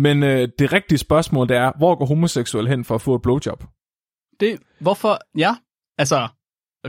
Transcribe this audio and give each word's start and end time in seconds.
Men 0.00 0.22
øh, 0.22 0.48
det 0.58 0.72
rigtige 0.72 0.98
spørgsmål, 0.98 1.48
det 1.48 1.56
er, 1.56 1.72
hvor 1.78 1.94
går 1.94 2.06
homoseksuel 2.06 2.68
hen 2.68 2.84
for 2.84 2.94
at 2.94 3.00
få 3.00 3.14
et 3.14 3.22
blowjob? 3.22 3.64
Det, 4.40 4.58
hvorfor, 4.80 5.18
ja, 5.38 5.54
altså, 5.98 6.28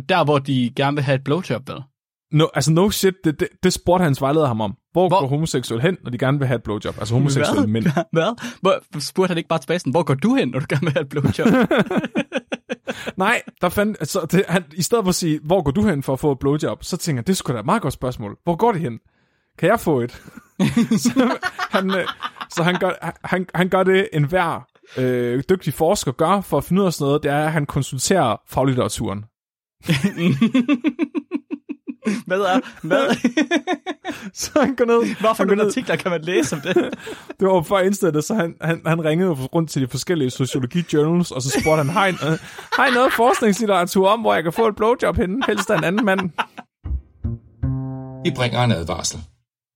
der 0.09 0.23
hvor 0.23 0.39
de 0.39 0.71
gerne 0.75 0.97
vil 0.97 1.03
have 1.03 1.15
et 1.15 1.23
blowjob, 1.23 1.69
vel? 1.69 1.77
No, 2.31 2.45
altså 2.53 2.71
no 2.71 2.89
shit, 2.89 3.13
det, 3.23 3.39
det, 3.39 3.47
det 3.63 3.73
spurgte 3.73 4.03
hans 4.03 4.21
vejleder 4.21 4.47
ham 4.47 4.61
om. 4.61 4.77
Hvor, 4.91 5.07
Hvor- 5.07 5.19
går 5.19 5.27
homoseksuel 5.27 5.81
hen, 5.81 5.97
når 6.03 6.11
de 6.11 6.17
gerne 6.17 6.37
vil 6.39 6.47
have 6.47 6.55
et 6.55 6.63
blowjob? 6.63 6.95
Altså 6.99 7.13
homoseksuelle 7.13 7.67
mænd. 7.67 7.85
Hvad? 8.13 8.59
Hvor, 8.61 8.99
spurgte 8.99 9.27
han 9.27 9.37
ikke 9.37 9.47
bare 9.47 9.59
tilbage 9.59 9.79
sådan, 9.79 9.91
hvor 9.91 10.03
går 10.03 10.13
du 10.13 10.35
hen, 10.35 10.47
når 10.47 10.59
du 10.59 10.65
gerne 10.69 10.81
vil 10.81 10.93
have 10.93 11.01
et 11.01 11.09
blowjob? 11.09 11.47
Nej, 13.17 13.41
der 13.61 13.69
fandt, 13.69 13.97
altså, 13.99 14.27
det, 14.31 14.43
han, 14.47 14.63
i 14.73 14.81
stedet 14.81 15.03
for 15.05 15.09
at 15.09 15.15
sige, 15.15 15.39
hvor 15.43 15.61
går 15.61 15.71
du 15.71 15.87
hen 15.87 16.03
for 16.03 16.13
at 16.13 16.19
få 16.19 16.31
et 16.31 16.39
blowjob, 16.39 16.83
så 16.83 16.97
tænker 16.97 17.21
jeg, 17.21 17.27
det 17.27 17.37
skulle 17.37 17.55
da 17.55 17.59
et 17.59 17.65
meget 17.65 17.81
godt 17.81 17.93
spørgsmål. 17.93 18.37
Hvor 18.43 18.55
går 18.55 18.71
det 18.71 18.81
hen? 18.81 18.99
Kan 19.57 19.69
jeg 19.69 19.79
få 19.79 20.01
et? 20.01 20.11
så 21.03 21.37
han, 21.71 21.91
øh, 21.91 22.07
så 22.53 22.63
han, 22.63 22.79
gør, 22.79 22.91
han, 23.27 23.45
han 23.55 23.69
gør 23.69 23.83
det, 23.83 24.09
en 24.13 24.23
hver 24.23 24.67
øh, 24.97 25.43
dygtig 25.49 25.73
forsker 25.73 26.11
gør 26.11 26.41
for 26.41 26.57
at 26.57 26.63
finde 26.63 26.81
ud 26.81 26.87
af 26.87 26.93
sådan 26.93 27.05
noget, 27.05 27.23
det 27.23 27.31
er, 27.31 27.45
at 27.45 27.51
han 27.51 27.65
konsulterer 27.65 28.41
faglitteraturen. 28.47 29.25
hvad 32.27 32.39
er, 32.39 32.59
hvad? 32.87 33.15
Så 34.33 34.59
han 34.61 34.75
går 34.75 34.85
ned, 34.85 35.19
Hvorfor 35.19 35.45
nogle 35.45 35.63
artikler 35.63 35.95
kan 35.95 36.11
man 36.11 36.21
læse 36.21 36.55
om 36.55 36.61
det? 36.61 36.75
det 37.39 37.47
var 37.47 37.61
før 37.61 37.79
internettet, 37.79 38.23
så 38.23 38.33
han, 38.33 38.55
han, 38.61 38.81
han 38.85 39.05
ringede 39.05 39.31
rundt 39.31 39.69
til 39.69 39.81
de 39.81 39.87
forskellige 39.87 40.29
sociologi 40.29 40.83
journals, 40.93 41.31
og 41.31 41.41
så 41.41 41.49
spurgte 41.49 41.83
han, 41.83 41.89
har 41.89 42.07
I, 42.07 42.09
øh, 42.11 42.39
har 42.73 42.87
I 42.87 42.91
noget 42.91 43.13
forskningslitteratur 43.13 44.07
om, 44.07 44.19
hvor 44.21 44.33
jeg 44.33 44.43
kan 44.43 44.53
få 44.53 44.67
et 44.67 44.75
blowjob 44.75 45.17
henne, 45.17 45.43
helst 45.47 45.69
af 45.69 45.77
en 45.77 45.83
anden 45.83 46.05
mand? 46.05 46.19
Vi 48.23 48.31
bringer 48.35 48.63
en 48.63 48.71
advarsel. 48.71 49.19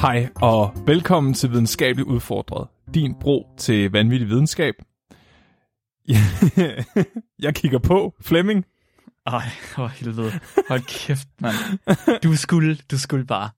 Hej 0.00 0.28
og 0.34 0.72
velkommen 0.86 1.34
til 1.34 1.50
Videnskabeligt 1.50 2.08
Udfordret. 2.08 2.68
Din 2.94 3.14
bro 3.20 3.46
til 3.56 3.90
vanvittig 3.90 4.28
videnskab. 4.28 4.74
jeg 7.44 7.54
kigger 7.54 7.78
på 7.78 8.14
Flemming. 8.20 8.64
Ej, 9.26 9.48
for 9.62 9.86
helvede. 9.86 10.32
Hold 10.68 10.80
kæft, 10.80 11.28
mand. 11.40 11.54
Du 12.22 12.36
skulle, 12.36 12.78
du 12.90 12.98
skulle 12.98 13.26
bare. 13.26 13.50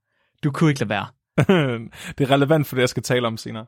Du 0.44 0.50
kunne 0.50 0.70
ikke 0.70 0.80
lade 0.80 0.88
være. 0.88 1.06
det 2.18 2.24
er 2.24 2.30
relevant 2.30 2.66
for 2.66 2.76
det, 2.76 2.80
jeg 2.80 2.88
skal 2.88 3.02
tale 3.02 3.26
om 3.26 3.36
senere. 3.36 3.66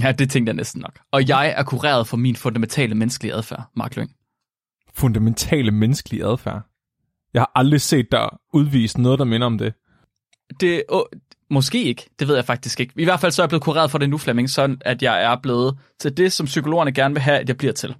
Ja, 0.00 0.12
det 0.12 0.30
tænkte 0.30 0.50
jeg 0.50 0.56
næsten 0.56 0.80
nok. 0.80 0.98
Og 1.10 1.28
jeg 1.28 1.54
er 1.56 1.62
kureret 1.62 2.06
for 2.06 2.16
min 2.16 2.36
fundamentale 2.36 2.94
menneskelige 2.94 3.34
adfærd, 3.34 3.70
Mark 3.76 3.96
Lyng. 3.96 4.10
Fundamentale 4.94 5.70
menneskelige 5.70 6.26
adfærd. 6.26 6.62
Jeg 7.34 7.40
har 7.40 7.52
aldrig 7.54 7.80
set 7.80 8.12
dig 8.12 8.28
udvise 8.52 9.00
noget, 9.00 9.18
der 9.18 9.24
minder 9.24 9.46
om 9.46 9.58
det. 9.58 9.74
Det, 10.60 10.82
oh, 10.88 11.02
måske 11.50 11.84
ikke, 11.84 12.10
det 12.18 12.28
ved 12.28 12.34
jeg 12.34 12.44
faktisk 12.44 12.80
ikke. 12.80 12.92
I 12.96 13.04
hvert 13.04 13.20
fald 13.20 13.32
så 13.32 13.42
er 13.42 13.44
jeg 13.44 13.48
blevet 13.48 13.62
kureret 13.62 13.90
for 13.90 13.98
det 13.98 14.10
nu, 14.10 14.18
Flemming, 14.18 14.50
sådan 14.50 14.78
at 14.80 15.02
jeg 15.02 15.24
er 15.24 15.36
blevet 15.42 15.78
til 16.00 16.16
det, 16.16 16.32
som 16.32 16.46
psykologerne 16.46 16.92
gerne 16.92 17.14
vil 17.14 17.22
have, 17.22 17.38
at 17.38 17.48
jeg 17.48 17.56
bliver 17.56 17.72
til. 17.72 17.94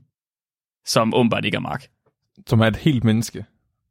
Som 0.86 1.14
åbenbart 1.14 1.44
ikke 1.44 1.56
er 1.56 1.60
Mark. 1.60 1.86
Som 2.46 2.60
er 2.60 2.66
et 2.66 2.76
helt 2.76 3.04
menneske. 3.04 3.44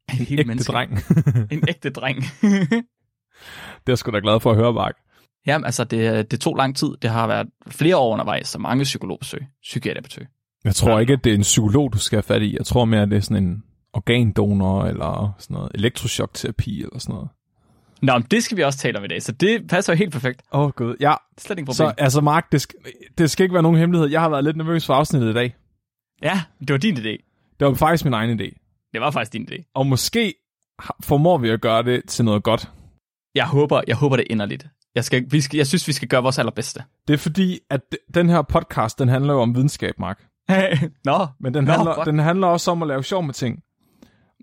En 0.09 0.17
helt 0.17 0.31
Ægte 0.39 0.47
menneske. 0.47 0.71
dreng. 0.71 0.99
En 1.51 1.63
ægte 1.67 1.89
dreng. 1.89 2.17
det 3.87 3.91
er 3.91 3.95
sgu 3.95 4.11
da 4.11 4.19
glad 4.19 4.39
for 4.39 4.51
at 4.51 4.57
høre, 4.57 4.73
Mark. 4.73 4.95
Jamen, 5.45 5.65
altså, 5.65 5.83
det, 5.83 6.31
det 6.31 6.39
tog 6.39 6.55
lang 6.55 6.75
tid. 6.75 6.89
Det 7.01 7.09
har 7.09 7.27
været 7.27 7.47
flere 7.67 7.97
år 7.97 8.13
undervejs, 8.13 8.47
så 8.47 8.59
mange 8.59 8.83
psykologbesøg, 8.83 9.45
psykiaterbesøg. 9.61 10.27
Jeg 10.63 10.75
tror 10.75 10.99
ikke, 10.99 11.13
at 11.13 11.23
det 11.23 11.29
er 11.29 11.35
en 11.35 11.41
psykolog, 11.41 11.93
du 11.93 11.97
skal 11.97 12.17
have 12.17 12.23
fat 12.23 12.41
i. 12.41 12.55
Jeg 12.57 12.65
tror 12.65 12.85
mere, 12.85 13.01
at 13.01 13.09
det 13.09 13.17
er 13.17 13.21
sådan 13.21 13.43
en 13.43 13.63
organdonor, 13.93 14.85
eller 14.85 15.35
sådan 15.39 15.53
noget 15.53 15.71
elektrochokterapi, 15.75 16.81
eller 16.81 16.99
sådan 16.99 17.13
noget. 17.15 17.29
Nå, 18.03 18.13
men 18.13 18.21
det 18.31 18.43
skal 18.43 18.57
vi 18.57 18.63
også 18.63 18.79
tale 18.79 18.97
om 18.97 19.03
i 19.03 19.07
dag, 19.07 19.21
så 19.23 19.31
det 19.31 19.67
passer 19.69 19.93
jo 19.93 19.97
helt 19.97 20.11
perfekt. 20.11 20.41
Åh, 20.53 20.61
oh, 20.61 20.71
gud. 20.71 20.95
Ja, 20.99 21.09
Det 21.35 21.37
er 21.37 21.41
slet 21.41 21.59
ikke 21.59 21.65
problem. 21.65 21.75
så 21.75 21.93
altså, 21.97 22.21
Mark, 22.21 22.51
det 22.51 22.61
skal, 22.61 22.79
det 23.17 23.31
skal 23.31 23.43
ikke 23.43 23.53
være 23.53 23.63
nogen 23.63 23.77
hemmelighed. 23.77 24.09
Jeg 24.09 24.21
har 24.21 24.29
været 24.29 24.43
lidt 24.43 24.57
nervøs 24.57 24.85
for 24.85 24.93
afsnittet 24.93 25.29
i 25.29 25.33
dag. 25.33 25.55
Ja, 26.23 26.41
det 26.59 26.71
var 26.71 26.77
din 26.77 26.97
idé. 26.97 27.17
Det 27.59 27.67
var 27.67 27.73
faktisk 27.73 28.03
min 28.05 28.13
egen 28.13 28.39
idé. 28.39 28.89
Det 28.93 29.01
var 29.01 29.11
faktisk 29.11 29.33
din 29.33 29.47
idé. 29.51 29.71
Og 29.75 29.87
måske 29.87 30.33
formår 31.03 31.37
vi 31.37 31.49
at 31.49 31.61
gøre 31.61 31.83
det 31.83 32.01
til 32.07 32.25
noget 32.25 32.43
godt. 32.43 32.71
Jeg 33.35 33.47
håber, 33.47 33.81
jeg 33.87 33.95
håber 33.95 34.15
det 34.15 34.27
inderligt. 34.29 34.65
Jeg, 34.95 35.03
skal, 35.03 35.25
vi 35.31 35.41
skal, 35.41 35.57
jeg 35.57 35.67
synes, 35.67 35.87
vi 35.87 35.93
skal 35.93 36.07
gøre 36.07 36.21
vores 36.23 36.39
allerbedste. 36.39 36.83
Det 37.07 37.13
er 37.13 37.17
fordi, 37.17 37.59
at 37.69 37.81
den 38.13 38.29
her 38.29 38.41
podcast, 38.41 38.99
den 38.99 39.07
handler 39.09 39.33
jo 39.33 39.39
om 39.41 39.55
videnskab, 39.55 39.99
Mark. 39.99 40.23
Nå, 41.05 41.27
Men 41.39 41.53
den, 41.53 41.63
Nå, 41.63 41.71
handler, 41.71 42.03
den 42.03 42.19
handler 42.19 42.47
også 42.47 42.71
om 42.71 42.81
at 42.81 42.87
lave 42.87 43.03
sjov 43.03 43.23
med 43.23 43.33
ting. 43.33 43.59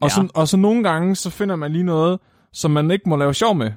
Og, 0.03 0.09
Ja. 0.09 0.09
så, 0.09 0.29
og 0.35 0.49
så 0.49 0.57
nogle 0.57 0.83
gange, 0.85 1.17
så 1.17 1.31
finder 1.31 1.57
man 1.57 1.73
lige 1.73 1.85
noget, 1.85 2.19
som 2.53 2.71
man 2.71 2.91
ikke 2.91 3.09
må 3.09 3.17
lave 3.17 3.35
sjov 3.35 3.55
med. 3.55 3.73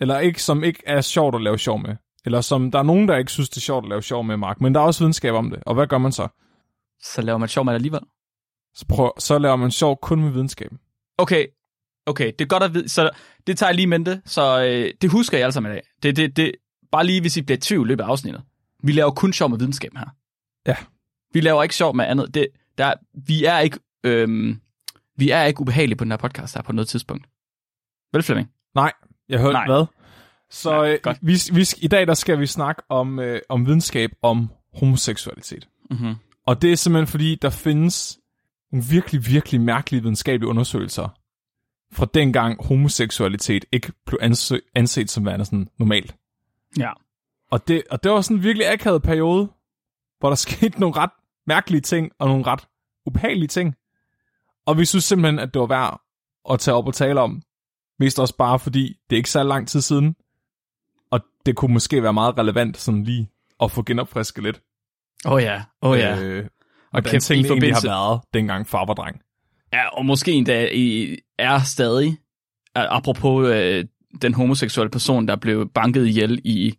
Eller 0.00 0.18
ikke, 0.18 0.42
som 0.42 0.64
ikke 0.64 0.82
er 0.86 1.00
sjovt 1.00 1.34
at 1.34 1.42
lave 1.42 1.58
sjov 1.58 1.82
med. 1.82 1.96
Eller 2.24 2.40
som 2.40 2.70
der 2.70 2.78
er 2.78 2.82
nogen, 2.82 3.08
der 3.08 3.16
ikke 3.16 3.32
synes, 3.32 3.48
det 3.48 3.56
er 3.56 3.60
sjovt 3.60 3.84
at 3.84 3.88
lave 3.88 4.02
sjov 4.02 4.24
med, 4.24 4.36
Mark. 4.36 4.60
Men 4.60 4.74
der 4.74 4.80
er 4.80 4.84
også 4.84 5.00
videnskab 5.00 5.34
om 5.34 5.50
det. 5.50 5.62
Og 5.66 5.74
hvad 5.74 5.86
gør 5.86 5.98
man 5.98 6.12
så? 6.12 6.28
så 7.02 7.22
laver 7.22 7.38
man 7.38 7.48
sjov 7.48 7.64
med 7.64 7.72
det 7.72 7.78
alligevel. 7.78 8.00
Så, 8.74 8.86
prøv, 8.88 9.12
så 9.18 9.38
laver 9.38 9.56
man 9.56 9.70
sjov 9.70 9.98
kun 10.02 10.20
med 10.20 10.30
videnskab. 10.30 10.70
Okay, 11.18 11.46
okay, 12.06 12.32
det 12.38 12.40
er 12.40 12.48
godt 12.48 12.62
at 12.62 12.74
vide. 12.74 12.88
Så 12.88 13.10
det 13.46 13.58
tager 13.58 13.70
jeg 13.70 13.76
lige 13.76 13.86
mente, 13.86 14.22
så 14.24 14.62
øh, 14.62 14.92
det 15.02 15.10
husker 15.10 15.38
jeg 15.38 15.44
alle 15.44 15.52
sammen 15.52 15.72
i 15.72 15.74
dag. 15.74 15.82
Det, 16.02 16.16
det, 16.16 16.36
det, 16.36 16.52
bare 16.92 17.06
lige, 17.06 17.20
hvis 17.20 17.36
I 17.36 17.42
bliver 17.42 17.56
i 17.56 17.60
tvivl 17.60 17.86
i 17.86 17.88
løbet 17.88 18.04
af 18.04 18.08
afsnittet. 18.08 18.42
Vi 18.82 18.92
laver 18.92 19.10
kun 19.10 19.32
sjov 19.32 19.50
med 19.50 19.58
videnskab 19.58 19.90
her. 19.96 20.06
Ja. 20.66 20.76
Vi 21.32 21.40
laver 21.40 21.62
ikke 21.62 21.74
sjov 21.74 21.96
med 21.96 22.04
andet. 22.04 22.34
Det, 22.34 22.48
der, 22.78 22.94
vi 23.26 23.44
er 23.44 23.58
ikke... 23.58 23.78
Øhm, 24.04 24.60
vi 25.16 25.30
er 25.30 25.44
ikke 25.44 25.60
ubehagelige 25.60 25.96
på 25.96 26.04
den 26.04 26.12
her 26.12 26.16
podcast 26.16 26.54
her 26.54 26.62
på 26.62 26.72
noget 26.72 26.88
tidspunkt. 26.88 27.26
Vel, 28.12 28.22
Flemming? 28.22 28.50
Nej, 28.74 28.92
jeg 29.28 29.40
hørte 29.40 29.52
Nej. 29.52 29.66
hvad? 29.66 29.86
Så 30.50 30.70
Nej, 30.70 30.92
øh, 30.92 30.98
godt. 31.02 31.18
vi, 31.22 31.34
vi, 31.52 31.66
i 31.78 31.88
dag 31.88 32.06
der 32.06 32.14
skal 32.14 32.40
vi 32.40 32.46
snakke 32.46 32.82
om, 32.88 33.18
øh, 33.18 33.40
om 33.48 33.66
videnskab 33.66 34.10
om 34.22 34.50
homoseksualitet. 34.74 35.68
Mm-hmm. 35.90 36.14
Og 36.46 36.62
det 36.62 36.72
er 36.72 36.76
simpelthen 36.76 37.06
fordi, 37.06 37.34
der 37.34 37.50
findes 37.50 38.18
nogle 38.72 38.86
virkelig, 38.90 39.26
virkelig 39.26 39.60
mærkelige 39.60 40.02
videnskabelige 40.02 40.48
undersøgelser 40.48 41.08
fra 41.92 42.06
dengang 42.14 42.66
homoseksualitet 42.66 43.64
ikke 43.72 43.92
blev 44.06 44.18
anse, 44.22 44.60
anset 44.74 45.10
som 45.10 45.26
værende 45.26 45.44
sådan 45.44 45.68
normalt. 45.78 46.16
Ja. 46.78 46.92
Og 47.50 47.68
det, 47.68 47.82
og 47.90 48.02
det 48.02 48.10
var 48.10 48.20
sådan 48.20 48.36
en 48.36 48.42
virkelig 48.42 48.72
akavet 48.72 49.02
periode, 49.02 49.48
hvor 50.18 50.28
der 50.28 50.36
skete 50.46 50.80
nogle 50.80 50.96
ret 50.96 51.10
mærkelige 51.46 51.80
ting 51.80 52.12
og 52.18 52.28
nogle 52.28 52.46
ret 52.46 52.68
ubehagelige 53.06 53.48
ting. 53.48 53.74
Og 54.66 54.78
vi 54.78 54.84
synes 54.84 55.04
simpelthen, 55.04 55.38
at 55.38 55.54
det 55.54 55.60
var 55.60 55.66
værd 55.66 56.00
at 56.50 56.60
tage 56.60 56.74
op 56.74 56.86
og 56.86 56.94
tale 56.94 57.20
om. 57.20 57.42
Mest 57.98 58.18
også 58.20 58.36
bare 58.36 58.58
fordi, 58.58 58.96
det 59.10 59.16
er 59.16 59.18
ikke 59.18 59.30
så 59.30 59.42
lang 59.42 59.68
tid 59.68 59.80
siden. 59.80 60.16
Og 61.10 61.20
det 61.46 61.56
kunne 61.56 61.72
måske 61.72 62.02
være 62.02 62.12
meget 62.12 62.38
relevant 62.38 62.76
sådan 62.76 63.04
lige 63.04 63.28
at 63.62 63.70
få 63.72 63.82
genopfrisket 63.82 64.44
lidt. 64.44 64.60
Åh 65.26 65.32
oh 65.32 65.42
ja, 65.42 65.62
åh 65.82 65.90
oh 65.90 65.98
ja. 65.98 66.20
Øh, 66.20 66.44
Og 66.92 67.00
hvordan 67.02 67.20
tingene 67.20 67.48
egentlig 67.48 67.68
har 67.74 67.80
forbindelse- 67.80 67.88
været, 67.88 68.20
dengang 68.34 68.66
far 68.66 68.84
var 68.86 68.94
dreng. 68.94 69.20
Ja, 69.72 69.88
og 69.88 70.06
måske 70.06 70.32
endda 70.32 70.68
i, 70.72 71.16
er 71.38 71.58
stadig, 71.60 72.18
apropos 72.74 73.48
øh, 73.48 73.84
den 74.22 74.34
homoseksuelle 74.34 74.90
person, 74.90 75.28
der 75.28 75.36
blev 75.36 75.68
banket 75.74 76.06
ihjel 76.06 76.40
i 76.44 76.74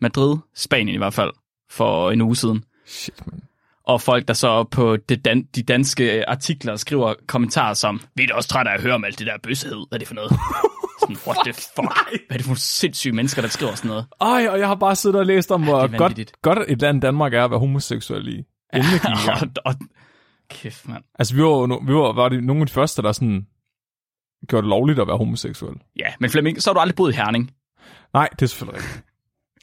Madrid, 0.00 0.36
Spanien 0.54 0.94
i 0.94 0.98
hvert 0.98 1.14
fald, 1.14 1.32
for 1.70 2.10
en 2.10 2.20
uge 2.20 2.36
siden. 2.36 2.64
Shit, 2.86 3.26
man. 3.26 3.42
Og 3.84 4.00
folk, 4.00 4.28
der 4.28 4.34
så 4.34 4.64
på 4.64 4.96
det 4.96 5.24
dan- 5.24 5.48
de 5.54 5.62
danske 5.62 6.28
artikler 6.28 6.76
skriver 6.76 7.14
kommentarer 7.26 7.74
som, 7.74 8.00
vi 8.16 8.22
er 8.22 8.26
da 8.26 8.34
også 8.34 8.48
trætte 8.48 8.70
af 8.70 8.74
at 8.74 8.82
høre 8.82 8.94
om 8.94 9.04
alt 9.04 9.18
det 9.18 9.26
der 9.26 9.36
bøshed. 9.42 9.88
Hvad 9.88 9.96
er 9.96 9.98
det 9.98 10.08
for 10.08 10.14
noget? 10.14 10.30
sådan, 11.00 11.16
what 11.26 11.36
the 11.44 11.52
fuck? 11.52 12.10
Hvad 12.26 12.30
er 12.30 12.36
det 12.36 12.42
for 12.42 12.48
nogle 12.48 12.58
sindssyge 12.58 13.12
mennesker, 13.12 13.42
der 13.42 13.48
skriver 13.48 13.74
sådan 13.74 13.88
noget? 13.88 14.06
Ej, 14.20 14.46
og 14.50 14.58
jeg 14.58 14.68
har 14.68 14.74
bare 14.74 14.96
siddet 14.96 15.18
og 15.20 15.26
læst 15.26 15.50
om, 15.50 15.62
hvor 15.62 15.96
godt, 15.96 16.32
godt 16.42 16.58
et 16.68 16.80
land 16.80 17.00
Danmark 17.00 17.34
er 17.34 17.44
at 17.44 17.50
være 17.50 17.58
homoseksuel 17.60 18.28
i. 18.28 18.42
Og, 18.74 19.48
og, 19.64 19.74
kæft, 20.50 20.88
mand. 20.88 21.04
Altså, 21.18 21.34
vi 21.34 21.42
var, 21.42 21.84
vi 21.86 21.94
var, 21.94 22.12
var 22.12 22.28
det 22.28 22.44
nogle 22.44 22.60
af 22.60 22.66
de 22.66 22.72
første, 22.72 23.02
der 23.02 23.12
sådan 23.12 23.46
gjorde 24.48 24.62
det 24.62 24.68
lovligt 24.68 24.98
at 24.98 25.06
være 25.06 25.16
homoseksuel. 25.16 25.74
Ja, 25.98 26.06
men 26.20 26.30
Flemming, 26.30 26.62
så 26.62 26.70
har 26.70 26.74
du 26.74 26.80
aldrig 26.80 26.96
boet 26.96 27.12
i 27.12 27.16
Herning. 27.16 27.50
Nej, 28.14 28.28
det 28.32 28.42
er 28.42 28.46
selvfølgelig 28.46 28.80
rigtigt. 28.82 29.04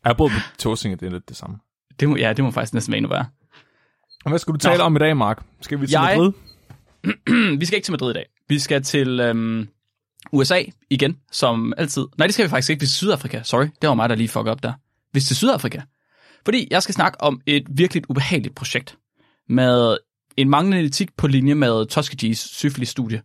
Jeg 0.04 0.10
har 0.10 0.14
boet 0.14 0.32
på 0.32 0.40
Tåsinge, 0.60 0.96
det 0.98 1.06
er 1.08 1.12
lidt 1.12 1.30
det 1.30 1.38
samme. 1.38 1.58
Det 2.00 2.10
må, 2.10 2.16
ja, 2.16 2.34
det 2.34 2.44
må 2.44 2.52
faktisk 2.52 2.74
næsten 2.74 2.92
være 2.92 2.98
endnu 2.98 3.10
værre. 3.10 3.26
Og 4.26 4.30
hvad 4.32 4.40
skal 4.40 4.54
du 4.54 4.58
tale 4.58 4.78
Nå. 4.78 4.84
om 4.84 4.96
i 4.96 5.00
dag, 5.00 5.18
Mark? 5.18 5.44
Skal 5.62 5.82
vi 5.82 5.88
til 5.88 5.92
Jeg- 5.92 6.18
Madrid? 6.18 6.32
vi 7.60 7.66
skal 7.66 7.76
ikke 7.78 7.86
til 7.86 7.92
Madrid 7.92 8.12
i 8.12 8.14
dag. 8.14 8.26
Vi 8.50 8.60
skal 8.60 8.84
til 8.84 9.20
øhm, 9.20 9.68
USA 10.32 10.64
igen, 10.90 11.18
som 11.32 11.74
altid. 11.78 12.06
Nej, 12.18 12.28
det 12.28 12.34
skal 12.34 12.46
vi 12.46 12.50
faktisk 12.50 12.70
ikke. 12.70 12.80
Vi 12.80 12.86
skal 12.86 12.92
til 12.92 12.98
Sydafrika. 12.98 13.44
Sorry, 13.44 13.66
det 13.82 13.90
var 13.90 13.94
mig, 13.96 14.10
der 14.10 14.16
lige 14.16 14.28
fuckede 14.30 14.52
op 14.52 14.64
der. 14.64 14.74
Vi 15.14 15.20
skal 15.20 15.28
til 15.28 15.36
Sydafrika. 15.38 15.82
Fordi 16.46 16.68
jeg 16.72 16.84
skal 16.84 16.96
snakke 16.96 17.22
om 17.22 17.42
et 17.46 17.64
virkelig 17.70 18.10
ubehageligt 18.10 18.56
projekt 18.56 18.98
med 19.50 19.98
en 20.38 20.50
manglende 20.50 20.86
etik 20.86 21.10
på 21.18 21.28
linje 21.28 21.56
med 21.56 21.86
Tuskegees 21.88 22.40
syfilis-studie 22.40 23.22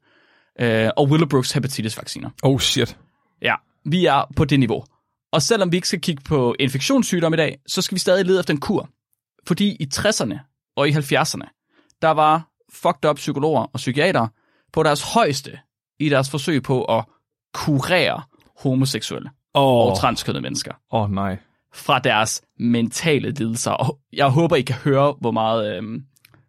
øh, 0.60 0.90
og 0.96 1.08
Willowbrooks 1.08 1.52
hepatitis-vacciner. 1.52 2.30
Oh 2.42 2.60
shit. 2.60 2.96
Ja, 3.42 3.54
vi 3.84 4.06
er 4.06 4.32
på 4.36 4.44
det 4.44 4.58
niveau. 4.60 4.84
Og 5.32 5.42
selvom 5.42 5.72
vi 5.72 5.76
ikke 5.76 5.88
skal 5.88 6.00
kigge 6.00 6.22
på 6.24 6.54
infektionssygdom 6.58 7.34
i 7.34 7.36
dag, 7.36 7.58
så 7.66 7.82
skal 7.82 7.94
vi 7.94 8.00
stadig 8.00 8.24
lede 8.26 8.38
efter 8.40 8.54
en 8.54 8.60
kur. 8.60 8.88
Fordi 9.46 9.76
i 9.80 9.88
60'erne 9.94 10.53
og 10.76 10.88
i 10.88 10.92
70'erne, 10.92 11.98
der 12.02 12.10
var 12.10 12.48
fucked 12.72 13.10
up 13.10 13.16
psykologer 13.16 13.60
og 13.60 13.76
psykiater 13.76 14.26
på 14.72 14.82
deres 14.82 15.12
højeste 15.12 15.58
i 15.98 16.08
deres 16.08 16.30
forsøg 16.30 16.62
på 16.62 16.84
at 16.84 17.04
kurere 17.54 18.22
homoseksuelle 18.58 19.30
Åh, 19.54 19.86
og 19.86 19.98
transkønnede 19.98 20.42
mennesker 20.42 20.72
oh, 20.90 21.02
oh, 21.02 21.10
nej. 21.10 21.38
fra 21.74 21.98
deres 21.98 22.42
mentale 22.58 23.30
lidelser. 23.30 23.70
Og 23.70 23.98
jeg 24.12 24.28
håber, 24.28 24.56
I 24.56 24.62
kan 24.62 24.76
høre, 24.76 25.14
hvor 25.20 25.30
meget... 25.30 25.76
Øhm, 25.76 26.04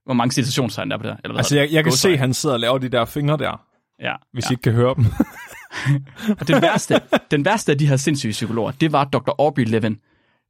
hvor 0.05 0.13
mange 0.13 0.31
citationstegn 0.31 0.89
der 0.89 0.97
er 0.97 1.01
på 1.01 1.07
det. 1.07 1.17
Eller 1.23 1.33
hvad 1.33 1.39
Altså, 1.39 1.57
jeg, 1.57 1.71
jeg 1.71 1.83
kan 1.83 1.93
se, 1.93 2.09
at 2.09 2.19
han 2.19 2.33
sidder 2.33 2.55
og 2.55 2.59
laver 2.59 2.77
de 2.77 2.89
der 2.89 3.05
fingre 3.05 3.37
der, 3.37 3.65
Ja, 3.99 4.13
hvis 4.33 4.45
ja. 4.45 4.49
I 4.49 4.53
ikke 4.53 4.61
kan 4.61 4.73
høre 4.73 4.95
dem. 4.95 5.05
Og 6.39 6.47
den 6.47 6.61
værste, 6.61 7.01
den 7.31 7.45
værste 7.45 7.71
af 7.71 7.77
de 7.77 7.87
her 7.87 7.95
sindssyge 7.95 8.31
psykologer, 8.31 8.71
det 8.71 8.91
var 8.91 9.03
Dr. 9.05 9.35
Aubrey 9.39 9.65
Levin, 9.65 9.97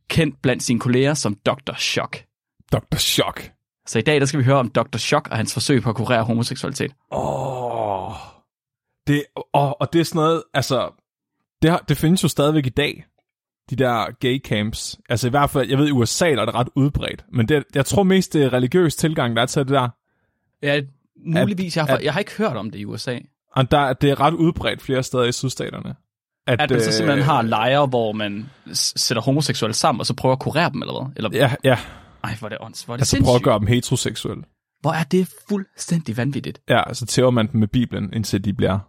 kendt 0.10 0.42
blandt 0.42 0.64
sine 0.64 0.80
kolleger 0.80 1.14
som 1.14 1.36
Dr. 1.46 1.74
Shock. 1.78 2.24
Dr. 2.72 2.98
Shock. 2.98 3.52
Så 3.88 4.00
i 4.00 4.02
dag 4.02 4.20
der 4.20 4.26
skal 4.26 4.40
vi 4.40 4.44
høre 4.44 4.58
om 4.58 4.70
Dr. 4.70 4.98
Shock 4.98 5.28
og 5.32 5.38
hans 5.38 5.54
forsøg 5.54 5.82
på 5.84 5.90
at 5.90 5.96
kurere 5.96 6.24
homoseksualitet. 6.24 6.92
Åh. 7.12 8.12
Det, 9.08 9.24
oh, 9.54 9.72
og 9.80 9.94
det 9.94 10.00
er 10.02 10.06
sådan 10.06 10.20
noget, 10.20 10.44
altså, 10.54 10.90
det, 11.62 11.70
har, 11.72 11.78
det 11.90 11.98
findes 11.98 12.24
jo 12.24 12.28
stadigvæk 12.28 12.66
i 12.66 12.70
dag, 12.70 13.06
de 13.70 13.76
der 13.76 14.12
gay 14.20 14.44
camps. 14.44 15.00
Altså 15.10 15.28
i 15.28 15.30
hvert 15.30 15.50
fald, 15.50 15.70
jeg 15.70 15.78
ved, 15.78 15.88
i 15.88 15.92
USA 15.92 16.30
der 16.32 16.42
er 16.42 16.46
det 16.46 16.56
ret 16.56 16.70
udbredt, 16.76 17.26
men 17.34 17.48
det, 17.48 17.64
jeg 17.76 17.86
tror 17.86 18.04
mest, 18.04 18.34
det 18.34 18.44
er 18.44 18.54
religiøs 18.54 18.96
tilgang, 18.96 19.36
der 19.36 19.42
er 19.42 19.46
til 19.46 19.60
det 19.62 19.70
der. 19.70 19.90
Ja, 20.62 20.82
muligvis. 21.42 21.78
Jeg 21.78 21.86
har, 21.86 21.96
at- 21.98 22.04
jeg 22.04 22.14
har 22.14 22.20
ikke 22.20 22.38
hørt 22.38 22.58
om 22.58 22.72
det 22.72 22.80
i 22.80 22.86
USA. 22.86 23.18
Og 23.52 23.72
der, 23.72 23.94
det 23.94 24.10
er 24.10 24.20
ret 24.20 24.34
udbredt 24.34 24.82
flere 24.82 25.04
steder 25.04 25.24
i 25.24 25.32
sydstaterne. 25.32 25.96
At, 26.48 26.62
At 26.62 26.70
man 26.70 26.80
så 26.82 26.88
øh, 26.90 26.94
simpelthen 26.94 27.24
har 27.26 27.42
lejre, 27.42 27.86
hvor 27.86 28.12
man 28.12 28.50
s- 28.74 29.02
sætter 29.02 29.22
homoseksuelle 29.22 29.74
sammen, 29.74 30.00
og 30.00 30.06
så 30.06 30.14
prøver 30.14 30.34
at 30.34 30.40
kurere 30.40 30.70
dem, 30.72 30.82
eller 30.82 31.04
hvad? 31.04 31.12
Eller, 31.16 31.30
Ja, 31.34 31.54
ja. 31.64 31.78
Ej, 32.26 32.36
hvor 32.40 32.48
er 32.48 32.50
det 32.50 32.58
ånds, 32.62 32.84
hvor 32.84 32.94
er 32.94 32.98
det 32.98 33.02
Altså 33.02 33.16
prøve 33.18 33.22
at 33.24 33.28
sindssygt. 33.28 33.44
gøre 33.44 33.60
dem 33.60 33.68
heteroseksuelle. 33.68 34.44
Hvor 34.82 34.92
er 34.92 35.04
det 35.04 35.34
fuldstændig 35.50 36.18
vanvittigt. 36.18 36.60
Ja, 36.70 36.94
så 36.94 37.06
tæver 37.06 37.32
man 37.32 37.52
dem 37.52 37.60
med 37.60 37.68
Bibelen, 37.68 38.14
indtil 38.14 38.46
de 38.46 38.54
bliver 38.54 38.80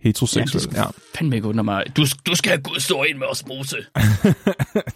heteroseksuelle. 0.00 0.70
Ja, 0.72 0.80
Ja, 0.80 0.86
det 0.86 0.94
skulle 0.94 1.06
fandme 1.18 1.36
ikke 1.36 1.48
undre 1.48 1.64
mig. 1.64 1.84
Du, 1.96 2.04
du 2.26 2.34
skal 2.34 2.50
have 2.50 2.62
Guds 2.62 2.90
ord 2.90 3.06
ind 3.06 3.18
med 3.18 3.26
osmose. 3.26 3.76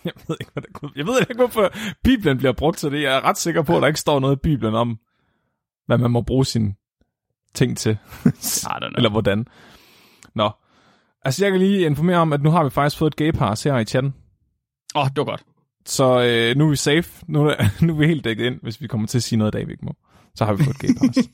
jeg 0.05 0.13
ved 0.29 0.37
ikke, 0.41 0.53
hvad 0.53 0.63
det 0.63 0.97
Jeg 0.97 1.07
ved 1.07 1.21
ikke, 1.21 1.35
hvorfor 1.35 1.73
Bibelen 2.05 2.39
bliver 2.39 2.53
brugt 2.53 2.79
til 2.79 2.91
det. 2.91 3.03
Jeg 3.03 3.17
er 3.17 3.25
ret 3.25 3.39
sikker 3.39 3.63
på, 3.63 3.77
at 3.77 3.81
der 3.83 3.89
ikke 3.89 4.01
står 4.01 4.21
noget 4.21 4.37
i 4.37 4.41
Bibelen 4.43 4.75
om, 4.75 4.99
hvad 5.87 5.99
man 5.99 6.11
må 6.11 6.23
bruge 6.23 6.47
sine 6.47 6.75
ting 7.55 7.79
til. 7.79 7.99
Eller 8.97 9.11
hvordan. 9.11 9.47
Nå. 10.35 10.51
Altså, 11.25 11.45
jeg 11.45 11.53
kan 11.53 11.61
lige 11.61 11.87
informere 11.87 12.17
om, 12.17 12.33
at 12.33 12.43
nu 12.43 12.51
har 12.51 12.65
vi 12.65 12.71
faktisk 12.71 12.99
fået 12.99 13.11
et 13.11 13.17
gay 13.17 13.31
pass 13.33 13.63
her 13.63 13.79
i 13.79 13.85
chatten. 13.85 14.15
Åh, 14.95 15.03
oh, 15.03 15.09
det 15.09 15.17
var 15.17 15.25
godt. 15.25 15.43
Så 15.89 16.21
øh, 16.21 16.57
nu 16.57 16.67
er 16.67 16.71
vi 16.71 16.77
safe. 16.77 17.25
Nu 17.27 17.47
er, 17.47 17.55
nu 17.85 17.95
er 17.95 17.99
vi 17.99 18.07
helt 18.07 18.25
dækket 18.25 18.45
ind, 18.45 18.59
hvis 18.63 18.81
vi 18.81 18.87
kommer 18.87 19.07
til 19.07 19.19
at 19.19 19.23
sige 19.23 19.39
noget 19.39 19.55
i 19.55 19.57
dag, 19.57 19.67
vi 19.67 19.73
ikke 19.73 19.85
må. 19.85 19.95
Så 20.35 20.45
har 20.45 20.53
vi 20.53 20.65
fået 20.65 20.75
et 20.75 20.81
gay 20.81 20.89
pass. 21.07 21.29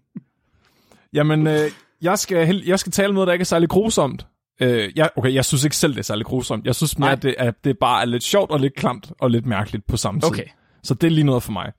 Jamen, 1.12 1.46
øh, 1.46 1.70
jeg, 2.02 2.18
skal, 2.18 2.62
jeg 2.66 2.78
skal 2.78 2.92
tale 2.92 3.08
om 3.08 3.14
noget, 3.14 3.26
der 3.26 3.32
ikke 3.32 3.42
er 3.42 3.44
særlig 3.44 3.68
grusomt. 3.68 4.26
Øh, 4.60 4.92
jeg, 4.96 5.10
okay, 5.16 5.34
jeg 5.34 5.44
synes 5.44 5.64
ikke 5.64 5.76
selv, 5.76 5.92
det 5.92 5.98
er 5.98 6.02
særlig 6.02 6.26
grusomt. 6.26 6.66
Jeg 6.66 6.74
synes 6.74 6.98
mere, 6.98 7.12
at 7.12 7.22
det, 7.22 7.34
at 7.38 7.64
det 7.64 7.78
bare 7.78 8.00
er 8.00 8.04
lidt 8.04 8.22
sjovt 8.22 8.50
og 8.50 8.60
lidt 8.60 8.74
klamt 8.74 9.12
og 9.20 9.30
lidt 9.30 9.46
mærkeligt 9.46 9.86
på 9.86 9.96
samme 9.96 10.20
tid. 10.20 10.28
Okay. 10.28 10.44
Så 10.82 10.94
det 10.94 11.06
er 11.06 11.10
lige 11.10 11.24
noget 11.24 11.42
for 11.42 11.52
mig. 11.52 11.72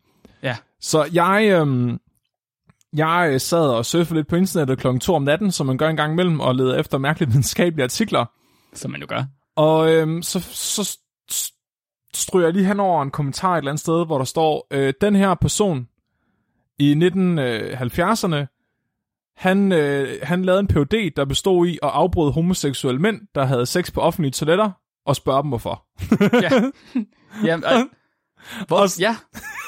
Ja. 0.43 0.55
Så 0.81 1.09
jeg, 1.13 1.47
øhm, 1.51 1.99
jeg 2.93 3.29
øh, 3.33 3.39
sad 3.39 3.67
og 3.67 3.85
surfede 3.85 4.19
lidt 4.19 4.27
på 4.27 4.35
internettet 4.35 4.77
klokken 4.79 4.99
2 4.99 5.15
om 5.15 5.23
natten, 5.23 5.51
som 5.51 5.65
man 5.65 5.77
gør 5.77 5.89
en 5.89 5.97
gang 5.97 6.13
imellem, 6.13 6.39
og 6.39 6.55
leder 6.55 6.79
efter 6.79 6.97
mærkelige 6.97 7.29
videnskabelige 7.29 7.83
artikler. 7.83 8.25
Som 8.73 8.91
man 8.91 9.01
jo 9.01 9.07
gør. 9.09 9.23
Og 9.55 9.93
øhm, 9.93 10.21
så, 10.21 10.39
så 10.39 10.97
stryger 12.13 12.47
jeg 12.47 12.53
lige 12.53 12.65
hen 12.65 12.79
over 12.79 13.03
en 13.03 13.11
kommentar 13.11 13.53
et 13.53 13.57
eller 13.57 13.71
andet 13.71 13.81
sted, 13.81 14.05
hvor 14.05 14.17
der 14.17 14.25
står, 14.25 14.67
øh, 14.71 14.93
den 15.01 15.15
her 15.15 15.35
person 15.35 15.87
i 16.79 16.93
1970'erne, 16.93 18.57
han, 19.37 19.71
øh, 19.71 20.19
han 20.23 20.45
lavede 20.45 20.59
en 20.59 20.67
PhD, 20.67 21.11
der 21.15 21.25
bestod 21.25 21.67
i 21.67 21.79
at 21.83 21.89
afbryde 21.89 22.31
homoseksuelle 22.31 23.01
mænd, 23.01 23.21
der 23.35 23.45
havde 23.45 23.65
sex 23.65 23.93
på 23.93 24.01
offentlige 24.01 24.31
toiletter, 24.31 24.71
og 25.05 25.15
spørge 25.15 25.41
dem 25.41 25.49
hvorfor. 25.49 25.85
Ja. 26.41 26.49
Jamen, 27.47 27.63
øh, 27.73 27.79
hvor, 28.67 28.77
Og- 28.77 28.99
ja, 28.99 29.15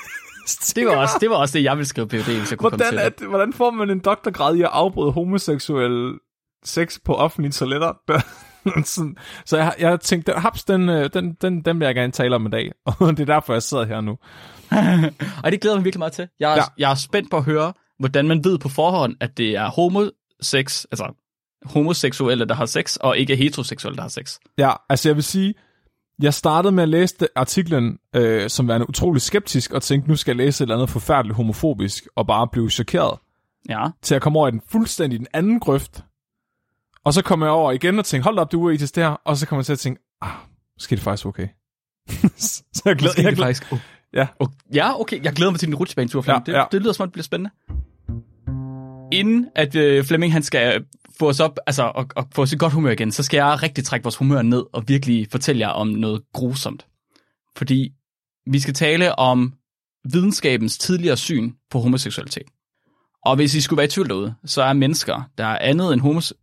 det 0.75 0.86
var, 0.86 0.95
også, 0.95 1.18
det 1.22 1.30
var 1.30 1.36
også 1.36 1.57
det, 1.57 1.63
jeg 1.63 1.78
ville 1.78 1.88
skrive 1.88 2.07
PhD, 2.07 2.38
hvis 2.40 2.51
jeg 2.51 2.60
kunne 2.60 2.69
Hvordan, 2.69 2.88
komme 2.90 3.04
til 3.10 3.19
det, 3.19 3.28
hvordan 3.28 3.54
får 3.54 3.72
man 3.72 3.90
en 3.90 4.00
doktorgrad 4.00 4.56
i 4.56 4.62
at 4.62 4.69
afbryde 4.72 5.12
homoseksuel 5.12 6.13
sex 6.63 7.00
på 7.06 7.13
offentlige 7.16 7.51
toiletter? 7.51 7.94
Sådan. 8.86 9.15
så 9.45 9.57
jeg, 9.57 9.74
jeg 9.80 10.00
tænkte, 10.00 10.31
den, 10.31 10.42
haps, 10.42 10.63
den, 10.63 10.89
øh, 10.89 11.10
den, 11.13 11.33
den, 11.42 11.62
den 11.62 11.80
vil 11.80 11.86
jeg 11.86 11.95
gerne 11.95 12.12
tale 12.12 12.36
om 12.36 12.45
i 12.45 12.50
dag. 12.50 12.71
Og 12.86 13.18
det 13.18 13.19
er 13.19 13.33
derfor, 13.33 13.54
jeg 13.54 13.63
sidder 13.63 13.86
her 13.86 14.01
nu. 14.01 14.12
Og 15.44 15.51
det 15.51 15.62
glæder 15.62 15.75
jeg 15.75 15.80
mig 15.80 15.83
virkelig 15.86 16.00
meget 16.00 16.13
til. 16.13 16.27
Jeg 16.39 16.51
er, 16.51 16.56
Ja. 16.56 16.63
jeg 16.77 16.92
er 16.92 16.95
spændt 16.95 17.31
på 17.31 17.38
at 17.38 17.44
høre, 17.44 17.74
hvordan 18.00 18.27
man 18.27 18.44
ved 18.44 18.57
på 18.57 18.69
forhånd, 18.69 19.15
at 19.19 19.38
det 19.38 19.56
er 19.56 19.69
homosex, 19.69 20.86
altså 20.92 21.13
homoseksuelle, 21.65 22.45
der 22.45 22.56
har 22.56 22.65
sex, 22.65 22.95
og 22.95 23.18
ikke 23.18 23.36
heteroseksuelle, 23.36 23.95
der 23.95 24.01
har 24.01 24.10
sex. 24.10 24.38
Ja, 24.57 24.71
altså 24.89 25.09
jeg 25.09 25.16
vil 25.16 25.24
sige, 25.24 25.54
jeg 26.21 26.33
startede 26.33 26.71
med 26.71 26.83
at 26.83 26.89
læse 26.89 27.16
artiklen 27.36 27.98
øh, 28.16 28.50
som 28.50 28.68
værende 28.68 28.89
utrolig 28.89 29.21
skeptisk, 29.21 29.71
og 29.74 29.81
tænkte, 29.81 30.09
nu 30.09 30.16
skal 30.16 30.31
jeg 30.31 30.45
læse 30.45 30.63
et 30.63 30.66
eller 30.66 30.75
andet 30.75 30.89
forfærdeligt 30.89 31.36
homofobisk, 31.36 32.04
og 32.16 32.27
bare 32.27 32.48
blive 32.48 32.69
chokeret, 32.69 33.19
Ja. 33.69 33.88
til 34.01 34.16
at 34.16 34.21
komme 34.21 34.39
over 34.39 34.48
i 34.48 34.51
den 34.51 34.62
fuldstændig 34.71 35.19
den 35.19 35.27
anden 35.33 35.59
grøft. 35.59 36.04
Og 37.06 37.14
så 37.14 37.22
kom 37.22 37.42
jeg 37.42 37.50
over 37.50 37.72
igen 37.72 38.00
og 38.00 38.06
tænkte, 38.06 38.24
hold 38.24 38.38
op, 38.40 38.52
det 38.52 38.58
er 38.58 38.62
uetisk 38.62 38.96
det 38.96 39.04
her, 39.04 39.10
og 39.10 39.38
så 39.38 39.48
kom 39.48 39.58
jeg 39.58 39.66
til 39.66 39.74
at 39.74 39.80
tænke, 39.80 40.02
ah, 40.22 40.32
måske 40.78 40.94
er 40.94 40.98
det 40.98 41.04
faktisk 41.04 41.26
okay. 41.26 41.48
så 42.76 42.82
jeg 42.86 42.96
glæder, 42.96 43.14
er 43.18 43.22
glæder, 43.22 43.36
faktisk... 43.36 43.72
Oh. 43.72 43.80
Ja. 44.14 44.28
Oh, 44.40 44.48
ja, 44.74 45.00
okay. 45.02 45.24
Jeg 45.24 45.34
glæder 45.34 45.52
mig 45.52 45.60
til 45.60 45.68
din 45.68 45.76
rutsjebanetur. 45.76 46.24
Ja, 46.28 46.40
det, 46.46 46.54
ja. 46.54 46.64
det 46.72 46.82
lyder 46.82 46.94
som 46.94 47.04
om, 47.04 47.08
det 47.10 47.14
bliver 47.14 47.24
spændende. 47.24 47.52
Inden 49.12 49.48
at 49.56 49.76
øh, 49.76 50.04
Flemming 50.04 50.34
han 50.34 50.44
skal 50.44 50.86
få 51.20 51.30
os 51.30 51.40
op, 51.40 51.60
altså 51.68 51.84
og, 51.84 52.08
og 52.16 52.28
få 52.36 52.42
os 52.42 52.54
i 52.54 52.58
godt 52.58 52.74
humør 52.74 52.92
igen, 52.92 53.12
så 53.12 53.24
skal 53.24 53.38
jeg 53.38 53.64
rigtig 53.64 53.84
trække 53.86 54.04
vores 54.04 54.16
humør 54.16 54.42
ned 54.42 54.64
og 54.74 54.84
virkelig 54.88 55.28
fortælle 55.32 55.60
jer 55.60 55.70
om 55.70 55.88
noget 55.88 56.22
grusomt. 56.34 56.86
Fordi 57.56 57.92
vi 58.52 58.60
skal 58.60 58.74
tale 58.74 59.20
om 59.20 59.54
videnskabens 60.12 60.78
tidligere 60.78 61.18
syn 61.18 61.54
på 61.72 61.80
homoseksualitet. 61.80 62.48
Og 63.26 63.36
hvis 63.36 63.56
I 63.56 63.62
skulle 63.62 63.78
være 63.78 63.86
i 63.86 63.90
tvivl 63.90 64.10
derude, 64.10 64.36
så 64.45 64.64
er 64.64 64.74
mennesker, 64.74 65.30
der 65.38 65.45
er 65.45 65.57
andet 65.62 65.94
end, 65.94 66.02
homos, 66.02 66.33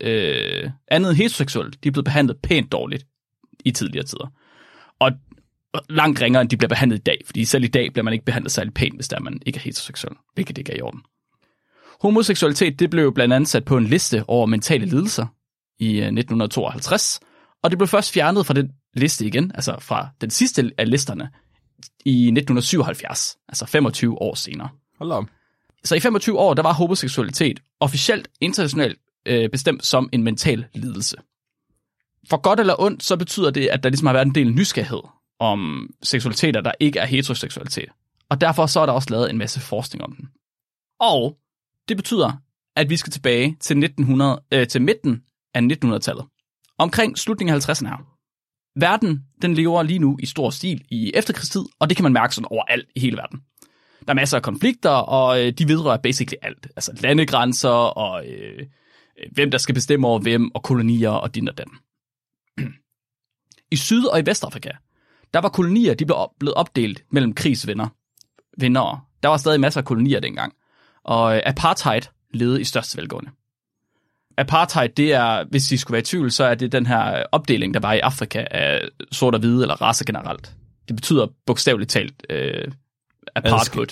øh, 0.00 0.70
andet 0.88 1.10
end 1.10 1.16
heteroseksuelt, 1.16 1.84
de 1.84 1.88
er 1.88 1.92
blevet 1.92 2.04
behandlet 2.04 2.36
pænt 2.42 2.72
dårligt 2.72 3.06
i 3.64 3.70
tidligere 3.70 4.06
tider. 4.06 4.32
Og 4.98 5.12
langt 5.88 6.20
ringere, 6.20 6.40
end 6.42 6.50
de 6.50 6.56
bliver 6.56 6.68
behandlet 6.68 6.98
i 6.98 7.02
dag, 7.02 7.22
fordi 7.26 7.44
selv 7.44 7.64
i 7.64 7.68
dag 7.68 7.92
bliver 7.92 8.04
man 8.04 8.12
ikke 8.12 8.24
behandlet 8.24 8.52
særlig 8.52 8.74
pænt, 8.74 8.94
hvis 8.94 9.08
der 9.08 9.20
man 9.20 9.42
ikke 9.46 9.56
er 9.56 9.60
heteroseksuel, 9.60 10.16
hvilket 10.34 10.58
ikke 10.58 10.72
er 10.72 10.76
i 10.76 10.80
orden. 10.80 11.00
Homoseksualitet 12.02 12.78
det 12.78 12.90
blev 12.90 13.14
blandt 13.14 13.34
andet 13.34 13.48
sat 13.48 13.64
på 13.64 13.76
en 13.76 13.84
liste 13.84 14.24
over 14.28 14.46
mentale 14.46 14.86
lidelser 14.86 15.26
i 15.78 15.86
øh, 15.86 15.96
1952, 15.96 17.20
og 17.62 17.70
det 17.70 17.78
blev 17.78 17.88
først 17.88 18.12
fjernet 18.12 18.46
fra 18.46 18.54
den 18.54 18.70
liste 18.94 19.26
igen, 19.26 19.52
altså 19.54 19.76
fra 19.80 20.08
den 20.20 20.30
sidste 20.30 20.72
af 20.78 20.90
listerne, 20.90 21.30
i 22.04 22.10
1977, 22.10 23.36
altså 23.48 23.66
25 23.66 24.22
år 24.22 24.34
senere. 24.34 24.68
hold 24.98 25.12
op. 25.12 25.24
Så 25.84 25.94
i 25.94 26.00
25 26.00 26.38
år, 26.38 26.54
der 26.54 26.62
var 26.62 26.72
homoseksualitet 26.72 27.60
officielt 27.80 28.28
internationalt 28.40 28.98
øh, 29.26 29.50
bestemt 29.50 29.86
som 29.86 30.08
en 30.12 30.22
mental 30.22 30.64
lidelse. 30.74 31.16
For 32.30 32.36
godt 32.36 32.60
eller 32.60 32.80
ondt, 32.80 33.02
så 33.02 33.16
betyder 33.16 33.50
det, 33.50 33.68
at 33.68 33.82
der 33.82 33.88
ligesom 33.88 34.06
har 34.06 34.12
været 34.12 34.26
en 34.26 34.34
del 34.34 34.52
nysgerrighed 34.52 35.02
om 35.40 35.90
seksualiteter, 36.02 36.60
der 36.60 36.72
ikke 36.80 36.98
er 36.98 37.06
heteroseksualitet. 37.06 37.88
Og 38.28 38.40
derfor 38.40 38.66
så 38.66 38.80
er 38.80 38.86
der 38.86 38.92
også 38.92 39.10
lavet 39.10 39.30
en 39.30 39.38
masse 39.38 39.60
forskning 39.60 40.04
om 40.04 40.12
den. 40.12 40.28
Og 41.00 41.36
det 41.88 41.96
betyder, 41.96 42.32
at 42.76 42.90
vi 42.90 42.96
skal 42.96 43.12
tilbage 43.12 43.56
til, 43.60 43.76
1900, 43.76 44.42
øh, 44.52 44.66
til 44.66 44.82
midten 44.82 45.22
af 45.54 45.60
1900-tallet. 45.60 46.24
Omkring 46.78 47.18
slutningen 47.18 47.56
af 47.56 47.68
50'erne 47.68 47.88
her. 47.88 48.12
Verden, 48.80 49.24
den 49.42 49.54
lever 49.54 49.82
lige 49.82 49.98
nu 49.98 50.18
i 50.22 50.26
stor 50.26 50.50
stil 50.50 50.84
i 50.90 51.12
efterkrigstid, 51.14 51.62
og 51.80 51.88
det 51.88 51.96
kan 51.96 52.02
man 52.02 52.12
mærke 52.12 52.34
sådan 52.34 52.48
overalt 52.50 52.88
i 52.96 53.00
hele 53.00 53.16
verden. 53.16 53.40
Der 54.06 54.10
er 54.10 54.14
masser 54.14 54.36
af 54.36 54.42
konflikter, 54.42 54.90
og 54.90 55.40
øh, 55.40 55.52
de 55.52 55.68
vedrører 55.68 55.96
basically 55.96 56.36
alt. 56.42 56.66
Altså 56.76 56.92
landegrænser, 57.00 57.68
og 57.68 58.26
øh, 58.28 58.58
øh, 58.58 58.66
hvem 59.30 59.50
der 59.50 59.58
skal 59.58 59.74
bestemme 59.74 60.06
over 60.06 60.18
hvem, 60.18 60.50
og 60.54 60.62
kolonier, 60.62 61.10
og 61.10 61.34
din 61.34 61.48
og 61.48 61.58
den. 61.58 61.68
I 63.70 63.76
Syd- 63.76 64.06
og 64.06 64.18
i 64.20 64.22
Vestafrika, 64.26 64.70
der 65.34 65.40
var 65.40 65.48
kolonier, 65.48 65.94
de 65.94 66.06
blev 66.06 66.16
op, 66.16 66.30
blevet 66.38 66.54
opdelt 66.54 67.04
mellem 67.10 67.34
krigsvenner. 67.34 67.88
Vinder. 68.58 69.06
Der 69.22 69.28
var 69.28 69.36
stadig 69.36 69.60
masser 69.60 69.80
af 69.80 69.84
kolonier 69.84 70.20
dengang. 70.20 70.52
Og 71.04 71.36
øh, 71.36 71.42
apartheid 71.46 72.02
levede 72.34 72.60
i 72.60 72.64
største 72.64 72.96
velgående. 72.98 73.30
Apartheid, 74.36 74.88
det 74.88 75.12
er, 75.12 75.44
hvis 75.50 75.72
I 75.72 75.76
skulle 75.76 75.92
være 75.92 76.00
i 76.00 76.04
tvivl, 76.04 76.30
så 76.32 76.44
er 76.44 76.54
det 76.54 76.72
den 76.72 76.86
her 76.86 77.24
opdeling, 77.32 77.74
der 77.74 77.80
var 77.80 77.92
i 77.92 77.98
Afrika 77.98 78.46
af 78.50 78.88
sort 79.12 79.34
og 79.34 79.40
hvide, 79.40 79.62
eller 79.62 79.82
race 79.82 80.04
generelt. 80.04 80.54
Det 80.88 80.96
betyder 80.96 81.26
bogstaveligt 81.46 81.90
talt 81.90 82.26
øh, 82.30 82.72
apartheid. 83.34 83.86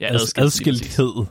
Ja, 0.00 0.08
Adsk- 0.08 0.14
adskilt, 0.14 0.66
lige 0.66 0.78
præcis. 0.78 0.98
adskilthed. 0.98 1.26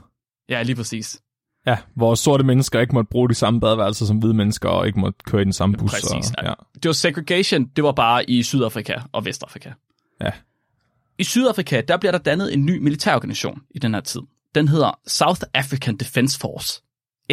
Ja, 0.49 0.63
lige 0.63 0.75
præcis. 0.75 1.21
Ja, 1.67 1.77
hvor 1.95 2.15
sorte 2.15 2.43
mennesker 2.43 2.79
ikke 2.79 2.93
måtte 2.93 3.09
bruge 3.09 3.29
de 3.29 3.33
samme 3.33 3.59
badeværelser 3.59 4.05
som 4.05 4.17
hvide 4.17 4.33
mennesker, 4.33 4.69
og 4.69 4.87
ikke 4.87 4.99
måtte 4.99 5.19
køre 5.25 5.41
i 5.41 5.45
den 5.45 5.53
samme 5.53 5.77
bus. 5.77 5.91
Præcis. 5.91 6.31
Og, 6.37 6.43
ja. 6.43 6.53
Det 6.73 6.85
var 6.85 6.93
segregation, 6.93 7.65
det 7.65 7.83
var 7.83 7.91
bare 7.91 8.29
i 8.29 8.43
Sydafrika 8.43 8.93
og 9.11 9.25
Vestafrika. 9.25 9.71
Ja. 10.21 10.31
I 11.17 11.23
Sydafrika, 11.23 11.81
der 11.87 11.97
bliver 11.97 12.11
der 12.11 12.19
dannet 12.19 12.53
en 12.53 12.65
ny 12.65 12.77
militærorganisation 12.77 13.61
i 13.75 13.79
den 13.79 13.93
her 13.93 14.01
tid. 14.01 14.21
Den 14.55 14.67
hedder 14.67 14.99
South 15.07 15.41
African 15.53 15.97
Defence 15.97 16.39
Force. 16.39 16.81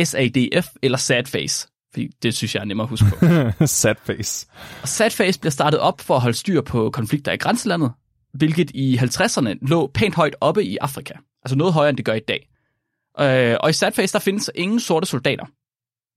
SADF 0.04 0.66
eller 0.82 0.98
SADFACE, 0.98 1.68
fordi 1.92 2.08
det 2.22 2.34
synes 2.34 2.54
jeg 2.54 2.60
er 2.60 2.64
nemmere 2.64 2.84
at 2.84 2.90
huske 2.90 3.06
på. 3.10 3.26
Sad 3.66 3.94
face. 4.04 4.46
Og 4.82 4.88
SADFACE 4.88 5.40
bliver 5.40 5.50
startet 5.50 5.80
op 5.80 6.00
for 6.00 6.14
at 6.16 6.20
holde 6.20 6.36
styr 6.36 6.60
på 6.60 6.90
konflikter 6.90 7.32
i 7.32 7.36
grænselandet, 7.36 7.92
hvilket 8.34 8.70
i 8.70 8.96
50'erne 8.96 9.54
lå 9.62 9.90
pænt 9.94 10.14
højt 10.14 10.36
oppe 10.40 10.64
i 10.64 10.76
Afrika. 10.76 11.14
Altså 11.44 11.56
noget 11.56 11.72
højere, 11.72 11.88
end 11.88 11.96
det 11.96 12.04
gør 12.04 12.14
i 12.14 12.20
dag. 12.20 12.49
Øh, 13.20 13.56
og 13.60 13.70
i 13.70 13.72
SADFACE, 13.72 14.12
der 14.12 14.18
findes 14.18 14.50
ingen 14.54 14.80
sorte 14.80 15.06
soldater. 15.06 15.44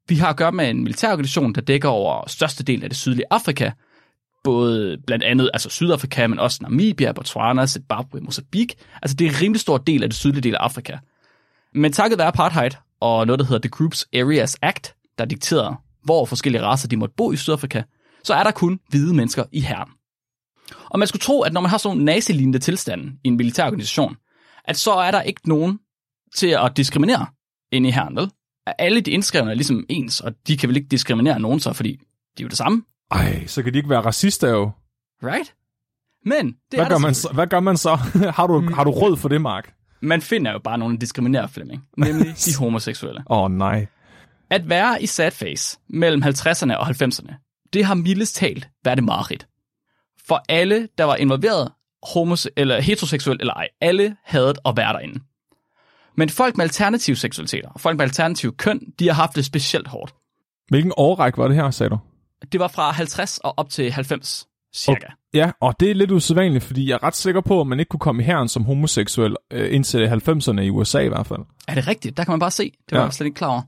Vi 0.08 0.16
har 0.16 0.30
at 0.30 0.38
gøre 0.38 0.52
med 0.52 0.70
en 0.70 0.84
militærorganisation, 0.84 1.54
der 1.54 1.62
dækker 1.62 1.90
over 1.90 2.28
størstedelen 2.28 2.84
af 2.84 2.90
det 2.90 2.98
sydlige 2.98 3.26
Afrika, 3.30 3.72
både 4.44 4.98
blandt 5.08 5.24
andet 5.24 5.50
altså 5.54 5.70
Sydafrika, 5.70 6.28
men 6.28 6.40
også 6.40 6.60
Namibia, 6.62 7.12
Botswana, 7.12 7.68
Zimbabwe, 7.68 8.20
Mozambique. 8.22 8.76
Altså 9.02 9.16
det 9.16 9.28
er 9.28 9.32
en 9.32 9.42
rimelig 9.42 9.62
stor 9.62 9.78
del 9.78 10.04
af 10.04 10.10
det 10.10 10.18
sydlige 10.18 10.42
del 10.42 10.56
af 10.56 10.60
Afrika. 10.60 10.98
Men 11.74 11.94
takket 11.94 12.20
være 12.20 12.28
apartheid 12.28 12.72
og 13.00 13.28
noget, 13.28 13.40
der 13.40 13.46
hedder 13.46 13.60
The 13.60 13.70
Groups 13.70 14.08
Areas 14.14 14.58
Act, 14.62 14.96
der 15.18 15.26
dikterer, 15.26 15.76
hvor 16.04 16.26
forskellige 16.26 16.64
racer 16.64 16.88
de 16.88 16.98
måtte 16.98 17.16
bo 17.18 17.32
i 17.32 17.36
Sydafrika, 17.36 17.84
så 18.24 18.34
er 18.34 18.44
der 18.44 18.52
kun 18.52 18.80
hvide 18.90 19.14
mennesker 19.14 19.44
i 19.52 19.60
herren. 19.60 19.90
Og 20.90 21.00
man 21.00 21.08
skulle 21.08 21.22
tro, 21.22 21.42
at 21.42 21.54
når 21.54 21.62
man 21.62 21.70
har 21.70 21.78
sådan 21.78 21.98
nogle 21.98 22.06
nazilignende 22.06 22.60
tilstanden 22.60 23.20
i 23.24 23.28
en 23.28 23.38
militær 23.38 23.66
organisation, 23.66 24.16
at 24.66 24.78
så 24.78 24.92
er 24.92 25.12
der 25.12 25.22
ikke 25.22 25.50
nogen 25.50 25.80
til 26.36 26.48
at 26.48 26.78
diskriminere 26.78 27.26
inde 27.72 27.90
i 27.90 27.92
herren, 27.92 28.16
vel? 28.16 28.32
At 28.68 28.74
alle 28.80 29.02
de 29.02 29.12
indskrevne 29.12 29.52
er 29.52 29.56
ligesom 29.56 29.86
ens, 29.90 30.20
og 30.22 30.34
de 30.48 30.58
kan 30.58 30.70
vel 30.70 30.76
ikke 30.78 30.88
diskriminere 30.88 31.40
nogen 31.40 31.60
så, 31.60 31.74
fordi 31.74 31.92
de 32.38 32.44
er 32.44 32.44
jo 32.44 32.48
det 32.48 32.58
samme, 32.58 32.84
Ej, 33.12 33.46
så 33.48 33.64
kan 33.64 33.74
de 33.74 33.78
ikke 33.78 33.90
være 33.90 34.02
racister 34.02 34.50
jo. 34.50 34.72
right? 35.24 35.54
Men 36.26 36.46
det 36.46 36.56
Hvad 36.72 36.80
er 36.80 36.84
gør, 36.84 36.96
der 36.96 36.98
man 37.02 37.14
så, 37.14 37.30
hvad 37.34 37.48
gør 37.48 37.60
man 37.60 37.78
så? 37.78 37.96
har, 38.36 38.48
du, 38.48 38.74
har 38.74 38.84
du 38.84 38.92
råd 38.92 39.18
for 39.18 39.30
det, 39.30 39.42
Mark? 39.42 39.74
Man 40.02 40.22
finder 40.22 40.52
jo 40.52 40.60
bare 40.60 40.78
nogle 40.78 40.98
diskriminerede 40.98 41.48
Flemming, 41.48 41.88
nemlig 41.98 42.36
de 42.46 42.56
homoseksuelle. 42.60 43.24
Åh 43.30 43.38
oh, 43.38 43.52
nej. 43.52 43.88
At 44.50 44.70
være 44.70 45.02
i 45.02 45.06
sadface 45.06 45.80
mellem 45.90 46.24
50'erne 46.24 46.76
og 46.76 46.88
90'erne, 46.88 47.68
det 47.74 47.86
har 47.86 47.94
mildest 47.94 48.36
talt 48.36 48.70
været 48.84 48.98
et 48.98 49.04
mareridt. 49.04 49.48
For 50.28 50.44
alle, 50.50 50.88
der 50.98 51.04
var 51.04 51.16
involveret, 51.16 51.72
homose- 52.06 52.50
eller 52.58 52.80
heteroseksuel 52.82 53.38
eller 53.40 53.54
ej, 53.54 53.68
alle 53.82 54.16
havde 54.24 54.54
at 54.66 54.78
være 54.78 54.94
derinde. 54.94 55.20
Men 56.18 56.30
folk 56.30 56.58
med 56.58 56.66
alternative 56.66 57.16
seksualiteter, 57.16 57.70
og 57.70 57.80
folk 57.82 57.98
med 57.98 58.06
alternativ 58.06 58.56
køn, 58.58 58.80
de 59.00 59.08
har 59.08 59.14
haft 59.14 59.36
det 59.36 59.46
specielt 59.46 59.88
hårdt. 59.88 60.14
Hvilken 60.70 60.94
årrække 60.98 61.38
var 61.38 61.48
det 61.48 61.56
her, 61.56 61.72
sagde 61.72 61.90
du? 61.90 61.98
Det 62.52 62.60
var 62.60 62.68
fra 62.68 62.92
50 62.92 63.38
og 63.38 63.54
op 63.58 63.70
til 63.70 63.92
90, 63.92 64.48
cirka. 64.76 65.08
Ja, 65.34 65.52
og 65.62 65.76
det 65.80 65.92
er 65.92 65.96
lidt 65.96 66.12
usædvanligt, 66.12 66.64
fordi 66.64 66.88
jeg 66.90 66.94
er 66.94 67.04
ret 67.04 67.16
sikker 67.16 67.42
på, 67.42 67.62
at 67.62 67.68
man 67.68 67.80
ikke 67.80 67.90
kunne 67.90 68.00
komme 68.00 68.24
i 68.24 68.26
herren 68.26 68.48
som 68.48 68.66
homoseksuel 68.66 69.36
øh, 69.52 69.76
indtil 69.76 70.08
90'erne 70.28 70.60
i 70.62 70.70
USA 70.70 71.00
i 71.00 71.08
hvert 71.08 71.28
fald. 71.28 71.40
Er 71.68 71.76
det 71.76 71.88
rigtigt? 71.88 72.18
Der 72.18 72.24
kan 72.24 72.32
man 72.32 72.40
bare 72.40 72.52
se. 72.52 72.64
Det 72.64 72.92
var 72.92 72.98
Ja. 72.98 73.04
jeg 73.04 73.14
slet 73.14 73.26
ikke 73.26 73.36
klar 73.36 73.48
over. 73.50 73.62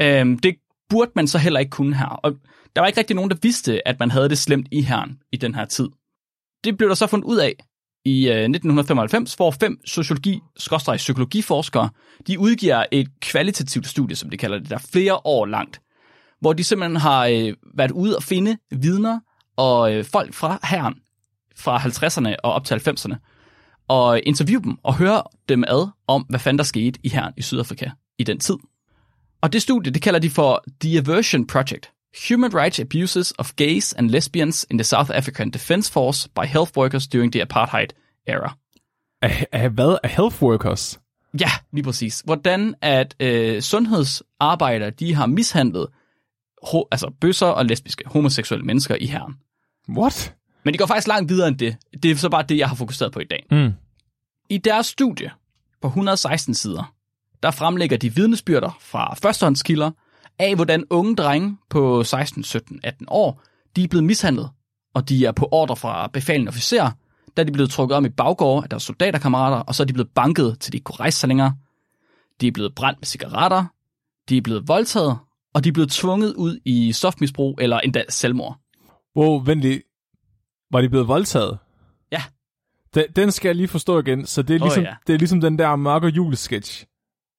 Øhm, 0.00 0.38
det 0.38 0.54
burde 0.90 1.10
man 1.16 1.28
så 1.28 1.38
heller 1.38 1.60
ikke 1.60 1.70
kunne 1.70 1.96
her. 1.96 2.06
Og 2.06 2.32
der 2.76 2.80
var 2.82 2.86
ikke 2.86 2.98
rigtig 2.98 3.16
nogen, 3.16 3.30
der 3.30 3.36
vidste, 3.42 3.88
at 3.88 4.00
man 4.00 4.10
havde 4.10 4.28
det 4.28 4.38
slemt 4.38 4.66
i 4.72 4.80
herren 4.82 5.18
i 5.32 5.36
den 5.36 5.54
her 5.54 5.64
tid. 5.64 5.88
Det 6.64 6.76
blev 6.78 6.88
der 6.88 6.94
så 6.94 7.06
fundet 7.06 7.26
ud 7.26 7.36
af 7.38 7.52
i 8.04 8.28
øh, 8.28 8.34
1995, 8.34 9.34
hvor 9.34 9.50
fem 9.50 9.80
sociologi-psykologiforskere, 9.86 11.90
de 12.26 12.38
udgiver 12.38 12.84
et 12.92 13.20
kvalitativt 13.20 13.86
studie, 13.86 14.16
som 14.16 14.30
de 14.30 14.36
kalder 14.36 14.58
det, 14.58 14.70
der 14.70 14.76
er 14.76 14.86
flere 14.92 15.20
år 15.24 15.46
langt, 15.46 15.80
hvor 16.40 16.52
de 16.52 16.64
simpelthen 16.64 16.96
har 16.96 17.26
øh, 17.26 17.54
været 17.74 17.90
ude 17.90 18.16
og 18.16 18.22
finde 18.22 18.56
vidner 18.70 19.20
og 19.56 19.94
øh, 19.94 20.04
folk 20.04 20.34
fra 20.34 20.58
herren 20.64 20.94
fra 21.56 21.78
50'erne 21.78 22.34
og 22.42 22.52
op 22.52 22.64
til 22.64 22.74
90'erne, 22.74 23.14
og 23.88 24.20
interviewe 24.22 24.62
dem 24.62 24.78
og 24.82 24.94
høre 24.94 25.22
dem 25.48 25.64
ad 25.68 25.88
om, 26.06 26.22
hvad 26.22 26.40
fanden 26.40 26.58
der 26.58 26.64
skete 26.64 27.00
i 27.02 27.08
herren 27.08 27.32
i 27.36 27.42
Sydafrika 27.42 27.90
i 28.18 28.24
den 28.24 28.38
tid. 28.38 28.56
Og 29.40 29.52
det 29.52 29.62
studie, 29.62 29.92
det 29.92 30.02
kalder 30.02 30.20
de 30.20 30.30
for 30.30 30.64
The 30.80 30.98
Aversion 30.98 31.46
Project. 31.46 31.90
Human 32.28 32.54
Rights 32.54 32.80
Abuses 32.80 33.32
of 33.38 33.52
Gays 33.56 33.92
and 33.92 34.10
Lesbians 34.10 34.66
in 34.70 34.78
the 34.78 34.84
South 34.84 35.10
African 35.10 35.50
Defence 35.50 35.92
Force 35.92 36.28
by 36.28 36.46
Health 36.46 36.72
Workers 36.76 37.08
During 37.08 37.32
the 37.32 37.42
Apartheid 37.42 37.86
Era. 38.26 38.56
Af, 39.22 39.46
af 39.52 39.70
hvad? 39.70 39.98
Af 40.02 40.10
health 40.10 40.42
workers? 40.42 41.00
Ja, 41.40 41.50
lige 41.72 41.84
præcis. 41.84 42.22
Hvordan 42.24 42.74
at 42.80 43.16
øh, 43.20 43.62
sundhedsarbejdere, 43.62 44.90
de 44.90 45.14
har 45.14 45.26
mishandlet 45.26 45.86
ho- 46.66 46.88
altså 46.90 47.10
bøsser 47.20 47.46
og 47.46 47.66
lesbiske, 47.66 48.04
homoseksuelle 48.06 48.66
mennesker 48.66 48.96
i 49.00 49.06
herren. 49.06 49.34
What? 49.88 50.34
Men 50.64 50.74
de 50.74 50.78
går 50.78 50.86
faktisk 50.86 51.08
langt 51.08 51.28
videre 51.28 51.48
end 51.48 51.58
det. 51.58 51.76
Det 52.02 52.10
er 52.10 52.16
så 52.16 52.28
bare 52.28 52.42
det, 52.48 52.58
jeg 52.58 52.68
har 52.68 52.76
fokuseret 52.76 53.12
på 53.12 53.20
i 53.20 53.24
dag. 53.24 53.46
Mm. 53.50 53.72
I 54.50 54.58
deres 54.58 54.86
studie 54.86 55.30
på 55.82 55.86
116 55.88 56.54
sider, 56.54 56.94
der 57.42 57.50
fremlægger 57.50 57.96
de 57.96 58.14
vidnesbyrder 58.14 58.78
fra 58.80 59.14
førstehåndskilder 59.14 59.90
af, 60.38 60.54
hvordan 60.54 60.84
unge 60.90 61.16
drenge 61.16 61.56
på 61.70 62.04
16, 62.04 62.44
17, 62.44 62.80
18 62.84 63.06
år, 63.10 63.42
de 63.76 63.84
er 63.84 63.88
blevet 63.88 64.04
mishandlet, 64.04 64.50
og 64.94 65.08
de 65.08 65.26
er 65.26 65.32
på 65.32 65.48
ordre 65.50 65.76
fra 65.76 66.06
befalende 66.06 66.48
officerer, 66.48 66.90
der 67.36 67.42
er 67.42 67.44
de 67.44 67.52
blevet 67.52 67.70
trukket 67.70 67.96
om 67.96 68.04
i 68.04 68.08
baggårde 68.08 68.64
af 68.64 68.68
deres 68.68 68.82
soldaterkammerater, 68.82 69.56
og 69.56 69.74
så 69.74 69.82
er 69.82 69.84
de 69.84 69.92
blevet 69.92 70.10
banket 70.14 70.56
til 70.60 70.72
de 70.72 70.76
ikke 70.76 70.84
kunne 70.84 71.00
rejse 71.00 71.18
sig 71.18 71.28
længere. 71.28 71.54
De 72.40 72.46
er 72.46 72.52
blevet 72.52 72.74
brændt 72.74 73.00
med 73.00 73.06
cigaretter, 73.06 73.64
de 74.28 74.36
er 74.36 74.40
blevet 74.40 74.68
voldtaget, 74.68 75.18
og 75.54 75.64
de 75.64 75.68
er 75.68 75.72
blevet 75.72 75.90
tvunget 75.90 76.34
ud 76.34 76.58
i 76.64 76.92
softmisbrug 76.92 77.58
eller 77.60 77.80
endda 77.80 78.04
selvmord. 78.08 78.58
Wow, 79.16 79.44
vent 79.44 79.60
lige. 79.60 79.82
Var 80.70 80.80
de 80.80 80.88
blevet 80.88 81.08
voldtaget? 81.08 81.58
Ja. 82.12 82.22
Den, 82.94 83.04
den 83.16 83.30
skal 83.32 83.48
jeg 83.48 83.56
lige 83.56 83.68
forstå 83.68 83.98
igen. 83.98 84.26
Så 84.26 84.42
det 84.42 84.56
er 84.56 84.60
ligesom, 84.60 84.82
ja. 84.82 84.94
det 85.06 85.14
er 85.14 85.18
ligesom 85.18 85.40
den 85.40 85.58
der 85.58 85.76
mørke 85.76 86.06
julesketch, 86.06 86.86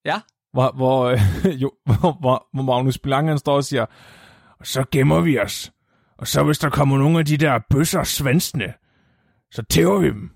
Ja, 0.06 0.22
hvor, 0.54 0.72
hvor, 0.76 1.04
øh, 1.06 1.20
jo, 1.64 1.72
hvor, 1.86 2.18
hvor, 2.20 2.48
hvor 2.54 2.64
Magnus 2.64 2.98
Belang 2.98 3.28
han 3.28 3.38
står 3.38 3.56
og 3.56 3.64
siger, 3.64 3.86
og 4.60 4.68
så 4.68 4.86
gemmer 4.92 5.22
vi 5.22 5.40
os. 5.40 5.72
Og 6.18 6.28
så 6.28 6.44
hvis 6.44 6.60
der 6.60 6.70
kommer 6.70 6.98
nogle 6.98 7.20
af 7.20 7.26
de 7.26 7.38
der 7.38 7.60
bøsser 7.70 8.04
svansene, 8.04 8.74
så 9.52 9.64
tæver 9.70 10.00
vi 10.00 10.08
dem. 10.08 10.30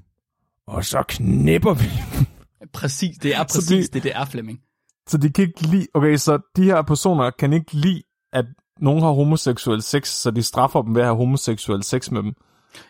Og 0.68 0.86
så 0.86 1.04
knipper 1.08 1.74
vi 1.74 1.86
dem. 2.18 2.26
præcis. 2.74 3.18
Det 3.18 3.36
er 3.36 3.44
præcis 3.56 3.90
de- 3.90 3.94
det, 3.94 4.04
det 4.04 4.12
er 4.16 4.26
Flemming. 4.26 4.60
Så 5.08 5.18
de 5.18 5.30
kan 5.30 5.48
ikke 5.48 5.62
lide, 5.62 5.88
okay, 5.94 6.16
så 6.16 6.40
de 6.56 6.64
her 6.64 6.82
personer 6.82 7.30
kan 7.40 7.54
ikke 7.54 7.74
lide, 7.74 8.02
at 8.34 8.46
nogen 8.80 9.02
har 9.02 9.12
homoseksuel 9.12 9.82
sex, 9.82 10.08
så 10.08 10.32
de 10.32 10.44
straffer 10.44 10.82
dem 10.82 10.96
ved 10.96 11.02
at 11.02 11.08
have 11.08 11.18
homoseksuel 11.18 11.84
sex 11.84 12.12
med 12.12 12.24
dem. 12.24 12.34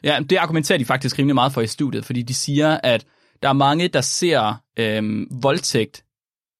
Ja, 0.03 0.19
det 0.29 0.37
argumenterer 0.37 0.77
de 0.79 0.85
faktisk 0.85 1.19
rimelig 1.19 1.35
meget 1.35 1.53
for 1.53 1.61
i 1.61 1.67
studiet, 1.67 2.05
fordi 2.05 2.21
de 2.21 2.33
siger, 2.33 2.79
at 2.83 3.05
der 3.43 3.49
er 3.49 3.53
mange, 3.53 3.87
der 3.87 4.01
ser 4.01 4.61
øhm, 4.79 5.27
voldtægt 5.41 6.03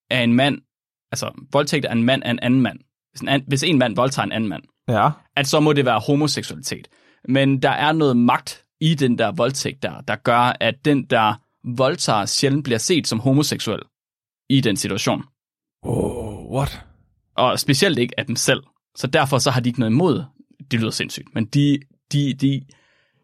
af 0.09 0.23
en 0.23 0.33
mand, 0.33 0.57
altså 1.11 1.31
voldtægt 1.51 1.85
af 1.85 1.91
en 1.93 2.03
mand 2.03 2.23
af 2.23 2.31
en 2.31 2.39
anden 2.39 2.61
mand. 2.61 2.79
Hvis 3.11 3.21
en, 3.21 3.43
hvis 3.47 3.63
en 3.63 3.77
mand 3.77 3.95
voldtager 3.95 4.25
en 4.25 4.31
anden 4.31 4.49
mand, 4.49 4.63
Ja. 4.89 5.09
at 5.35 5.47
så 5.47 5.59
må 5.59 5.73
det 5.73 5.85
være 5.85 5.99
homoseksualitet. 5.99 6.87
Men 7.29 7.61
der 7.61 7.69
er 7.69 7.91
noget 7.91 8.17
magt 8.17 8.63
i 8.81 8.95
den 8.95 9.17
der 9.17 9.31
voldtægt 9.31 9.83
der, 9.83 10.01
der 10.01 10.15
gør, 10.15 10.53
at 10.59 10.75
den, 10.85 11.05
der 11.05 11.33
voldtager, 11.77 12.25
sjældent 12.25 12.63
bliver 12.63 12.77
set 12.77 13.07
som 13.07 13.19
homoseksuel 13.19 13.81
i 14.49 14.61
den 14.61 14.75
situation. 14.77 15.23
Oh, 15.83 16.51
what? 16.55 16.85
Og 17.35 17.59
specielt 17.59 17.99
ikke 17.99 18.19
af 18.19 18.25
dem 18.25 18.35
selv. 18.35 18.63
Så 18.97 19.07
derfor 19.07 19.37
så 19.37 19.51
har 19.51 19.61
de 19.61 19.69
ikke 19.69 19.79
noget 19.79 19.91
imod, 19.91 20.23
det 20.71 20.79
lyder 20.79 20.91
sindssygt, 20.91 21.35
men 21.35 21.45
de, 21.45 21.79
de, 22.11 22.33
de, 22.33 22.61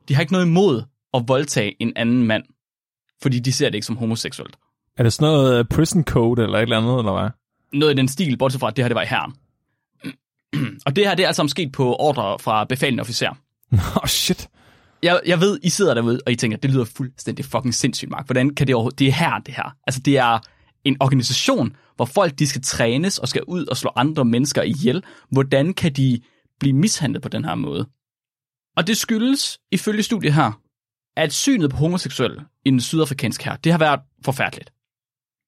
de 0.07 0.13
har 0.13 0.21
ikke 0.21 0.33
noget 0.33 0.45
imod 0.45 0.83
at 1.13 1.23
voldtage 1.27 1.75
en 1.81 1.93
anden 1.95 2.23
mand, 2.23 2.43
fordi 3.21 3.39
de 3.39 3.51
ser 3.53 3.65
det 3.69 3.75
ikke 3.75 3.87
som 3.87 3.97
homoseksuelt. 3.97 4.55
Er 4.97 5.03
det 5.03 5.13
sådan 5.13 5.33
noget 5.33 5.59
øh, 5.59 5.65
prison 5.65 6.03
code 6.03 6.43
eller 6.43 6.57
et 6.57 6.61
eller 6.61 6.77
andet, 6.77 6.97
eller 6.97 7.21
hvad? 7.21 7.29
Noget 7.79 7.93
i 7.93 7.97
den 7.97 8.07
stil, 8.07 8.37
bortset 8.37 8.59
fra, 8.59 8.67
at 8.67 8.75
det 8.75 8.83
her 8.83 8.89
det 8.89 8.95
var 8.95 9.01
i 9.01 9.05
herren. 9.05 9.33
og 10.85 10.95
det 10.95 11.07
her 11.07 11.15
det 11.15 11.23
er 11.23 11.27
altså 11.27 11.47
sket 11.47 11.71
på 11.71 11.95
ordre 11.95 12.39
fra 12.39 12.63
befalende 12.63 13.01
officer. 13.01 13.29
Oh, 14.01 14.07
shit. 14.07 14.49
Jeg, 15.03 15.21
jeg 15.25 15.41
ved, 15.41 15.59
I 15.63 15.69
sidder 15.69 15.93
derude, 15.93 16.19
og 16.25 16.31
I 16.31 16.35
tænker, 16.35 16.57
det 16.57 16.71
lyder 16.71 16.85
fuldstændig 16.85 17.45
fucking 17.45 17.73
sindssygt, 17.73 18.11
Mark. 18.11 18.25
Hvordan 18.25 18.55
kan 18.55 18.67
det 18.67 18.75
overhovedet... 18.75 18.99
Det 18.99 19.07
er 19.07 19.11
her, 19.11 19.39
det 19.39 19.53
her. 19.53 19.75
Altså, 19.87 20.01
det 20.01 20.17
er 20.17 20.39
en 20.83 20.97
organisation, 20.99 21.75
hvor 21.95 22.05
folk 22.05 22.39
de 22.39 22.47
skal 22.47 22.61
trænes 22.61 23.17
og 23.17 23.27
skal 23.27 23.43
ud 23.47 23.65
og 23.65 23.77
slå 23.77 23.91
andre 23.95 24.25
mennesker 24.25 24.61
ihjel. 24.61 25.03
Hvordan 25.31 25.73
kan 25.73 25.93
de 25.93 26.21
blive 26.59 26.73
mishandlet 26.73 27.21
på 27.21 27.29
den 27.29 27.45
her 27.45 27.55
måde? 27.55 27.87
Og 28.77 28.87
det 28.87 28.97
skyldes, 28.97 29.59
ifølge 29.71 30.03
studiet 30.03 30.33
her, 30.33 30.59
at 31.17 31.33
synet 31.33 31.71
på 31.71 31.77
homoseksuelle 31.77 32.45
i 32.65 32.69
den 32.69 32.79
sydafrikanske 32.79 33.43
her, 33.43 33.55
det 33.55 33.71
har 33.71 33.79
været 33.79 33.99
forfærdeligt. 34.25 34.71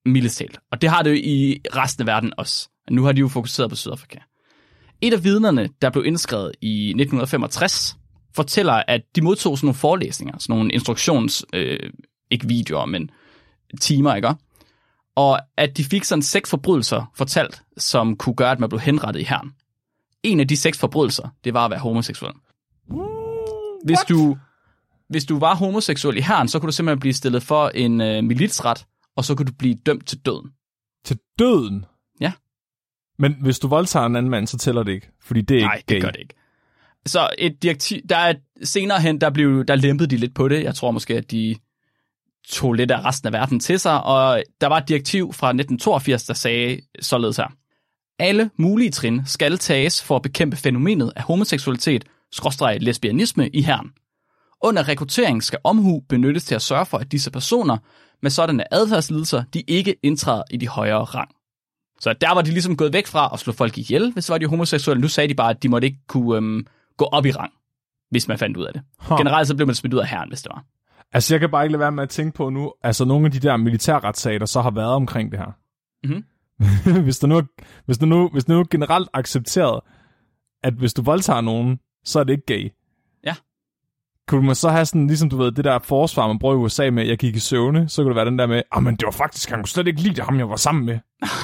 Mildest 0.05 0.37
talt. 0.37 0.59
Og 0.71 0.81
det 0.81 0.89
har 0.89 1.03
det 1.03 1.09
jo 1.09 1.15
i 1.15 1.61
resten 1.75 2.01
af 2.01 2.07
verden 2.07 2.33
også. 2.37 2.69
Nu 2.89 3.03
har 3.03 3.11
de 3.11 3.19
jo 3.19 3.27
fokuseret 3.27 3.69
på 3.69 3.75
Sydafrika. 3.75 4.19
Et 5.01 5.13
af 5.13 5.23
vidnerne, 5.23 5.69
der 5.81 5.89
blev 5.89 6.05
indskrevet 6.05 6.51
i 6.61 6.87
1965 6.87 7.97
fortæller, 8.35 8.83
at 8.87 9.01
de 9.15 9.21
modtog 9.21 9.57
sådan 9.57 9.65
nogle 9.65 9.77
forelæsninger, 9.77 10.37
sådan 10.39 10.55
nogle 10.55 10.71
instruktions, 10.71 11.45
øh, 11.53 11.79
ikke 12.31 12.47
videoer, 12.47 12.85
men 12.85 13.09
timer, 13.81 14.15
ikke? 14.15 14.35
Og 15.15 15.39
at 15.57 15.77
de 15.77 15.83
fik 15.83 16.03
sådan 16.03 16.21
seks 16.21 16.49
forbrydelser 16.49 17.11
fortalt, 17.15 17.61
som 17.77 18.17
kunne 18.17 18.35
gøre, 18.35 18.51
at 18.51 18.59
man 18.59 18.69
blev 18.69 18.79
henrettet 18.79 19.21
i 19.21 19.23
herren. 19.23 19.51
En 20.23 20.39
af 20.39 20.47
de 20.47 20.57
seks 20.57 20.79
forbrydelser, 20.79 21.29
det 21.43 21.53
var 21.53 21.65
at 21.65 21.71
være 21.71 21.79
homoseksuel. 21.79 22.33
Hvis 23.85 23.99
du, 24.09 24.37
hvis 25.09 25.25
du 25.25 25.39
var 25.39 25.55
homoseksuel 25.55 26.17
i 26.17 26.21
herren, 26.21 26.47
så 26.47 26.59
kunne 26.59 26.67
du 26.67 26.75
simpelthen 26.75 26.99
blive 26.99 27.13
stillet 27.13 27.43
for 27.43 27.69
en 27.69 28.01
øh, 28.01 28.23
militsret, 28.23 28.85
og 29.17 29.25
så 29.25 29.35
kunne 29.35 29.45
du 29.45 29.53
blive 29.59 29.75
dømt 29.75 30.07
til 30.07 30.17
døden. 30.17 30.51
Til 31.05 31.19
døden? 31.39 31.85
Ja. 32.21 32.31
Men 33.19 33.37
hvis 33.41 33.59
du 33.59 33.67
voldtager 33.67 34.05
en 34.05 34.15
anden 34.15 34.29
mand, 34.29 34.47
så 34.47 34.57
tæller 34.57 34.83
det 34.83 34.91
ikke, 34.91 35.09
fordi 35.21 35.41
det 35.41 35.57
er 35.57 35.61
Nej, 35.65 35.75
ikke 35.75 35.85
det 35.89 35.95
gay. 35.95 36.01
gør 36.01 36.11
det 36.11 36.19
ikke. 36.19 36.33
Så 37.05 37.29
et 37.37 37.63
direktiv, 37.63 38.01
der 38.09 38.17
er 38.17 38.33
senere 38.63 39.01
hen, 39.01 39.21
der, 39.21 39.29
blev, 39.29 39.65
der 39.65 39.75
lempede 39.75 40.09
de 40.09 40.17
lidt 40.17 40.35
på 40.35 40.47
det. 40.47 40.63
Jeg 40.63 40.75
tror 40.75 40.91
måske, 40.91 41.17
at 41.17 41.31
de 41.31 41.55
tog 42.47 42.73
lidt 42.73 42.91
af 42.91 43.05
resten 43.05 43.27
af 43.27 43.33
verden 43.33 43.59
til 43.59 43.79
sig, 43.79 44.03
og 44.03 44.43
der 44.61 44.67
var 44.67 44.77
et 44.77 44.87
direktiv 44.87 45.33
fra 45.33 45.47
1982, 45.47 46.23
der 46.23 46.33
sagde 46.33 46.79
således 46.99 47.37
her. 47.37 47.47
Alle 48.19 48.49
mulige 48.57 48.91
trin 48.91 49.21
skal 49.25 49.57
tages 49.57 50.03
for 50.03 50.15
at 50.15 50.21
bekæmpe 50.21 50.57
fænomenet 50.57 51.13
af 51.15 51.23
homoseksualitet, 51.23 52.05
skråstreg 52.31 52.77
lesbianisme 52.81 53.49
i 53.49 53.61
herren. 53.61 53.91
Under 54.63 54.87
rekruttering 54.87 55.43
skal 55.43 55.59
omhu 55.63 55.99
benyttes 56.09 56.43
til 56.45 56.55
at 56.55 56.61
sørge 56.61 56.85
for, 56.85 56.97
at 56.97 57.11
disse 57.11 57.31
personer 57.31 57.77
med 58.25 58.31
sådanne 58.31 58.73
adfærdslidelser, 58.73 59.43
de 59.53 59.61
ikke 59.61 59.95
indtræder 60.03 60.43
i 60.51 60.57
de 60.57 60.67
højere 60.67 61.03
rang. 61.03 61.29
Så 61.99 62.13
der 62.21 62.33
var 62.33 62.41
de 62.41 62.51
ligesom 62.51 62.77
gået 62.77 62.93
væk 62.93 63.07
fra 63.07 63.29
at 63.33 63.39
slå 63.39 63.53
folk 63.53 63.77
ihjel, 63.77 64.13
hvis 64.13 64.25
det 64.25 64.33
var 64.33 64.37
de 64.37 64.47
homoseksuelle. 64.47 65.01
Nu 65.01 65.07
sagde 65.07 65.29
de 65.29 65.35
bare, 65.35 65.49
at 65.49 65.63
de 65.63 65.69
måtte 65.69 65.87
ikke 65.87 65.99
kunne 66.07 66.35
øhm, 66.35 66.67
gå 66.97 67.05
op 67.05 67.25
i 67.25 67.31
rang, 67.31 67.53
hvis 68.11 68.27
man 68.27 68.37
fandt 68.37 68.57
ud 68.57 68.65
af 68.65 68.73
det. 68.73 68.81
Huh. 68.99 69.17
Generelt 69.17 69.47
så 69.47 69.55
blev 69.55 69.67
man 69.67 69.75
smidt 69.75 69.93
ud 69.93 69.99
af 69.99 70.07
herren, 70.07 70.29
hvis 70.29 70.41
det 70.41 70.49
var. 70.49 70.63
Altså, 71.13 71.33
jeg 71.33 71.39
kan 71.39 71.51
bare 71.51 71.65
ikke 71.65 71.71
lade 71.71 71.79
være 71.79 71.91
med 71.91 72.03
at 72.03 72.09
tænke 72.09 72.37
på 72.37 72.49
nu, 72.49 72.73
altså 72.83 73.05
nogle 73.05 73.25
af 73.25 73.31
de 73.31 73.39
der 73.39 73.57
militærretssager, 73.57 74.39
der 74.39 74.45
så 74.45 74.61
har 74.61 74.71
været 74.71 74.93
omkring 74.93 75.31
det 75.31 75.39
her. 75.39 75.51
Mhm. 76.03 76.23
hvis, 77.05 77.19
der 77.19 77.27
nu, 77.27 77.41
hvis, 77.85 77.97
der 77.97 78.05
nu, 78.05 78.29
hvis 78.29 78.43
det 78.43 78.55
nu 78.55 78.59
er 78.59 78.63
generelt 78.71 79.09
accepteret, 79.13 79.79
at 80.63 80.73
hvis 80.73 80.93
du 80.93 81.01
voldtager 81.01 81.41
nogen, 81.41 81.79
så 82.03 82.19
er 82.19 82.23
det 82.23 82.33
ikke 82.33 82.45
gay. 82.45 82.69
Kunne 84.27 84.45
man 84.45 84.55
så 84.55 84.69
have 84.69 84.85
sådan, 84.85 85.07
ligesom 85.07 85.29
du 85.29 85.37
ved, 85.37 85.51
det 85.51 85.65
der 85.65 85.79
forsvar, 85.79 86.27
man 86.27 86.39
bruger 86.39 86.55
i 86.55 86.57
USA 86.57 86.89
med, 86.89 87.05
jeg 87.05 87.17
gik 87.17 87.35
i 87.35 87.39
søvne, 87.39 87.89
så 87.89 88.01
kunne 88.01 88.09
det 88.09 88.15
være 88.15 88.25
den 88.25 88.39
der 88.39 88.47
med, 88.47 88.61
ah, 88.71 88.83
men 88.83 88.95
det 88.95 89.05
var 89.05 89.11
faktisk, 89.11 89.49
han 89.49 89.59
kunne 89.59 89.67
slet 89.67 89.87
ikke 89.87 90.01
lide 90.01 90.15
det, 90.15 90.23
ham 90.23 90.37
jeg 90.37 90.49
var 90.49 90.55
sammen 90.55 90.85
med. 90.85 90.93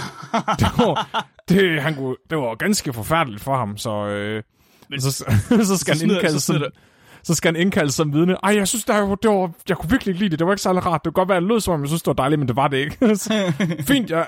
det, 0.60 0.68
var, 0.78 1.26
det, 1.50 1.82
han 1.82 1.96
kunne, 1.96 2.16
det 2.30 2.38
var 2.38 2.56
ganske 2.56 2.94
forfærdeligt 2.94 3.44
for 3.44 3.56
ham, 3.56 3.78
så, 3.78 4.08
øh, 4.08 4.44
men, 4.90 5.02
så, 5.02 5.12
så 5.70 5.78
skal 5.78 5.94
han 5.94 6.00
smider- 6.00 6.14
indkaldes 6.16 6.44
så 6.44 6.54
smider 6.54 6.70
så 7.24 7.36
skal 7.36 7.54
han 7.54 7.62
indkaldes 7.62 7.96
som 7.96 8.14
vidne. 8.14 8.36
Ej, 8.44 8.56
jeg 8.56 8.68
synes, 8.68 8.86
det 8.86 8.96
var, 8.96 9.16
det 9.16 9.30
var, 9.32 9.52
jeg 9.70 9.78
kunne 9.78 9.90
virkelig 9.90 10.12
ikke 10.12 10.20
lide 10.20 10.30
det. 10.30 10.40
Det 10.40 10.48
var 10.48 10.54
ikke 10.54 10.62
særlig 10.62 10.86
rart. 10.86 11.02
Det 11.06 11.14
kunne 11.14 11.22
godt 11.22 11.30
være, 11.30 11.38
at 11.38 11.44
lød 11.44 11.60
som 11.60 11.74
om, 11.74 11.82
jeg 11.82 11.88
synes, 11.88 12.02
det 12.02 12.08
var 12.08 12.14
dejligt, 12.14 12.40
men 12.40 12.48
det 12.48 12.56
var 12.56 12.68
det 12.68 12.78
ikke. 12.78 13.16
Så, 13.16 13.54
Fint, 13.80 14.10
ja. 14.10 14.24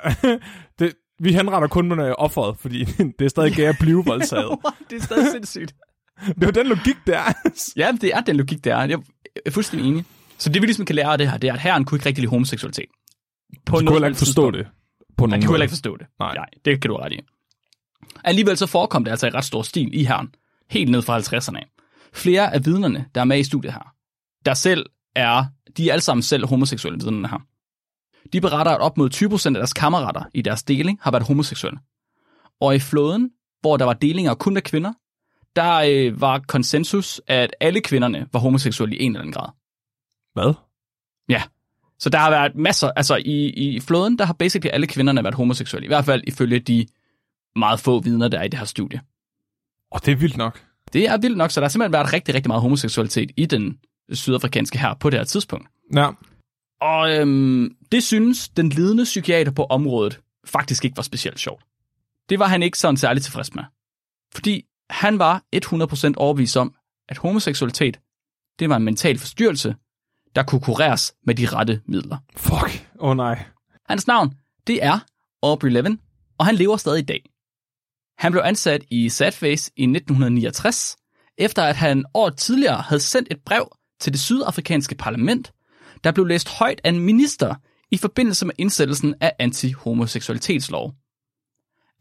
det, 0.79 0.93
vi 1.19 1.33
henretter 1.33 1.67
kun 1.67 1.87
med 1.87 2.13
offeret, 2.17 2.57
fordi 2.59 2.83
det 3.19 3.25
er 3.25 3.27
stadig 3.27 3.53
gay 3.53 3.63
at 3.63 3.75
blive 3.79 4.05
voldtaget. 4.05 4.59
det 4.89 4.97
er 4.97 5.01
stadig 5.01 5.27
sindssygt. 5.31 5.73
Det 6.39 6.43
er 6.43 6.51
den 6.51 6.67
logik, 6.67 6.95
der 7.07 7.19
er. 7.19 7.33
Ja, 7.75 7.91
det 8.01 8.15
er 8.15 8.21
den 8.21 8.35
logik, 8.35 8.63
der 8.63 8.75
er. 8.75 8.85
Jeg 8.85 8.99
er 9.45 9.51
fuldstændig 9.51 9.87
enig. 9.89 10.05
Så 10.37 10.49
det 10.49 10.61
vi 10.61 10.67
ligesom 10.67 10.85
kan 10.85 10.95
lære 10.95 11.11
af 11.11 11.17
det 11.17 11.31
her, 11.31 11.37
det 11.37 11.49
er, 11.49 11.53
at 11.53 11.59
herren 11.59 11.85
kunne 11.85 11.95
ikke 11.95 12.05
rigtig 12.05 12.21
lide 12.21 12.29
homoseksualitet. 12.29 12.85
På 13.65 13.79
Du 13.79 13.85
kunne 13.85 13.91
heller 13.91 14.07
ikke 14.07 14.17
forstå 14.17 14.51
det. 14.51 14.67
På 15.17 15.25
nogen 15.25 15.41
de 15.41 15.47
kunne 15.47 15.55
heller 15.55 15.63
ikke 15.63 15.71
forstå 15.71 15.97
det. 15.97 16.07
Nej. 16.19 16.35
Nej, 16.35 16.45
det 16.65 16.81
kan 16.81 16.89
du 16.89 16.95
ret 16.95 17.11
i. 17.11 17.19
Alligevel 18.23 18.57
så 18.57 18.65
forekom 18.65 19.03
det 19.03 19.11
altså 19.11 19.27
i 19.27 19.29
ret 19.29 19.45
stor 19.45 19.61
stil 19.61 19.89
i 19.93 20.03
herren, 20.03 20.29
helt 20.69 20.91
ned 20.91 21.01
fra 21.01 21.19
50'erne 21.19 21.57
af. 21.57 21.67
Flere 22.13 22.53
af 22.53 22.65
vidnerne, 22.65 23.05
der 23.15 23.21
er 23.21 23.25
med 23.25 23.39
i 23.39 23.43
studiet 23.43 23.73
her, 23.73 23.93
der 24.45 24.53
selv 24.53 24.85
er, 25.15 25.45
de 25.77 25.89
er 25.89 25.93
alle 25.93 26.01
sammen 26.01 26.23
selv 26.23 26.47
homoseksuelle 26.47 26.99
vidnerne 26.99 27.27
her. 27.27 27.39
De 28.33 28.41
beretter, 28.41 28.71
at 28.71 28.81
op 28.81 28.97
mod 28.97 29.13
20% 29.13 29.47
af 29.47 29.53
deres 29.53 29.73
kammerater 29.73 30.23
i 30.33 30.41
deres 30.41 30.63
deling 30.63 30.99
har 31.01 31.11
været 31.11 31.23
homoseksuelle. 31.23 31.79
Og 32.61 32.75
i 32.75 32.79
flåden, 32.79 33.29
hvor 33.61 33.77
der 33.77 33.85
var 33.85 33.93
delinger 33.93 34.33
kun 34.33 34.57
af 34.57 34.63
kvinder, 34.63 34.93
der 35.55 35.73
øh, 35.73 36.21
var 36.21 36.39
konsensus, 36.47 37.21
at 37.27 37.55
alle 37.59 37.81
kvinderne 37.81 38.27
var 38.33 38.39
homoseksuelle 38.39 38.95
i 38.95 39.03
en 39.03 39.11
eller 39.11 39.19
anden 39.19 39.33
grad. 39.33 39.49
Hvad? 40.33 40.53
Så 42.03 42.09
der 42.09 42.17
har 42.17 42.29
været 42.29 42.55
masser, 42.55 42.91
altså 42.95 43.15
i, 43.15 43.49
i 43.49 43.79
flåden, 43.79 44.17
der 44.17 44.25
har 44.25 44.33
basically 44.33 44.73
alle 44.73 44.87
kvinderne 44.87 45.23
været 45.23 45.35
homoseksuelle. 45.35 45.85
I 45.85 45.87
hvert 45.87 46.05
fald 46.05 46.23
ifølge 46.27 46.59
de 46.59 46.87
meget 47.55 47.79
få 47.79 47.99
vidner, 47.99 48.27
der 48.27 48.39
er 48.39 48.43
i 48.43 48.47
det 48.47 48.59
her 48.59 48.65
studie. 48.65 49.01
Åh, 49.91 49.99
det 50.05 50.11
er 50.11 50.15
vildt 50.15 50.37
nok. 50.37 50.63
Det 50.93 51.07
er 51.07 51.17
vildt 51.17 51.37
nok, 51.37 51.51
så 51.51 51.59
der 51.59 51.65
har 51.65 51.69
simpelthen 51.69 51.93
været 51.93 52.13
rigtig, 52.13 52.35
rigtig 52.35 52.49
meget 52.49 52.61
homoseksualitet 52.61 53.31
i 53.37 53.45
den 53.45 53.79
sydafrikanske 54.11 54.79
her 54.79 54.93
på 54.93 55.09
det 55.09 55.19
her 55.19 55.23
tidspunkt. 55.23 55.67
Ja. 55.95 56.09
Og 56.81 57.17
øhm, 57.17 57.75
det 57.91 58.03
synes 58.03 58.49
den 58.49 58.69
lidende 58.69 59.03
psykiater 59.03 59.51
på 59.51 59.63
området 59.63 60.19
faktisk 60.45 60.85
ikke 60.85 60.97
var 60.97 61.03
specielt 61.03 61.39
sjovt. 61.39 61.63
Det 62.29 62.39
var 62.39 62.47
han 62.47 62.63
ikke 62.63 62.77
sådan 62.77 62.97
særlig 62.97 63.23
tilfreds 63.23 63.55
med. 63.55 63.63
Fordi 64.33 64.65
han 64.89 65.19
var 65.19 65.43
100% 65.55 66.13
overbevist 66.17 66.57
om, 66.57 66.75
at 67.09 67.17
homoseksualitet, 67.17 67.99
det 68.59 68.69
var 68.69 68.75
en 68.75 68.83
mental 68.83 69.19
forstyrrelse, 69.19 69.75
der 70.35 70.43
kunne 70.43 70.61
kureres 70.61 71.13
med 71.25 71.35
de 71.35 71.45
rette 71.45 71.81
midler. 71.85 72.17
Fuck. 72.35 72.89
Åh 72.99 73.09
oh, 73.09 73.17
nej. 73.17 73.43
Hans 73.89 74.07
navn, 74.07 74.33
det 74.67 74.83
er 74.83 74.99
Aubrey 75.43 75.69
Levin, 75.69 75.99
og 76.37 76.45
han 76.45 76.55
lever 76.55 76.77
stadig 76.77 76.99
i 76.99 77.05
dag. 77.05 77.23
Han 78.17 78.31
blev 78.31 78.43
ansat 78.45 78.83
i 78.89 79.09
Sadface 79.09 79.71
i 79.75 79.83
1969, 79.83 80.97
efter 81.37 81.63
at 81.63 81.75
han 81.75 82.05
år 82.13 82.29
tidligere 82.29 82.81
havde 82.81 83.01
sendt 83.01 83.27
et 83.31 83.41
brev 83.45 83.77
til 83.99 84.13
det 84.13 84.21
sydafrikanske 84.21 84.95
parlament, 84.95 85.53
der 86.03 86.11
blev 86.11 86.25
læst 86.25 86.49
højt 86.49 86.81
af 86.83 86.89
en 86.89 86.99
minister 86.99 87.55
i 87.91 87.97
forbindelse 87.97 88.45
med 88.45 88.53
indsættelsen 88.57 89.15
af 89.21 89.33
antihomoseksualitetslov. 89.39 90.93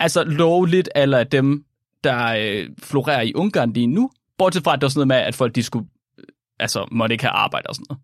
Altså 0.01 0.25
lovligt 0.25 0.89
eller 0.95 1.25
dem, 1.25 1.65
der 2.05 2.27
øh, 2.39 2.71
florerer 2.79 3.21
i 3.21 3.35
Ungarn 3.35 3.73
lige 3.73 3.87
nu, 3.87 4.11
bortset 4.39 4.65
fra, 4.65 4.73
at 4.73 4.81
det 4.81 4.83
var 4.83 4.89
sådan 4.89 5.09
noget 5.09 5.21
med, 5.21 5.29
at 5.29 5.35
folk 5.35 5.55
de 5.55 5.63
skulle, 5.63 5.89
øh, 6.19 6.25
altså 6.61 6.89
måtte 6.91 7.13
ikke 7.13 7.25
have 7.25 7.33
arbejde 7.33 7.67
og 7.69 7.75
sådan 7.75 7.87
noget. 7.89 8.03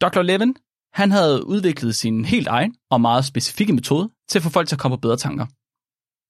Dr. 0.00 0.22
Levin, 0.22 0.56
han 0.92 1.10
havde 1.10 1.46
udviklet 1.46 1.94
sin 1.94 2.24
helt 2.24 2.46
egen 2.46 2.74
og 2.90 3.00
meget 3.00 3.24
specifikke 3.24 3.72
metode 3.72 4.10
til 4.28 4.38
at 4.38 4.42
få 4.42 4.50
folk 4.50 4.68
til 4.68 4.76
at 4.76 4.80
komme 4.80 4.96
på 4.96 5.00
bedre 5.00 5.16
tanker. 5.16 5.46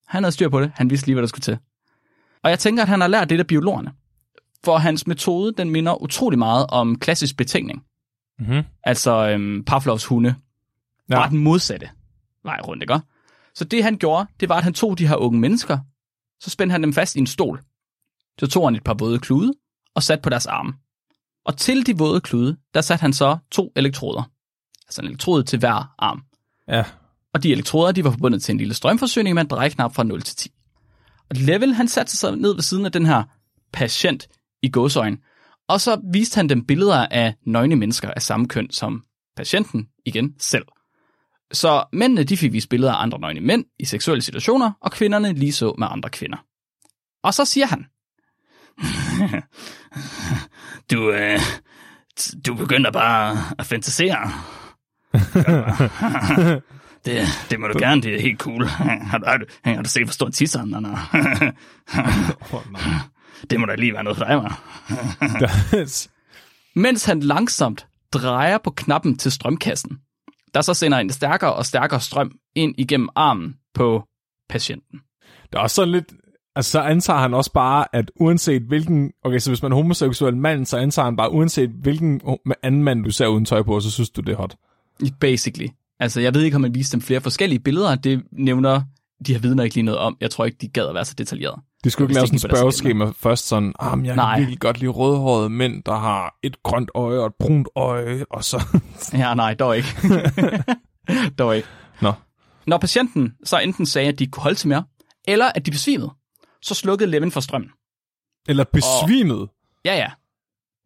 Han 0.06 0.22
havde 0.22 0.32
styr 0.32 0.48
på 0.48 0.60
det. 0.60 0.72
Han 0.74 0.90
vidste 0.90 1.06
lige, 1.06 1.14
hvad 1.14 1.22
der 1.22 1.28
skulle 1.28 1.42
til. 1.42 1.58
Og 2.42 2.50
jeg 2.50 2.58
tænker, 2.58 2.82
at 2.82 2.88
han 2.88 3.00
har 3.00 3.08
lært 3.08 3.30
det 3.30 3.38
af 3.38 3.46
biologerne. 3.46 3.92
For 4.64 4.78
hans 4.78 5.06
metode, 5.06 5.52
den 5.52 5.70
minder 5.70 6.02
utrolig 6.02 6.38
meget 6.38 6.66
om 6.68 6.98
klassisk 6.98 7.36
betænkning. 7.36 7.84
Mm-hmm. 8.38 8.62
Altså 8.84 9.28
øhm, 9.28 9.64
Pavlovs 9.64 10.04
hunde. 10.04 10.34
Ja. 11.10 11.14
Bare 11.14 11.30
den 11.30 11.38
modsatte 11.38 11.90
vej 12.44 12.60
rundt, 12.60 12.82
ikke? 12.82 13.00
Så 13.54 13.64
det 13.64 13.84
han 13.84 13.98
gjorde, 13.98 14.26
det 14.40 14.48
var, 14.48 14.56
at 14.56 14.64
han 14.64 14.72
tog 14.72 14.98
de 14.98 15.06
her 15.06 15.16
unge 15.16 15.40
mennesker, 15.40 15.78
så 16.40 16.50
spændte 16.50 16.72
han 16.72 16.82
dem 16.82 16.92
fast 16.92 17.16
i 17.16 17.18
en 17.18 17.26
stol. 17.26 17.62
Så 18.40 18.46
tog 18.46 18.66
han 18.66 18.74
et 18.74 18.84
par 18.84 18.94
våde 18.94 19.18
klude 19.18 19.52
og 19.94 20.02
satte 20.02 20.22
på 20.22 20.30
deres 20.30 20.46
arme. 20.46 20.72
Og 21.44 21.56
til 21.56 21.86
de 21.86 21.98
våde 21.98 22.20
klude, 22.20 22.56
der 22.74 22.80
satte 22.80 23.00
han 23.02 23.12
så 23.12 23.38
to 23.50 23.72
elektroder. 23.76 24.22
Altså 24.86 25.00
en 25.00 25.08
elektrode 25.08 25.42
til 25.42 25.58
hver 25.58 25.94
arm. 25.98 26.22
Ja. 26.68 26.84
Og 27.34 27.42
de 27.42 27.52
elektroder, 27.52 27.92
de 27.92 28.04
var 28.04 28.10
forbundet 28.10 28.42
til 28.42 28.52
en 28.52 28.58
lille 28.58 28.74
strømforsyning 28.74 29.34
med 29.34 29.42
en 29.42 29.48
drejeknap 29.48 29.94
fra 29.94 30.02
0 30.02 30.22
til 30.22 30.36
10. 30.36 30.50
Og 31.30 31.36
Level, 31.36 31.74
han 31.74 31.88
satte 31.88 32.16
sig 32.16 32.36
ned 32.36 32.54
ved 32.54 32.62
siden 32.62 32.84
af 32.84 32.92
den 32.92 33.06
her 33.06 33.22
patient 33.72 34.28
i 34.62 34.70
gåsøjne, 34.70 35.18
og 35.68 35.80
så 35.80 36.00
viste 36.12 36.36
han 36.36 36.48
dem 36.48 36.66
billeder 36.66 37.06
af 37.06 37.34
nøgne 37.46 37.76
mennesker 37.76 38.10
af 38.10 38.22
samme 38.22 38.48
køn 38.48 38.70
som 38.70 39.04
patienten, 39.36 39.88
igen 40.06 40.34
selv. 40.38 40.64
Så 41.52 41.84
mændene, 41.92 42.24
de 42.24 42.36
fik 42.36 42.52
vist 42.52 42.68
billeder 42.68 42.92
af 42.92 43.02
andre 43.02 43.18
nøgne 43.18 43.40
mænd 43.40 43.64
i 43.78 43.84
seksuelle 43.84 44.22
situationer, 44.22 44.72
og 44.80 44.92
kvinderne 44.92 45.32
lige 45.32 45.52
så 45.52 45.74
med 45.78 45.86
andre 45.90 46.10
kvinder. 46.10 46.36
Og 47.22 47.34
så 47.34 47.44
siger 47.44 47.66
han, 47.66 47.86
du, 50.90 51.10
øh, 51.10 51.40
du 52.46 52.54
begynder 52.54 52.90
bare 52.90 53.36
at 53.58 53.66
fantasere. 53.66 54.30
Det, 57.04 57.26
det 57.50 57.60
må 57.60 57.66
du 57.68 57.78
gerne, 57.78 58.02
det 58.02 58.14
er 58.14 58.20
helt 58.20 58.40
cool. 58.40 58.66
Har 58.66 59.18
du, 59.18 59.24
har 59.26 59.36
du, 59.36 59.44
har 59.64 59.82
du 59.82 59.88
set, 59.88 60.04
hvor 60.04 60.12
stor 60.12 60.28
tisseren 60.28 60.74
er? 60.74 61.54
Oh, 62.52 62.72
nej. 62.72 62.82
Det 63.50 63.60
må 63.60 63.66
da 63.66 63.74
lige 63.74 63.92
være 63.92 64.04
noget 64.04 64.18
for 64.18 64.24
dig, 64.24 64.36
var. 64.36 64.62
Mens 66.84 67.04
han 67.04 67.20
langsomt 67.20 67.86
drejer 68.12 68.58
på 68.58 68.70
knappen 68.70 69.18
til 69.18 69.32
strømkassen, 69.32 69.98
der 70.54 70.60
så 70.60 70.74
sender 70.74 70.98
en 70.98 71.10
stærkere 71.10 71.52
og 71.52 71.66
stærkere 71.66 72.00
strøm 72.00 72.32
ind 72.54 72.74
igennem 72.78 73.08
armen 73.14 73.56
på 73.74 74.02
patienten. 74.48 75.00
Det 75.42 75.54
er 75.54 75.58
også 75.58 75.74
sådan 75.74 75.92
lidt... 75.92 76.12
Altså, 76.56 76.70
så 76.70 76.80
antager 76.80 77.18
han 77.18 77.34
også 77.34 77.52
bare, 77.52 77.86
at 77.92 78.10
uanset 78.20 78.62
hvilken... 78.62 79.10
Okay, 79.24 79.38
så 79.38 79.50
hvis 79.50 79.62
man 79.62 79.72
er 79.72 79.76
homoseksuel 79.76 80.36
mand, 80.36 80.66
så 80.66 80.78
antager 80.78 81.04
han 81.04 81.16
bare, 81.16 81.32
uanset 81.32 81.70
hvilken 81.70 82.20
anden 82.62 82.84
mand, 82.84 83.04
du 83.04 83.10
ser 83.10 83.26
uden 83.26 83.44
tøj 83.44 83.62
på, 83.62 83.80
så 83.80 83.90
synes 83.90 84.10
du, 84.10 84.20
det 84.20 84.32
er 84.32 84.36
hot. 84.36 84.56
Basically. 85.20 85.68
Altså, 86.00 86.20
jeg 86.20 86.34
ved 86.34 86.42
ikke, 86.42 86.54
om 86.54 86.60
man 86.60 86.74
viste 86.74 86.92
dem 86.92 87.00
flere 87.00 87.20
forskellige 87.20 87.58
billeder. 87.58 87.94
Det 87.94 88.22
nævner 88.32 88.82
de 89.26 89.32
her 89.32 89.40
vidner 89.40 89.64
ikke 89.64 89.76
lige 89.76 89.84
noget 89.84 90.00
om. 90.00 90.16
Jeg 90.20 90.30
tror 90.30 90.44
ikke, 90.44 90.58
de 90.60 90.68
gad 90.68 90.86
at 90.86 90.94
være 90.94 91.04
så 91.04 91.14
detaljeret. 91.18 91.60
De 91.84 91.90
skulle 91.90 92.04
ikke 92.04 92.14
lave 92.14 92.26
sådan 92.26 92.36
et 92.36 92.42
spørgeskema 92.42 93.12
først 93.16 93.48
sådan, 93.48 93.72
ah, 93.78 94.06
jeg 94.06 94.16
Nej. 94.16 94.34
kan 94.34 94.40
virkelig 94.40 94.60
godt 94.60 94.78
lide 94.78 94.90
rødhårede 94.90 95.50
mænd, 95.50 95.82
der 95.82 95.94
har 95.94 96.34
et 96.42 96.62
grønt 96.62 96.90
øje 96.94 97.18
og 97.18 97.26
et 97.26 97.34
brunt 97.40 97.68
øje, 97.76 98.24
og 98.30 98.44
så... 98.44 98.62
Ja, 99.12 99.34
nej, 99.34 99.54
dog 99.54 99.76
ikke. 99.76 99.88
dog 101.38 101.56
ikke. 101.56 101.68
Nå. 102.00 102.12
Når 102.66 102.78
patienten 102.78 103.34
så 103.44 103.58
enten 103.58 103.86
sagde, 103.86 104.08
at 104.08 104.18
de 104.18 104.24
ikke 104.24 104.32
kunne 104.32 104.42
holde 104.42 104.56
til 104.56 104.68
mere, 104.68 104.84
eller 105.28 105.52
at 105.54 105.66
de 105.66 105.70
besvimede, 105.70 106.10
så 106.62 106.74
slukkede 106.74 107.10
Levin 107.10 107.30
for 107.30 107.40
strømmen. 107.40 107.70
Eller 108.48 108.64
besvimet. 108.64 109.48
Ja, 109.84 109.96
ja. 109.96 110.10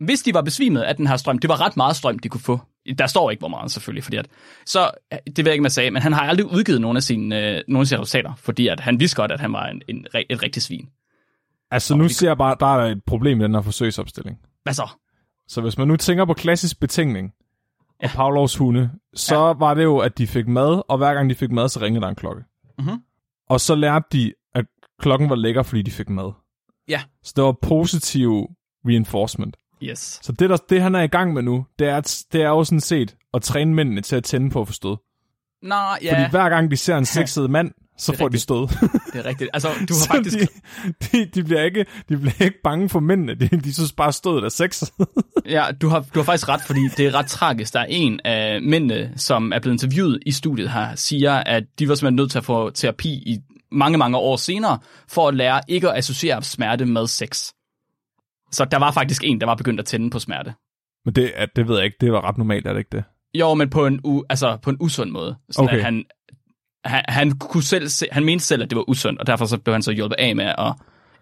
Hvis 0.04 0.22
de 0.22 0.34
var 0.34 0.42
besvimet 0.42 0.80
af 0.80 0.96
den 0.96 1.06
her 1.06 1.16
strøm, 1.16 1.38
det 1.38 1.48
var 1.48 1.60
ret 1.60 1.76
meget 1.76 1.96
strøm, 1.96 2.18
de 2.18 2.28
kunne 2.28 2.40
få. 2.40 2.60
Der 2.98 3.06
står 3.06 3.30
ikke, 3.30 3.40
hvor 3.40 3.48
meget 3.48 3.70
selvfølgelig, 3.70 4.04
fordi 4.04 4.16
at, 4.16 4.26
så, 4.66 4.90
det 5.26 5.38
ved 5.38 5.44
jeg 5.44 5.52
ikke, 5.52 5.62
man 5.62 5.70
sagde, 5.70 5.90
men 5.90 6.02
han 6.02 6.12
har 6.12 6.20
aldrig 6.20 6.46
udgivet 6.46 6.80
nogle 6.80 6.96
af 6.96 7.02
sine, 7.02 7.50
øh, 7.50 7.62
nogle 7.68 7.80
af 7.80 7.86
sine 7.86 8.00
resultater, 8.00 8.32
fordi 8.36 8.68
at 8.68 8.80
han 8.80 9.00
vidste 9.00 9.16
godt, 9.16 9.32
at 9.32 9.40
han 9.40 9.52
var 9.52 9.66
en, 9.66 9.82
en, 9.88 10.06
et 10.30 10.42
rigtig 10.42 10.62
svin. 10.62 10.88
Altså, 11.70 11.94
nu 11.96 12.08
ser 12.08 12.28
jeg 12.28 12.38
bare, 12.38 12.56
der 12.60 12.66
er 12.66 12.90
et 12.90 13.04
problem 13.06 13.40
i 13.40 13.44
den 13.44 13.54
her 13.54 13.62
forsøgsopstilling. 13.62 14.38
Hvad 14.62 14.74
så? 14.74 14.88
Så 15.48 15.60
hvis 15.60 15.78
man 15.78 15.88
nu 15.88 15.96
tænker 15.96 16.24
på 16.24 16.34
klassisk 16.34 16.80
betingning, 16.80 17.32
og 17.98 18.02
Ja. 18.02 18.08
Pavlovs 18.14 18.56
hunde, 18.56 18.90
så 19.14 19.46
ja. 19.46 19.52
var 19.52 19.74
det 19.74 19.82
jo, 19.82 19.98
at 19.98 20.18
de 20.18 20.26
fik 20.26 20.48
mad, 20.48 20.82
og 20.88 20.98
hver 20.98 21.14
gang 21.14 21.30
de 21.30 21.34
fik 21.34 21.50
mad, 21.50 21.68
så 21.68 21.80
ringede 21.80 22.02
der 22.02 22.08
en 22.08 22.14
klokke. 22.14 22.42
Mhm. 22.78 23.02
Og 23.48 23.60
så 23.60 23.74
lærte 23.74 24.06
de, 24.12 24.32
at 24.54 24.64
klokken 25.00 25.30
var 25.30 25.36
lækker, 25.36 25.62
fordi 25.62 25.82
de 25.82 25.90
fik 25.90 26.08
mad. 26.08 26.32
Ja. 26.88 27.02
Så 27.22 27.32
det 27.36 27.44
var 27.44 27.56
positiv 27.62 28.46
reinforcement. 28.86 29.56
Yes. 29.82 30.18
Så 30.22 30.32
det, 30.32 30.50
der, 30.50 30.56
det 30.56 30.82
han 30.82 30.94
er 30.94 31.02
i 31.02 31.06
gang 31.06 31.32
med 31.32 31.42
nu, 31.42 31.66
det 31.78 31.88
er, 31.88 32.24
det 32.32 32.42
er 32.42 32.48
jo 32.48 32.64
sådan 32.64 32.80
set 32.80 33.16
at 33.34 33.42
træne 33.42 33.74
mændene 33.74 34.00
til 34.00 34.16
at 34.16 34.24
tænde 34.24 34.50
på 34.50 34.66
stød. 34.70 34.96
Nå, 35.62 35.74
ja, 36.02 36.14
Fordi 36.14 36.30
hver 36.30 36.48
gang 36.48 36.70
de 36.70 36.76
ser 36.76 36.96
en 36.96 37.04
sexet 37.04 37.50
mand, 37.50 37.70
så 37.98 38.12
får 38.18 38.18
de 38.18 38.24
rigtigt. 38.24 38.42
stød. 38.42 38.68
det 39.12 39.20
er 39.20 39.24
rigtigt. 39.24 39.50
Altså, 39.52 39.68
du 39.88 39.94
har 40.00 40.14
faktisk... 40.14 40.38
de, 40.38 40.46
de, 41.12 41.26
de, 41.34 41.44
bliver 41.44 41.62
ikke, 41.62 41.86
de 42.08 42.16
bliver 42.16 42.42
ikke 42.42 42.58
bange 42.64 42.88
for 42.88 43.00
mændene. 43.00 43.34
De, 43.34 43.48
de 43.48 43.74
synes 43.74 43.92
bare, 43.92 44.12
stødet 44.12 44.44
er 44.44 44.48
sexet. 44.48 44.90
Ja, 45.46 45.64
du 45.80 45.88
har, 45.88 46.00
du 46.14 46.18
har 46.18 46.24
faktisk 46.24 46.48
ret, 46.48 46.60
fordi 46.62 46.80
det 46.96 47.06
er 47.06 47.14
ret 47.14 47.26
tragisk. 47.26 47.72
Der 47.72 47.80
er 47.80 47.86
en 47.88 48.20
af 48.24 48.62
mændene, 48.62 49.12
som 49.16 49.52
er 49.52 49.58
blevet 49.58 49.74
interviewet 49.74 50.18
i 50.26 50.32
studiet 50.32 50.70
her, 50.70 50.94
siger, 50.94 51.32
at 51.32 51.64
de 51.78 51.88
var 51.88 51.94
simpelthen 51.94 52.16
nødt 52.16 52.30
til 52.30 52.38
at 52.38 52.44
få 52.44 52.70
terapi 52.70 53.08
i 53.08 53.38
mange, 53.72 53.98
mange 53.98 54.18
år 54.18 54.36
senere, 54.36 54.78
for 55.08 55.28
at 55.28 55.34
lære 55.34 55.60
ikke 55.68 55.90
at 55.90 55.98
associere 55.98 56.42
smerte 56.42 56.86
med 56.86 57.06
sex. 57.06 57.52
Så 58.50 58.64
der 58.64 58.78
var 58.78 58.90
faktisk 58.90 59.22
en, 59.24 59.40
der 59.40 59.46
var 59.46 59.54
begyndt 59.54 59.80
at 59.80 59.86
tænde 59.86 60.10
på 60.10 60.18
smerte. 60.18 60.54
Men 61.04 61.14
det, 61.14 61.32
er- 61.34 61.46
det 61.56 61.68
ved 61.68 61.76
jeg 61.76 61.84
ikke. 61.84 61.96
Det 62.00 62.12
var 62.12 62.20
ret 62.28 62.38
normalt, 62.38 62.66
er 62.66 62.72
det 62.72 62.78
ikke 62.78 62.96
det? 62.96 63.04
Jo, 63.34 63.54
men 63.54 63.70
på 63.70 63.86
en, 63.86 64.00
u, 64.04 64.22
altså 64.30 64.56
på 64.62 64.70
en 64.70 64.76
usund 64.80 65.10
måde. 65.10 65.36
Sådan 65.50 65.68
Okay. 65.68 65.76
at 65.78 65.84
han, 65.84 66.04
han, 66.84 67.04
han, 67.08 67.30
kunne 67.38 67.62
selv 67.62 67.88
se, 67.88 68.06
han 68.12 68.24
mente 68.24 68.44
selv, 68.44 68.62
at 68.62 68.70
det 68.70 68.76
var 68.76 68.88
usundt, 68.88 69.20
og 69.20 69.26
derfor 69.26 69.46
så 69.46 69.58
blev 69.58 69.72
han 69.72 69.82
så 69.82 69.92
hjulpet 69.92 70.16
af 70.18 70.36
med 70.36 70.44
at 70.58 70.72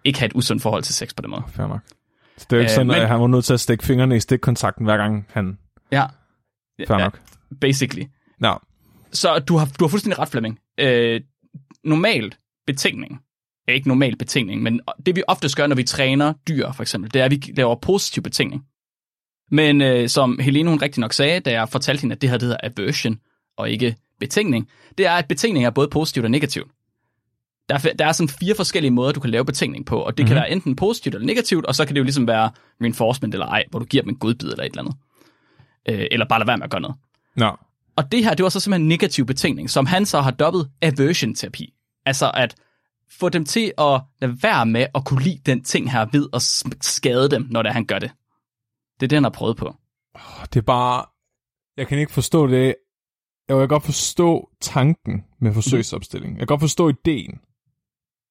ikke 0.03 0.19
have 0.19 0.27
et 0.27 0.33
usundt 0.35 0.61
forhold 0.61 0.83
til 0.83 0.93
sex 0.93 1.15
på 1.15 1.21
den 1.21 1.29
måde. 1.29 1.43
Fair 1.47 1.67
nok. 1.67 1.79
Så 2.37 2.45
det 2.49 2.53
er 2.53 2.57
jo 2.57 2.61
ikke 2.61 2.71
Øh, 2.71 2.75
sådan, 2.75 2.87
men- 2.87 2.95
at 2.95 3.07
han 3.07 3.21
var 3.21 3.27
nødt 3.27 3.45
til 3.45 3.53
at 3.53 3.59
stikke 3.59 3.85
fingrene 3.85 4.15
i 4.15 4.19
stikkontakten, 4.19 4.85
hver 4.85 4.97
gang 4.97 5.25
han... 5.33 5.57
Ja. 5.91 6.05
Fair 6.87 6.97
ja, 6.97 7.03
nok. 7.03 7.21
Basically. 7.61 8.05
Ja. 8.43 8.53
Så 9.11 9.39
du 9.39 9.57
har, 9.57 9.65
du 9.79 9.83
har 9.85 9.89
fuldstændig 9.89 10.19
ret, 10.19 10.29
Flemming. 10.29 10.59
Øh, 10.79 11.21
normal 11.83 12.33
betingning, 12.67 13.21
er 13.67 13.73
ikke 13.73 13.87
normal 13.87 14.17
betingning, 14.17 14.61
men 14.61 14.81
det 15.05 15.15
vi 15.15 15.23
ofte 15.27 15.49
gør, 15.55 15.67
når 15.67 15.75
vi 15.75 15.83
træner 15.83 16.33
dyr, 16.47 16.71
for 16.71 16.81
eksempel, 16.81 17.13
det 17.13 17.21
er, 17.21 17.25
at 17.25 17.31
vi 17.31 17.53
laver 17.57 17.75
positiv 17.75 18.23
betingning. 18.23 18.65
Men 19.51 19.81
øh, 19.81 20.09
som 20.09 20.39
Helene 20.39 20.69
hun 20.69 20.81
rigtig 20.81 21.01
nok 21.01 21.13
sagde, 21.13 21.39
da 21.39 21.51
jeg 21.51 21.69
fortalte 21.69 22.01
hende, 22.01 22.15
at 22.15 22.21
det 22.21 22.29
her 22.29 22.37
det 22.37 22.47
hedder 22.47 22.57
aversion, 22.77 23.19
og 23.57 23.69
ikke 23.69 23.95
betingning, 24.19 24.69
det 24.97 25.05
er, 25.05 25.11
at 25.11 25.27
betingning 25.27 25.65
er 25.65 25.69
både 25.69 25.87
positivt 25.87 26.25
og 26.25 26.31
negativt. 26.31 26.71
Der 27.69 27.75
er, 27.75 27.93
der 27.99 28.05
er 28.05 28.11
sådan 28.11 28.29
fire 28.29 28.55
forskellige 28.55 28.91
måder, 28.91 29.11
du 29.11 29.19
kan 29.19 29.29
lave 29.29 29.45
betingning 29.45 29.85
på, 29.85 29.99
og 29.99 30.17
det 30.17 30.23
mm-hmm. 30.23 30.27
kan 30.27 30.35
være 30.35 30.51
enten 30.51 30.75
positivt 30.75 31.15
eller 31.15 31.27
negativt, 31.27 31.65
og 31.65 31.75
så 31.75 31.85
kan 31.85 31.95
det 31.95 31.99
jo 31.99 32.03
ligesom 32.03 32.27
være 32.27 32.51
reinforcement 32.81 33.33
eller 33.35 33.47
ej, 33.47 33.63
hvor 33.69 33.79
du 33.79 33.85
giver 33.85 34.03
dem 34.03 34.09
en 34.09 34.15
godbid 34.15 34.51
eller 34.51 34.63
et 34.63 34.69
eller 34.69 34.81
andet. 34.81 34.95
Øh, 35.89 36.07
eller 36.11 36.25
bare 36.29 36.39
lade 36.39 36.47
være 36.47 36.57
med 36.57 36.63
at 36.63 36.71
gøre 36.71 36.81
noget. 36.81 36.97
Nå. 37.35 37.57
Og 37.95 38.11
det 38.11 38.23
her, 38.23 38.33
det 38.33 38.43
var 38.43 38.49
så 38.49 38.59
simpelthen 38.59 38.81
en 38.81 38.89
negativ 38.89 39.25
betingning, 39.25 39.69
som 39.69 39.85
han 39.85 40.05
så 40.05 40.21
har 40.21 40.31
dobbelt 40.31 40.67
aversion-terapi. 40.81 41.73
Altså 42.05 42.31
at 42.33 42.55
få 43.19 43.29
dem 43.29 43.45
til 43.45 43.73
at 43.77 44.01
lade 44.21 44.43
være 44.43 44.65
med 44.65 44.85
at 44.95 45.05
kunne 45.05 45.23
lide 45.23 45.41
den 45.45 45.63
ting 45.63 45.91
her 45.91 46.05
ved 46.11 46.29
at 46.33 46.41
skade 46.81 47.29
dem, 47.29 47.47
når 47.49 47.61
det 47.61 47.69
er, 47.69 47.73
han 47.73 47.85
gør 47.85 47.99
det. 47.99 48.11
Det 48.99 49.05
er 49.05 49.07
det, 49.07 49.15
han 49.15 49.23
har 49.23 49.29
prøvet 49.29 49.57
på. 49.57 49.75
Det 50.53 50.55
er 50.55 50.61
bare... 50.61 51.05
Jeg 51.77 51.87
kan 51.87 51.99
ikke 51.99 52.11
forstå 52.11 52.47
det. 52.47 52.75
Jeg 53.47 53.57
kan 53.57 53.67
godt 53.67 53.83
forstå 53.83 54.49
tanken 54.61 55.23
med 55.39 55.53
forsøgsopstilling. 55.53 56.33
Jeg 56.33 56.39
kan 56.39 56.47
godt 56.47 56.61
forstå 56.61 56.89
ideen. 56.89 57.39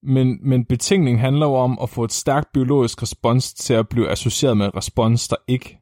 Men, 0.03 0.49
men 0.49 0.65
betingning 0.65 1.21
handler 1.21 1.47
jo 1.47 1.55
om 1.55 1.79
at 1.83 1.91
få 1.91 2.05
et 2.05 2.13
stærkt 2.13 2.53
biologisk 2.53 3.03
respons 3.03 3.55
til 3.55 3.75
at 3.75 3.89
blive 3.89 4.11
associeret 4.11 4.57
med 4.57 4.67
en 4.67 4.77
respons, 4.77 5.29
der 5.29 5.37
ikke 5.49 5.81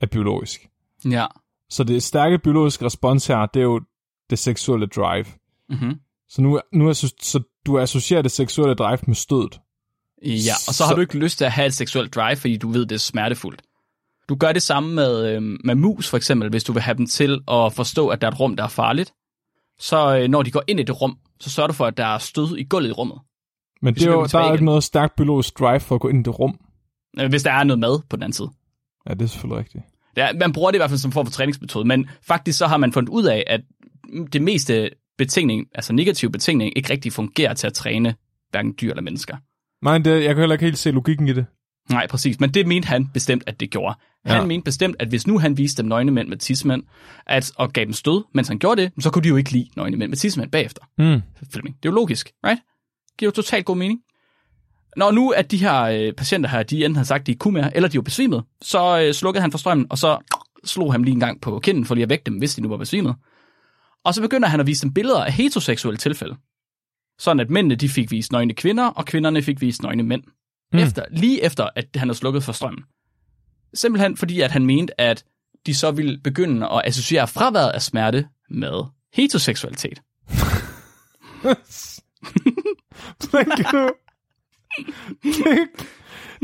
er 0.00 0.06
biologisk. 0.06 0.68
Ja. 1.04 1.26
Så 1.70 1.84
det 1.84 2.02
stærke 2.02 2.38
biologiske 2.38 2.84
respons 2.84 3.26
her, 3.26 3.46
det 3.46 3.60
er 3.60 3.64
jo 3.64 3.80
det 4.30 4.38
seksuelle 4.38 4.86
drive. 4.86 5.26
Mm-hmm. 5.68 6.00
Så 6.34 6.42
nu, 6.42 6.60
nu 6.72 6.88
er, 6.88 6.92
så 7.20 7.42
du 7.66 7.78
associerer 7.78 8.22
det 8.22 8.30
seksuelle 8.30 8.74
drive 8.74 8.98
med 9.06 9.14
stødet. 9.14 9.60
Ja, 10.22 10.54
og 10.68 10.74
så 10.74 10.84
har 10.84 10.90
Så- 10.90 10.94
du 10.94 11.00
ikke 11.00 11.18
lyst 11.18 11.38
til 11.38 11.44
at 11.44 11.52
have 11.52 11.66
et 11.66 11.74
seksuelt 11.74 12.14
drive, 12.14 12.36
fordi 12.36 12.56
du 12.56 12.68
ved, 12.70 12.86
det 12.86 12.94
er 12.94 12.98
smertefuldt. 12.98 13.62
Du 14.28 14.34
gør 14.34 14.52
det 14.52 14.62
samme 14.62 14.94
med, 14.94 15.26
øh, 15.36 15.42
med 15.64 15.74
mus, 15.74 16.08
for 16.08 16.16
eksempel, 16.16 16.50
hvis 16.50 16.64
du 16.64 16.72
vil 16.72 16.82
have 16.82 16.96
dem 16.96 17.06
til 17.06 17.40
at 17.50 17.72
forstå, 17.72 18.08
at 18.08 18.20
der 18.20 18.26
er 18.26 18.30
et 18.30 18.40
rum, 18.40 18.56
der 18.56 18.64
er 18.64 18.68
farligt. 18.68 19.12
Så 19.78 20.16
øh, 20.18 20.28
når 20.28 20.42
de 20.42 20.50
går 20.50 20.62
ind 20.68 20.80
i 20.80 20.82
det 20.82 21.00
rum, 21.02 21.16
så 21.40 21.50
sørger 21.50 21.66
du 21.66 21.72
for, 21.72 21.86
at 21.86 21.96
der 21.96 22.06
er 22.06 22.18
stød 22.18 22.56
i 22.56 22.64
gulvet 22.64 22.88
i 22.88 22.92
rummet. 22.92 23.18
Men 23.82 23.94
det 23.94 24.00
er 24.00 24.04
skal 24.04 24.12
jo, 24.12 24.26
der 24.26 24.38
er 24.38 24.46
jo 24.46 24.52
ikke 24.52 24.64
noget 24.64 24.84
stærkt 24.84 25.16
biologisk 25.16 25.58
drive 25.58 25.80
for 25.80 25.94
at 25.94 26.00
gå 26.00 26.08
ind 26.08 26.18
i 26.18 26.22
det 26.30 26.38
rum. 26.38 26.58
Øh, 27.20 27.28
Hvis 27.28 27.42
der 27.42 27.52
er 27.52 27.64
noget 27.64 27.78
mad 27.80 28.00
på 28.10 28.16
den 28.16 28.22
anden 28.22 28.32
side. 28.32 28.50
Ja, 29.08 29.14
det 29.14 29.22
er 29.22 29.26
selvfølgelig 29.26 29.58
rigtigt. 29.58 29.84
Ja, 30.16 30.32
man 30.32 30.52
bruger 30.52 30.70
det 30.70 30.76
i 30.76 30.78
hvert 30.78 30.90
fald 30.90 30.98
som 31.00 31.12
form 31.12 31.26
for 31.26 31.32
træningsmetode, 31.32 31.84
men 31.88 32.08
faktisk 32.22 32.58
så 32.58 32.66
har 32.66 32.76
man 32.76 32.92
fundet 32.92 33.10
ud 33.10 33.24
af, 33.24 33.44
at 33.46 33.60
det 34.32 34.42
meste 34.42 34.90
betingning, 35.18 35.66
altså 35.74 35.92
negativ 35.92 36.30
betingning, 36.30 36.72
ikke 36.76 36.90
rigtig 36.92 37.12
fungerer 37.12 37.54
til 37.54 37.66
at 37.66 37.72
træne 37.74 38.14
hverken 38.50 38.74
dyr 38.80 38.90
eller 38.90 39.02
mennesker. 39.02 39.36
Nej, 39.84 39.98
det, 39.98 40.10
jeg 40.10 40.28
kan 40.28 40.36
heller 40.38 40.54
ikke 40.54 40.64
helt 40.64 40.78
se 40.78 40.90
logikken 40.90 41.28
i 41.28 41.32
det. 41.32 41.46
Nej, 41.90 42.06
præcis. 42.06 42.40
Men 42.40 42.50
det 42.50 42.66
mente 42.66 42.88
han 42.88 43.08
bestemt, 43.14 43.44
at 43.46 43.60
det 43.60 43.70
gjorde. 43.70 43.94
Han 44.24 44.40
Ja. 44.40 44.46
mente 44.46 44.64
bestemt, 44.64 44.96
at 44.98 45.08
hvis 45.08 45.26
nu 45.26 45.38
han 45.38 45.58
viste 45.58 45.82
dem 45.82 45.88
nøgne 45.88 46.10
mænd 46.12 46.28
med 46.28 46.36
tidsmænd, 46.36 46.82
at, 47.26 47.52
og 47.56 47.72
gav 47.72 47.84
dem 47.84 47.92
stød, 47.92 48.24
mens 48.34 48.48
han 48.48 48.58
gjorde 48.58 48.82
det, 48.82 48.92
så 49.00 49.10
kunne 49.10 49.22
de 49.22 49.28
jo 49.28 49.36
ikke 49.36 49.50
lide 49.52 49.68
nøgne 49.76 49.96
mænd 49.96 50.10
med 50.10 50.16
tidsmænd 50.18 50.50
bagefter. 50.50 50.82
Mm. 50.98 51.22
Flemming. 51.52 51.76
Det 51.82 51.88
er 51.88 51.92
jo 51.92 51.94
logisk, 51.94 52.30
right? 52.46 52.60
Det 53.10 53.18
giver 53.18 53.28
jo 53.30 53.34
totalt 53.34 53.64
god 53.64 53.76
mening. 53.76 54.00
Når 54.96 55.10
nu, 55.10 55.30
at 55.30 55.50
de 55.50 55.56
her 55.56 55.82
øh, 55.82 56.12
patienter 56.12 56.50
her, 56.50 56.62
de 56.62 56.84
enten 56.84 56.96
har 56.96 57.04
sagt, 57.04 57.26
de 57.26 57.34
kunne 57.34 57.54
mere, 57.54 57.76
eller 57.76 57.88
de 57.88 57.98
var 57.98 58.02
besvimet, 58.02 58.44
så 58.62 59.00
øh, 59.02 59.14
slukkede 59.14 59.42
han 59.42 59.50
for 59.50 59.58
strømmen, 59.58 59.86
og 59.90 59.98
så 59.98 60.18
slog 60.64 60.92
han 60.92 61.02
lige 61.04 61.12
en 61.14 61.20
gang 61.20 61.40
på 61.40 61.58
kinden, 61.58 61.84
for 61.84 61.94
lige 61.94 62.02
at 62.02 62.08
vække 62.10 62.24
dem, 62.26 62.34
hvis 62.38 62.54
de 62.54 62.60
nu 62.62 62.68
var 62.68 62.76
besvimet. 62.76 63.14
Og 64.04 64.14
så 64.14 64.22
begynder 64.22 64.48
han 64.48 64.60
at 64.60 64.66
vise 64.66 64.82
dem 64.82 64.94
billeder 64.94 65.24
af 65.24 65.32
heteroseksuelle 65.32 65.98
tilfælde. 65.98 66.36
Sådan 67.18 67.40
at 67.40 67.50
mændene 67.50 67.74
de 67.74 67.88
fik 67.88 68.10
vist 68.10 68.32
nøgne 68.32 68.54
kvinder, 68.54 68.86
og 68.86 69.06
kvinderne 69.06 69.42
fik 69.42 69.60
vist 69.60 69.82
nøgne 69.82 70.02
mænd. 70.02 70.22
Mm. 70.72 70.78
Efter, 70.78 71.04
lige 71.10 71.42
efter, 71.42 71.68
at 71.76 71.86
han 71.94 72.08
havde 72.08 72.18
slukket 72.18 72.42
for 72.44 72.52
strømmen. 72.52 72.84
Simpelthen 73.74 74.16
fordi, 74.16 74.40
at 74.40 74.50
han 74.50 74.66
mente, 74.66 75.00
at 75.00 75.24
de 75.66 75.74
så 75.74 75.90
ville 75.90 76.18
begynde 76.18 76.68
at 76.68 76.82
associere 76.84 77.28
fraværet 77.28 77.70
af 77.70 77.82
smerte 77.82 78.28
med 78.50 78.84
heteroseksualitet. 79.14 80.02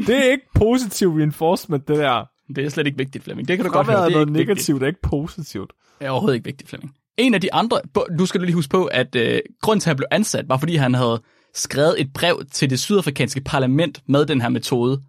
Det, 0.06 0.26
er 0.26 0.30
ikke, 0.30 0.46
positiv 0.54 1.08
reinforcement, 1.14 1.88
det 1.88 1.98
der. 1.98 2.24
Det 2.56 2.64
er 2.64 2.68
slet 2.68 2.86
ikke 2.86 2.98
vigtigt, 2.98 3.24
Flemming. 3.24 3.48
Det 3.48 3.58
kan 3.58 3.66
du 3.66 3.72
godt 3.72 3.86
høre. 3.86 3.96
Det 3.96 4.06
er 4.06 4.10
noget 4.10 4.28
ikke 4.28 4.32
vigtigt. 4.32 4.48
negativt, 4.48 4.80
det 4.80 4.86
er 4.86 4.88
ikke 4.88 5.02
positivt. 5.02 5.72
Det 5.98 6.06
er 6.06 6.10
overhovedet 6.10 6.34
ikke 6.34 6.44
vigtigt, 6.44 6.70
Flemming. 6.70 6.94
En 7.18 7.34
af 7.34 7.40
de 7.40 7.54
andre, 7.54 7.80
nu 8.10 8.26
skal 8.26 8.40
du 8.40 8.44
lige 8.44 8.54
huske 8.54 8.70
på, 8.70 8.84
at 8.84 9.14
øh, 9.14 9.40
grunden 9.62 9.80
til, 9.80 9.88
at 9.88 9.90
han 9.90 9.96
blev 9.96 10.06
ansat, 10.10 10.48
var 10.48 10.56
fordi 10.56 10.76
han 10.76 10.94
havde 10.94 11.22
skrevet 11.54 12.00
et 12.00 12.12
brev 12.12 12.42
til 12.52 12.70
det 12.70 12.80
sydafrikanske 12.80 13.40
parlament 13.40 14.02
med 14.08 14.26
den 14.26 14.40
her 14.40 14.48
metode. 14.48 15.02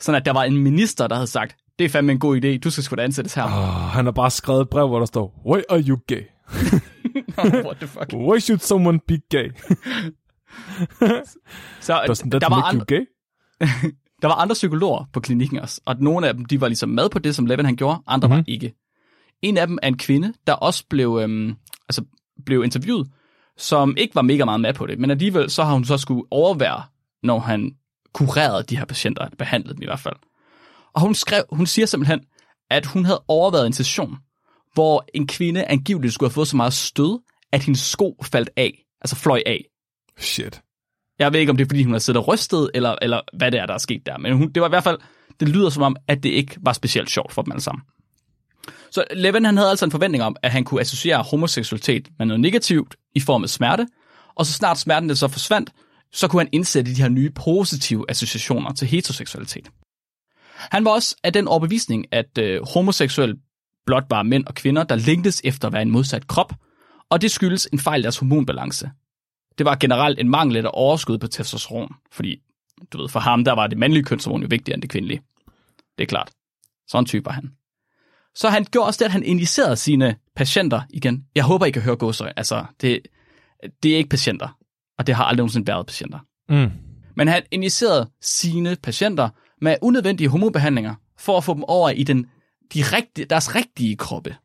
Sådan 0.00 0.20
at 0.20 0.26
der 0.26 0.32
var 0.32 0.44
en 0.44 0.56
minister, 0.56 1.06
der 1.06 1.14
havde 1.14 1.26
sagt, 1.26 1.56
det 1.78 1.84
er 1.84 1.88
fandme 1.88 2.12
en 2.12 2.18
god 2.18 2.44
idé, 2.44 2.58
du 2.58 2.70
skal 2.70 2.84
sgu 2.84 2.96
da 2.96 3.02
ansættes 3.02 3.34
her. 3.34 3.44
Oh, 3.44 3.50
han 3.92 4.04
har 4.04 4.12
bare 4.12 4.30
skrevet 4.30 4.60
et 4.60 4.68
brev, 4.68 4.88
hvor 4.88 4.98
der 4.98 5.06
står, 5.06 5.42
Why 5.46 5.60
are 5.68 5.82
you 5.88 5.98
gay? 6.06 6.22
What 7.66 7.76
the 7.76 7.86
fuck? 7.86 8.12
Why 8.12 8.38
should 8.38 8.60
someone 8.60 9.00
be 9.08 9.18
gay? 9.30 9.50
Så 11.80 11.92
Doesn't 11.92 12.30
that 12.30 12.42
der, 12.42 12.48
var 12.48 12.62
andre, 12.62 12.84
gay? 12.84 13.00
der 14.22 14.28
var 14.28 14.34
andre 14.34 14.54
psykologer 14.54 15.04
på 15.12 15.20
klinikken 15.20 15.58
også, 15.58 15.80
og 15.84 15.96
nogle 16.00 16.28
af 16.28 16.34
dem, 16.34 16.44
de 16.44 16.60
var 16.60 16.68
ligesom 16.68 16.88
med 16.88 17.08
på 17.08 17.18
det, 17.18 17.34
som 17.34 17.46
Levin 17.46 17.64
han 17.64 17.76
gjorde, 17.76 18.02
andre 18.06 18.28
mm-hmm. 18.28 18.38
var 18.38 18.44
ikke. 18.48 18.74
En 19.42 19.56
af 19.56 19.66
dem 19.66 19.78
er 19.82 19.88
en 19.88 19.98
kvinde, 19.98 20.34
der 20.46 20.52
også 20.52 20.84
blev, 20.90 21.18
øhm, 21.22 21.56
altså, 21.88 22.04
blev 22.46 22.64
interviewet, 22.64 23.10
som 23.56 23.96
ikke 23.96 24.14
var 24.14 24.22
mega 24.22 24.44
meget 24.44 24.60
med 24.60 24.74
på 24.74 24.86
det, 24.86 24.98
men 24.98 25.10
alligevel 25.10 25.50
så 25.50 25.64
har 25.64 25.72
hun 25.72 25.84
så 25.84 25.98
skulle 25.98 26.22
overvære, 26.30 26.82
når 27.22 27.38
han 27.38 27.72
kurerede 28.12 28.62
de 28.62 28.76
her 28.76 28.84
patienter, 28.84 29.28
behandlede 29.38 29.74
dem 29.74 29.82
i 29.82 29.86
hvert 29.86 30.00
fald. 30.00 30.16
Og 30.94 31.00
hun, 31.00 31.14
skrev, 31.14 31.44
hun 31.52 31.66
siger 31.66 31.86
simpelthen, 31.86 32.20
at 32.70 32.86
hun 32.86 33.04
havde 33.04 33.24
overværet 33.28 33.66
en 33.66 33.72
session, 33.72 34.16
hvor 34.74 35.04
en 35.14 35.26
kvinde 35.26 35.64
angiveligt 35.64 36.14
skulle 36.14 36.28
have 36.28 36.34
fået 36.34 36.48
så 36.48 36.56
meget 36.56 36.72
stød, 36.72 37.18
at 37.52 37.62
hendes 37.62 37.80
sko 37.80 38.16
faldt 38.24 38.50
af, 38.56 38.84
altså 39.00 39.16
fløj 39.16 39.42
af. 39.46 39.64
Shit. 40.18 40.62
Jeg 41.18 41.32
ved 41.32 41.40
ikke, 41.40 41.50
om 41.50 41.56
det 41.56 41.64
er, 41.64 41.68
fordi 41.68 41.82
hun 41.82 41.92
har 41.92 41.98
siddet 41.98 42.22
og 42.22 42.28
rystet, 42.28 42.70
eller, 42.74 42.96
eller 43.02 43.20
hvad 43.36 43.50
det 43.50 43.60
er, 43.60 43.66
der 43.66 43.74
er 43.74 43.78
sket 43.78 44.06
der. 44.06 44.18
Men 44.18 44.36
hun, 44.36 44.52
det 44.52 44.60
var 44.60 44.68
i 44.68 44.70
hvert 44.70 44.84
fald, 44.84 44.98
det 45.40 45.48
lyder 45.48 45.70
som 45.70 45.82
om, 45.82 45.96
at 46.08 46.22
det 46.22 46.28
ikke 46.28 46.56
var 46.60 46.72
specielt 46.72 47.10
sjovt 47.10 47.32
for 47.32 47.42
dem 47.42 47.52
alle 47.52 47.62
sammen. 47.62 47.82
Så 48.90 49.04
Levin 49.10 49.44
han 49.44 49.56
havde 49.56 49.70
altså 49.70 49.84
en 49.84 49.90
forventning 49.90 50.24
om, 50.24 50.36
at 50.42 50.50
han 50.50 50.64
kunne 50.64 50.80
associere 50.80 51.22
homoseksualitet 51.22 52.08
med 52.18 52.26
noget 52.26 52.40
negativt 52.40 52.96
i 53.14 53.20
form 53.20 53.42
af 53.42 53.48
smerte, 53.48 53.86
og 54.34 54.46
så 54.46 54.52
snart 54.52 54.78
smerten 54.78 55.08
det 55.08 55.18
så 55.18 55.28
forsvandt, 55.28 55.72
så 56.12 56.28
kunne 56.28 56.40
han 56.40 56.48
indsætte 56.52 56.94
de 56.94 57.02
her 57.02 57.08
nye 57.08 57.30
positive 57.30 58.04
associationer 58.08 58.72
til 58.72 58.88
heteroseksualitet. 58.88 59.70
Han 60.54 60.84
var 60.84 60.90
også 60.90 61.16
af 61.24 61.32
den 61.32 61.48
overbevisning, 61.48 62.06
at 62.12 62.38
øh, 62.38 62.60
homoseksuel 62.74 63.36
blot 63.86 64.04
var 64.10 64.22
mænd 64.22 64.46
og 64.46 64.54
kvinder, 64.54 64.84
der 64.84 64.96
længtes 64.96 65.40
efter 65.44 65.68
at 65.68 65.72
være 65.72 65.82
en 65.82 65.90
modsat 65.90 66.26
krop, 66.26 66.52
og 67.10 67.22
det 67.22 67.30
skyldes 67.30 67.68
en 67.72 67.78
fejl 67.78 68.00
i 68.00 68.02
deres 68.02 68.18
hormonbalance. 68.18 68.90
Det 69.58 69.66
var 69.66 69.74
generelt 69.74 70.20
en 70.20 70.28
mangel 70.28 70.56
eller 70.56 70.70
overskud 70.70 71.18
på 71.18 71.26
testosteron, 71.26 71.94
fordi 72.12 72.36
du 72.92 73.00
ved, 73.00 73.08
for 73.08 73.20
ham 73.20 73.44
der 73.44 73.52
var 73.52 73.66
det 73.66 73.78
mandlige 73.78 74.04
kønshormon 74.04 74.42
jo 74.42 74.46
vigtigere 74.50 74.74
end 74.74 74.82
det 74.82 74.90
kvindelige. 74.90 75.22
Det 75.98 76.04
er 76.04 76.06
klart. 76.06 76.30
Sådan 76.88 77.06
type 77.06 77.24
var 77.26 77.32
han. 77.32 77.52
Så 78.40 78.48
han 78.48 78.64
gjorde 78.64 78.86
også 78.86 78.98
det, 78.98 79.04
at 79.04 79.10
han 79.10 79.22
injicerede 79.22 79.76
sine 79.76 80.16
patienter 80.36 80.80
igen. 80.90 81.24
Jeg 81.34 81.44
håber, 81.44 81.66
I 81.66 81.70
kan 81.70 81.82
høre 81.82 81.96
gåsøj. 81.96 82.32
Altså, 82.36 82.64
det, 82.80 83.00
det 83.82 83.92
er 83.92 83.96
ikke 83.96 84.08
patienter, 84.08 84.58
og 84.98 85.06
det 85.06 85.14
har 85.14 85.24
aldrig 85.24 85.36
nogensinde 85.36 85.66
været 85.66 85.86
patienter. 85.86 86.18
Mm. 86.48 86.70
Men 87.16 87.28
han 87.28 87.42
injicerede 87.50 88.10
sine 88.20 88.76
patienter 88.82 89.28
med 89.60 89.76
unødvendige 89.82 90.28
hormonbehandlinger, 90.28 90.94
for 91.18 91.36
at 91.36 91.44
få 91.44 91.54
dem 91.54 91.64
over 91.64 91.90
i 91.90 92.02
den, 92.02 92.26
de 92.74 92.82
rigtige, 92.82 93.24
deres 93.24 93.54
rigtige 93.54 93.96
kroppe. 93.96 94.36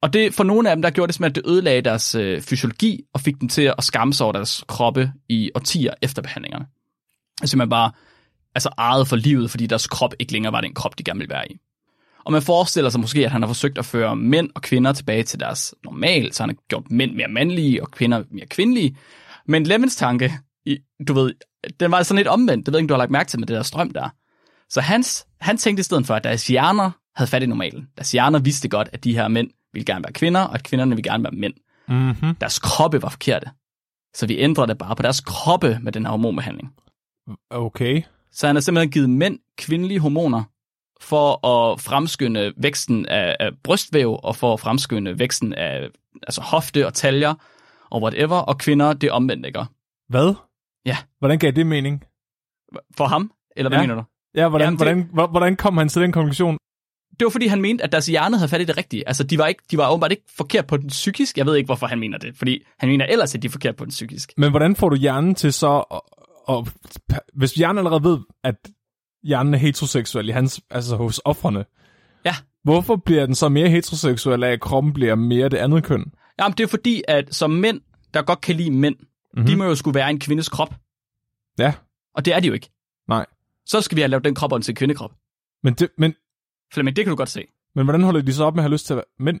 Og 0.00 0.12
det, 0.12 0.34
for 0.34 0.44
nogle 0.44 0.70
af 0.70 0.76
dem, 0.76 0.82
der 0.82 0.90
gjorde 0.90 1.08
det 1.08 1.14
simpelthen, 1.14 1.40
at 1.40 1.44
det 1.44 1.50
ødelagde 1.50 1.82
deres 1.82 2.14
øh, 2.14 2.40
fysiologi, 2.40 3.00
og 3.14 3.20
fik 3.20 3.40
dem 3.40 3.48
til 3.48 3.72
at 3.78 3.84
skamme 3.84 4.14
sig 4.14 4.24
over 4.24 4.32
deres 4.32 4.64
kroppe 4.68 5.12
i 5.28 5.50
årtier 5.54 5.94
efter 6.02 6.22
behandlingerne. 6.22 6.66
Simpelthen 7.44 7.70
bare 7.70 7.92
altså 8.54 8.68
ejet 8.78 9.08
for 9.08 9.16
livet, 9.16 9.50
fordi 9.50 9.66
deres 9.66 9.86
krop 9.86 10.14
ikke 10.18 10.32
længere 10.32 10.52
var 10.52 10.60
den 10.60 10.74
krop, 10.74 10.98
de 10.98 11.04
gerne 11.04 11.18
ville 11.18 11.34
være 11.34 11.52
i. 11.52 11.58
Og 12.24 12.32
man 12.32 12.42
forestiller 12.42 12.90
sig 12.90 13.00
måske, 13.00 13.24
at 13.24 13.30
han 13.30 13.42
har 13.42 13.46
forsøgt 13.46 13.78
at 13.78 13.84
føre 13.84 14.16
mænd 14.16 14.50
og 14.54 14.62
kvinder 14.62 14.92
tilbage 14.92 15.22
til 15.22 15.40
deres 15.40 15.74
normal, 15.84 16.32
så 16.32 16.42
han 16.42 16.50
har 16.50 16.56
gjort 16.68 16.90
mænd 16.90 17.14
mere 17.14 17.28
mandlige 17.28 17.82
og 17.82 17.90
kvinder 17.90 18.24
mere 18.30 18.46
kvindelige. 18.46 18.96
Men 19.46 19.64
Lemons 19.64 19.96
tanke, 19.96 20.32
du 21.08 21.12
ved, 21.12 21.34
den 21.80 21.90
var 21.90 22.02
sådan 22.02 22.16
lidt 22.16 22.28
omvendt. 22.28 22.66
Det 22.66 22.72
ved 22.72 22.80
ikke, 22.80 22.88
du 22.88 22.94
har 22.94 22.98
lagt 22.98 23.10
mærke 23.10 23.28
til 23.28 23.38
med 23.38 23.46
det 23.46 23.56
der 23.56 23.62
strøm 23.62 23.90
der. 23.90 24.08
Så 24.68 24.80
hans, 24.80 25.26
han 25.40 25.56
tænkte 25.56 25.80
i 25.80 25.84
stedet 25.84 26.06
for, 26.06 26.14
at 26.14 26.24
deres 26.24 26.46
hjerner 26.46 26.90
havde 27.16 27.30
fat 27.30 27.42
i 27.42 27.46
normalen. 27.46 27.86
Deres 27.96 28.12
hjerner 28.12 28.38
vidste 28.38 28.68
godt, 28.68 28.88
at 28.92 29.04
de 29.04 29.14
her 29.14 29.28
mænd 29.28 29.50
ville 29.72 29.84
gerne 29.84 30.04
være 30.04 30.12
kvinder, 30.12 30.40
og 30.40 30.54
at 30.54 30.62
kvinderne 30.62 30.90
ville 30.90 31.10
gerne 31.10 31.24
være 31.24 31.32
mænd. 31.32 31.54
Mm-hmm. 31.88 32.34
Deres 32.34 32.58
kroppe 32.58 33.02
var 33.02 33.08
forkerte. 33.08 33.50
Så 34.14 34.26
vi 34.26 34.38
ændrede 34.38 34.68
det 34.68 34.78
bare 34.78 34.96
på 34.96 35.02
deres 35.02 35.20
kroppe 35.20 35.78
med 35.82 35.92
den 35.92 36.04
her 36.04 36.10
hormonbehandling. 36.10 36.72
Okay. 37.50 38.02
Så 38.32 38.46
han 38.46 38.56
har 38.56 38.60
simpelthen 38.60 38.90
givet 38.90 39.10
mænd 39.10 39.38
kvindelige 39.58 40.00
hormoner 40.00 40.42
for 41.02 41.46
at 41.46 41.80
fremskynde 41.80 42.52
væksten 42.56 43.06
af, 43.06 43.36
af 43.40 43.50
brystvæv 43.64 44.20
og 44.22 44.36
for 44.36 44.52
at 44.54 44.60
fremskynde 44.60 45.18
væksten 45.18 45.52
af 45.52 45.88
altså 46.22 46.40
hofte 46.40 46.86
og 46.86 46.94
taljer 46.94 47.34
og 47.90 48.02
whatever, 48.02 48.36
og 48.36 48.58
kvinder 48.58 48.92
det 48.92 49.10
omvendt, 49.10 49.46
ikke? 49.46 49.60
Hvad? 50.08 50.34
Ja. 50.86 50.96
Hvordan 51.18 51.38
gav 51.38 51.50
det 51.50 51.66
mening? 51.66 52.04
For 52.96 53.04
ham? 53.04 53.32
Eller 53.56 53.68
hvad 53.70 53.78
Ja. 53.78 53.82
mener 53.82 53.94
du? 53.94 54.02
Ja, 54.34 54.48
hvordan, 54.48 54.66
Jamen, 54.66 54.78
det- 54.78 54.86
hvordan, 54.86 55.08
hvor- 55.12 55.26
hvordan 55.26 55.56
kom 55.56 55.76
han 55.76 55.88
til 55.88 56.02
den 56.02 56.12
konklusion? 56.12 56.58
Det 57.20 57.24
var 57.24 57.30
fordi, 57.30 57.46
han 57.46 57.60
mente, 57.60 57.84
at 57.84 57.92
deres 57.92 58.06
hjerne 58.06 58.36
havde 58.36 58.48
fat 58.48 58.60
i 58.60 58.64
det 58.64 58.76
rigtige. 58.76 59.08
Altså, 59.08 59.24
de 59.24 59.38
var, 59.38 59.46
ikke, 59.46 59.62
de 59.70 59.76
var 59.78 59.90
åbenbart 59.90 60.10
ikke 60.12 60.22
forkert 60.36 60.66
på 60.66 60.76
den 60.76 60.88
psykisk. 60.88 61.38
Jeg 61.38 61.46
ved 61.46 61.56
ikke, 61.56 61.66
hvorfor 61.66 61.86
han 61.86 61.98
mener 61.98 62.18
det. 62.18 62.36
Fordi 62.36 62.62
han 62.78 62.88
mener 62.88 63.06
ellers, 63.06 63.34
at 63.34 63.42
de 63.42 63.46
er 63.46 63.50
forkert 63.50 63.76
på 63.76 63.84
den 63.84 63.90
psykisk. 63.90 64.32
Men 64.36 64.50
hvordan 64.50 64.76
får 64.76 64.88
du 64.88 64.96
hjernen 64.96 65.34
til 65.34 65.52
så... 65.52 65.66
Og, 65.66 66.04
og, 66.46 66.66
hvis 67.34 67.52
hjernen 67.52 67.78
allerede 67.78 68.04
ved, 68.04 68.18
at 68.44 68.54
hjernen 69.22 69.54
er 69.54 69.58
heteroseksuel 69.58 70.28
i 70.28 70.32
hans, 70.32 70.60
altså 70.70 70.96
hos 70.96 71.20
offrene, 71.24 71.64
Ja. 72.24 72.34
hvorfor 72.64 72.96
bliver 72.96 73.26
den 73.26 73.34
så 73.34 73.48
mere 73.48 73.68
heteroseksuel 73.68 74.44
af, 74.44 74.50
at 74.52 74.60
kroppen 74.60 74.92
bliver 74.92 75.14
mere 75.14 75.48
det 75.48 75.56
andet 75.56 75.84
køn? 75.84 76.04
Jamen, 76.38 76.54
det 76.58 76.64
er 76.64 76.68
fordi, 76.68 77.02
at 77.08 77.34
som 77.34 77.50
mænd, 77.50 77.80
der 78.14 78.22
godt 78.22 78.40
kan 78.40 78.56
lide 78.56 78.70
mænd, 78.70 78.96
mm-hmm. 78.98 79.46
de 79.46 79.56
må 79.56 79.64
jo 79.64 79.74
skulle 79.74 79.94
være 79.94 80.10
en 80.10 80.18
kvindes 80.20 80.48
krop. 80.48 80.74
Ja, 81.58 81.74
Og 82.14 82.24
det 82.24 82.34
er 82.34 82.40
de 82.40 82.46
jo 82.46 82.52
ikke. 82.54 82.70
nej. 83.08 83.26
Så 83.66 83.80
skal 83.80 83.96
vi 83.96 84.00
have 84.00 84.08
lavet 84.08 84.24
den 84.24 84.34
krop 84.34 84.52
om 84.52 84.62
til 84.62 84.72
en 84.72 84.76
kvindekrop. 84.76 85.12
Men, 85.62 85.74
det, 85.74 85.88
men, 85.98 86.14
Flemming, 86.74 86.96
det 86.96 87.04
kan 87.04 87.10
du 87.10 87.16
godt 87.16 87.28
se. 87.28 87.44
men 87.74 87.84
hvordan 87.84 88.02
holder 88.02 88.22
de 88.22 88.34
så 88.34 88.44
op 88.44 88.54
med 88.54 88.60
at 88.60 88.64
have 88.64 88.72
lyst 88.72 88.86
til 88.86 88.92
at 88.94 88.96
være 88.96 89.04
mænd, 89.18 89.40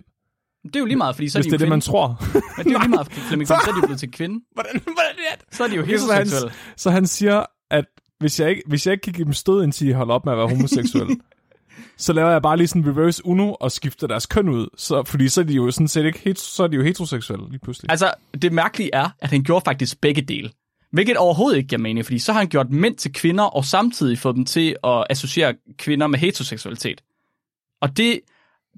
Det 0.64 0.76
er 0.76 0.80
jo 0.80 0.86
lige 0.86 0.96
meget, 0.96 1.14
fordi 1.14 1.28
så 1.28 1.38
er 1.38 1.42
hvis 1.42 1.46
de 1.46 1.50
det 1.50 1.54
er 1.54 1.58
det, 1.58 1.68
man 1.68 1.80
tror? 1.80 2.08
Men 2.32 2.64
det 2.66 2.66
er 2.66 2.72
jo 2.72 2.78
lige 2.78 2.88
meget, 2.88 3.06
Flemming, 3.12 3.48
fordi 3.48 3.60
så 3.64 3.70
er 3.70 3.74
de 3.74 3.80
jo 3.80 3.86
blevet 3.86 4.00
til 4.00 4.10
kvinde. 4.12 4.44
hvordan, 4.56 4.80
hvordan 4.82 5.14
er 5.32 5.36
det? 5.36 5.44
Så 5.56 5.64
er 5.64 5.68
de 5.68 5.74
jo 5.76 5.82
Okay, 5.82 5.96
så, 5.96 6.12
han, 6.12 6.22
heteroseksuelle. 6.22 6.52
så 6.76 6.90
han 6.90 7.06
siger, 7.06 7.44
at 7.70 7.84
hvis 8.22 8.40
jeg 8.40 8.50
ikke, 8.50 8.62
hvis 8.66 8.86
jeg 8.86 8.92
ikke 8.92 9.02
kan 9.02 9.12
give 9.12 9.24
dem 9.24 9.32
stød, 9.32 9.64
indtil 9.64 9.86
de 9.86 9.94
holder 9.94 10.14
op 10.14 10.24
med 10.24 10.32
at 10.32 10.38
være 10.38 10.48
homoseksuel, 10.48 11.16
så 11.96 12.12
laver 12.12 12.30
jeg 12.30 12.42
bare 12.42 12.56
lige 12.56 12.68
sådan 12.68 12.86
reverse 12.86 13.26
uno 13.26 13.54
og 13.60 13.72
skifter 13.72 14.06
deres 14.06 14.26
køn 14.26 14.48
ud. 14.48 14.66
Så, 14.76 15.02
fordi 15.02 15.28
så 15.28 15.40
er 15.40 15.44
de 15.44 15.54
jo 15.54 15.70
sådan 15.70 15.88
set 15.88 16.04
ikke 16.04 16.18
hetero, 16.18 16.42
så 16.42 16.62
er 16.62 16.66
de 16.66 16.76
jo 16.76 16.82
heteroseksuelle 16.82 17.50
lige 17.50 17.60
pludselig. 17.60 17.90
Altså, 17.90 18.14
det 18.42 18.52
mærkelige 18.52 18.90
er, 18.92 19.08
at 19.18 19.30
han 19.30 19.42
gjorde 19.42 19.64
faktisk 19.64 20.00
begge 20.00 20.22
dele. 20.22 20.50
Hvilket 20.92 21.16
overhovedet 21.16 21.56
ikke 21.56 21.68
giver 21.68 21.80
mening, 21.80 22.06
fordi 22.06 22.18
så 22.18 22.32
har 22.32 22.40
han 22.40 22.48
gjort 22.48 22.70
mænd 22.70 22.96
til 22.96 23.12
kvinder, 23.12 23.44
og 23.44 23.64
samtidig 23.64 24.18
fået 24.18 24.36
dem 24.36 24.44
til 24.44 24.76
at 24.84 25.06
associere 25.10 25.54
kvinder 25.78 26.06
med 26.06 26.18
heteroseksualitet. 26.18 27.02
Og 27.80 27.96
det, 27.96 28.20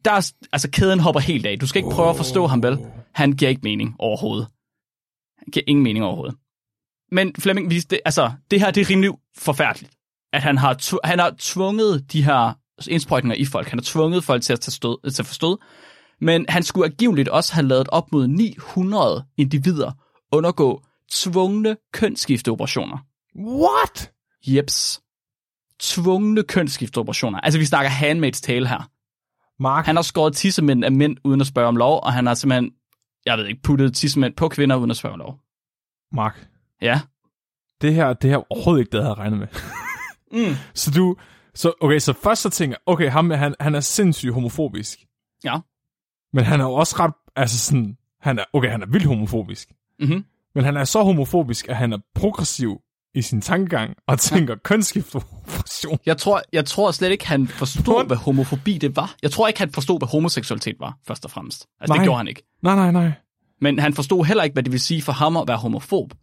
der 0.04 0.11
er, 0.11 0.33
altså 0.52 0.70
kæden 0.70 1.00
hopper 1.00 1.20
helt 1.20 1.46
af. 1.46 1.59
Du 1.59 1.66
skal 1.66 1.78
ikke 1.78 1.94
prøve 1.94 2.11
at 2.11 2.16
forstå 2.16 2.46
ham, 2.46 2.62
vel? 2.62 2.78
Han 3.14 3.33
giver 3.33 3.48
ikke 3.48 3.61
mening 3.64 3.94
overhovedet. 3.98 4.46
Han 5.38 5.46
giver 5.52 5.64
ingen 5.66 5.83
mening 5.83 6.04
overhovedet. 6.04 6.37
Men 7.14 7.35
Flemming, 7.38 7.70
det, 7.70 8.00
altså, 8.05 8.33
det 8.50 8.61
her 8.61 8.70
det 8.70 8.81
er 8.81 8.90
rimelig 8.90 9.11
forfærdeligt. 9.37 9.92
At 10.33 10.42
han 10.42 10.59
har, 10.59 10.74
tv- 10.74 10.98
han 11.05 11.18
har 11.18 11.35
tvunget 11.38 12.12
de 12.12 12.22
her 12.24 12.53
indsprøjtninger 12.88 13.37
i 13.37 13.44
folk. 13.44 13.68
Han 13.68 13.79
har 13.79 13.85
tvunget 13.85 14.24
folk 14.24 14.42
til 14.42 14.53
at, 14.53 14.61
tage 14.61 14.72
stød, 14.72 15.11
til 15.11 15.22
at 15.22 15.27
forstå. 15.27 15.61
Men 16.20 16.46
han 16.48 16.62
skulle 16.62 16.87
angiveligt 16.87 17.29
også 17.29 17.55
have 17.55 17.66
lavet 17.66 17.88
op 17.88 18.12
mod 18.12 18.27
900 18.27 19.24
individer 19.37 19.92
undergå 20.33 20.83
tvungne 21.12 21.77
kønsskifteoperationer. 21.92 22.98
What? 23.38 24.12
Jeps. 24.46 25.00
Tvungne 25.81 26.42
kønsskifteoperationer. 26.42 27.40
Altså, 27.40 27.59
vi 27.59 27.64
snakker 27.64 27.90
handmaid's 27.90 28.40
tale 28.40 28.68
her. 28.68 28.90
Mark, 29.62 29.87
Han 29.87 29.96
har 29.96 30.03
skåret 30.03 30.37
tissemænd 30.37 30.85
af 30.85 30.92
mænd 30.92 31.16
uden 31.24 31.40
at 31.40 31.46
spørge 31.46 31.68
om 31.68 31.77
lov, 31.77 32.00
og 32.03 32.12
han 32.12 32.27
har 32.27 32.35
simpelthen, 32.35 32.70
jeg 33.27 33.38
ved 33.38 33.46
ikke, 33.46 33.62
puttet 33.62 33.94
tissemænd 33.94 34.35
på 34.37 34.48
kvinder 34.48 34.77
uden 34.77 34.90
at 34.90 34.96
spørge 34.96 35.12
om 35.12 35.18
lov. 35.18 35.38
Mark, 36.12 36.46
Ja. 36.85 37.01
det 37.81 37.94
her, 37.94 38.12
det 38.12 38.31
her 38.31 38.37
er 38.37 38.42
overhovedet 38.51 38.81
ikke 38.81 38.90
det, 38.90 38.99
jeg 38.99 39.05
havde 39.05 39.14
regnet 39.14 39.38
med. 39.38 39.47
Mm. 40.33 40.57
Så 40.75 40.90
du, 40.90 41.16
så, 41.55 41.73
okay, 41.81 41.99
så 41.99 42.12
først 42.12 42.42
så 42.42 42.51
tænker 42.51 42.77
okay, 42.87 43.11
ham, 43.11 43.31
han, 43.31 43.55
han 43.61 43.75
er 43.75 43.81
sindssygt 43.81 44.33
homofobisk. 44.33 44.99
Ja. 45.44 45.59
Men 46.33 46.44
han 46.44 46.61
er 46.61 46.64
jo 46.64 46.73
også 46.73 46.97
ret, 46.99 47.12
altså 47.37 47.59
sådan, 47.59 47.97
han 48.20 48.38
er, 48.38 48.44
okay, 48.53 48.70
han 48.70 48.83
er 48.83 48.87
vildt 48.87 49.07
homofobisk. 49.07 49.68
Mm-hmm. 50.01 50.25
Men 50.55 50.64
han 50.64 50.77
er 50.77 50.85
så 50.85 51.03
homofobisk, 51.03 51.68
at 51.68 51.77
han 51.77 51.92
er 51.92 51.99
progressiv 52.14 52.81
i 53.14 53.23
sin 53.23 53.40
tankegang 53.40 53.94
og 54.07 54.18
tænker 54.18 54.55
ja. 54.55 54.59
kønsskifteoperation. 54.59 55.99
Jeg 56.07 56.18
tror, 56.18 56.42
jeg 56.53 56.64
tror 56.64 56.90
slet 56.90 57.11
ikke, 57.11 57.27
han 57.27 57.49
forstod, 57.49 58.07
hvad 58.07 58.16
homofobi 58.16 58.79
det 58.79 58.97
var. 58.97 59.14
Jeg 59.23 59.31
tror 59.31 59.49
ikke, 59.49 59.61
han 59.61 59.73
forstod, 59.73 60.01
hvad 60.01 60.09
homoseksualitet 60.09 60.77
var, 60.81 60.99
først 61.07 61.25
og 61.25 61.31
fremmest. 61.31 61.66
Altså, 61.81 61.94
Nej. 61.94 61.97
det 61.97 62.07
gjorde 62.07 62.16
han 62.16 62.29
ikke. 62.29 62.42
Nej, 62.62 62.75
nej, 62.75 62.92
nej. 62.92 63.12
Men 63.61 63.79
han 63.79 63.94
forstod 63.94 64.25
heller 64.25 64.44
ikke, 64.44 64.55
hvad 64.55 64.62
det 64.62 64.73
vil 64.73 64.81
sige 64.81 65.03
for 65.03 65.12
ham 65.12 65.37
at 65.37 65.49
være 65.49 65.57
homofob. 65.57 66.14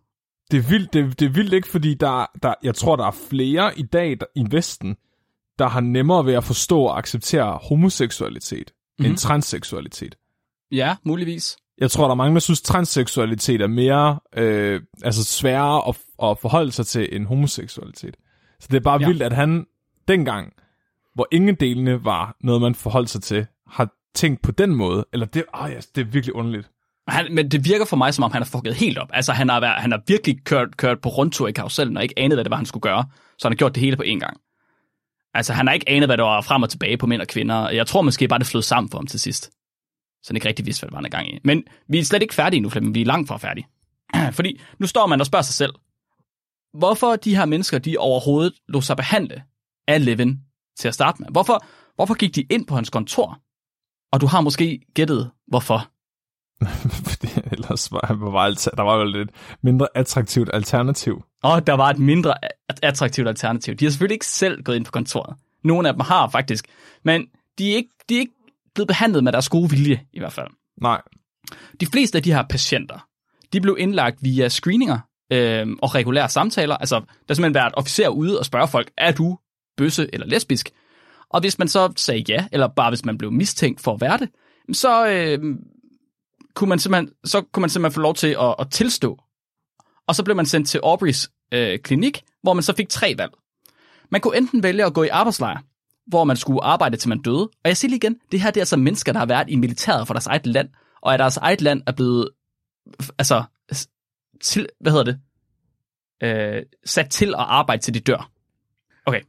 Det 0.52 0.58
er 0.58 0.70
vildt, 0.70 0.94
det, 0.94 1.20
det 1.20 1.26
er 1.26 1.30
vildt 1.30 1.54
ikke, 1.54 1.68
fordi 1.68 1.94
der, 1.94 2.26
der, 2.44 2.54
jeg 2.64 2.76
tror, 2.76 2.96
der 2.96 3.06
er 3.06 3.16
flere 3.30 3.80
i 3.80 3.84
dag 3.84 4.18
der, 4.20 4.26
i 4.36 4.46
Vesten, 4.52 4.96
der 5.60 5.68
har 5.68 5.80
nemmere 5.80 6.26
ved 6.26 6.34
at 6.34 6.44
forstå 6.44 6.82
og 6.82 6.98
acceptere 6.98 7.60
homoseksualitet 7.64 8.72
mm-hmm. 8.72 9.06
end 9.06 9.18
transseksualitet. 9.18 10.16
Ja, 10.72 10.96
muligvis. 11.04 11.58
Jeg 11.78 11.92
tror, 11.92 12.04
der 12.04 12.12
er 12.12 12.16
mange, 12.16 12.34
der 12.34 12.40
synes, 12.40 12.62
transseksualitet 12.62 13.62
er 13.62 13.68
mere 13.68 14.20
øh, 14.38 14.82
altså 15.04 15.24
sværere 15.24 15.88
at, 15.90 16.00
at 16.24 16.38
forholde 16.40 16.72
sig 16.72 16.86
til 16.86 17.16
end 17.16 17.26
homoseksualitet. 17.26 18.16
Så 18.60 18.68
det 18.72 18.78
er 18.78 18.82
bare 18.82 19.00
Ja. 19.00 19.02
ja. 19.02 19.08
vildt, 19.08 19.24
at 19.24 19.34
han 19.34 19.66
dengang, 20.08 20.54
hvor 21.14 21.28
ingen 21.32 21.56
delene 21.56 22.06
var 22.06 22.36
noget, 22.42 22.62
man 22.62 22.76
forholdt 22.76 23.10
sig 23.10 23.22
til, 23.22 23.48
har 23.68 23.90
tænkt 24.16 24.42
på 24.42 24.52
den 24.52 24.76
måde. 24.76 25.06
Eller 25.14 25.26
det, 25.26 25.44
ah, 25.54 25.72
ja, 25.72 25.80
det 25.96 26.02
er 26.02 26.06
virkelig 26.06 26.36
underligt. 26.36 26.71
Han, 27.08 27.34
men 27.34 27.52
det 27.52 27.66
virker 27.66 27.86
for 27.86 27.98
mig, 27.98 28.14
som 28.14 28.24
om 28.24 28.32
han 28.32 28.42
har 28.42 28.46
fucket 28.46 28.76
helt 28.76 28.98
op. 28.98 29.10
Altså, 29.14 29.34
han 29.34 29.50
har, 29.50 29.60
været, 29.60 29.82
han 29.82 29.92
har 29.92 30.02
virkelig 30.08 30.44
kørt, 30.44 30.78
kørt 30.78 31.02
på 31.02 31.10
rundtur 31.10 31.48
i 31.48 31.52
karusellen, 31.52 31.98
og 31.98 32.04
ikke 32.04 32.20
anet, 32.20 32.36
hvad 32.36 32.44
det 32.44 32.52
var, 32.52 32.58
han 32.58 32.66
skulle 32.66 32.82
gøre. 32.82 33.06
Så 33.38 33.48
han 33.48 33.52
har 33.52 33.58
gjort 33.58 33.76
det 33.76 33.84
hele 33.84 33.98
på 33.98 34.04
én 34.04 34.20
gang. 34.20 34.38
Altså, 35.34 35.54
han 35.54 35.68
har 35.68 35.74
ikke 35.74 35.90
anet, 35.90 36.08
hvad 36.10 36.18
der 36.18 36.24
var 36.24 36.42
frem 36.42 36.64
og 36.64 36.70
tilbage 36.70 36.98
på 36.98 37.08
mænd 37.08 37.22
og 37.22 37.28
kvinder. 37.28 37.70
Jeg 37.70 37.88
tror 37.88 38.02
måske 38.02 38.28
bare, 38.28 38.40
det 38.40 38.48
flød 38.48 38.62
sammen 38.62 38.92
for 38.92 38.98
ham 38.98 39.08
til 39.08 39.20
sidst. 39.20 39.44
Så 40.24 40.30
han 40.30 40.36
ikke 40.36 40.48
rigtig 40.48 40.66
vidste, 40.66 40.82
hvad 40.82 40.88
det 40.88 40.94
var, 40.94 40.98
han 40.98 41.06
er 41.06 41.10
gang 41.10 41.34
i. 41.34 41.40
Men 41.44 41.64
vi 41.90 42.00
er 42.00 42.04
slet 42.04 42.22
ikke 42.22 42.34
færdige 42.34 42.62
nu, 42.62 42.70
Flemming. 42.70 42.96
Vi 42.96 43.02
er 43.02 43.06
langt 43.06 43.28
fra 43.28 43.38
færdige. 43.38 43.68
Fordi 44.38 44.62
nu 44.80 44.88
står 44.88 45.08
man 45.08 45.20
og 45.20 45.26
spørger 45.26 45.44
sig 45.44 45.56
selv, 45.56 45.74
hvorfor 46.74 47.16
de 47.16 47.36
her 47.36 47.46
mennesker, 47.46 47.78
de 47.80 47.98
overhovedet 47.98 48.54
lå 48.68 48.82
sig 48.82 48.98
behandle 48.98 49.44
af 49.88 50.06
Levin 50.06 50.40
til 50.80 50.88
at 50.88 50.94
starte 50.94 51.22
med. 51.22 51.30
Hvorfor, 51.32 51.66
hvorfor 51.96 52.14
gik 52.14 52.36
de 52.36 52.42
ind 52.42 52.68
på 52.68 52.76
hans 52.76 52.90
kontor? 52.90 53.40
Og 54.12 54.22
du 54.22 54.26
har 54.26 54.42
måske 54.42 54.82
gættet, 54.94 55.32
hvorfor. 55.48 55.92
Ellers 57.52 57.92
var, 57.92 58.32
var 58.32 58.50
der 58.50 58.82
var 58.82 58.98
jo 58.98 59.04
lidt 59.04 59.30
mindre 59.64 59.88
attraktivt 59.96 60.50
alternativ. 60.54 61.24
Og 61.44 61.68
der 61.68 61.74
var 61.74 61.90
et 61.90 62.00
mindre 62.00 62.34
attraktivt 62.82 63.28
alternativ. 63.28 63.76
De 63.76 63.86
har 63.86 63.90
selvfølgelig 63.90 64.16
ikke 64.16 64.26
selv 64.26 64.64
gået 64.64 64.76
ind 64.76 64.86
på 64.86 64.92
kontoret. 64.92 65.36
Nogle 65.64 65.88
af 65.88 65.94
dem 65.94 66.00
har 66.00 66.30
faktisk. 66.30 66.66
Men 67.06 67.26
de 67.58 67.72
er 67.72 67.76
ikke, 67.76 67.90
de 68.10 68.16
er 68.16 68.20
ikke 68.20 68.34
blevet 68.76 68.88
behandlet 68.88 69.24
med 69.24 69.32
deres 69.32 69.50
gode 69.50 69.70
vilje, 69.70 70.02
i 70.14 70.20
hvert 70.20 70.34
fald. 70.34 70.48
Nej. 70.82 71.02
De 71.80 71.86
fleste 71.86 72.18
af 72.18 72.24
de 72.24 72.34
her 72.34 72.44
patienter, 72.50 73.08
de 73.54 73.62
blev 73.62 73.76
indlagt 73.80 74.18
via 74.22 74.50
screeninger 74.50 75.00
øh, 75.34 75.68
og 75.82 75.96
regulære 75.96 76.30
samtaler. 76.30 76.78
Altså, 76.78 76.96
der 76.96 77.06
har 77.28 77.34
simpelthen 77.34 77.54
været 77.54 77.74
officer 77.78 78.10
ude 78.10 78.40
og 78.40 78.46
spørge 78.46 78.68
folk, 78.68 78.92
er 78.98 79.12
du 79.12 79.38
bøsse 79.78 80.10
eller 80.14 80.28
lesbisk? 80.28 80.70
Og 81.30 81.40
hvis 81.40 81.60
man 81.60 81.68
så 81.68 81.94
sagde 81.98 82.24
ja, 82.30 82.46
eller 82.52 82.68
bare 82.68 82.90
hvis 82.90 83.06
man 83.06 83.18
blev 83.18 83.32
mistænkt 83.32 83.82
for 83.82 83.94
at 83.94 84.02
være 84.02 84.18
det, 84.18 84.30
så, 84.74 85.08
øh, 85.08 85.56
kunne, 86.56 86.70
man 86.70 86.80
simpelthen, 86.80 87.14
så 87.24 87.42
kunne 87.42 87.62
man 87.62 87.70
simpelthen 87.70 87.96
få 87.96 88.02
lov 88.02 88.16
til 88.16 88.36
at, 88.40 88.56
at 88.60 88.72
tilstå. 88.72 89.18
Og 90.08 90.16
så 90.16 90.24
blev 90.24 90.36
man 90.36 90.46
sendt 90.46 90.70
til 90.70 90.80
Aubreys 90.84 91.30
øh, 91.54 91.80
klinik, 91.80 92.24
hvor 92.44 92.54
man 92.54 92.64
så 92.64 92.74
fik 92.76 92.90
tre 92.90 93.16
valg. 93.18 93.32
Man 94.10 94.22
kunne 94.22 94.38
enten 94.38 94.64
vælge 94.64 94.86
at 94.86 94.94
gå 94.94 95.04
i 95.04 95.08
arbejdslejr, 95.08 95.60
hvor 96.08 96.24
man 96.24 96.38
skulle 96.38 96.64
arbejde 96.64 96.98
til 96.98 97.10
man 97.10 97.22
døde. 97.22 97.42
Og 97.44 97.66
jeg 97.66 97.78
siger 97.78 97.90
lige 97.90 97.98
igen, 97.98 98.20
det 98.32 98.42
her 98.42 98.52
det 98.52 98.60
er 98.60 98.62
altså 98.62 98.78
mennesker, 98.78 99.12
der 99.12 99.20
har 99.20 99.26
været 99.26 99.50
i 99.50 99.56
militæret 99.56 100.08
for 100.08 100.14
deres 100.14 100.28
eget 100.28 100.48
land, 100.48 100.70
og 101.02 101.14
at 101.14 101.20
deres 101.20 101.38
eget 101.38 101.62
land 101.62 101.82
er 101.88 101.92
blevet, 101.92 102.30
altså, 103.18 103.44
til, 104.42 104.68
hvad 104.80 104.92
hedder 104.92 105.04
det, 105.04 105.20
øh, 106.24 106.64
sat 106.86 107.10
til 107.10 107.28
at 107.28 107.46
arbejde 107.48 107.82
til 107.82 107.94
de 107.94 108.00
dør. 108.00 108.32
Okay, 109.06 109.22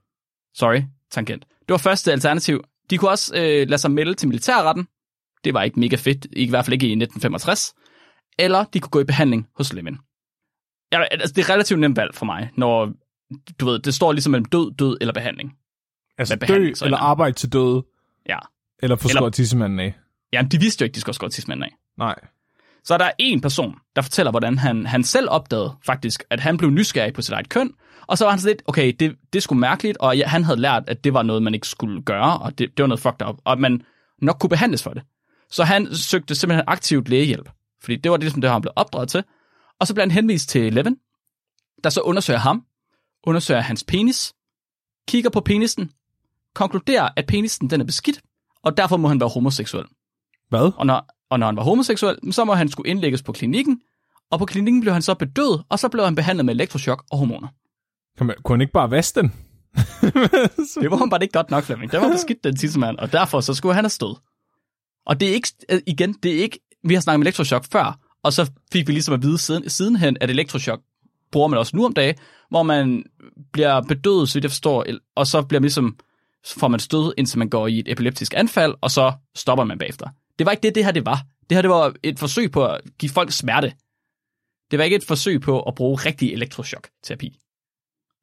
sorry, 0.54 0.82
tangent. 1.10 1.44
Det 1.44 1.68
var 1.68 1.78
første 1.78 2.12
alternativ. 2.12 2.64
De 2.90 2.98
kunne 2.98 3.10
også 3.10 3.34
øh, 3.36 3.68
lade 3.68 3.78
sig 3.78 3.90
melde 3.90 4.14
til 4.14 4.28
militærretten. 4.28 4.86
Det 5.44 5.54
var 5.54 5.62
ikke 5.62 5.80
mega 5.80 5.96
fedt, 5.96 6.26
i 6.32 6.48
hvert 6.48 6.64
fald 6.64 6.72
ikke 6.72 6.86
i 6.86 6.92
1965. 6.92 7.74
Eller 8.38 8.64
de 8.64 8.80
kunne 8.80 8.90
gå 8.90 9.00
i 9.00 9.04
behandling 9.04 9.48
hos 9.56 9.72
Levin. 9.72 9.98
Ja, 10.92 11.02
altså, 11.02 11.34
det 11.34 11.48
er 11.48 11.50
relativt 11.50 11.80
nemt 11.80 11.96
valg 11.96 12.14
for 12.14 12.26
mig, 12.26 12.50
når 12.56 12.92
du 13.60 13.66
ved, 13.66 13.78
det 13.78 13.94
står 13.94 14.12
ligesom 14.12 14.30
mellem 14.30 14.44
død, 14.44 14.72
død 14.72 14.96
eller 15.00 15.14
behandling. 15.14 15.56
Altså 16.18 16.36
dø 16.36 16.72
eller 16.82 16.98
arbejde 16.98 17.32
til 17.32 17.52
døde. 17.52 17.84
Ja. 18.28 18.38
Eller 18.82 18.96
få 18.96 19.08
skåret 19.08 19.34
tissemanden 19.34 19.80
af. 19.80 19.94
Jamen, 20.32 20.50
de 20.50 20.60
vidste 20.60 20.82
jo 20.82 20.84
ikke, 20.84 20.94
de 20.94 21.00
skulle 21.00 21.14
skåret 21.14 21.32
tissemanden 21.32 21.64
af. 21.64 21.74
Nej. 21.98 22.14
Så 22.84 22.94
er 22.94 22.98
der 22.98 23.10
en 23.18 23.40
person, 23.40 23.74
der 23.96 24.02
fortæller, 24.02 24.30
hvordan 24.30 24.58
han, 24.58 24.86
han 24.86 25.04
selv 25.04 25.28
opdagede 25.30 25.76
faktisk, 25.86 26.24
at 26.30 26.40
han 26.40 26.56
blev 26.56 26.70
nysgerrig 26.70 27.12
på 27.12 27.22
sit 27.22 27.32
eget 27.32 27.48
køn, 27.48 27.74
og 28.06 28.18
så 28.18 28.24
var 28.24 28.30
han 28.30 28.40
sådan 28.40 28.50
lidt, 28.50 28.62
okay, 28.66 28.92
det, 29.00 29.16
det 29.32 29.42
skulle 29.42 29.60
mærkeligt, 29.60 29.98
og 29.98 30.16
ja, 30.18 30.26
han 30.26 30.44
havde 30.44 30.60
lært, 30.60 30.82
at 30.86 31.04
det 31.04 31.14
var 31.14 31.22
noget, 31.22 31.42
man 31.42 31.54
ikke 31.54 31.68
skulle 31.68 32.02
gøre, 32.02 32.38
og 32.38 32.58
det, 32.58 32.76
det 32.76 32.82
var 32.82 32.86
noget 32.86 33.00
fucked 33.00 33.26
up, 33.28 33.36
og 33.44 33.52
at 33.52 33.58
man 33.58 33.82
nok 34.18 34.36
kunne 34.40 34.50
behandles 34.50 34.82
for 34.82 34.90
det. 34.90 35.02
Så 35.52 35.64
han 35.64 35.94
søgte 35.94 36.34
simpelthen 36.34 36.64
aktivt 36.66 37.08
lægehjælp, 37.08 37.48
fordi 37.82 37.96
det 37.96 38.10
var 38.10 38.16
det, 38.16 38.32
som 38.32 38.40
det, 38.40 38.50
han 38.50 38.60
blev 38.60 38.72
opdraget 38.76 39.08
til. 39.08 39.24
Og 39.80 39.86
så 39.86 39.94
blev 39.94 40.02
han 40.02 40.10
henvist 40.10 40.48
til 40.48 40.72
Levin, 40.72 40.96
der 41.84 41.90
så 41.90 42.00
undersøger 42.00 42.40
ham, 42.40 42.64
undersøger 43.26 43.60
hans 43.60 43.84
penis, 43.84 44.34
kigger 45.08 45.30
på 45.30 45.40
penisen, 45.40 45.90
konkluderer, 46.54 47.08
at 47.16 47.26
penisen 47.26 47.70
den 47.70 47.80
er 47.80 47.84
beskidt, 47.84 48.20
og 48.62 48.76
derfor 48.76 48.96
må 48.96 49.08
han 49.08 49.20
være 49.20 49.28
homoseksuel. 49.28 49.84
Hvad? 50.48 50.72
Og 50.76 50.86
når, 50.86 51.06
og 51.30 51.38
når 51.38 51.46
han 51.46 51.56
var 51.56 51.62
homoseksuel, 51.62 52.32
så 52.32 52.44
må 52.44 52.54
han 52.54 52.68
skulle 52.68 52.90
indlægges 52.90 53.22
på 53.22 53.32
klinikken, 53.32 53.80
og 54.30 54.38
på 54.38 54.46
klinikken 54.46 54.80
blev 54.80 54.92
han 54.92 55.02
så 55.02 55.14
bedøvet, 55.14 55.64
og 55.68 55.78
så 55.78 55.88
blev 55.88 56.04
han 56.04 56.14
behandlet 56.14 56.44
med 56.44 56.54
elektroshock 56.54 57.04
og 57.10 57.18
hormoner. 57.18 57.48
Kan 58.18 58.26
man, 58.26 58.36
kunne 58.44 58.54
han 58.54 58.60
ikke 58.60 58.72
bare 58.72 58.90
vaske 58.90 59.20
den? 59.20 59.32
det 60.82 60.90
var 60.90 60.96
han 60.96 61.10
bare 61.10 61.22
ikke 61.22 61.32
godt 61.32 61.50
nok, 61.50 61.64
Flemming. 61.64 61.92
Det 61.92 62.00
var 62.00 62.08
beskidt, 62.08 62.44
den 62.44 62.56
tissemand, 62.56 62.98
og 62.98 63.12
derfor 63.12 63.40
så 63.40 63.54
skulle 63.54 63.74
han 63.74 63.84
have 63.84 63.90
stået. 63.90 64.18
Og 65.06 65.20
det 65.20 65.28
er 65.28 65.32
ikke, 65.32 65.48
øh, 65.68 65.80
igen, 65.86 66.12
det 66.12 66.34
er 66.34 66.42
ikke, 66.42 66.58
vi 66.84 66.94
har 66.94 67.00
snakket 67.00 67.16
om 67.16 67.22
elektroshock 67.22 67.64
før, 67.72 67.98
og 68.22 68.32
så 68.32 68.50
fik 68.72 68.88
vi 68.88 68.92
ligesom 68.92 69.14
at 69.14 69.22
vide 69.22 69.38
siden, 69.38 69.70
sidenhen, 69.70 70.16
at 70.20 70.30
elektroshock 70.30 70.82
bruger 71.32 71.48
man 71.48 71.58
også 71.58 71.76
nu 71.76 71.84
om 71.84 71.92
dagen, 71.92 72.14
hvor 72.50 72.62
man 72.62 73.04
bliver 73.52 73.80
bedøvet, 73.80 74.28
så 74.28 74.34
vidt 74.34 74.44
jeg 74.44 74.50
forstår, 74.50 74.86
og 75.14 75.26
så 75.26 75.42
bliver 75.42 75.60
man 75.60 75.64
ligesom, 75.64 75.96
får 76.46 76.68
man 76.68 76.80
stød, 76.80 77.14
indtil 77.18 77.38
man 77.38 77.48
går 77.48 77.66
i 77.66 77.78
et 77.78 77.92
epileptisk 77.92 78.34
anfald, 78.36 78.74
og 78.80 78.90
så 78.90 79.12
stopper 79.34 79.64
man 79.64 79.78
bagefter. 79.78 80.08
Det 80.38 80.46
var 80.46 80.52
ikke 80.52 80.62
det, 80.62 80.74
det 80.74 80.84
her 80.84 80.92
det 80.92 81.06
var. 81.06 81.22
Det 81.50 81.56
her 81.56 81.62
det 81.62 81.70
var 81.70 81.94
et 82.02 82.18
forsøg 82.18 82.50
på 82.50 82.66
at 82.66 82.80
give 82.98 83.10
folk 83.10 83.32
smerte. 83.32 83.72
Det 84.70 84.78
var 84.78 84.84
ikke 84.84 84.96
et 84.96 85.04
forsøg 85.04 85.40
på 85.40 85.62
at 85.62 85.74
bruge 85.74 85.96
rigtig 85.96 86.32
elektroshock-terapi. 86.32 87.38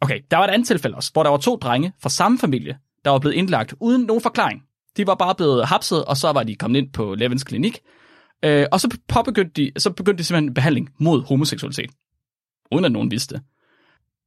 Okay, 0.01 0.21
der 0.31 0.37
var 0.37 0.47
et 0.47 0.51
andet 0.51 0.67
tilfælde 0.67 0.95
også, 0.95 1.11
hvor 1.13 1.23
der 1.23 1.29
var 1.29 1.37
to 1.37 1.55
drenge 1.55 1.93
fra 2.01 2.09
samme 2.09 2.39
familie, 2.39 2.77
der 3.05 3.11
var 3.11 3.19
blevet 3.19 3.35
indlagt 3.35 3.73
uden 3.79 4.01
nogen 4.01 4.21
forklaring. 4.21 4.63
De 4.97 5.07
var 5.07 5.15
bare 5.15 5.35
blevet 5.35 5.67
hapset, 5.67 6.05
og 6.05 6.17
så 6.17 6.31
var 6.31 6.43
de 6.43 6.55
kommet 6.55 6.79
ind 6.79 6.93
på 6.93 7.15
Levens 7.15 7.43
klinik. 7.43 7.79
Øh, 8.45 8.65
og 8.71 8.79
så, 8.79 8.97
påbegyndte 9.07 9.61
de, 9.61 9.71
så 9.77 9.89
begyndte 9.91 10.17
de 10.17 10.23
simpelthen 10.23 10.53
behandling 10.53 10.89
mod 10.99 11.23
homoseksualitet. 11.23 11.91
Uden 12.71 12.85
at 12.85 12.91
nogen 12.91 13.11
vidste. 13.11 13.41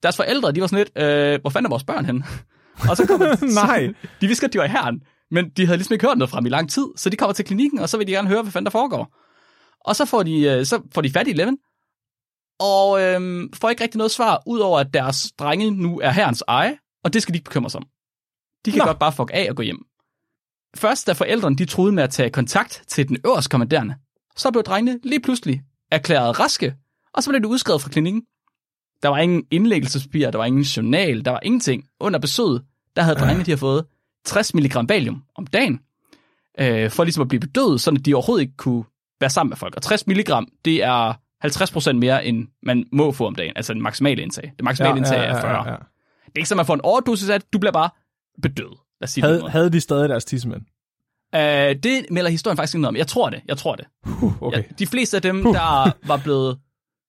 Deres 0.03 0.17
forældre, 0.17 0.53
de 0.53 0.61
var 0.61 0.67
sådan 0.67 0.85
lidt, 0.85 1.05
øh, 1.05 1.41
hvor 1.41 1.51
fanden 1.51 1.67
er 1.67 1.71
vores 1.71 1.85
børn 1.85 2.05
hen? 2.05 2.25
og 2.91 2.97
så 2.97 3.07
kom 3.07 3.21
Nej. 3.65 3.87
Så, 3.87 4.09
de 4.21 4.27
vidste 4.27 4.47
at 4.47 4.53
de 4.53 4.59
var 4.59 4.65
i 4.65 4.69
herren, 4.69 5.03
men 5.31 5.51
de 5.51 5.67
havde 5.67 5.77
ligesom 5.77 5.93
ikke 5.93 6.07
hørt 6.07 6.19
noget 6.19 6.31
fra 6.31 6.39
dem 6.39 6.47
i 6.47 6.49
lang 6.49 6.71
tid, 6.71 6.87
så 6.97 7.11
de 7.11 7.17
kommer 7.17 7.33
til 7.35 7.45
klinikken, 7.45 7.79
og 7.79 7.89
så 7.89 7.99
vil 7.99 8.07
de 8.07 8.13
gerne 8.13 8.29
høre, 8.29 8.43
hvad 8.43 8.53
fanden 8.53 8.67
der 8.67 8.71
foregår. 8.71 9.17
Og 9.81 9.97
så 9.97 10.05
får 10.05 10.23
de, 10.23 10.41
øh, 10.41 10.67
så 10.67 10.83
får 10.95 11.03
de 11.03 11.11
fat 11.11 11.29
i 11.29 11.33
Leven, 11.33 11.59
og 12.61 13.03
øh, 13.03 13.49
får 13.55 13.71
ikke 13.71 13.83
rigtig 13.83 13.99
noget 13.99 14.11
svar, 14.11 14.43
udover 14.47 14.79
at 14.81 14.95
deres 14.95 15.33
drenge 15.39 15.71
nu 15.71 16.01
er 16.01 16.11
herrens 16.11 16.45
eje, 16.49 16.79
og 17.05 17.13
det 17.13 17.23
skal 17.23 17.33
de 17.33 17.37
ikke 17.37 17.45
bekymre 17.45 17.71
sig 17.71 17.79
om. 17.79 17.87
De 18.65 18.71
kan 18.71 18.79
Nå. 18.79 18.85
godt 18.85 18.99
bare 18.99 19.13
fuck 19.13 19.31
af 19.35 19.47
og 19.51 19.57
gå 19.57 19.63
hjem. 19.63 19.87
Først 20.77 21.07
da 21.07 21.13
forældrene 21.13 21.57
de 21.57 21.65
troede 21.65 21.93
med 21.93 22.03
at 22.03 22.11
tage 22.11 22.31
kontakt 22.31 22.83
til 22.89 23.09
den 23.09 23.17
øverste 23.27 23.49
kommanderende, 23.49 23.95
så 24.37 24.51
blev 24.51 24.63
drengene 24.63 25.01
lige 25.03 25.21
pludselig 25.21 25.63
erklæret 25.91 26.41
raske, 26.41 26.75
og 27.15 27.23
så 27.23 27.31
blev 27.31 27.43
de 27.43 27.49
udskrevet 27.49 27.83
fra 27.83 27.89
klinikken. 27.89 28.23
Der 29.03 29.09
var 29.09 29.19
ingen 29.19 29.45
indlæggelsespapir, 29.51 30.31
der 30.31 30.39
var 30.39 30.45
ingen 30.45 30.63
journal, 30.63 31.25
der 31.25 31.31
var 31.31 31.41
ingenting. 31.43 31.85
Under 32.01 32.19
besøget, 32.19 32.63
der 32.97 33.03
havde 33.03 33.19
drengene 33.19 33.45
de 33.45 33.51
har 33.51 33.57
fået 33.57 33.85
60 34.25 34.55
mg 34.55 34.89
valium 34.89 35.23
om 35.35 35.47
dagen, 35.47 35.81
øh, 36.59 36.91
for 36.91 37.05
ligesom 37.05 37.23
at 37.23 37.29
blive 37.29 37.41
bedøvet, 37.41 37.81
så 37.81 37.91
de 37.91 38.15
overhovedet 38.15 38.43
ikke 38.43 38.57
kunne 38.57 38.85
være 39.21 39.31
sammen 39.31 39.51
med 39.51 39.57
folk. 39.57 39.77
Og 39.77 39.83
60 39.83 40.07
mg, 40.07 40.31
det 40.65 40.85
er 40.85 41.13
50% 41.45 41.93
mere, 41.93 42.25
end 42.27 42.49
man 42.63 42.85
må 42.93 43.13
få 43.13 43.27
om 43.27 43.35
dagen, 43.35 43.53
altså 43.57 43.75
den 43.75 43.83
maksimale 43.83 44.23
indtag. 44.23 44.53
Det 44.57 44.65
maksimale 44.65 44.95
ja, 44.95 44.97
indtag 44.97 45.17
ja, 45.17 45.23
ja, 45.23 45.29
er 45.29 45.41
40. 45.41 45.53
Ja, 45.53 45.71
ja. 45.71 45.77
Det 46.27 46.37
er 46.37 46.41
ikke 46.41 46.49
som 46.49 46.61
at 46.61 46.67
få 46.67 46.73
en 46.73 46.81
overdosis 46.81 47.29
af 47.29 47.41
du 47.43 47.59
bliver 47.59 47.73
bare 47.73 47.91
bedøvet. 48.43 48.79
Lad 49.03 49.07
os 49.07 49.11
sige 49.11 49.25
havde, 49.25 49.51
havde 49.51 49.71
de 49.71 49.81
stadig 49.81 50.09
deres 50.09 50.25
tissemænd? 50.25 50.63
Uh, 51.37 51.41
det 51.83 52.07
melder 52.11 52.31
historien 52.31 52.57
faktisk 52.57 52.75
ikke 52.75 52.81
noget 52.83 52.89
om. 52.89 52.97
Jeg 52.97 53.07
tror 53.07 53.31
det. 53.31 53.41
Jeg 53.49 53.59
tror 53.59 53.77
det. 53.77 53.87
Uh, 54.07 54.43
okay. 54.43 54.59
ja, 54.59 54.63
de 54.79 54.87
fleste 54.87 55.17
af 55.17 55.23
dem, 55.23 55.47
uh. 55.47 55.55
der 55.55 55.93
var 56.07 56.17
blevet, 56.17 56.59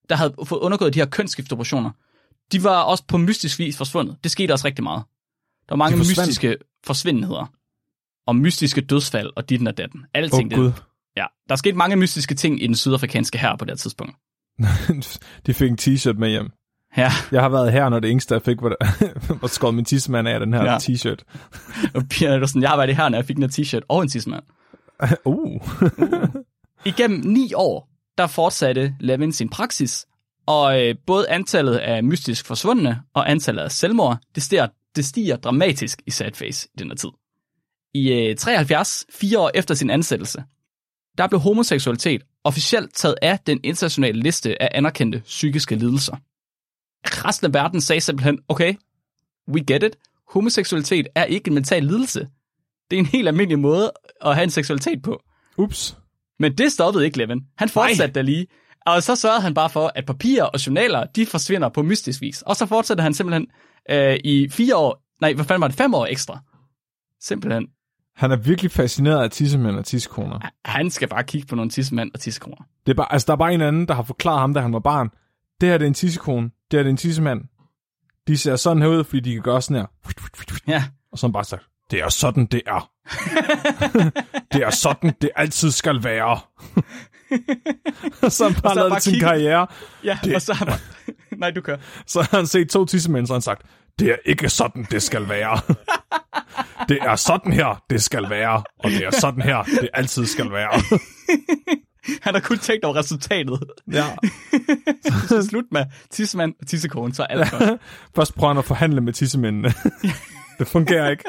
der 0.08 0.16
havde 0.16 0.34
fået 0.44 0.60
undergået 0.60 0.94
de 0.94 0.98
her 0.98 1.06
kønsskiftoperationer, 1.06 1.90
de 2.52 2.64
var 2.64 2.82
også 2.82 3.04
på 3.08 3.18
mystisk 3.18 3.58
vis 3.58 3.76
forsvundet. 3.76 4.16
Det 4.22 4.30
skete 4.30 4.52
også 4.52 4.66
rigtig 4.66 4.82
meget. 4.82 5.02
Der 5.68 5.72
var 5.72 5.76
mange 5.76 5.96
mystiske 5.96 6.56
forsvindenheder. 6.86 7.52
Og 8.26 8.36
mystiske 8.36 8.80
dødsfald, 8.80 9.30
og 9.36 9.48
dit 9.48 9.68
og 9.68 9.76
datten. 9.76 10.00
Alting 10.14 10.58
oh, 10.58 10.64
det. 10.64 10.82
Ja, 11.16 11.26
der 11.48 11.56
skete 11.56 11.76
mange 11.76 11.96
mystiske 11.96 12.34
ting 12.34 12.62
i 12.62 12.66
den 12.66 12.74
sydafrikanske 12.74 13.38
her 13.38 13.56
på 13.56 13.64
det 13.64 13.78
tidspunkt. 13.78 14.16
de 15.46 15.54
fik 15.54 15.70
en 15.70 15.78
t-shirt 15.80 16.18
med 16.18 16.28
hjem. 16.28 16.50
Ja. 16.96 17.10
Jeg 17.32 17.42
har 17.42 17.48
været 17.48 17.72
her, 17.72 17.88
når 17.88 18.00
det 18.00 18.10
eneste, 18.10 18.34
jeg 18.34 18.42
fik, 18.42 18.62
var, 18.62 18.76
var 19.40 19.48
skåret 19.56 19.74
min 19.74 19.84
tissemand 19.84 20.28
af 20.28 20.40
den 20.40 20.54
her 20.54 20.64
ja. 20.64 20.76
t-shirt. 20.78 21.22
og 21.94 22.02
Pia 22.10 22.46
sådan, 22.46 22.62
jeg 22.62 22.70
har 22.70 22.76
været 22.76 22.96
her, 22.96 23.08
når 23.08 23.18
jeg 23.18 23.24
fik 23.24 23.36
den 23.36 23.42
her 23.42 23.50
t-shirt 23.50 23.86
og 23.88 24.02
en 24.02 24.08
tissemand. 24.08 24.42
uh. 25.24 25.34
uh. 25.34 25.60
Igennem 26.84 27.20
ni 27.20 27.52
år, 27.54 27.88
der 28.18 28.26
fortsatte 28.26 28.94
Levin 29.00 29.32
sin 29.32 29.48
praksis, 29.48 30.06
og 30.46 30.82
øh, 30.82 30.94
både 31.06 31.28
antallet 31.28 31.76
af 31.76 32.04
mystisk 32.04 32.46
forsvundne 32.46 33.00
og 33.14 33.30
antallet 33.30 33.62
af 33.62 33.72
selvmord, 33.72 34.18
det 34.34 34.42
stiger, 34.42 34.66
det 34.96 35.04
stiger 35.04 35.36
dramatisk 35.36 36.02
i 36.06 36.10
Sadface 36.10 36.68
i 36.74 36.78
den 36.78 36.88
her 36.88 36.96
tid. 36.96 37.08
I 37.94 38.12
øh, 38.12 38.36
73, 38.36 39.06
fire 39.10 39.38
år 39.38 39.50
efter 39.54 39.74
sin 39.74 39.90
ansættelse, 39.90 40.44
der 41.18 41.26
blev 41.28 41.40
homoseksualitet 41.40 42.22
officielt 42.44 42.94
taget 42.94 43.14
af 43.22 43.38
den 43.46 43.60
internationale 43.64 44.20
liste 44.20 44.62
af 44.62 44.68
anerkendte 44.74 45.18
psykiske 45.18 45.74
lidelser 45.74 46.16
resten 47.04 47.46
af 47.46 47.54
verden 47.54 47.80
sagde 47.80 48.00
simpelthen, 48.00 48.38
okay, 48.48 48.74
we 49.48 49.64
get 49.64 49.82
it. 49.82 49.96
Homoseksualitet 50.32 51.06
er 51.14 51.24
ikke 51.24 51.48
en 51.48 51.54
mental 51.54 51.84
lidelse. 51.84 52.28
Det 52.90 52.96
er 52.96 53.00
en 53.00 53.06
helt 53.06 53.28
almindelig 53.28 53.58
måde 53.58 53.92
at 54.20 54.34
have 54.34 54.44
en 54.44 54.50
seksualitet 54.50 55.02
på. 55.02 55.22
Ups. 55.56 55.96
Men 56.38 56.58
det 56.58 56.72
stoppede 56.72 57.04
ikke 57.04 57.18
Levin. 57.18 57.40
Han 57.56 57.68
fortsatte 57.68 58.12
da 58.12 58.20
lige. 58.20 58.46
Og 58.86 59.02
så 59.02 59.16
sørgede 59.16 59.40
han 59.40 59.54
bare 59.54 59.70
for, 59.70 59.92
at 59.94 60.06
papirer 60.06 60.44
og 60.44 60.66
journaler, 60.66 61.04
de 61.04 61.26
forsvinder 61.26 61.68
på 61.68 61.82
mystisk 61.82 62.20
vis. 62.20 62.42
Og 62.42 62.56
så 62.56 62.66
fortsatte 62.66 63.02
han 63.02 63.14
simpelthen 63.14 63.46
øh, 63.90 64.16
i 64.24 64.48
fire 64.50 64.76
år, 64.76 65.02
nej, 65.20 65.32
hvad 65.32 65.44
fanden 65.44 65.60
var 65.60 65.68
det, 65.68 65.76
fem 65.76 65.94
år 65.94 66.06
ekstra. 66.06 66.40
Simpelthen. 67.20 67.66
Han 68.16 68.30
er 68.30 68.36
virkelig 68.36 68.70
fascineret 68.70 69.22
af 69.22 69.30
tissemænd 69.30 69.76
og 69.76 69.84
tissekoner. 69.84 70.50
Han 70.64 70.90
skal 70.90 71.08
bare 71.08 71.24
kigge 71.24 71.46
på 71.46 71.54
nogle 71.54 71.70
tissemænd 71.70 72.10
og 72.14 72.20
tissekoner. 72.20 72.64
Det 72.86 72.92
er 72.92 72.96
bare, 72.96 73.12
altså, 73.12 73.26
der 73.26 73.32
er 73.32 73.36
bare 73.36 73.54
en 73.54 73.60
anden, 73.60 73.88
der 73.88 73.94
har 73.94 74.02
forklaret 74.02 74.40
ham, 74.40 74.54
da 74.54 74.60
han 74.60 74.72
var 74.72 74.78
barn. 74.78 75.10
Det 75.64 75.70
her 75.72 75.78
det 75.78 75.84
er 75.84 75.88
en 75.88 75.94
tissekone 75.94 76.50
det 76.70 76.78
er 76.78 76.82
den 76.82 76.96
tissemand. 76.96 77.40
De 78.28 78.38
ser 78.38 78.56
sådan 78.56 78.82
her 78.82 78.88
ud, 78.88 79.04
fordi 79.04 79.20
de 79.20 79.32
kan 79.32 79.42
gøre 79.42 79.62
sådan 79.62 79.76
her. 79.76 79.86
Ja. 80.68 80.84
Og 81.12 81.18
så 81.18 81.28
bare 81.28 81.44
sagt, 81.44 81.62
det 81.90 82.00
er 82.02 82.08
sådan, 82.08 82.46
det 82.46 82.62
er. 82.66 82.90
det 84.52 84.62
er 84.62 84.70
sådan, 84.70 85.12
det 85.22 85.30
altid 85.36 85.70
skal 85.70 86.04
være. 86.04 86.40
og 88.22 88.32
så 88.32 88.44
har 88.44 88.50
han 88.52 88.62
bare 88.62 88.74
lavet 88.74 89.02
sin 89.02 89.12
kigget- 89.12 89.28
karriere. 89.28 89.66
Ja, 90.04 90.18
Det- 90.24 90.34
og 90.34 90.42
så 90.42 90.54
har 90.54 90.64
bare... 90.64 90.78
Nej, 91.40 91.50
du 91.50 91.60
kører. 91.60 91.78
Så 92.06 92.20
har 92.30 92.36
han 92.36 92.46
set 92.46 92.68
to 92.70 92.84
tissemænd, 92.84 93.26
så 93.26 93.32
han 93.32 93.42
sagt, 93.42 93.62
det 93.98 94.08
er 94.10 94.16
ikke 94.24 94.48
sådan, 94.48 94.86
det 94.90 95.02
skal 95.02 95.28
være. 95.28 95.60
det 96.88 96.98
er 97.02 97.16
sådan 97.16 97.52
her, 97.52 97.82
det 97.90 98.02
skal 98.02 98.30
være. 98.30 98.62
Og 98.78 98.90
det 98.90 99.04
er 99.06 99.10
sådan 99.10 99.42
her, 99.42 99.62
det 99.62 99.88
altid 99.94 100.26
skal 100.26 100.50
være. 100.50 100.70
Han 102.22 102.34
har 102.34 102.40
kun 102.40 102.58
tænkt 102.58 102.84
over 102.84 102.96
resultatet. 102.96 103.58
ja. 103.92 104.04
Så 105.28 105.42
slut 105.42 105.64
med 105.70 105.84
tissemand 106.10 106.54
og 106.60 106.66
tissekone, 106.66 107.14
så 107.14 107.22
er 107.22 107.26
alt 107.26 107.50
godt. 107.50 107.80
Først 108.16 108.34
prøver 108.34 108.52
han 108.52 108.58
at 108.58 108.64
forhandle 108.64 109.00
med 109.00 109.12
tissemændene. 109.12 109.68
det 110.58 110.66
fungerer 110.66 111.10
ikke. 111.10 111.24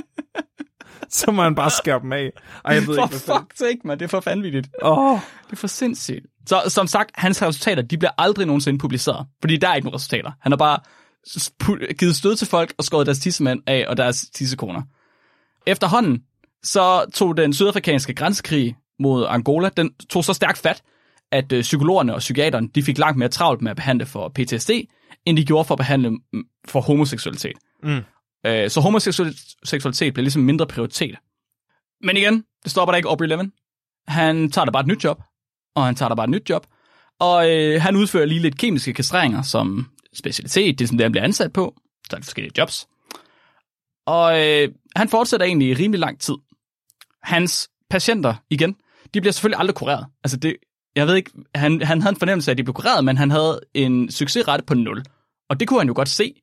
Så 1.09 1.31
må 1.31 1.43
han 1.43 1.55
bare 1.55 1.69
skære 1.69 1.99
dem 1.99 2.13
af. 2.13 2.29
Ej, 2.65 2.73
jeg 2.73 2.87
ved 2.87 2.95
For 2.95 3.03
ikke, 3.03 3.15
fuck 3.15 3.57
sake, 3.57 3.79
man. 3.85 3.99
Det 3.99 4.05
er 4.05 4.09
for 4.09 4.23
vanvittigt. 4.25 4.67
Åh, 4.83 5.19
Det 5.45 5.51
er 5.51 5.55
for 5.55 5.67
sindssygt. 5.67 6.25
Så 6.47 6.61
som 6.67 6.87
sagt, 6.87 7.11
hans 7.13 7.41
resultater, 7.41 7.81
de 7.81 7.97
bliver 7.97 8.11
aldrig 8.17 8.45
nogensinde 8.47 8.79
publiceret. 8.79 9.27
Fordi 9.41 9.57
der 9.57 9.69
er 9.69 9.75
ikke 9.75 9.85
nogen 9.85 9.95
resultater. 9.95 10.31
Han 10.41 10.51
har 10.51 10.57
bare 10.57 10.79
givet 11.93 12.15
stød 12.15 12.35
til 12.35 12.47
folk 12.47 12.73
og 12.77 12.83
skåret 12.83 13.05
deres 13.05 13.19
tissemand 13.19 13.59
af 13.67 13.85
og 13.87 13.97
deres 13.97 14.25
tissekoner. 14.33 14.81
Efterhånden, 15.67 16.19
så 16.63 17.05
tog 17.13 17.37
den 17.37 17.53
sydafrikanske 17.53 18.13
grænsekrig 18.13 18.75
mod 18.99 19.25
Angola, 19.29 19.69
den 19.69 19.93
tog 20.09 20.23
så 20.23 20.33
stærkt 20.33 20.57
fat, 20.57 20.83
at 21.31 21.51
øh, 21.51 21.61
psykologerne 21.61 22.13
og 22.13 22.19
psykiaterne, 22.19 22.67
de 22.75 22.83
fik 22.83 22.97
langt 22.97 23.17
mere 23.17 23.29
travlt 23.29 23.61
med 23.61 23.71
at 23.71 23.75
behandle 23.75 24.05
for 24.05 24.29
PTSD, 24.35 24.71
end 25.25 25.37
de 25.37 25.45
gjorde 25.45 25.65
for 25.65 25.73
at 25.73 25.77
behandle 25.77 26.09
mm, 26.09 26.43
for 26.67 26.81
homoseksualitet. 26.81 27.57
Mm. 27.83 28.01
Øh, 28.45 28.69
så 28.69 28.81
homoseksualitet 28.81 30.13
blev 30.13 30.23
ligesom 30.23 30.41
mindre 30.41 30.67
prioritet. 30.67 31.15
Men 32.01 32.17
igen, 32.17 32.43
det 32.63 32.71
stopper 32.71 32.91
der 32.91 32.97
ikke 32.97 33.09
Aubrey 33.09 33.27
Levin. 33.27 33.51
Han 34.07 34.51
tager 34.51 34.65
da 34.65 34.71
bare 34.71 34.81
et 34.81 34.87
nyt 34.87 35.03
job, 35.03 35.21
og 35.75 35.85
han 35.85 35.95
tager 35.95 36.09
da 36.09 36.15
bare 36.15 36.23
et 36.23 36.29
nyt 36.29 36.49
job. 36.49 36.67
Og 37.19 37.51
øh, 37.51 37.81
han 37.81 37.95
udfører 37.95 38.25
lige 38.25 38.39
lidt 38.39 38.57
kemiske 38.57 38.93
kastreringer 38.93 39.41
som 39.41 39.89
specialitet, 40.13 40.79
det 40.79 40.85
er 40.85 40.87
sådan 40.87 40.97
det, 40.97 41.05
han 41.05 41.11
bliver 41.11 41.23
ansat 41.23 41.53
på. 41.53 41.75
Så 42.09 42.15
er 42.15 42.19
det 42.19 42.25
forskellige 42.25 42.53
jobs. 42.57 42.87
Og 44.05 44.45
øh, 44.45 44.69
han 44.95 45.09
fortsætter 45.09 45.45
egentlig 45.45 45.67
i 45.69 45.73
rimelig 45.73 45.99
lang 45.99 46.19
tid. 46.19 46.35
Hans 47.23 47.69
patienter, 47.89 48.35
igen, 48.49 48.75
de 49.13 49.21
bliver 49.21 49.31
selvfølgelig 49.31 49.59
aldrig 49.59 49.75
kureret. 49.75 50.05
Altså 50.23 50.37
det, 50.37 50.55
jeg 50.95 51.07
ved 51.07 51.15
ikke, 51.15 51.31
han, 51.55 51.81
han 51.81 52.01
havde 52.01 52.13
en 52.13 52.19
fornemmelse 52.19 52.51
af, 52.51 52.53
at 52.53 52.57
de 52.57 52.63
blev 52.63 52.73
kureret, 52.73 53.05
men 53.05 53.17
han 53.17 53.31
havde 53.31 53.59
en 53.73 54.11
succesrate 54.11 54.63
på 54.63 54.73
0. 54.73 55.03
Og 55.49 55.59
det 55.59 55.67
kunne 55.67 55.79
han 55.79 55.87
jo 55.87 55.93
godt 55.95 56.09
se. 56.09 56.33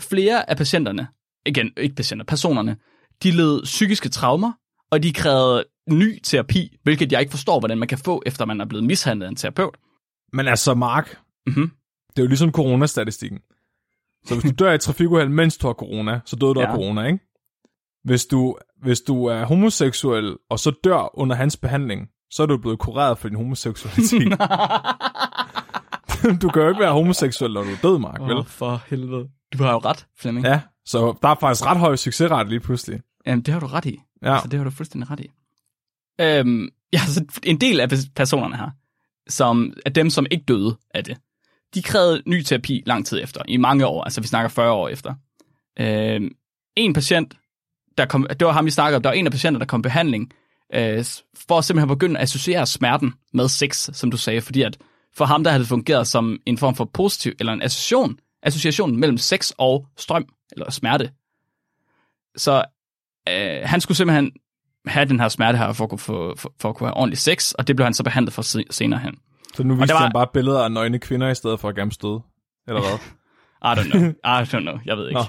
Flere 0.00 0.50
af 0.50 0.56
patienterne, 0.56 1.08
igen, 1.46 1.70
ikke 1.76 1.94
patienter, 1.94 2.24
personerne, 2.24 2.76
de 3.22 3.30
led 3.30 3.62
psykiske 3.62 4.08
traumer, 4.08 4.52
og 4.90 5.02
de 5.02 5.12
krævede 5.12 5.64
ny 5.90 6.18
terapi, 6.22 6.76
hvilket 6.82 7.12
jeg 7.12 7.20
ikke 7.20 7.30
forstår, 7.30 7.58
hvordan 7.58 7.78
man 7.78 7.88
kan 7.88 7.98
få, 7.98 8.22
efter 8.26 8.44
man 8.44 8.60
er 8.60 8.64
blevet 8.64 8.84
mishandlet 8.84 9.26
af 9.26 9.30
en 9.30 9.36
terapeut. 9.36 9.76
Men 10.32 10.48
altså, 10.48 10.74
Mark, 10.74 11.18
Mhm. 11.46 11.70
det 12.10 12.18
er 12.18 12.22
jo 12.22 12.28
ligesom 12.28 12.52
coronastatistikken. 12.52 13.38
Så 14.26 14.34
hvis 14.34 14.52
du 14.52 14.64
dør 14.64 14.72
i 14.72 14.74
et 14.74 14.80
trafikuheld, 14.80 15.28
mens 15.28 15.56
du 15.58 15.66
har 15.66 15.74
corona, 15.74 16.20
så 16.24 16.36
døde 16.36 16.54
du 16.54 16.60
Ja. 16.60 16.66
af 16.66 16.74
corona, 16.74 17.02
ikke? 17.06 17.18
Hvis 18.04 18.26
du, 18.26 18.56
hvis 18.82 19.00
du 19.00 19.26
er 19.26 19.44
homoseksuel, 19.44 20.36
og 20.50 20.58
så 20.58 20.72
dør 20.84 21.18
under 21.18 21.36
hans 21.36 21.56
behandling, 21.56 22.08
så 22.30 22.42
er 22.42 22.46
du 22.46 22.58
blevet 22.58 22.78
kureret 22.78 23.18
for 23.18 23.28
din 23.28 23.36
homoseksualitet. 23.36 24.22
du 26.42 26.48
kan 26.48 26.62
jo 26.62 26.68
ikke 26.68 26.80
være 26.80 26.92
homoseksuel, 26.92 27.52
når 27.52 27.62
du 27.62 27.70
er 27.70 27.76
død, 27.82 27.98
Mark, 27.98 28.20
vel? 28.20 28.36
Åh, 28.36 28.46
for 28.46 28.82
helvede. 28.86 29.28
Du 29.52 29.62
har 29.62 29.72
jo 29.72 29.78
ret, 29.78 30.06
Flemming. 30.18 30.46
Ja. 30.46 30.52
Ja, 30.52 30.60
så 30.86 31.18
der 31.22 31.28
er 31.28 31.34
faktisk 31.40 31.66
ret 31.66 31.78
høj 31.78 31.96
succesrate 31.96 32.48
lige 32.48 32.60
pludselig. 32.60 33.00
Jamen, 33.26 33.42
det 33.42 33.54
har 33.54 33.60
du 33.60 33.66
ret 33.66 33.86
i. 33.86 34.00
Ja, 34.22 34.32
Altså, 34.32 34.48
det 34.48 34.58
har 34.58 34.64
du 34.64 34.70
fuldstændig 34.70 35.10
ret 35.10 35.20
i. 35.20 35.30
Øhm, 36.20 36.68
ja, 36.92 36.98
så 36.98 37.24
en 37.42 37.60
del 37.60 37.80
af 37.80 37.88
personerne 38.16 38.56
her, 38.56 38.70
som 39.28 39.72
er 39.86 39.90
dem, 39.90 40.10
som 40.10 40.26
ikke 40.30 40.44
døde 40.48 40.76
af 40.94 41.04
det, 41.04 41.18
de 41.74 41.82
krævede 41.82 42.22
ny 42.26 42.42
terapi 42.42 42.82
lang 42.86 43.06
tid 43.06 43.22
efter, 43.22 43.42
i 43.48 43.56
mange 43.56 43.86
år, 43.86 44.04
altså 44.04 44.20
vi 44.20 44.26
snakker 44.26 44.48
40 44.48 44.72
år 44.72 44.88
efter. 44.88 45.14
Øhm, 45.78 46.30
en 46.76 46.92
patient, 46.92 47.34
der 48.00 48.06
kom, 48.06 48.26
det 48.40 48.46
var 48.46 48.52
ham, 48.52 48.66
vi 48.66 48.70
snakkede 48.70 48.96
om, 48.96 49.02
der 49.02 49.08
var 49.10 49.14
en 49.14 49.26
af 49.26 49.32
patienter, 49.32 49.58
der 49.58 49.66
kom 49.66 49.80
i 49.80 49.82
behandling, 49.82 50.30
øh, 50.74 51.04
for 51.48 51.58
at 51.58 51.64
simpelthen 51.64 51.88
begynde 51.88 52.16
at 52.18 52.22
associere 52.22 52.66
smerten 52.66 53.12
med 53.34 53.48
sex, 53.48 53.88
som 53.92 54.10
du 54.10 54.16
sagde, 54.16 54.40
fordi 54.40 54.62
at 54.62 54.78
for 55.16 55.24
ham, 55.24 55.44
der 55.44 55.50
havde 55.50 55.60
det 55.60 55.68
fungeret 55.68 56.06
som 56.06 56.38
en 56.46 56.58
form 56.58 56.74
for 56.74 56.84
positiv, 56.94 57.32
eller 57.40 57.52
en 57.52 57.62
association, 57.62 58.18
association 58.42 58.96
mellem 58.96 59.18
sex 59.18 59.50
og 59.58 59.86
strøm, 59.98 60.24
eller 60.52 60.70
smerte. 60.70 61.10
Så 62.36 62.64
øh, 63.28 63.60
han 63.64 63.80
skulle 63.80 63.96
simpelthen 63.96 64.30
have 64.86 65.04
den 65.08 65.20
her 65.20 65.28
smerte 65.28 65.58
her, 65.58 65.72
for 65.72 65.84
at, 65.84 65.90
kunne 65.90 65.98
få, 65.98 66.36
for, 66.36 66.52
for 66.60 66.68
at 66.68 66.76
kunne 66.76 66.86
have 66.88 66.96
ordentlig 66.96 67.18
sex, 67.18 67.52
og 67.52 67.66
det 67.68 67.76
blev 67.76 67.84
han 67.84 67.94
så 67.94 68.02
behandlet 68.04 68.32
for 68.34 68.42
se- 68.42 68.64
senere 68.70 69.00
hen. 69.00 69.14
så 69.54 69.62
nu 69.62 69.74
viste 69.74 69.94
var- 69.94 70.00
han 70.00 70.12
bare 70.12 70.26
billeder 70.34 70.64
af 70.64 70.72
nøgne 70.72 70.98
kvinder, 70.98 71.28
i 71.30 71.34
stedet 71.34 71.60
for 71.60 71.68
at 71.68 71.74
gerne 71.76 71.92
støde. 71.92 72.20
Eller 72.68 72.80
hvad? 72.80 72.98
I 73.70 73.80
don't 73.80 73.90
know. 73.90 74.10
I 74.10 74.42
don't 74.42 74.60
know. 74.60 74.78
Jeg 74.84 74.96
ved 74.96 75.08
ikke. 75.08 75.20
Nå. 75.20 75.24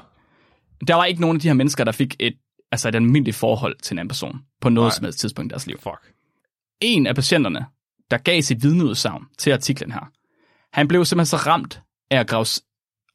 Der 0.87 0.95
var 0.95 1.05
ikke 1.05 1.21
nogen 1.21 1.37
af 1.37 1.41
de 1.41 1.47
her 1.47 1.53
mennesker, 1.53 1.83
der 1.83 1.91
fik 1.91 2.15
et, 2.19 2.33
altså 2.71 2.87
et 2.87 2.95
almindeligt 2.95 3.37
forhold 3.37 3.75
til 3.77 3.93
en 3.93 3.99
anden 3.99 4.09
person 4.09 4.39
på 4.61 4.69
noget 4.69 4.87
Nej. 4.87 4.95
som 4.95 5.03
helst 5.03 5.19
tidspunkt 5.19 5.49
i 5.49 5.53
deres 5.53 5.67
liv. 5.67 5.77
Fuck. 5.77 6.13
En 6.81 7.07
af 7.07 7.15
patienterne, 7.15 7.65
der 8.11 8.17
gav 8.17 8.41
sit 8.41 8.63
vidneudsagn 8.63 9.23
til 9.37 9.51
artiklen 9.51 9.91
her, 9.91 10.11
han 10.73 10.87
blev 10.87 11.05
simpelthen 11.05 11.39
så 11.39 11.49
ramt 11.49 11.81
af 12.11 12.19
at 12.19 12.27
graves 12.27 12.63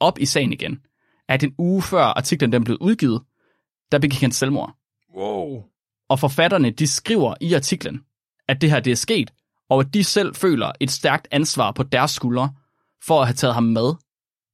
op 0.00 0.18
i 0.18 0.26
sagen 0.26 0.52
igen, 0.52 0.80
at 1.28 1.44
en 1.44 1.54
uge 1.58 1.82
før 1.82 2.02
artiklen 2.02 2.52
den 2.52 2.64
blev 2.64 2.76
udgivet, 2.80 3.22
der 3.92 3.98
begik 3.98 4.20
han 4.20 4.32
selvmord. 4.32 4.76
Wow. 5.16 5.64
Og 6.08 6.20
forfatterne, 6.20 6.70
de 6.70 6.86
skriver 6.86 7.34
i 7.40 7.54
artiklen, 7.54 8.00
at 8.48 8.60
det 8.60 8.70
her 8.70 8.80
det 8.80 8.90
er 8.90 8.96
sket, 8.96 9.30
og 9.68 9.80
at 9.80 9.94
de 9.94 10.04
selv 10.04 10.34
føler 10.34 10.72
et 10.80 10.90
stærkt 10.90 11.28
ansvar 11.30 11.72
på 11.72 11.82
deres 11.82 12.10
skuldre 12.10 12.52
for 13.02 13.20
at 13.20 13.26
have 13.26 13.34
taget 13.34 13.54
ham 13.54 13.64
med 13.64 13.94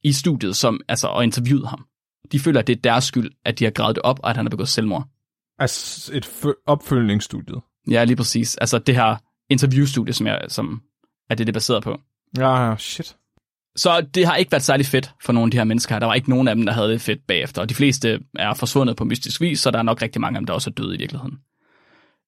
i 0.04 0.12
studiet 0.12 0.56
som, 0.56 0.80
altså, 0.88 1.08
og 1.08 1.24
interviewet 1.24 1.68
ham. 1.68 1.86
De 2.32 2.40
føler, 2.40 2.60
at 2.60 2.66
det 2.66 2.76
er 2.76 2.80
deres 2.80 3.04
skyld, 3.04 3.30
at 3.44 3.58
de 3.58 3.64
har 3.64 3.70
gravet 3.70 3.96
det 3.96 4.02
op, 4.02 4.20
og 4.22 4.30
at 4.30 4.36
han 4.36 4.46
har 4.46 4.50
begået 4.50 4.68
selvmord. 4.68 5.08
Altså 5.58 6.12
et 6.14 6.26
fø- 6.26 6.62
opfølgningsstudie. 6.66 7.60
Ja, 7.90 8.04
lige 8.04 8.16
præcis. 8.16 8.56
Altså 8.56 8.78
det 8.78 8.94
her 8.94 9.16
interviewstudie, 9.50 10.12
som, 10.12 10.26
jeg, 10.26 10.40
som 10.48 10.82
er 11.30 11.34
det, 11.34 11.46
det 11.46 11.52
er 11.52 11.56
baseret 11.56 11.82
på. 11.82 12.00
Ja, 12.38 12.76
shit. 12.78 13.16
Så 13.76 14.00
det 14.00 14.26
har 14.26 14.36
ikke 14.36 14.52
været 14.52 14.62
særlig 14.62 14.86
fedt 14.86 15.14
for 15.24 15.32
nogle 15.32 15.46
af 15.46 15.50
de 15.50 15.56
her 15.56 15.64
mennesker. 15.64 15.98
Der 15.98 16.06
var 16.06 16.14
ikke 16.14 16.30
nogen 16.30 16.48
af 16.48 16.54
dem, 16.54 16.66
der 16.66 16.72
havde 16.72 16.88
det 16.88 17.00
fedt 17.00 17.26
bagefter. 17.26 17.62
Og 17.62 17.68
de 17.68 17.74
fleste 17.74 18.20
er 18.38 18.54
forsvundet 18.54 18.96
på 18.96 19.04
mystisk 19.04 19.40
vis, 19.40 19.60
så 19.60 19.70
der 19.70 19.78
er 19.78 19.82
nok 19.82 20.02
rigtig 20.02 20.20
mange 20.20 20.36
af 20.36 20.40
dem, 20.40 20.46
der 20.46 20.54
også 20.54 20.70
er 20.70 20.74
døde 20.74 20.94
i 20.94 20.98
virkeligheden. 20.98 21.38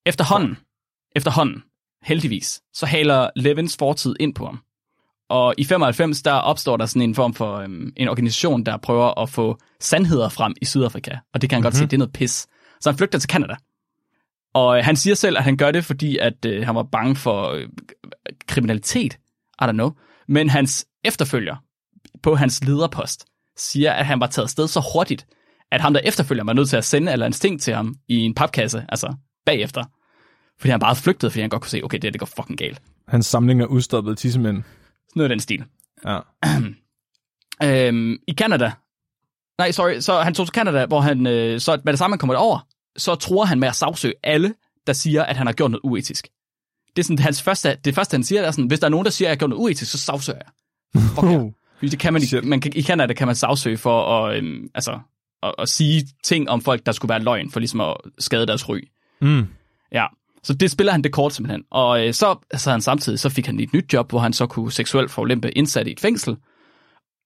Efterhånden, 0.07 0.59
efterhånden, 1.17 1.63
heldigvis, 2.03 2.61
så 2.73 2.87
haler 2.87 3.31
Levins 3.37 3.77
fortid 3.77 4.17
ind 4.21 4.35
på 4.35 4.45
ham. 4.45 4.61
Og 5.29 5.55
i 5.59 5.65
95, 5.65 6.23
der 6.23 6.33
opstår 6.33 6.77
der 6.77 6.87
sådan 6.87 7.03
en 7.03 7.15
form 7.15 7.35
for 7.35 7.57
øhm, 7.57 7.93
en 7.97 8.09
organisation, 8.09 8.65
der 8.65 8.77
prøver 8.77 9.23
at 9.23 9.31
få 9.31 9.59
sandheder 9.81 10.29
frem 10.29 10.55
i 10.63 10.65
Sydafrika. 10.65 11.17
Og 11.35 11.43
det 11.43 11.51
kan 11.51 11.57
han 11.57 11.61
mm-hmm. 11.61 11.65
godt 11.65 11.77
se, 11.77 11.85
det 11.85 11.93
er 11.93 11.99
noget 11.99 12.13
pis. 12.13 12.47
Så 12.81 12.91
han 12.91 12.97
flygter 12.97 13.19
til 13.19 13.31
Canada. 13.31 13.55
Og 14.55 14.79
øh, 14.79 14.85
han 14.85 14.97
siger 14.97 15.15
selv, 15.15 15.39
at 15.39 15.45
han 15.45 15.57
gør 15.57 15.71
det, 15.71 15.85
fordi 15.85 16.19
at 16.19 16.45
øh, 16.47 16.67
han 16.67 16.75
var 16.75 16.83
bange 16.83 17.17
for 17.17 17.51
øh, 17.51 17.69
kriminalitet. 18.49 19.19
I 19.63 19.65
don't 19.65 19.73
know. 19.73 19.91
Men 20.29 20.51
hans 20.51 20.87
efterfølger 21.05 21.57
på 22.23 22.35
hans 22.35 22.65
lederpost 22.65 23.25
siger, 23.57 23.93
at 23.93 24.07
han 24.07 24.21
var 24.21 24.27
taget 24.27 24.51
sted 24.51 24.69
så 24.69 24.83
hurtigt, 24.95 25.27
at 25.73 25.81
ham 25.81 25.93
der 25.93 26.01
efterfølger 26.05 26.45
var 26.45 26.53
nødt 26.53 26.69
til 26.69 26.77
at 26.77 26.85
sende 26.85 27.13
eller 27.13 27.27
en 27.27 27.33
sting 27.33 27.61
til 27.61 27.75
ham 27.75 27.95
i 28.09 28.17
en 28.17 28.35
papkasse, 28.35 28.85
altså 28.89 29.15
bagefter. 29.47 29.85
Fordi 30.61 30.71
han 30.71 30.81
bare 30.81 30.97
flygtede, 30.97 31.31
fordi 31.31 31.41
han 31.41 31.51
godt 31.51 31.63
kunne 31.63 31.71
se, 31.71 31.81
okay, 31.85 31.99
det, 31.99 32.13
det 32.13 32.21
går 32.21 32.29
fucking 32.37 32.59
galt. 32.59 32.83
Hans 33.09 33.27
samling 33.27 33.61
af 33.61 33.67
udstoppede 33.67 34.15
tissemænd. 34.15 34.63
Noget 35.15 35.31
af 35.31 35.35
den 35.35 35.41
stil. 35.41 35.65
Ja. 36.07 36.19
Øhm, 37.63 38.19
I 38.29 38.33
Canada, 38.33 38.73
nej, 39.59 39.71
sorry, 39.71 40.01
så 40.01 40.21
han 40.21 40.35
tog 40.35 40.47
til 40.47 40.55
Canada, 40.55 40.87
hvor 40.87 41.01
han, 41.01 41.27
øh, 41.27 41.61
så 41.61 41.81
med 41.85 41.93
det 41.93 41.99
samme, 41.99 42.15
han 42.15 42.19
kommer 42.19 42.37
over, 42.37 42.67
så 42.97 43.15
tror 43.15 43.45
han 43.45 43.61
med 43.61 43.69
at 43.69 43.75
sagsøge 43.75 44.15
alle, 44.23 44.55
der 44.87 44.93
siger, 44.93 45.23
at 45.23 45.37
han 45.37 45.47
har 45.47 45.55
gjort 45.55 45.71
noget 45.71 45.81
uetisk. 45.85 46.29
Det 46.97 47.03
er 47.03 47.05
sådan, 47.05 47.19
hans 47.19 47.43
første, 47.43 47.77
det 47.85 47.95
første, 47.95 48.15
han 48.15 48.25
siger, 48.25 48.43
er 48.43 48.51
sådan, 48.51 48.67
hvis 48.67 48.81
der 48.81 48.87
er 48.87 48.91
nogen, 48.91 49.05
der 49.05 49.11
siger, 49.11 49.29
at 49.29 49.31
jeg 49.31 49.35
har 49.35 49.39
gjort 49.39 49.51
noget 49.51 49.63
uetisk, 49.63 49.91
så 49.91 49.99
sagsøger 49.99 50.39
jeg. 50.39 51.03
Fuck 51.03 51.25
yeah. 51.25 51.53
Fordi 51.79 51.89
det 51.89 51.99
kan 51.99 52.13
man, 52.13 52.23
i, 52.23 52.27
Shit. 52.27 52.45
man 52.45 52.61
kan, 52.61 52.73
i 52.75 52.83
Canada 52.83 53.13
kan 53.13 53.27
man 53.27 53.37
sagsøge 53.37 53.77
for 53.77 54.19
at, 54.19 54.37
øhm, 54.37 54.71
altså, 54.75 54.99
at, 55.43 55.55
at 55.59 55.69
sige 55.69 56.09
ting 56.23 56.51
om 56.51 56.61
folk, 56.61 56.87
der 56.87 56.93
skulle 56.93 57.11
være 57.11 57.23
løgn, 57.23 57.51
for 57.51 57.61
ligesom 57.61 57.81
at 57.81 57.97
skade 58.19 58.47
deres 58.47 58.69
ry. 58.69 58.81
Mm. 59.21 59.47
Ja, 59.93 60.07
så 60.45 60.55
det 60.55 60.71
spiller 60.71 60.93
han 60.93 61.03
det 61.05 61.13
kort 61.13 61.33
simpelthen. 61.35 61.63
Og 61.71 62.07
øh, 62.07 62.15
så, 62.15 62.37
så 62.57 62.71
han 62.71 62.81
samtidig, 62.81 63.19
så 63.19 63.29
fik 63.29 63.47
han 63.47 63.61
et 63.61 63.73
nyt 63.73 63.93
job, 63.93 64.11
hvor 64.11 64.19
han 64.21 64.33
så 64.33 64.47
kunne 64.47 64.73
seksuelt 64.73 65.11
forulempe 65.11 65.51
indsatte 65.51 65.91
i 65.91 65.93
et 65.93 66.01
fængsel. 66.01 66.37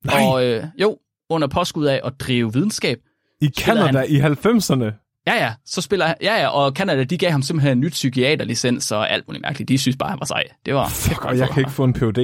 Nej. 0.04 0.22
Og 0.24 0.44
øh, 0.46 0.64
jo, 0.80 0.98
under 1.30 1.48
påskud 1.48 1.86
af 1.86 2.00
at 2.04 2.12
drive 2.20 2.52
videnskab. 2.52 2.98
I 3.40 3.48
Canada 3.58 3.98
han- 3.98 4.08
i 4.10 4.20
90'erne. 4.20 5.04
Ja, 5.26 5.34
ja, 5.34 5.52
så 5.66 5.80
spiller 5.80 6.06
han, 6.06 6.16
ja, 6.22 6.40
ja, 6.40 6.48
og 6.48 6.72
Canada, 6.72 7.04
de 7.04 7.18
gav 7.18 7.30
ham 7.30 7.42
simpelthen 7.42 7.72
en 7.72 7.80
nyt 7.80 7.92
psykiaterlicens 7.92 8.92
og 8.92 9.10
alt 9.10 9.28
muligt 9.28 9.42
mærkeligt. 9.42 9.68
De 9.68 9.78
synes 9.78 9.96
bare, 9.96 10.10
han 10.10 10.18
var 10.20 10.26
sej. 10.26 10.44
Det 10.66 10.74
var 10.74 10.88
Fuck, 10.88 11.24
og 11.24 11.38
jeg 11.38 11.48
kan 11.48 11.60
ikke 11.60 11.70
få 11.70 11.84
en 11.84 11.92
PhD. 11.92 12.18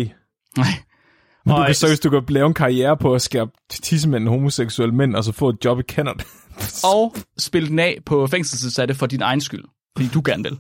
Nej. 0.57 0.67
Men 1.47 1.55
du 1.55 1.61
Og- 1.61 1.67
kan 1.67 1.75
seriøst, 1.75 2.05
du 2.05 2.11
kan 2.11 2.23
lave 2.29 2.47
en 2.47 2.55
karriere 2.55 2.97
på 2.97 3.15
at 3.15 3.23
skære 3.23 3.49
tissemænd 3.71 4.29
homoseksuelle 4.29 4.95
mænd, 4.95 5.15
og 5.17 5.25
så 5.25 5.33
få 5.33 5.49
et 5.49 5.57
job 5.65 5.79
i 5.81 5.83
Canada. 5.83 6.25
Og 6.85 7.15
spille 7.39 7.69
den 7.69 7.79
af 7.79 7.99
på 8.07 8.27
fængselsudsatte 8.27 8.95
for 8.95 9.07
din 9.07 9.23
egen 9.23 9.41
skyld. 9.41 9.65
Fordi 9.97 10.09
du 10.15 10.23
gerne 10.25 10.43
vil. 10.43 10.59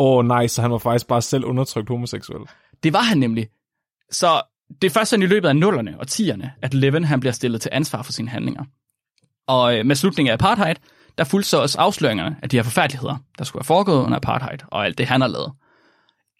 Åh 0.00 0.18
oh, 0.18 0.24
nej, 0.24 0.46
så 0.46 0.62
han 0.62 0.70
var 0.70 0.78
faktisk 0.78 1.06
bare 1.06 1.22
selv 1.22 1.44
undertrykt 1.44 1.88
homoseksuel. 1.88 2.42
det 2.82 2.92
var 2.92 3.02
han 3.02 3.18
nemlig. 3.18 3.48
Så 4.10 4.42
det 4.82 4.88
er 4.88 4.90
først 4.90 5.10
sådan 5.10 5.22
i 5.22 5.26
løbet 5.26 5.48
af 5.48 5.56
nullerne 5.56 6.00
og 6.00 6.08
tierne, 6.08 6.52
at 6.62 6.74
Levin 6.74 7.04
han 7.04 7.20
bliver 7.20 7.32
stillet 7.32 7.60
til 7.60 7.70
ansvar 7.72 8.02
for 8.02 8.12
sine 8.12 8.28
handlinger. 8.28 8.64
Og 9.46 9.78
øh, 9.78 9.86
med 9.86 9.96
slutningen 9.96 10.30
af 10.30 10.34
apartheid, 10.34 10.74
der 11.18 11.24
fulgte 11.24 11.48
så 11.48 11.62
også 11.62 11.78
afsløringerne 11.78 12.36
af 12.42 12.48
de 12.48 12.56
her 12.56 12.62
forfærdeligheder, 12.62 13.16
der 13.38 13.44
skulle 13.44 13.60
have 13.60 13.66
foregået 13.66 14.04
under 14.04 14.16
apartheid, 14.16 14.58
og 14.66 14.84
alt 14.84 14.98
det, 14.98 15.06
han 15.06 15.20
har 15.20 15.28
lavet. 15.28 15.52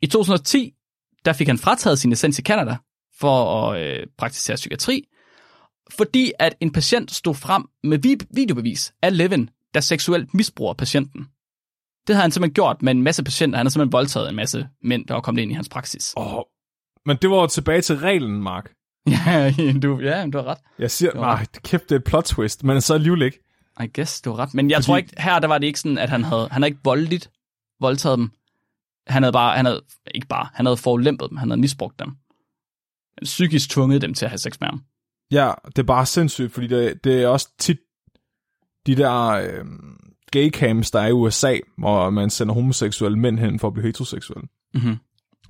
I 0.02 0.06
2010, 0.06 0.74
der 1.24 1.32
fik 1.32 1.46
han 1.46 1.58
frataget 1.58 1.98
sin 1.98 2.10
licens 2.10 2.38
i 2.38 2.42
Canada 2.42 2.76
for 3.18 3.62
at 3.62 3.80
øh, 3.80 4.06
praktisere 4.18 4.56
psykiatri, 4.56 5.04
fordi 5.96 6.32
at 6.38 6.54
en 6.60 6.72
patient 6.72 7.10
stod 7.10 7.34
frem 7.34 7.64
med 7.84 7.98
videobevis 8.34 8.92
af 9.02 9.16
Levin, 9.16 9.50
der 9.74 9.80
seksuelt 9.80 10.34
misbruger 10.34 10.74
patienten. 10.74 11.26
Det 12.06 12.14
har 12.14 12.22
han 12.22 12.30
simpelthen 12.30 12.54
gjort 12.54 12.82
med 12.82 12.92
en 12.92 13.02
masse 13.02 13.24
patienter. 13.24 13.56
Han 13.56 13.66
har 13.66 13.70
simpelthen 13.70 13.92
voldtaget 13.92 14.28
en 14.28 14.36
masse 14.36 14.68
mænd, 14.82 15.06
der 15.06 15.14
var 15.14 15.20
kommet 15.20 15.42
ind 15.42 15.50
i 15.50 15.54
hans 15.54 15.68
praksis. 15.68 16.14
Oh, 16.16 16.42
men 17.06 17.16
det 17.16 17.30
var 17.30 17.36
jo 17.36 17.46
tilbage 17.46 17.80
til 17.80 17.96
reglen, 17.96 18.42
Mark. 18.42 18.72
ja, 19.26 19.52
du, 19.82 20.00
ja, 20.00 20.26
du 20.32 20.38
har 20.38 20.44
ret. 20.44 20.58
Jeg 20.78 20.90
siger, 20.90 21.14
nej, 21.14 21.46
kæft, 21.64 21.82
det 21.88 21.92
er 21.92 21.98
et 21.98 22.04
plot 22.04 22.24
twist, 22.24 22.64
men 22.64 22.80
så 22.80 22.94
alligevel 22.94 23.22
ikke. 23.22 23.38
I 23.80 23.86
guess, 23.94 24.20
du 24.20 24.30
har 24.30 24.38
ret. 24.38 24.54
Men 24.54 24.70
jeg 24.70 24.76
Fordi... 24.76 24.86
tror 24.86 24.96
ikke, 24.96 25.14
her 25.18 25.38
der 25.38 25.48
var 25.48 25.58
det 25.58 25.66
ikke 25.66 25.80
sådan, 25.80 25.98
at 25.98 26.10
han 26.10 26.24
havde, 26.24 26.48
han 26.50 26.62
havde 26.62 26.70
ikke 26.70 26.80
voldeligt 26.84 27.30
voldtaget 27.80 28.18
dem. 28.18 28.30
Han 29.06 29.22
havde 29.22 29.32
bare, 29.32 29.56
han 29.56 29.64
havde, 29.64 29.82
ikke 30.14 30.26
bare, 30.26 30.48
han 30.54 30.66
havde 30.66 30.76
forulempet 30.76 31.30
dem, 31.30 31.36
han 31.36 31.50
havde 31.50 31.60
misbrugt 31.60 31.98
dem. 31.98 32.08
Han 33.18 33.24
psykisk 33.24 33.70
tvunget 33.70 34.02
dem 34.02 34.14
til 34.14 34.24
at 34.24 34.30
have 34.30 34.38
sex 34.38 34.60
med 34.60 34.68
ham. 34.68 34.82
Ja, 35.30 35.52
det 35.66 35.78
er 35.78 35.86
bare 35.86 36.06
sindssygt, 36.06 36.52
fordi 36.52 36.66
det, 36.66 37.04
det 37.04 37.22
er 37.22 37.28
også 37.28 37.48
tit 37.58 37.78
de 38.86 38.96
der 38.96 39.26
øh, 39.26 39.64
gay 40.30 40.50
camps, 40.50 40.90
der 40.90 41.00
er 41.00 41.06
i 41.06 41.12
USA, 41.12 41.58
hvor 41.78 42.10
man 42.10 42.30
sender 42.30 42.54
homoseksuelle 42.54 43.18
mænd 43.18 43.38
hen 43.38 43.58
for 43.58 43.68
at 43.68 43.74
blive 43.74 43.86
heteroseksuelle. 43.86 44.48
Mm-hmm. 44.74 44.96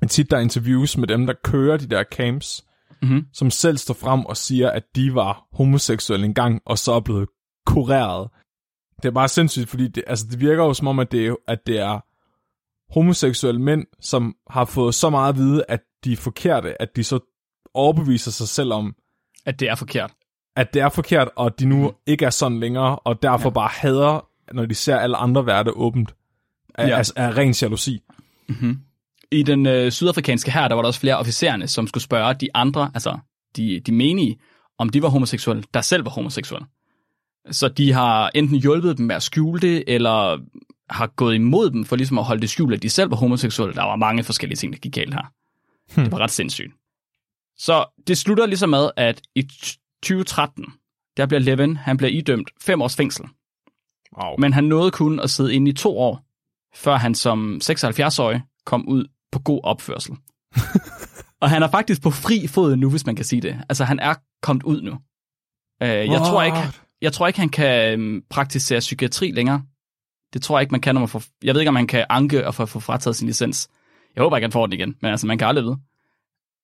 Tit 0.08 0.30
der 0.30 0.36
er 0.36 0.40
interviews 0.40 0.96
med 0.96 1.08
dem, 1.08 1.26
der 1.26 1.34
kører 1.44 1.76
de 1.76 1.86
der 1.86 2.04
camps, 2.12 2.64
mm-hmm. 3.02 3.26
som 3.32 3.50
selv 3.50 3.78
står 3.78 3.94
frem 3.94 4.26
og 4.26 4.36
siger, 4.36 4.70
at 4.70 4.82
de 4.96 5.14
var 5.14 5.46
homoseksuelle 5.52 6.26
engang, 6.26 6.60
og 6.66 6.78
så 6.78 6.92
er 6.92 7.00
blevet 7.00 7.28
kureret. 7.66 8.28
Det 9.02 9.08
er 9.08 9.12
bare 9.12 9.28
sindssygt, 9.28 9.68
fordi 9.68 9.88
det, 9.88 10.04
altså, 10.06 10.26
det 10.30 10.40
virker 10.40 10.64
jo 10.64 10.74
som 10.74 10.86
om, 10.86 10.98
at 10.98 11.12
det, 11.12 11.36
at 11.48 11.58
det 11.66 11.78
er 11.78 12.00
homoseksuelle 12.94 13.60
mænd, 13.60 13.86
som 14.00 14.34
har 14.50 14.64
fået 14.64 14.94
så 14.94 15.10
meget 15.10 15.28
at 15.28 15.38
vide, 15.38 15.64
at 15.68 15.80
de 16.04 16.12
er 16.12 16.16
forkerte, 16.16 16.82
at 16.82 16.96
de 16.96 17.04
så 17.04 17.18
overbeviser 17.74 18.30
sig 18.30 18.48
selv 18.48 18.72
om, 18.72 18.94
at 19.46 19.60
det 19.60 19.68
er 19.68 19.74
forkert. 19.74 20.12
At 20.56 20.74
det 20.74 20.82
er 20.82 20.88
forkert, 20.88 21.28
og 21.36 21.60
de 21.60 21.66
nu 21.66 21.88
mm. 21.88 21.94
ikke 22.06 22.24
er 22.24 22.30
sådan 22.30 22.60
længere, 22.60 22.98
og 22.98 23.22
derfor 23.22 23.48
ja. 23.48 23.52
bare 23.52 23.68
hader, 23.72 24.29
når 24.52 24.66
de 24.66 24.74
ser 24.74 24.96
alle 24.96 25.16
andre 25.16 25.46
være 25.46 25.64
det 25.64 25.72
åbent, 25.76 26.14
af, 26.74 26.88
ja. 26.88 26.98
af, 26.98 27.12
af 27.16 27.36
ren 27.36 27.54
jalousi. 27.62 28.02
Mm-hmm. 28.48 28.78
I 29.32 29.42
den 29.42 29.66
øh, 29.66 29.92
sydafrikanske 29.92 30.50
her, 30.50 30.68
der 30.68 30.74
var 30.74 30.82
der 30.82 30.86
også 30.86 31.00
flere 31.00 31.18
officererne, 31.18 31.68
som 31.68 31.86
skulle 31.86 32.04
spørge 32.04 32.34
de 32.34 32.48
andre, 32.54 32.90
altså 32.94 33.18
de, 33.56 33.80
de 33.80 33.92
menige, 33.92 34.38
om 34.78 34.88
de 34.88 35.02
var 35.02 35.08
homoseksuelle, 35.08 35.64
der 35.74 35.80
selv 35.80 36.04
var 36.04 36.10
homoseksuelle. 36.10 36.66
Så 37.50 37.68
de 37.68 37.92
har 37.92 38.30
enten 38.34 38.56
hjulpet 38.56 38.98
dem 38.98 39.06
med 39.06 39.16
at 39.16 39.22
skjule 39.22 39.60
det, 39.60 39.84
eller 39.86 40.38
har 40.90 41.06
gået 41.06 41.34
imod 41.34 41.70
dem 41.70 41.84
for 41.84 41.96
ligesom 41.96 42.18
at 42.18 42.24
holde 42.24 42.40
det 42.40 42.50
skjult, 42.50 42.74
at 42.74 42.82
de 42.82 42.90
selv 42.90 43.10
var 43.10 43.16
homoseksuelle. 43.16 43.74
Der 43.74 43.82
var 43.82 43.96
mange 43.96 44.24
forskellige 44.24 44.56
ting, 44.56 44.72
der 44.72 44.78
gik 44.78 44.94
galt 44.94 45.14
her. 45.14 45.32
Hmm. 45.94 46.04
Det 46.04 46.12
var 46.12 46.18
ret 46.18 46.30
sindssygt. 46.30 46.72
Så 47.58 47.84
det 48.06 48.18
slutter 48.18 48.46
ligesom 48.46 48.68
med, 48.68 48.90
at 48.96 49.22
i 49.34 49.42
2013, 49.42 50.64
der 51.16 51.26
bliver 51.26 51.40
Levin, 51.40 51.76
han 51.76 51.96
bliver 51.96 52.10
idømt 52.10 52.50
fem 52.60 52.82
års 52.82 52.96
fængsel. 52.96 53.24
Wow. 54.18 54.36
Men 54.38 54.52
han 54.52 54.64
nåede 54.64 54.90
kun 54.90 55.20
at 55.20 55.30
sidde 55.30 55.54
inde 55.54 55.70
i 55.70 55.74
to 55.74 55.98
år, 55.98 56.24
før 56.74 56.96
han 56.96 57.14
som 57.14 57.60
76-årig 57.64 58.42
kom 58.66 58.88
ud 58.88 59.04
på 59.32 59.38
god 59.38 59.60
opførsel. 59.64 60.16
og 61.42 61.50
han 61.50 61.62
er 61.62 61.68
faktisk 61.68 62.02
på 62.02 62.10
fri 62.10 62.46
fod 62.46 62.76
nu, 62.76 62.90
hvis 62.90 63.06
man 63.06 63.16
kan 63.16 63.24
sige 63.24 63.42
det. 63.42 63.64
Altså, 63.68 63.84
han 63.84 63.98
er 63.98 64.14
kommet 64.42 64.62
ud 64.62 64.82
nu. 64.82 64.92
Uh, 65.84 65.88
jeg, 65.88 66.18
tror 66.18 66.42
ikke, 66.42 66.58
jeg 67.02 67.12
tror 67.12 67.26
ikke, 67.26 67.40
han 67.40 67.48
kan 67.48 68.00
um, 68.00 68.22
praktisere 68.30 68.80
psykiatri 68.80 69.30
længere. 69.30 69.62
Det 70.32 70.42
tror 70.42 70.58
jeg 70.58 70.62
ikke, 70.62 70.72
man 70.72 70.80
kan, 70.80 70.94
når 70.94 71.00
man 71.00 71.08
får... 71.08 71.22
Jeg 71.42 71.54
ved 71.54 71.60
ikke, 71.60 71.68
om 71.68 71.74
man 71.74 71.86
kan 71.86 72.06
anke 72.08 72.46
og 72.46 72.54
få, 72.54 72.66
få 72.66 72.80
frataget 72.80 73.16
sin 73.16 73.26
licens. 73.26 73.68
Jeg 74.16 74.22
håber 74.22 74.36
ikke, 74.36 74.44
han 74.44 74.52
får 74.52 74.66
den 74.66 74.72
igen, 74.72 74.96
men 75.02 75.10
altså, 75.10 75.26
man 75.26 75.38
kan 75.38 75.48
aldrig 75.48 75.64
vide. 75.64 75.78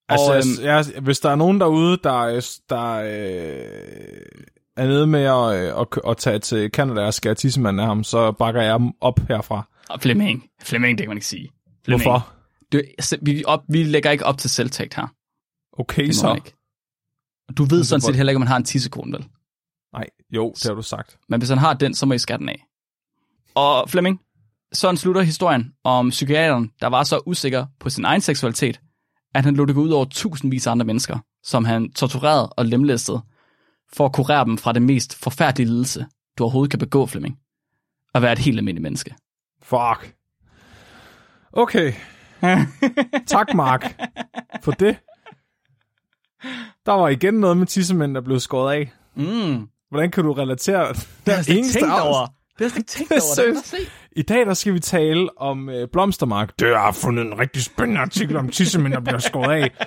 Altså, 0.09 0.33
og, 0.33 0.37
øhm, 0.37 0.65
ja, 0.65 1.01
hvis 1.01 1.21
der 1.21 1.31
er 1.31 1.37
nogen 1.37 1.61
derude, 1.61 1.99
der, 2.05 2.59
der 2.69 2.93
øh, 2.93 4.47
er 4.77 4.87
nede 4.87 5.07
med 5.07 5.23
at, 5.23 5.75
øh, 5.75 5.81
at, 5.81 6.11
at 6.11 6.17
tage 6.17 6.39
til 6.39 6.71
Canada 6.71 7.01
og 7.01 7.15
skære 7.15 7.35
tissemanden 7.35 7.81
af 7.81 7.87
ham, 7.87 8.05
så 8.05 8.33
bakker 8.33 8.63
jeg 8.63 8.81
dem 8.81 8.93
op 9.01 9.21
herfra. 9.29 9.69
Og 9.89 10.01
Flemming. 10.01 10.45
Flemming, 10.63 10.99
det 10.99 11.05
kan 11.05 11.11
man 11.11 11.17
ikke 11.17 11.27
sige. 11.27 11.51
Flemming. 11.85 12.11
Hvorfor? 12.11 12.33
Du, 12.73 12.81
vi, 13.23 13.45
op, 13.45 13.61
vi 13.69 13.83
lægger 13.83 14.11
ikke 14.11 14.27
op 14.27 14.39
til 14.39 14.51
selvtægt 14.51 14.95
her. 14.95 15.07
Okay, 15.79 16.11
så. 16.11 16.35
Ikke. 16.35 16.53
Du 17.57 17.65
ved 17.65 17.85
sådan 17.85 18.01
set 18.01 18.17
heller 18.17 18.31
ikke, 18.31 18.37
om 18.37 18.41
man 18.41 18.49
har 18.49 18.57
en 18.57 18.65
tissekone, 18.65 19.13
vel? 19.13 19.27
Nej, 19.93 20.07
jo, 20.31 20.53
det 20.55 20.65
har 20.65 20.75
du 20.75 20.83
sagt. 20.83 21.19
Men 21.29 21.41
hvis 21.41 21.49
han 21.49 21.59
har 21.59 21.75
den, 21.75 21.95
så 21.95 22.07
må 22.07 22.15
I 22.15 22.19
skære 22.19 22.39
den 22.39 22.49
af. 22.49 22.67
Og 23.55 23.91
Flemming, 23.91 24.21
sådan 24.73 24.97
slutter 24.97 25.23
historien 25.23 25.73
om 25.85 26.11
psykiateren, 26.11 26.71
der 26.81 26.87
var 26.87 27.05
så 27.05 27.21
usikker 27.27 27.67
på 27.81 27.91
sin 27.91 28.05
egen 28.05 28.21
seksualitet, 28.21 28.81
at 29.35 29.45
han 29.45 29.57
lod 29.57 29.67
det 29.67 29.75
gå 29.75 29.81
ud 29.81 29.91
over 29.91 30.05
tusindvis 30.05 30.67
af 30.67 30.71
andre 30.71 30.87
mennesker, 30.87 31.19
som 31.43 31.65
han 31.65 31.93
torturerede 31.93 32.49
og 32.49 32.67
lemlæstede, 32.67 33.21
for 33.93 34.07
at 34.07 34.13
kurere 34.13 34.45
dem 34.45 34.59
fra 34.59 34.73
det 34.73 34.83
mest 34.83 35.15
forfærdelige 35.15 35.69
lidelse, 35.69 36.07
du 36.39 36.45
overhovedet 36.45 36.71
kan 36.71 36.79
begå, 36.79 37.07
Flemming. 37.07 37.39
At 38.15 38.23
være 38.23 38.33
et 38.33 38.39
helt 38.39 38.59
almindeligt 38.59 38.83
menneske. 38.83 39.15
Fuck. 39.63 40.15
Okay. 41.53 41.93
tak, 43.27 43.55
Mark, 43.55 44.01
for 44.63 44.73
det. 44.73 44.97
Der 46.87 46.93
var 46.93 47.09
igen 47.09 47.35
noget 47.35 47.57
med 47.57 47.67
tissemænd, 47.67 48.15
der 48.15 48.21
blev 48.21 48.41
skåret 48.41 48.75
af. 48.75 48.93
Mm. 49.15 49.69
Hvordan 49.89 50.11
kan 50.11 50.25
du 50.25 50.33
relatere? 50.33 50.95
Det 51.27 51.49
ikke 51.49 51.69
tænkt 51.69 51.93
over. 51.93 52.27
Det 52.59 52.73
har 52.73 52.79
jeg 52.79 52.87
tænkt 52.87 53.13
over. 53.13 53.53
Det 53.55 53.65
se. 53.65 53.77
I 54.13 54.23
dag 54.23 54.47
der 54.47 54.55
skal 54.55 54.75
vi 54.75 54.81
tale 54.81 55.39
om 55.39 55.69
øh, 55.69 55.89
blomstermark. 55.93 56.59
Det 56.59 56.77
har 56.77 56.93
fundet 56.93 57.27
en 57.27 57.39
rigtig 57.39 57.63
spændende 57.63 58.01
artikel 58.01 58.37
om 58.37 58.49
tissemænd, 58.49 58.93
der 58.93 59.01
bliver 59.01 59.19
skåret 59.19 59.63
af 59.63 59.87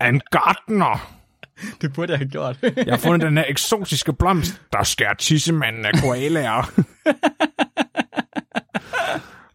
af 0.00 0.08
en 0.08 0.20
gartner. 0.30 1.15
Det 1.80 1.92
burde 1.92 2.12
jeg 2.12 2.18
have 2.18 2.28
gjort. 2.28 2.58
jeg 2.62 2.86
har 2.88 2.96
fundet 2.96 3.20
den 3.26 3.36
her 3.36 3.44
eksotiske 3.48 4.12
blomst, 4.12 4.62
der 4.72 4.82
skærer 4.82 5.14
tissemanden 5.14 5.84
af 5.84 5.92
koalaer. 6.02 6.62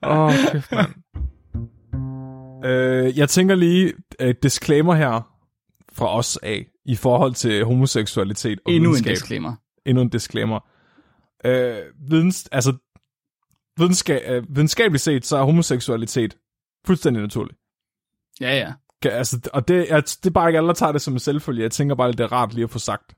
Åh, 0.03 0.17
oh, 0.19 0.33
kæft, 0.51 0.71
mand. 0.71 0.91
Øh, 2.65 3.17
jeg 3.17 3.29
tænker 3.29 3.55
lige 3.55 3.93
et 4.19 4.43
disclaimer 4.43 4.95
her 4.95 5.31
fra 5.93 6.17
os 6.17 6.37
af 6.43 6.65
i 6.85 6.95
forhold 6.95 7.33
til 7.33 7.65
homoseksualitet 7.65 8.59
og 8.65 8.71
Endnu 8.71 8.89
videnskab. 8.89 9.09
en 9.11 9.15
disclaimer. 9.15 9.55
Endnu 9.85 10.01
en 10.01 10.09
disclaimer. 10.09 10.59
Øh, 11.45 11.77
videns, 12.09 12.49
altså, 12.51 12.73
videnskab, 13.77 14.21
øh, 14.27 14.43
videnskabeligt 14.55 15.03
set, 15.03 15.25
så 15.25 15.37
er 15.37 15.43
homoseksualitet 15.43 16.37
fuldstændig 16.85 17.21
naturligt. 17.21 17.57
Ja, 18.41 18.57
ja. 18.57 18.73
Altså, 19.09 19.49
og 19.53 19.67
det, 19.67 19.87
jeg, 19.89 20.03
det 20.03 20.25
er 20.25 20.29
bare 20.29 20.49
ikke 20.49 20.57
alle, 20.57 20.67
der 20.67 20.73
tager 20.73 20.91
det 20.91 21.01
som 21.01 21.13
en 21.13 21.19
selvfølge. 21.19 21.63
Jeg 21.63 21.71
tænker 21.71 21.95
bare, 21.95 22.09
at 22.09 22.17
det 22.17 22.23
er 22.23 22.31
rart 22.31 22.53
lige 22.53 22.63
at 22.63 22.69
få 22.69 22.79
sagt. 22.79 23.15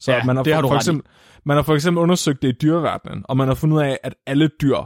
Så 0.00 0.12
ja, 0.12 0.24
man 0.24 0.36
har 0.36 0.42
det 0.42 0.54
har 0.54 0.60
for, 0.60 0.62
du 0.62 0.68
for 0.68 0.76
eksempel, 0.76 1.10
Man 1.44 1.56
har 1.56 1.62
for 1.62 1.74
eksempel 1.74 2.02
undersøgt 2.02 2.42
det 2.42 2.48
i 2.48 2.52
dyreverdenen, 2.62 3.24
og 3.28 3.36
man 3.36 3.48
har 3.48 3.54
fundet 3.54 3.76
ud 3.76 3.82
af, 3.82 3.98
at 4.02 4.14
alle 4.26 4.50
dyr 4.62 4.76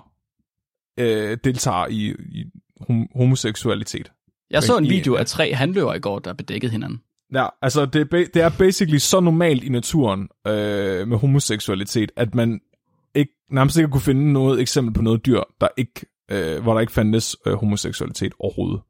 øh, 0.98 1.38
deltager 1.44 1.86
i, 1.86 2.14
i 2.18 2.44
hom- 2.80 3.18
homoseksualitet. 3.18 4.12
Jeg 4.50 4.62
så 4.62 4.76
en 4.78 4.84
video 4.84 5.14
af 5.14 5.26
tre 5.26 5.54
handløver 5.54 5.94
i 5.94 5.98
går, 5.98 6.18
der 6.18 6.32
bedækkede 6.32 6.72
hinanden. 6.72 7.00
Ja, 7.34 7.46
altså 7.62 7.86
det, 7.86 8.10
det 8.12 8.36
er 8.36 8.50
basically 8.58 8.98
så 8.98 9.20
normalt 9.20 9.64
i 9.64 9.68
naturen 9.68 10.28
øh, 10.46 11.08
med 11.08 11.18
homoseksualitet, 11.18 12.12
at 12.16 12.34
man 12.34 12.60
ikke, 13.14 13.32
nærmest 13.50 13.76
ikke 13.76 13.90
kunne 13.90 14.00
finde 14.00 14.32
noget 14.32 14.60
eksempel 14.60 14.94
på 14.94 15.02
noget 15.02 15.26
dyr, 15.26 15.40
der 15.60 15.68
ikke, 15.76 16.06
øh, 16.30 16.62
hvor 16.62 16.74
der 16.74 16.80
ikke 16.80 16.92
fandtes 16.92 17.36
øh, 17.46 17.54
homoseksualitet 17.54 18.32
overhovedet. 18.38 18.80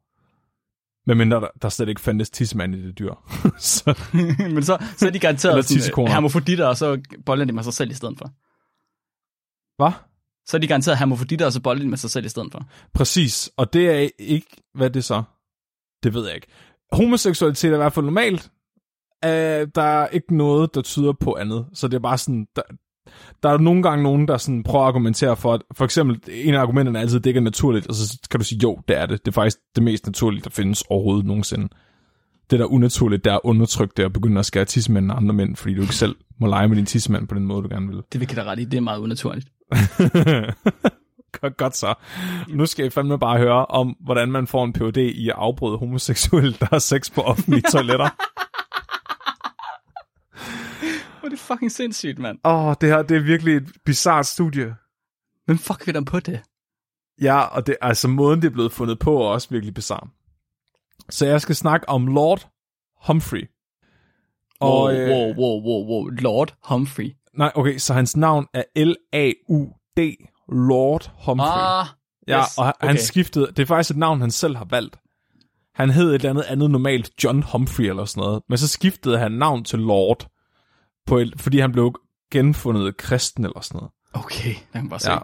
Medmindre 1.07 1.41
der, 1.41 1.49
der 1.63 1.69
slet 1.69 1.89
ikke 1.89 2.01
fandtes 2.01 2.31
tidsmand 2.31 2.75
i 2.75 2.87
det 2.87 2.99
dyr. 2.99 3.15
så. 3.59 3.99
Men 4.55 4.63
så, 4.63 4.85
så 4.97 5.07
er 5.07 5.11
de 5.11 5.19
garanteret 5.19 5.65
sådan, 5.65 6.07
hermofroditter, 6.09 6.67
og 6.67 6.77
så 6.77 7.01
bolder 7.27 7.45
de 7.45 7.53
med 7.53 7.63
sig 7.63 7.73
selv 7.73 7.91
i 7.91 7.95
stedet 7.95 8.19
for. 8.19 8.31
Hvad? 9.83 9.93
Så 10.47 10.57
er 10.57 10.61
de 10.61 10.67
garanteret 10.67 10.99
hermofroditter, 10.99 11.47
og 11.47 11.53
så 11.53 11.61
bolder 11.61 11.83
de 11.83 11.89
med 11.89 11.99
sig 11.99 12.11
selv 12.11 12.27
i 12.27 12.29
stedet 12.29 12.53
for. 12.53 12.69
Præcis, 12.95 13.51
og 13.57 13.73
det 13.73 13.91
er 13.91 14.09
ikke, 14.19 14.47
hvad 14.75 14.87
er 14.87 14.93
det 14.93 15.05
så? 15.05 15.23
Det 16.03 16.15
ved 16.15 16.27
jeg 16.27 16.35
ikke. 16.35 16.47
Homoseksualitet 16.93 17.71
er 17.71 17.75
i 17.75 17.77
hvert 17.77 17.93
fald 17.93 18.05
normalt. 18.05 18.51
Uh, 19.27 19.31
der 19.75 19.83
er 19.83 20.09
ikke 20.09 20.37
noget, 20.37 20.75
der 20.75 20.83
tyder 20.83 21.13
på 21.13 21.35
andet. 21.35 21.67
Så 21.75 21.89
det 21.89 21.95
er 21.95 22.01
bare 22.01 22.19
sådan, 22.19 22.47
der, 22.57 22.63
der 23.43 23.49
er 23.49 23.59
nogle 23.59 23.83
gange 23.83 24.03
nogen, 24.03 24.29
der 24.29 24.37
sådan 24.37 24.63
prøver 24.63 24.85
at 24.85 24.89
argumentere 24.89 25.37
for, 25.37 25.55
at 25.55 25.63
for 25.77 25.85
eksempel, 25.85 26.21
en 26.29 26.55
af 26.55 26.61
argumenterne 26.61 26.99
er 26.99 27.03
altid, 27.03 27.17
at 27.17 27.25
det 27.25 27.31
ikke 27.31 27.39
er 27.39 27.45
naturligt, 27.45 27.87
og 27.87 27.95
så 27.95 28.19
kan 28.31 28.41
du 28.41 28.47
sige, 28.47 28.61
jo, 28.63 28.79
det 28.89 28.99
er 28.99 29.07
det. 29.07 29.25
Det 29.25 29.29
er 29.29 29.33
faktisk 29.33 29.59
det 29.77 29.83
mest 29.83 30.07
naturlige, 30.07 30.43
der 30.43 30.51
findes 30.51 30.83
overhovedet 30.91 31.27
nogensinde. 31.27 31.69
Det, 32.51 32.59
der 32.59 32.65
er 32.65 32.73
unaturligt, 32.73 33.25
det 33.25 33.31
er 33.31 33.35
at 33.35 33.41
undertrykke 33.45 33.95
det 33.97 34.05
og 34.05 34.13
begynde 34.13 34.39
at 34.39 34.47
skære 34.47 34.65
tissemænd 34.65 35.13
af 35.13 35.17
andre 35.17 35.35
mænd, 35.35 35.57
fordi 35.57 35.75
du 35.75 35.83
ikke 35.83 35.95
selv 35.95 36.17
må 36.41 36.47
lege 36.47 36.69
med 36.69 36.77
din 36.77 36.87
tissemand 36.87 37.29
på 37.29 37.35
den 37.35 37.47
måde, 37.47 37.63
du 37.63 37.69
gerne 37.69 37.89
vil. 37.89 38.03
Det 38.13 38.21
vil 38.21 38.29
jeg 38.37 38.45
da 38.45 38.51
ret 38.51 38.59
i. 38.59 38.65
Det 38.65 38.77
er 38.77 38.81
meget 38.81 38.99
unaturligt. 38.99 39.49
Godt 41.57 41.77
så. 41.77 41.95
Nu 42.49 42.67
skal 42.67 42.87
I 42.87 42.91
fandme 42.91 43.19
bare 43.19 43.39
høre 43.39 43.67
om, 43.67 43.97
hvordan 44.01 44.33
man 44.33 44.47
får 44.47 44.65
en 44.65 44.73
PhD 44.73 44.97
i 44.97 45.29
at 45.29 45.35
afbryde 45.39 45.79
homoseksuelle, 45.79 46.53
der 46.61 46.67
har 46.71 46.79
sex 46.79 47.13
på 47.13 47.21
offentlige 47.21 47.63
toiletter. 47.73 48.09
Hvor 51.23 51.27
er 51.27 51.31
det 51.31 51.39
fucking 51.39 51.73
sindssygt, 51.73 52.19
mand. 52.19 52.39
Åh, 52.45 52.67
oh, 52.67 52.75
det 52.81 52.89
her 52.89 53.03
det 53.03 53.17
er 53.17 53.21
virkelig 53.21 53.57
et 53.57 53.73
bizart 53.85 54.27
studie. 54.27 54.75
Hvem 55.45 55.59
fuck 55.59 55.87
vil 55.87 55.95
der 55.95 56.05
på 56.05 56.21
det? 56.21 56.43
Ja, 57.21 57.41
og 57.41 57.67
det, 57.67 57.77
altså 57.81 58.09
måden, 58.09 58.43
det 58.43 58.49
er 58.49 58.53
blevet 58.53 58.73
fundet 58.73 58.99
på, 58.99 59.17
er 59.17 59.27
også 59.27 59.49
virkelig 59.51 59.75
bizarre. 59.75 60.09
Så 61.11 61.27
jeg 61.27 61.41
skal 61.41 61.55
snakke 61.55 61.89
om 61.89 62.07
Lord 62.07 62.51
Humphrey. 63.07 63.51
Wow, 64.63 64.71
Og, 64.71 64.95
øh, 64.95 65.11
wow, 65.11 65.35
wow, 65.35 65.63
wow, 65.65 65.87
wow. 65.87 66.09
Lord 66.09 66.55
Humphrey. 66.69 67.13
Nej, 67.35 67.53
okay, 67.55 67.79
så 67.79 67.95
hans 67.95 68.17
navn 68.17 68.47
er 68.55 68.63
L-A-U-D, 68.77 70.01
Lord 70.49 71.11
Humphrey. 71.27 71.47
Ah, 71.49 71.87
ja, 72.29 72.41
yes, 72.41 72.59
og 72.59 72.65
han, 72.65 72.75
okay. 72.77 72.87
han 72.87 72.99
skiftede, 72.99 73.47
det 73.47 73.59
er 73.59 73.67
faktisk 73.67 73.91
et 73.91 73.97
navn, 73.97 74.21
han 74.21 74.31
selv 74.31 74.57
har 74.57 74.67
valgt. 74.71 74.99
Han 75.75 75.91
hed 75.91 76.09
et 76.09 76.15
eller 76.15 76.31
andet 76.31 76.43
andet 76.43 76.71
normalt 76.71 77.25
John 77.25 77.43
Humphrey 77.43 77.85
eller 77.85 78.05
sådan 78.05 78.21
noget, 78.21 78.43
men 78.49 78.59
så 78.59 78.69
skiftede 78.69 79.19
han 79.19 79.33
navn 79.33 79.65
til 79.65 79.79
Lord, 79.79 80.32
på 81.07 81.19
et, 81.19 81.41
fordi 81.41 81.59
han 81.59 81.73
blev 81.73 82.01
genfundet 82.33 82.97
kristen 82.97 83.45
eller 83.45 83.61
sådan 83.61 83.77
noget. 83.79 83.93
okay, 84.13 84.49
der 84.55 84.73
kan 84.73 84.83
man 84.83 84.89
bare 84.89 85.01
se. 85.01 85.13
Ja. 85.13 85.19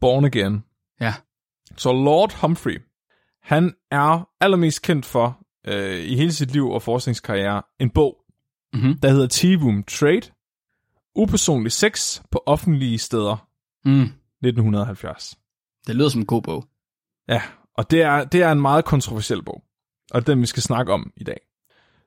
Born 0.00 0.24
again. 0.24 0.64
ja. 1.00 1.14
Så 1.76 1.92
Lord 1.92 2.32
Humphrey, 2.40 2.78
han 3.42 3.74
er 3.90 4.28
allermest 4.40 4.82
kendt 4.82 5.06
for 5.06 5.38
øh, 5.66 5.98
i 6.04 6.16
hele 6.16 6.32
sit 6.32 6.50
liv 6.50 6.68
og 6.70 6.82
forskningskarriere 6.82 7.62
en 7.78 7.90
bog, 7.90 8.16
Mhm. 8.74 8.98
der 8.98 9.08
hedder 9.10 9.28
Tea-Room 9.28 9.84
Trade, 9.98 10.32
Upersonlig 11.14 11.72
sex 11.72 12.22
på 12.30 12.42
offentlige 12.46 12.98
steder, 12.98 13.48
Mm. 13.84 14.12
1970. 14.42 15.38
Det 15.86 15.96
lyder 15.96 16.08
som 16.08 16.20
en 16.20 16.26
god 16.26 16.42
bog. 16.42 16.64
Ja, 17.28 17.42
og 17.74 17.90
det 17.90 18.02
er, 18.02 18.24
det 18.24 18.42
er 18.42 18.52
en 18.52 18.60
meget 18.60 18.84
kontroversiel 18.84 19.42
bog, 19.42 19.62
og 20.10 20.26
den 20.26 20.40
vi 20.40 20.46
skal 20.46 20.62
snakke 20.62 20.92
om 20.92 21.12
i 21.16 21.24
dag. 21.24 21.40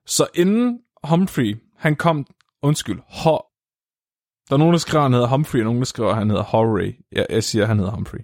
Så 0.05 0.27
inden 0.35 0.79
Humphrey, 1.03 1.57
han 1.77 1.95
kom, 1.95 2.25
undskyld, 2.61 2.99
Ho, 3.07 3.37
der 4.49 4.55
er 4.55 4.57
nogen, 4.57 4.73
der 4.73 4.79
skriver, 4.79 5.03
han 5.03 5.13
hedder 5.13 5.27
Humphrey, 5.27 5.59
og 5.59 5.63
nogen, 5.65 5.79
der 5.79 5.85
skriver, 5.85 6.13
han 6.13 6.29
hedder 6.29 6.43
Horry. 6.43 6.93
Jeg, 7.11 7.25
jeg 7.29 7.43
siger, 7.43 7.65
han 7.65 7.77
hedder 7.77 7.91
Humphrey. 7.91 8.19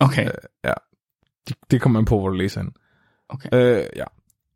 Okay, 0.00 0.30
Det, 1.48 1.56
det 1.70 1.80
kommer 1.80 1.98
man 1.98 2.04
på, 2.04 2.18
hvor 2.18 2.28
du 2.28 2.34
læser 2.34 2.60
han. 2.60 2.72
okay. 3.28 3.48
Øh, 3.52 3.86
ja. 3.96 4.04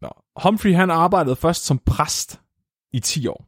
Nå. 0.01 0.11
Humphrey, 0.43 0.75
han 0.75 0.91
arbejdede 0.91 1.37
først 1.37 1.65
som 1.65 1.79
præst 1.79 2.41
i 2.93 3.01
10 3.01 3.27
år. 3.27 3.47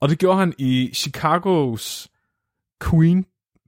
Og 0.00 0.08
det 0.08 0.18
gjorde 0.18 0.38
han 0.38 0.54
i 0.58 0.90
Chicagos 0.94 2.08
Queen 2.90 3.26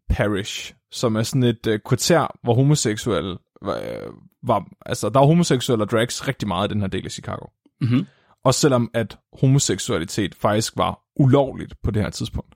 Parish, 0.09 0.75
som 0.91 1.17
er 1.17 1.23
sådan 1.23 1.43
et 1.43 1.67
øh, 1.67 1.81
kvarter, 1.87 2.27
hvor 2.43 2.55
homoseksuelle 2.55 3.39
var, 3.63 3.77
øh, 3.77 4.13
var, 4.43 4.67
altså 4.87 5.09
der 5.09 5.19
var 5.19 5.27
homoseksuelle 5.27 5.85
og 5.85 5.91
drags 5.91 6.29
rigtig 6.29 6.49
meget 6.49 6.71
i 6.71 6.73
den 6.73 6.81
her 6.81 6.89
del 6.89 7.05
af 7.05 7.11
Chicago. 7.11 7.47
Mhm. 7.81 8.07
Også 8.45 8.61
selvom 8.61 8.91
at 8.95 9.19
homoseksualitet 9.41 10.35
faktisk 10.35 10.77
var 10.77 11.01
ulovligt 11.17 11.75
på 11.83 11.91
det 11.91 12.03
her 12.03 12.11
tidspunkt 12.11 12.55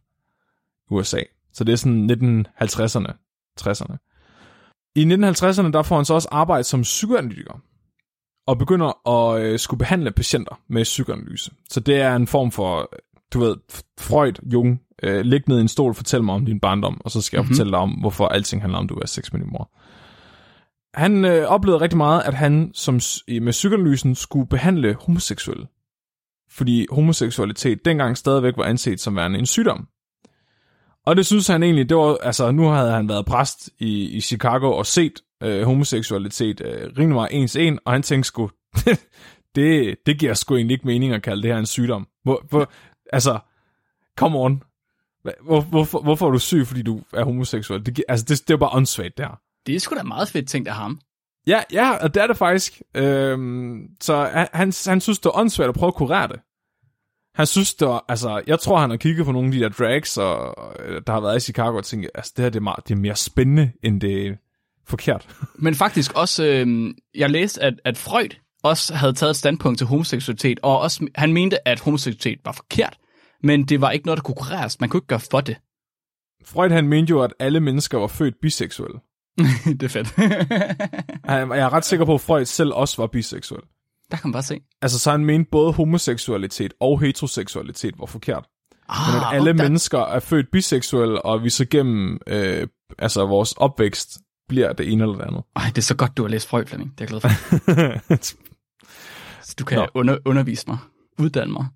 i 0.90 0.94
USA. 0.94 1.20
Så 1.52 1.64
det 1.64 1.72
er 1.72 1.76
sådan 1.76 2.10
1950'erne, 2.60 3.12
60'erne. 3.60 3.96
I 4.94 5.04
1950'erne 5.04 5.70
der 5.72 5.82
får 5.82 5.96
han 5.96 6.04
så 6.04 6.14
også 6.14 6.28
arbejde 6.30 6.64
som 6.64 6.82
psykoanalytiker 6.82 7.60
og 8.46 8.58
begynder 8.58 9.08
at 9.08 9.42
øh, 9.42 9.58
skulle 9.58 9.78
behandle 9.78 10.10
patienter 10.10 10.60
med 10.68 10.82
psykoanalyse. 10.84 11.50
Så 11.70 11.80
det 11.80 11.96
er 11.96 12.16
en 12.16 12.26
form 12.26 12.50
for, 12.52 12.90
du 13.32 13.40
ved, 13.40 13.56
Freud, 14.00 14.32
Jung, 14.52 14.80
øh, 15.02 15.20
lig 15.20 15.42
ned 15.48 15.58
i 15.58 15.60
en 15.60 15.68
stol, 15.68 15.94
fortæl 15.94 16.22
mig 16.22 16.34
om 16.34 16.46
din 16.46 16.60
barndom, 16.60 17.00
og 17.04 17.10
så 17.10 17.20
skal 17.20 17.36
jeg 17.36 17.42
Mhm. 17.42 17.44
mm-hmm. 17.46 17.54
fortælle 17.54 17.70
dig 17.72 17.78
om, 17.78 17.90
hvorfor 17.90 18.28
alting 18.28 18.62
handler 18.62 18.78
om, 18.78 18.88
du 18.88 18.94
er 18.94 19.06
sex 19.06 19.32
med 19.32 19.40
din 19.40 19.50
mor. 19.52 19.70
Han 20.94 21.24
øh, 21.24 21.46
oplevede 21.46 21.80
rigtig 21.80 21.96
meget, 21.96 22.22
at 22.22 22.34
han 22.34 22.70
som, 22.74 22.94
med 23.28 23.50
psykoanalysen 23.50 24.14
skulle 24.14 24.46
behandle 24.48 24.96
homoseksuelle. 25.00 25.66
Fordi 26.56 26.86
homoseksualitet 26.90 27.84
dengang 27.84 28.16
stadigvæk 28.16 28.56
var 28.56 28.64
anset 28.64 29.00
som 29.00 29.16
værende 29.16 29.38
en 29.38 29.46
sygdom. 29.46 29.88
Og 31.06 31.16
det 31.16 31.26
synes 31.26 31.46
han 31.46 31.62
egentlig, 31.62 31.88
det 31.88 31.96
var, 31.96 32.16
altså 32.22 32.50
nu 32.50 32.68
havde 32.68 32.90
han 32.90 33.08
været 33.08 33.26
præst 33.26 33.70
i, 33.78 34.16
i 34.16 34.20
Chicago 34.20 34.72
og 34.72 34.86
set 34.86 35.20
øh, 35.42 35.62
homoseksualitet 35.62 36.60
øh, 36.60 36.92
rimelig 36.98 37.14
meget 37.14 37.28
ens 37.32 37.56
en, 37.56 37.78
og 37.84 37.92
han 37.92 38.02
tænkte 38.02 38.26
sgu, 38.26 38.50
det, 39.56 39.96
det 40.06 40.18
giver 40.18 40.34
sgu 40.34 40.56
egentlig 40.56 40.74
ikke 40.74 40.86
mening 40.86 41.12
at 41.12 41.22
kalde 41.22 41.42
det 41.42 41.50
her 41.50 41.58
en 41.58 41.66
sygdom. 41.66 42.08
Hvor, 42.22 42.46
hvor, 42.48 42.70
altså, 43.12 43.38
come 44.18 44.38
on. 44.38 44.62
Hvor, 45.42 45.60
hvorfor, 45.60 46.00
hvorfor 46.00 46.26
er 46.26 46.30
du 46.30 46.38
syg, 46.38 46.66
fordi 46.66 46.82
du 46.82 47.00
er 47.12 47.24
homoseksuel? 47.24 47.86
Det, 47.86 48.04
altså, 48.08 48.26
det, 48.28 48.48
det 48.48 48.54
er 48.54 48.58
bare 48.58 48.70
åndssvagt, 48.72 49.18
der. 49.18 49.40
Det 49.66 49.74
er 49.74 49.80
sgu 49.80 49.96
da 49.96 50.02
meget 50.02 50.28
fedt 50.28 50.48
tænkt 50.48 50.68
af 50.68 50.74
ham. 50.74 51.00
Ja, 51.46 51.62
ja, 51.72 51.96
og 51.96 52.14
det 52.14 52.22
er 52.22 52.26
det 52.26 52.36
faktisk. 52.36 52.82
Øhm, 52.94 53.88
så 54.00 54.16
han, 54.16 54.48
han, 54.52 54.72
han 54.86 55.00
synes, 55.00 55.18
det 55.18 55.26
er 55.26 55.38
åndssvagt 55.38 55.68
at 55.68 55.74
prøve 55.74 55.88
at 55.88 55.94
kurere 55.94 56.28
det. 56.28 56.40
Han 57.36 57.46
synes, 57.46 57.74
det 57.74 57.88
var, 57.88 58.04
altså, 58.08 58.42
jeg 58.46 58.60
tror, 58.60 58.78
han 58.78 58.90
har 58.90 58.96
kigget 58.96 59.26
på 59.26 59.32
nogle 59.32 59.48
af 59.48 59.52
de 59.52 59.60
der 59.60 59.68
drags, 59.68 60.18
og, 60.18 60.54
øh, 60.84 61.02
der 61.06 61.12
har 61.12 61.20
været 61.20 61.36
i 61.36 61.40
Chicago, 61.40 61.76
og 61.76 61.84
tænkt, 61.84 62.10
altså, 62.14 62.32
det 62.36 62.42
her 62.42 62.50
det 62.50 62.58
er, 62.58 62.62
meget, 62.62 62.88
det 62.88 62.94
er 62.94 62.98
mere 62.98 63.16
spændende, 63.16 63.72
end 63.82 64.00
det 64.00 64.26
er 64.26 64.34
forkert. 64.86 65.28
Men 65.64 65.74
faktisk 65.74 66.12
også, 66.14 66.44
øh, 66.44 66.94
jeg 67.14 67.30
læste, 67.30 67.62
at, 67.62 67.74
at 67.84 67.98
Freud 67.98 68.36
også 68.62 68.94
havde 68.94 69.12
taget 69.12 69.30
et 69.30 69.36
standpunkt 69.36 69.78
til 69.78 69.86
homoseksualitet, 69.86 70.60
og 70.62 70.80
også, 70.80 71.06
han 71.14 71.32
mente, 71.32 71.68
at 71.68 71.80
homoseksualitet 71.80 72.38
var 72.44 72.52
forkert, 72.52 72.98
men 73.42 73.64
det 73.64 73.80
var 73.80 73.90
ikke 73.90 74.06
noget, 74.06 74.16
der 74.16 74.22
kunne 74.22 74.34
kureres. 74.34 74.80
Man 74.80 74.88
kunne 74.88 74.98
ikke 74.98 75.06
gøre 75.06 75.20
for 75.30 75.40
det. 75.40 75.56
Freud, 76.44 76.70
han 76.70 76.88
mente 76.88 77.10
jo, 77.10 77.22
at 77.22 77.34
alle 77.38 77.60
mennesker 77.60 77.98
var 77.98 78.06
født 78.06 78.34
biseksuelle. 78.42 78.98
det 79.80 79.82
er 79.82 79.88
fedt. 79.88 80.14
Jeg 81.26 81.58
er 81.60 81.72
ret 81.72 81.84
sikker 81.84 82.04
på, 82.04 82.14
at 82.14 82.20
Freud 82.20 82.44
selv 82.44 82.72
også 82.72 83.02
var 83.02 83.06
biseksuel. 83.06 83.62
Der 84.10 84.16
kan 84.16 84.28
man 84.28 84.32
bare 84.32 84.42
se. 84.42 84.60
Altså, 84.82 84.98
så 84.98 85.10
han 85.10 85.24
mente 85.24 85.50
både 85.50 85.72
homoseksualitet 85.72 86.74
og 86.80 87.00
heteroseksualitet 87.00 87.94
var 87.98 88.06
forkert. 88.06 88.44
Ah, 88.88 89.12
Men 89.12 89.22
at 89.22 89.26
alle 89.32 89.50
okay. 89.50 89.62
mennesker 89.62 89.98
er 89.98 90.20
født 90.20 90.46
biseksuelle, 90.52 91.22
og 91.22 91.44
vi 91.44 91.50
så 91.50 91.66
gennem 91.70 92.18
øh, 92.26 92.66
altså 92.98 93.26
vores 93.26 93.52
opvækst 93.52 94.18
bliver 94.48 94.72
det 94.72 94.92
ene 94.92 95.02
eller 95.02 95.16
det 95.16 95.24
andet. 95.24 95.42
Ej, 95.56 95.62
det 95.66 95.78
er 95.78 95.82
så 95.82 95.96
godt, 95.96 96.16
du 96.16 96.22
har 96.22 96.28
læst 96.28 96.48
Freud, 96.48 96.66
Flemming. 96.66 96.98
Det 96.98 97.00
er 97.00 97.04
jeg 97.04 97.08
glad 97.08 97.20
for. 97.20 98.22
Så 99.42 99.54
du 99.58 99.64
kan 99.64 99.78
Nå. 99.78 99.86
under, 99.94 100.18
undervise 100.24 100.64
mig. 100.68 100.78
Uddanne 101.18 101.52
mig. 101.52 101.66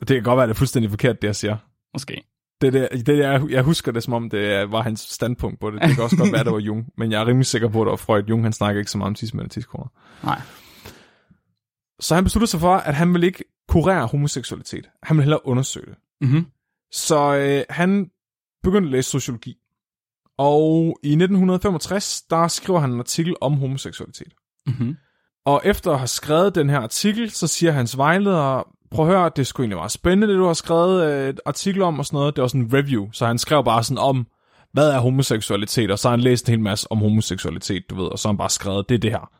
det 0.00 0.08
kan 0.08 0.22
godt 0.22 0.36
være, 0.36 0.46
det 0.46 0.54
er 0.54 0.58
fuldstændig 0.58 0.90
forkert, 0.90 1.22
det 1.22 1.28
jeg 1.28 1.36
siger. 1.36 1.56
Måske. 1.94 2.22
Det, 2.60 2.72
der, 2.72 2.88
det 2.88 3.06
der, 3.06 3.46
jeg 3.50 3.62
husker 3.62 3.92
det, 3.92 4.02
som 4.02 4.12
om 4.12 4.30
det 4.30 4.70
var 4.70 4.82
hans 4.82 5.00
standpunkt 5.00 5.60
på 5.60 5.70
det. 5.70 5.82
Det 5.82 5.94
kan 5.94 6.04
også 6.04 6.16
godt 6.16 6.32
være, 6.32 6.44
det 6.44 6.52
var 6.52 6.58
Jung, 6.58 6.86
men 6.98 7.12
jeg 7.12 7.20
er 7.20 7.26
rimelig 7.26 7.46
sikker 7.46 7.68
på, 7.68 7.80
at 7.80 7.86
det 7.86 7.90
var 7.90 7.96
Freud. 7.96 8.24
Jung, 8.28 8.42
han 8.42 8.52
snakker 8.52 8.78
ikke 8.78 8.90
så 8.90 8.98
meget 8.98 9.08
om 9.08 9.48
tidskoner. 9.48 9.86
Nej. 10.24 10.40
Så 12.00 12.14
han 12.14 12.24
besluttede 12.24 12.50
sig 12.50 12.60
for, 12.60 12.74
at 12.74 12.94
han 12.94 13.12
ville 13.12 13.26
ikke 13.26 13.44
kurere 13.68 14.06
homoseksualitet. 14.06 14.88
Han 15.02 15.16
ville 15.16 15.24
hellere 15.24 15.46
undersøge 15.46 15.86
det. 15.86 15.96
Mm-hmm. 16.20 16.46
Så 16.92 17.36
øh, 17.36 17.64
han 17.70 18.10
begyndte 18.62 18.86
at 18.86 18.92
læse 18.92 19.10
sociologi. 19.10 19.56
Og 20.38 20.98
i 21.02 21.08
1965, 21.08 22.22
der 22.30 22.48
skriver 22.48 22.80
han 22.80 22.92
en 22.92 22.98
artikel 22.98 23.34
om 23.40 23.52
homoseksualitet. 23.52 24.32
Mm-hmm. 24.66 24.96
Og 25.46 25.62
efter 25.64 25.92
at 25.92 25.98
have 25.98 26.06
skrevet 26.06 26.54
den 26.54 26.70
her 26.70 26.80
artikel, 26.80 27.30
så 27.30 27.46
siger 27.46 27.72
hans 27.72 27.96
vejleder, 27.96 28.68
prøv 28.90 29.08
at 29.08 29.12
høre, 29.12 29.30
det 29.36 29.46
sgu 29.46 29.62
egentlig 29.62 29.76
meget 29.76 29.92
spændende, 29.92 30.28
det 30.28 30.38
du 30.38 30.46
har 30.46 30.52
skrevet 30.52 31.04
øh, 31.04 31.28
et 31.28 31.40
artikel 31.46 31.82
om 31.82 31.98
og 31.98 32.06
sådan 32.06 32.16
noget. 32.16 32.36
Det 32.36 32.42
var 32.42 32.48
sådan 32.48 32.60
en 32.60 32.74
review, 32.74 33.08
så 33.12 33.26
han 33.26 33.38
skrev 33.38 33.64
bare 33.64 33.84
sådan 33.84 33.98
om, 33.98 34.26
hvad 34.72 34.90
er 34.90 34.98
homoseksualitet, 34.98 35.90
og 35.90 35.98
så 35.98 36.08
har 36.08 36.16
han 36.16 36.20
læst 36.20 36.48
en 36.48 36.50
hel 36.50 36.60
masse 36.60 36.92
om 36.92 36.98
homoseksualitet, 36.98 37.90
du 37.90 37.94
ved, 37.94 38.06
og 38.06 38.18
så 38.18 38.28
har 38.28 38.32
han 38.32 38.38
bare 38.38 38.50
skrevet, 38.50 38.88
det 38.88 38.94
er 38.94 38.98
det 38.98 39.10
her. 39.10 39.30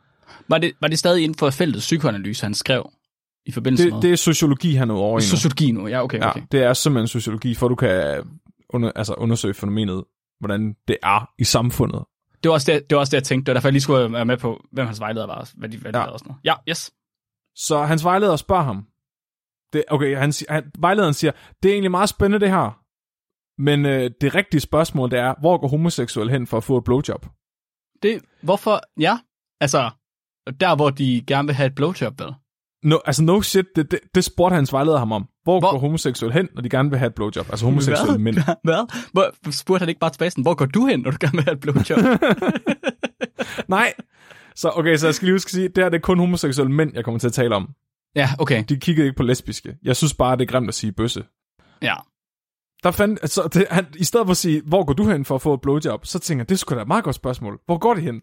Var, 0.47 0.57
det, 0.57 0.71
var 0.81 0.87
det 0.87 0.99
stadig 0.99 1.23
inden 1.23 1.37
for 1.37 1.49
feltet 1.49 1.79
psykoanalyse, 1.79 2.43
han 2.43 2.53
skrev 2.53 2.89
i 3.45 3.51
forbindelse 3.51 3.83
Det, 3.85 3.93
med? 3.93 4.01
det 4.01 4.11
er 4.11 4.15
sociologi, 4.15 4.73
han 4.73 4.89
er 4.89 4.95
over 4.95 5.19
i 5.19 5.21
nu. 5.21 5.21
Sociologi 5.21 5.71
nu, 5.71 5.87
ja, 5.87 6.03
okay, 6.03 6.17
okay. 6.17 6.39
Ja, 6.39 6.45
det 6.51 6.63
er 6.63 6.73
simpelthen 6.73 7.07
sociologi, 7.07 7.55
for 7.55 7.67
du 7.67 7.75
kan 7.75 8.23
under, 8.69 8.91
altså 8.95 9.13
undersøge 9.13 9.53
fænomenet, 9.53 10.03
hvordan 10.39 10.75
det 10.87 10.97
er 11.03 11.29
i 11.39 11.43
samfundet. 11.43 12.03
Det 12.43 12.49
var, 12.49 12.53
også 12.53 12.71
det, 12.71 12.89
det 12.89 12.95
var 12.95 12.99
også 12.99 13.11
det, 13.11 13.17
jeg 13.17 13.23
tænkte. 13.23 13.45
Det 13.45 13.51
var 13.51 13.53
derfor, 13.53 13.67
jeg 13.67 13.73
lige 13.73 13.81
skulle 13.81 14.13
være 14.13 14.25
med 14.25 14.37
på, 14.37 14.63
hvem 14.71 14.85
hans 14.85 14.99
vejleder 14.99 15.27
var, 15.27 15.49
hvad 15.57 15.69
de, 15.69 15.77
hvad 15.77 15.93
de 15.93 15.99
Ja. 15.99 16.05
og 16.05 16.19
sådan 16.19 16.29
noget. 16.29 16.41
Ja, 16.43 16.53
yes. 16.71 16.91
Så 17.55 17.83
hans 17.83 18.03
vejleder 18.03 18.35
spørger 18.35 18.63
ham, 18.63 18.85
det, 19.73 19.83
okay, 19.89 20.17
han, 20.17 20.33
han, 20.49 20.63
vejlederen 20.79 21.13
siger, 21.13 21.31
det 21.63 21.69
er 21.69 21.73
egentlig 21.73 21.91
meget 21.91 22.09
spændende 22.09 22.45
det 22.45 22.49
her, 22.53 22.81
men 23.61 23.85
øh, 23.85 24.11
det 24.21 24.35
rigtige 24.35 24.61
spørgsmål 24.61 25.11
det 25.11 25.19
er, 25.19 25.33
hvor 25.39 25.57
går 25.57 25.67
homoseksuel 25.67 26.29
hen 26.29 26.47
for 26.47 26.57
at 26.57 26.63
få 26.63 26.77
et 26.77 26.83
blowjob? 26.83 27.25
Det, 28.03 28.21
hvorfor, 28.43 28.81
ja, 28.99 29.19
altså, 29.61 29.89
der 30.59 30.75
hvor 30.75 30.89
de 30.89 31.23
gerne 31.27 31.45
vil 31.47 31.55
have 31.55 31.67
et 31.67 31.75
blowjob, 31.75 32.19
vel? 32.19 32.33
No, 32.83 32.97
altså 33.05 33.23
no 33.23 33.41
shit, 33.41 33.65
det, 33.75 33.91
det, 33.91 33.99
det 34.15 34.23
spurgte 34.23 34.55
hans 34.55 34.73
vejleder 34.73 34.97
ham 34.97 35.11
om. 35.11 35.27
Hvor, 35.43 35.59
Hvor- 35.59 35.71
går 35.71 35.77
homoseksuel 35.79 36.31
hen, 36.33 36.49
når 36.55 36.61
de 36.61 36.69
gerne 36.69 36.89
vil 36.89 36.99
have 36.99 37.07
et 37.07 37.15
blowjob? 37.15 37.49
Altså 37.49 37.65
homoseksuelle 37.65 38.17
mænd. 38.17 38.35
Hvad? 38.63 39.09
Hvor, 39.11 39.51
spurgte 39.51 39.79
han 39.81 39.89
ikke 39.89 39.99
bare 39.99 40.09
tilbage 40.09 40.31
sådan, 40.31 40.41
hvor 40.41 40.53
går 40.53 40.65
du 40.65 40.85
hen, 40.85 40.99
når 40.99 41.11
du 41.11 41.17
gerne 41.21 41.31
vil 41.37 41.43
have 41.43 41.53
et 41.53 41.59
blowjob? 41.59 41.99
Nej. 43.67 43.93
Så 44.55 44.71
okay, 44.75 44.97
så 44.97 45.07
jeg 45.07 45.15
skal 45.15 45.25
lige 45.25 45.33
huske 45.35 45.47
at 45.47 45.51
sige, 45.51 45.67
det 45.67 45.83
her 45.83 45.89
det 45.89 45.97
er 45.97 46.01
kun 46.01 46.19
homoseksuelle 46.19 46.73
mænd, 46.73 46.91
jeg 46.95 47.03
kommer 47.03 47.19
til 47.19 47.27
at 47.27 47.33
tale 47.33 47.55
om. 47.55 47.69
ja, 48.15 48.29
okay. 48.39 48.63
De 48.69 48.77
kiggede 48.79 49.07
ikke 49.07 49.17
på 49.17 49.23
lesbiske. 49.23 49.75
Jeg 49.83 49.95
synes 49.95 50.13
bare, 50.13 50.35
det 50.35 50.41
er 50.41 50.45
grimt 50.51 50.67
at 50.67 50.73
sige 50.75 50.91
bøsse. 50.91 51.23
Ja. 51.81 51.95
der 52.83 52.91
fandt, 52.91 53.19
altså, 53.21 53.49
det, 53.53 53.65
han, 53.71 53.85
i 53.95 54.03
stedet 54.03 54.25
for 54.27 54.31
at 54.31 54.37
sige, 54.37 54.61
hvor 54.65 54.83
går 54.83 54.93
du 54.93 55.09
hen 55.09 55.25
for 55.25 55.35
at 55.35 55.41
få 55.41 55.53
et 55.53 55.61
blowjob, 55.61 56.05
så 56.05 56.19
tænker 56.19 56.39
jeg, 56.43 56.49
det 56.49 56.59
skulle 56.59 56.77
da 56.77 56.81
et 56.81 56.87
meget 56.87 57.03
godt 57.03 57.15
spørgsmål. 57.15 57.59
Hvor 57.65 57.77
går 57.77 57.93
det 57.93 58.03
hen? 58.03 58.21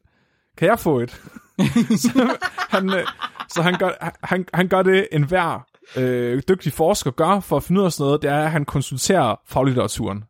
Kan 0.59 0.69
jeg 0.69 0.79
få 0.79 1.01
et? 1.01 1.23
så 2.05 2.37
han, 2.71 2.91
øh, 2.91 3.07
så 3.49 3.63
han, 3.63 3.79
gør, 3.79 4.17
han, 4.23 4.47
han 4.55 4.69
gør 4.69 4.83
det, 4.83 5.09
en 5.13 5.25
hver 5.25 5.67
øh, 5.97 6.43
dygtig 6.49 6.73
forsker 6.73 7.11
gør 7.11 7.41
for 7.41 7.57
at 7.57 7.63
finde 7.63 7.81
ud 7.81 7.87
af 7.87 7.93
sådan 7.93 8.05
noget, 8.05 8.23
det 8.23 8.31
er, 8.31 8.45
at 8.45 8.51
han 8.51 8.65
konsulterer 8.65 9.37
faglitteraturen. 9.47 10.25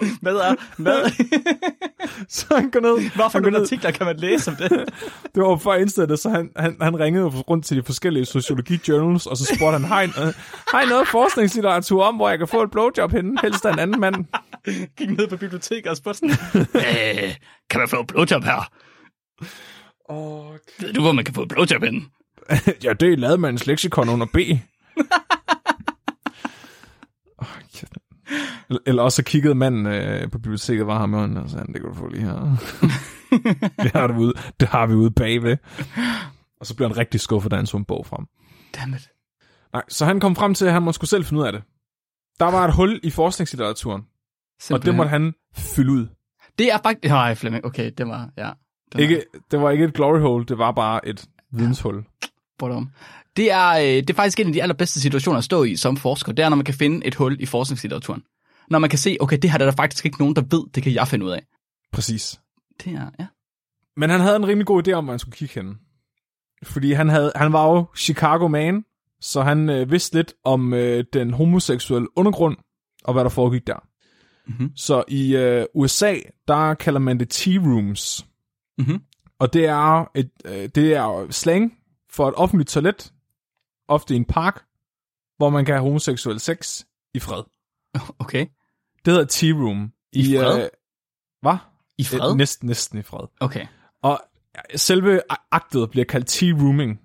Hvad 0.22 0.34
er... 0.34 0.54
Hvad? 0.76 1.10
Så 2.28 2.46
han 2.56 2.70
går 2.70 2.80
ned. 2.80 3.10
Hvorfor 3.14 3.38
han 3.38 3.42
går 3.42 3.50
ned. 3.50 3.60
artikler 3.60 3.90
kan 3.90 4.06
man 4.06 4.16
læse 4.16 4.50
om 4.50 4.56
det? 4.56 4.70
Det 5.34 5.42
var 5.42 5.56
for 5.56 5.74
indstillet, 5.74 6.18
så 6.18 6.28
han, 6.28 6.50
han, 6.56 6.76
han 6.80 7.00
ringede 7.00 7.26
rundt 7.26 7.66
til 7.66 7.76
de 7.76 7.82
forskellige 7.82 8.24
sociologi 8.24 8.80
journals, 8.88 9.26
og 9.26 9.36
så 9.36 9.44
spurgte 9.44 9.78
han, 9.78 9.84
har 9.84 10.02
I, 10.02 10.04
øh, 10.04 10.34
har 10.68 10.82
I 10.82 10.86
noget 10.86 11.08
forskningslitteratur 11.08 12.04
om, 12.04 12.16
hvor 12.16 12.28
jeg 12.28 12.38
kan 12.38 12.48
få 12.48 12.62
et 12.62 12.70
blowjob 12.70 13.12
henne? 13.12 13.38
Helst 13.42 13.66
af 13.66 13.72
en 13.72 13.78
anden 13.78 14.00
mand. 14.00 14.14
Gik 14.96 15.10
ned 15.10 15.28
på 15.28 15.36
biblioteket 15.36 15.86
og 15.86 15.96
spurgte 15.96 16.18
sådan, 16.18 16.66
øh, 16.74 17.34
kan 17.70 17.80
man 17.80 17.88
få 17.88 18.00
et 18.00 18.06
blowjob 18.06 18.44
her? 18.44 18.72
Okay. 20.08 20.58
Ved 20.80 20.92
du, 20.92 21.00
hvor 21.00 21.12
man 21.12 21.24
kan 21.24 21.34
få 21.34 21.42
et 21.42 21.48
blowjob 21.48 21.82
henne? 21.82 22.00
ja, 22.84 22.92
det 22.92 23.12
er 23.12 23.16
ladmandens 23.16 23.66
leksikon 23.66 24.08
under 24.08 24.26
B. 24.26 24.36
Åh, 27.38 27.46
kæft. 27.74 27.89
Eller- 28.86 29.02
også 29.02 29.16
så 29.16 29.22
kiggede 29.22 29.54
manden 29.54 29.86
øh, 29.86 30.30
på 30.30 30.38
biblioteket, 30.38 30.86
var 30.86 30.98
ham 30.98 31.14
i 31.14 31.16
hånden, 31.16 31.36
og 31.36 31.50
sagde, 31.50 31.66
det 31.66 31.74
kan 31.74 31.84
du 31.90 31.94
få 31.94 32.08
lige 32.08 32.22
her. 32.22 32.56
det, 33.82 33.90
har 33.92 34.06
du 34.06 34.14
ude, 34.14 34.32
det 34.60 34.68
har 34.68 34.86
vi 34.86 34.94
ude 34.94 35.10
bagved. 35.10 35.56
Og 36.60 36.66
så 36.66 36.76
blev 36.76 36.88
han 36.88 36.96
rigtig 36.96 37.20
skuffet, 37.20 37.50
da 37.50 37.56
han 37.56 37.66
så 37.66 37.76
en 37.76 37.84
bog 37.84 38.06
frem. 38.06 38.26
Dammit. 38.76 39.08
Nej, 39.72 39.82
så 39.88 40.04
han 40.04 40.20
kom 40.20 40.36
frem 40.36 40.54
til, 40.54 40.66
at 40.66 40.72
han 40.72 40.82
må 40.82 40.92
skulle 40.92 41.08
selv 41.08 41.24
finde 41.24 41.40
ud 41.42 41.46
af 41.46 41.52
det. 41.52 41.62
Der 42.40 42.50
var 42.50 42.68
et 42.68 42.74
hul 42.74 43.00
i 43.02 43.10
forskningslitteraturen, 43.10 44.02
og 44.70 44.84
det 44.84 44.94
måtte 44.94 45.10
han 45.10 45.34
fylde 45.56 45.92
ud. 45.92 46.06
Det 46.58 46.72
er 46.72 46.78
faktisk... 46.82 47.10
Nej, 47.10 47.34
Flemming, 47.34 47.64
okay, 47.64 47.90
det 47.98 48.06
var... 48.06 48.30
Ja, 48.36 48.50
den 48.92 49.00
Ikke, 49.00 49.24
det 49.50 49.60
var 49.60 49.70
ikke 49.70 49.84
et 49.84 49.94
glory 49.94 50.20
hole, 50.20 50.44
det 50.44 50.58
var 50.58 50.72
bare 50.72 51.08
et 51.08 51.26
videnshul. 51.52 52.04
Bottom. 52.58 52.90
Det 53.36 53.50
er, 53.50 53.68
øh, 53.70 53.84
det 53.84 54.10
er 54.10 54.14
faktisk 54.14 54.40
en 54.40 54.46
af 54.46 54.52
de 54.52 54.62
allerbedste 54.62 55.00
situationer 55.00 55.38
at 55.38 55.44
stå 55.44 55.64
i 55.64 55.76
som 55.76 55.96
forsker. 55.96 56.32
Det 56.32 56.44
er, 56.44 56.48
når 56.48 56.56
man 56.56 56.64
kan 56.64 56.74
finde 56.74 57.06
et 57.06 57.14
hul 57.14 57.36
i 57.40 57.46
forskningslitteraturen. 57.46 58.22
Når 58.70 58.78
man 58.78 58.90
kan 58.90 58.98
se, 58.98 59.16
okay, 59.20 59.38
det 59.42 59.50
her 59.50 59.58
der 59.58 59.66
er 59.66 59.70
der 59.70 59.76
faktisk 59.76 60.04
ikke 60.04 60.18
nogen, 60.18 60.36
der 60.36 60.42
ved, 60.42 60.64
det 60.74 60.82
kan 60.82 60.94
jeg 60.94 61.08
finde 61.08 61.26
ud 61.26 61.30
af. 61.30 61.42
Præcis. 61.92 62.40
Det 62.84 62.92
er, 62.92 63.10
ja. 63.18 63.26
Men 63.96 64.10
han 64.10 64.20
havde 64.20 64.36
en 64.36 64.48
rimelig 64.48 64.66
god 64.66 64.88
idé 64.88 64.92
om, 64.92 65.04
hvor 65.04 65.12
han 65.12 65.18
skulle 65.18 65.36
kigge 65.36 65.54
hen. 65.54 65.78
Fordi 66.62 66.92
han, 66.92 67.08
havde, 67.08 67.32
han 67.36 67.52
var 67.52 67.70
jo 67.70 67.86
Chicago 67.96 68.48
man, 68.48 68.84
så 69.20 69.42
han 69.42 69.70
øh, 69.70 69.90
vidste 69.90 70.16
lidt 70.16 70.34
om 70.44 70.74
øh, 70.74 71.04
den 71.12 71.32
homoseksuelle 71.34 72.18
undergrund, 72.18 72.56
og 73.04 73.12
hvad 73.12 73.24
der 73.24 73.30
foregik 73.30 73.66
der. 73.66 73.86
Mhm. 74.46 74.72
Så 74.76 75.04
i 75.08 75.36
øh, 75.36 75.66
USA, 75.74 76.16
der 76.48 76.74
kalder 76.74 77.00
man 77.00 77.20
det 77.20 77.34
tea-rooms. 77.34 78.26
Mhm. 78.78 79.02
Og 79.38 79.52
det 79.52 79.66
er, 79.66 80.10
et, 80.14 80.30
øh, 80.44 80.68
det 80.74 80.94
er 80.94 81.26
slang 81.30 81.72
for 82.10 82.28
et 82.28 82.34
offentligt 82.34 82.70
toilet, 82.70 83.12
ofte 83.90 84.14
i 84.14 84.16
en 84.16 84.24
park, 84.24 84.64
hvor 85.36 85.50
man 85.50 85.64
kan 85.64 85.74
have 85.74 85.82
homoseksuel 85.82 86.40
sex 86.40 86.84
i 87.14 87.18
fred. 87.18 87.42
Okay. 88.18 88.46
Det 89.04 89.12
hedder 89.12 89.24
tea 89.24 89.52
room. 89.52 89.92
I 90.12 90.36
fred? 90.38 90.62
Øh, 90.64 90.68
hvad? 91.42 91.56
I 91.98 92.04
fred? 92.04 92.30
Øh, 92.30 92.36
Næsten, 92.36 92.66
næsten 92.66 92.98
i 92.98 93.02
fred. 93.02 93.26
Okay. 93.40 93.66
Og 94.02 94.20
selve 94.76 95.20
aktet 95.50 95.90
bliver 95.90 96.04
kaldt 96.04 96.26
tea 96.26 96.52
rooming. 96.52 97.00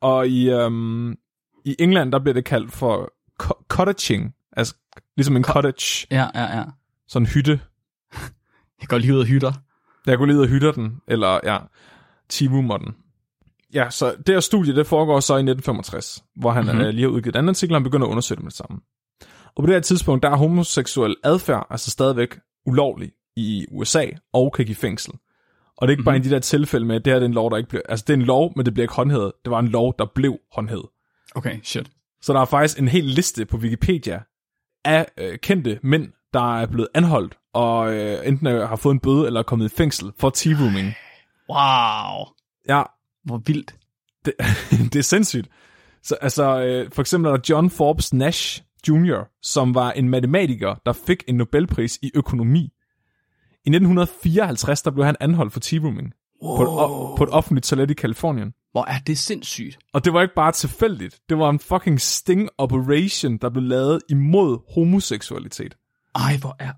Og 0.00 0.28
i, 0.28 0.50
øhm, 0.50 1.12
i 1.64 1.76
England, 1.78 2.12
der 2.12 2.18
bliver 2.18 2.34
det 2.34 2.44
kaldt 2.44 2.72
for 2.72 3.12
co- 3.42 3.64
cottaging. 3.68 4.34
Altså 4.52 4.74
ligesom 5.16 5.36
en 5.36 5.44
cottage. 5.44 6.06
Ja, 6.10 6.26
ja, 6.34 6.56
ja. 6.58 6.64
Sådan 7.08 7.26
en 7.26 7.30
hytte. 7.32 7.60
Jeg 8.80 8.88
går 8.88 8.98
lige 8.98 9.14
ud 9.14 9.20
og 9.20 9.26
hytter. 9.26 9.52
Jeg 10.06 10.18
går 10.18 10.24
lige 10.26 10.36
ud 10.36 10.42
og 10.42 10.48
hytter 10.48 10.72
den. 10.72 11.00
Eller 11.08 11.40
ja, 11.44 11.58
tea 12.28 12.48
roomer 12.48 12.76
den. 12.76 12.94
Ja, 13.74 13.90
så 13.90 14.14
det 14.26 14.34
her 14.34 14.40
studie, 14.40 14.74
det 14.76 14.86
foregår 14.86 15.20
så 15.20 15.32
i 15.32 15.42
1965, 15.42 16.24
hvor 16.36 16.50
han 16.50 16.64
Mhm. 16.64 16.74
mm-hmm. 16.74 16.90
lige 16.90 17.02
har 17.02 17.08
udgivet 17.08 17.34
en 17.34 17.38
anden 17.38 17.48
artikel, 17.48 17.74
og 17.74 17.80
han 17.80 17.84
begynder 17.84 18.06
at 18.06 18.10
undersøge 18.10 18.36
det 18.36 18.44
med 18.44 18.50
det 18.50 18.56
samme. 18.58 18.80
Og 19.56 19.62
på 19.62 19.66
det 19.66 19.74
her 19.74 19.80
tidspunkt, 19.80 20.22
der 20.22 20.30
er 20.30 20.36
homoseksuel 20.36 21.16
adfærd 21.24 21.66
altså 21.70 21.90
stadigvæk 21.90 22.38
ulovlig 22.66 23.10
i 23.36 23.66
USA 23.70 24.04
og 24.32 24.52
kan 24.52 24.64
give 24.64 24.74
fængsel. 24.76 25.12
Og 25.76 25.88
det 25.88 25.92
er 25.92 25.92
ikke 25.92 26.00
mm-hmm. 26.00 26.04
bare 26.04 26.16
i 26.16 26.20
de 26.20 26.30
der 26.30 26.38
tilfælde 26.38 26.86
med, 26.86 26.96
at 26.96 27.04
det 27.04 27.12
her 27.12 27.18
det 27.18 27.24
er 27.24 27.28
en 27.28 27.34
lov, 27.34 27.50
der 27.50 27.56
ikke 27.56 27.68
bliver... 27.68 27.82
Altså, 27.88 28.04
det 28.08 28.12
er 28.12 28.16
en 28.16 28.22
lov, 28.24 28.52
men 28.56 28.66
det 28.66 28.74
bliver 28.74 28.84
ikke 28.84 28.94
håndhævet. 28.94 29.32
Det 29.44 29.50
var 29.50 29.58
en 29.58 29.68
lov, 29.68 29.94
der 29.98 30.06
blev 30.14 30.38
håndhævet. 30.52 30.86
Okay, 31.34 31.58
shit. 31.62 31.90
Så 32.22 32.32
der 32.32 32.40
er 32.40 32.44
faktisk 32.44 32.78
en 32.78 32.88
hel 32.88 33.04
liste 33.04 33.46
på 33.46 33.56
Wikipedia 33.56 34.20
af 34.84 35.06
øh, 35.18 35.38
kendte 35.38 35.78
mænd, 35.82 36.08
der 36.34 36.58
er 36.60 36.66
blevet 36.66 36.88
anholdt, 36.94 37.38
og 37.54 37.94
øh, 37.94 38.28
enten 38.28 38.46
øh, 38.46 38.68
har 38.68 38.76
fået 38.76 38.94
en 38.94 39.00
bøde, 39.00 39.26
eller 39.26 39.40
er 39.40 39.44
kommet 39.44 39.72
i 39.72 39.76
fængsel 39.76 40.12
for 40.18 40.30
tea-rooming. 40.36 40.94
Wow. 41.50 42.26
Ja, 42.68 42.82
Hvor 43.28 43.42
vildt. 43.46 43.74
det, 44.24 44.34
det 44.92 44.96
er 44.96 45.02
sindssygt. 45.02 45.48
Så 46.02 46.14
altså, 46.14 46.60
øh, 46.60 46.90
for 46.92 47.02
eksempel 47.02 47.30
er 47.32 47.36
der 47.36 47.42
John 47.48 47.70
Forbes 47.70 48.12
Nash 48.12 48.62
Jr., 48.88 49.28
som 49.42 49.74
var 49.74 49.92
en 49.92 50.08
matematiker, 50.08 50.74
der 50.86 50.92
fik 50.92 51.24
en 51.28 51.34
Nobelpris 51.34 51.98
i 52.02 52.10
økonomi. 52.14 52.72
I 53.64 53.70
1954, 53.70 54.82
der 54.82 54.90
blev 54.90 55.04
han 55.04 55.16
anholdt 55.20 55.52
for 55.52 55.60
tea-rooming 55.60 56.10
Wow. 56.42 56.56
på, 56.56 56.62
et, 56.62 57.18
på 57.18 57.24
et 57.24 57.30
offentligt 57.30 57.66
toilet 57.66 57.90
i 57.90 57.94
Kalifornien. 57.94 58.52
Hvor 58.72 58.84
er 58.84 58.98
det 59.06 59.18
sindssygt. 59.18 59.78
Og 59.92 60.04
det 60.04 60.12
var 60.12 60.22
ikke 60.22 60.34
bare 60.34 60.52
tilfældigt. 60.52 61.18
Det 61.28 61.38
var 61.38 61.50
en 61.50 61.58
fucking 61.58 62.00
sting 62.00 62.48
operation, 62.58 63.36
der 63.36 63.50
blev 63.50 63.62
lavet 63.62 64.00
imod 64.08 64.58
homoseksualitet. 64.74 65.76
Ej, 66.14 66.36
hvor 66.40 66.56
er... 66.58 66.72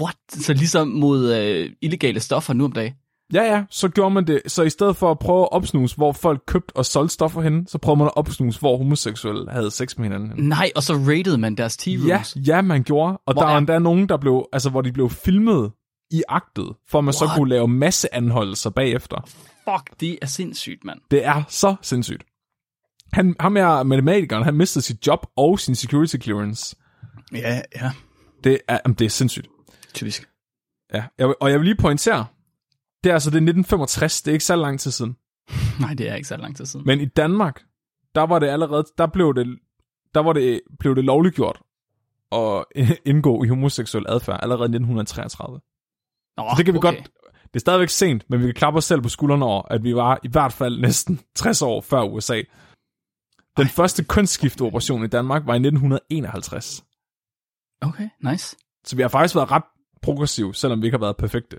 What? 0.00 0.16
Så 0.28 0.52
ligesom 0.52 0.88
mod 0.88 1.34
øh, 1.34 1.70
illegale 1.80 2.20
stoffer 2.20 2.54
nu 2.54 2.64
om 2.64 2.72
dagen. 2.72 2.94
Ja, 3.32 3.42
ja, 3.42 3.64
så 3.70 3.88
gjorde 3.88 4.14
man 4.14 4.26
det. 4.26 4.42
Så 4.46 4.62
i 4.62 4.70
stedet 4.70 4.96
for 4.96 5.10
at 5.10 5.18
prøve 5.18 5.42
at 5.42 5.48
opsnuse, 5.52 5.96
hvor 5.96 6.12
folk 6.12 6.42
købte 6.46 6.76
og 6.76 6.86
solgte 6.86 7.14
stoffer 7.14 7.40
henne, 7.40 7.68
så 7.68 7.78
prøvede 7.78 7.98
man 7.98 8.06
at 8.06 8.16
opsnuse, 8.16 8.60
hvor 8.60 8.76
homoseksuelle 8.76 9.50
havde 9.50 9.70
sex 9.70 9.96
med 9.98 10.04
hinanden. 10.04 10.30
henne. 10.32 10.48
Nej, 10.48 10.70
og 10.76 10.82
så 10.82 10.92
rated 10.94 11.36
man 11.36 11.54
deres 11.54 11.76
tea 11.76 11.94
Ja, 12.06 12.22
ja, 12.36 12.62
man 12.62 12.82
gjorde. 12.82 13.18
Og 13.26 13.32
Hvor 13.34 13.42
der 13.42 13.48
er- 13.48 13.58
endda 13.58 13.78
nogen, 13.78 14.08
der 14.08 14.16
blev, 14.16 14.46
altså, 14.52 14.70
hvor 14.70 14.80
de 14.82 14.92
blev 14.92 15.10
filmet 15.10 15.72
i 16.10 16.22
aktet, 16.28 16.72
for 16.88 16.98
at 16.98 17.04
man 17.04 17.14
så 17.14 17.24
What? 17.24 17.36
kunne 17.36 17.48
lave 17.48 17.68
masse 17.68 18.14
anholdelser 18.14 18.70
bagefter. 18.70 19.16
Fuck, 19.64 20.00
det 20.00 20.18
er 20.22 20.26
sindssygt, 20.26 20.84
mand. 20.84 20.98
Det 21.10 21.24
er 21.24 21.42
så 21.48 21.76
sindssygt. 21.82 22.22
Han, 23.12 23.36
ham 23.40 23.56
er 23.56 23.82
matematikeren, 23.82 24.44
han 24.44 24.54
mistede 24.54 24.84
sit 24.84 25.06
job 25.06 25.26
og 25.36 25.58
sin 25.60 25.74
security 25.74 26.16
clearance. 26.22 26.76
Ja, 27.32 27.60
ja. 27.76 27.90
Det 28.44 28.58
er, 28.68 28.78
jamen, 28.86 28.94
det 28.94 29.04
er 29.04 29.08
sindssygt. 29.10 29.48
Typisk. 29.94 30.28
Ja, 30.94 31.04
jeg, 31.18 31.34
og 31.40 31.50
jeg 31.50 31.58
vil 31.58 31.64
lige 31.64 31.76
pointere, 31.76 32.26
det 33.06 33.10
er 33.10 33.14
altså 33.14 33.30
det 33.30 33.36
er 33.36 33.40
1965, 33.40 34.22
det 34.22 34.30
er 34.30 34.32
ikke 34.32 34.44
så 34.44 34.56
lang 34.56 34.80
tid 34.80 34.90
siden. 34.90 35.16
Nej, 35.80 35.94
det 35.94 36.10
er 36.10 36.14
ikke 36.14 36.28
så 36.28 36.36
lang 36.36 36.56
tid 36.56 36.66
siden. 36.66 36.86
Men 36.86 37.00
i 37.00 37.04
Danmark, 37.04 37.62
der 38.14 38.22
var 38.22 38.38
det 38.38 38.46
allerede, 38.46 38.84
der 38.98 39.06
blev 39.06 39.34
det, 39.34 39.58
der 40.14 40.20
var 40.20 40.32
det, 40.32 40.60
blev 40.78 40.96
det 40.96 41.04
lovliggjort 41.04 41.60
at 42.32 42.64
indgå 43.10 43.44
i 43.44 43.48
homoseksuel 43.48 44.04
adfærd 44.08 44.40
allerede 44.42 44.62
i 44.62 44.76
1933. 44.76 45.60
Nå, 46.36 46.42
Så 46.50 46.54
det 46.56 46.64
kan 46.64 46.74
vi 46.74 46.78
okay. 46.78 46.92
godt, 46.92 47.10
det 47.42 47.54
er 47.54 47.60
stadigvæk 47.60 47.88
sent, 47.88 48.30
men 48.30 48.40
vi 48.40 48.44
kan 48.44 48.54
klappe 48.54 48.76
os 48.78 48.84
selv 48.84 49.00
på 49.00 49.08
skuldrene 49.08 49.44
over, 49.44 49.62
at 49.62 49.84
vi 49.84 49.94
var 49.94 50.20
i 50.22 50.28
hvert 50.28 50.52
fald 50.52 50.80
næsten 50.80 51.20
60 51.34 51.62
år 51.62 51.80
før 51.80 52.02
USA. 52.02 52.42
Den 53.56 53.66
Ej. 53.66 53.68
første 53.68 54.04
kønsskifteoperation 54.04 55.04
i 55.04 55.08
Danmark 55.08 55.46
var 55.46 55.54
i 55.54 55.56
1951. 55.56 56.84
Okay, 57.80 58.08
nice. 58.20 58.56
Så 58.84 58.96
vi 58.96 59.02
har 59.02 59.08
faktisk 59.08 59.34
været 59.34 59.50
ret 59.50 59.64
progressive, 60.02 60.54
selvom 60.54 60.82
vi 60.82 60.86
ikke 60.86 60.98
har 60.98 61.04
været 61.04 61.16
perfekte. 61.16 61.56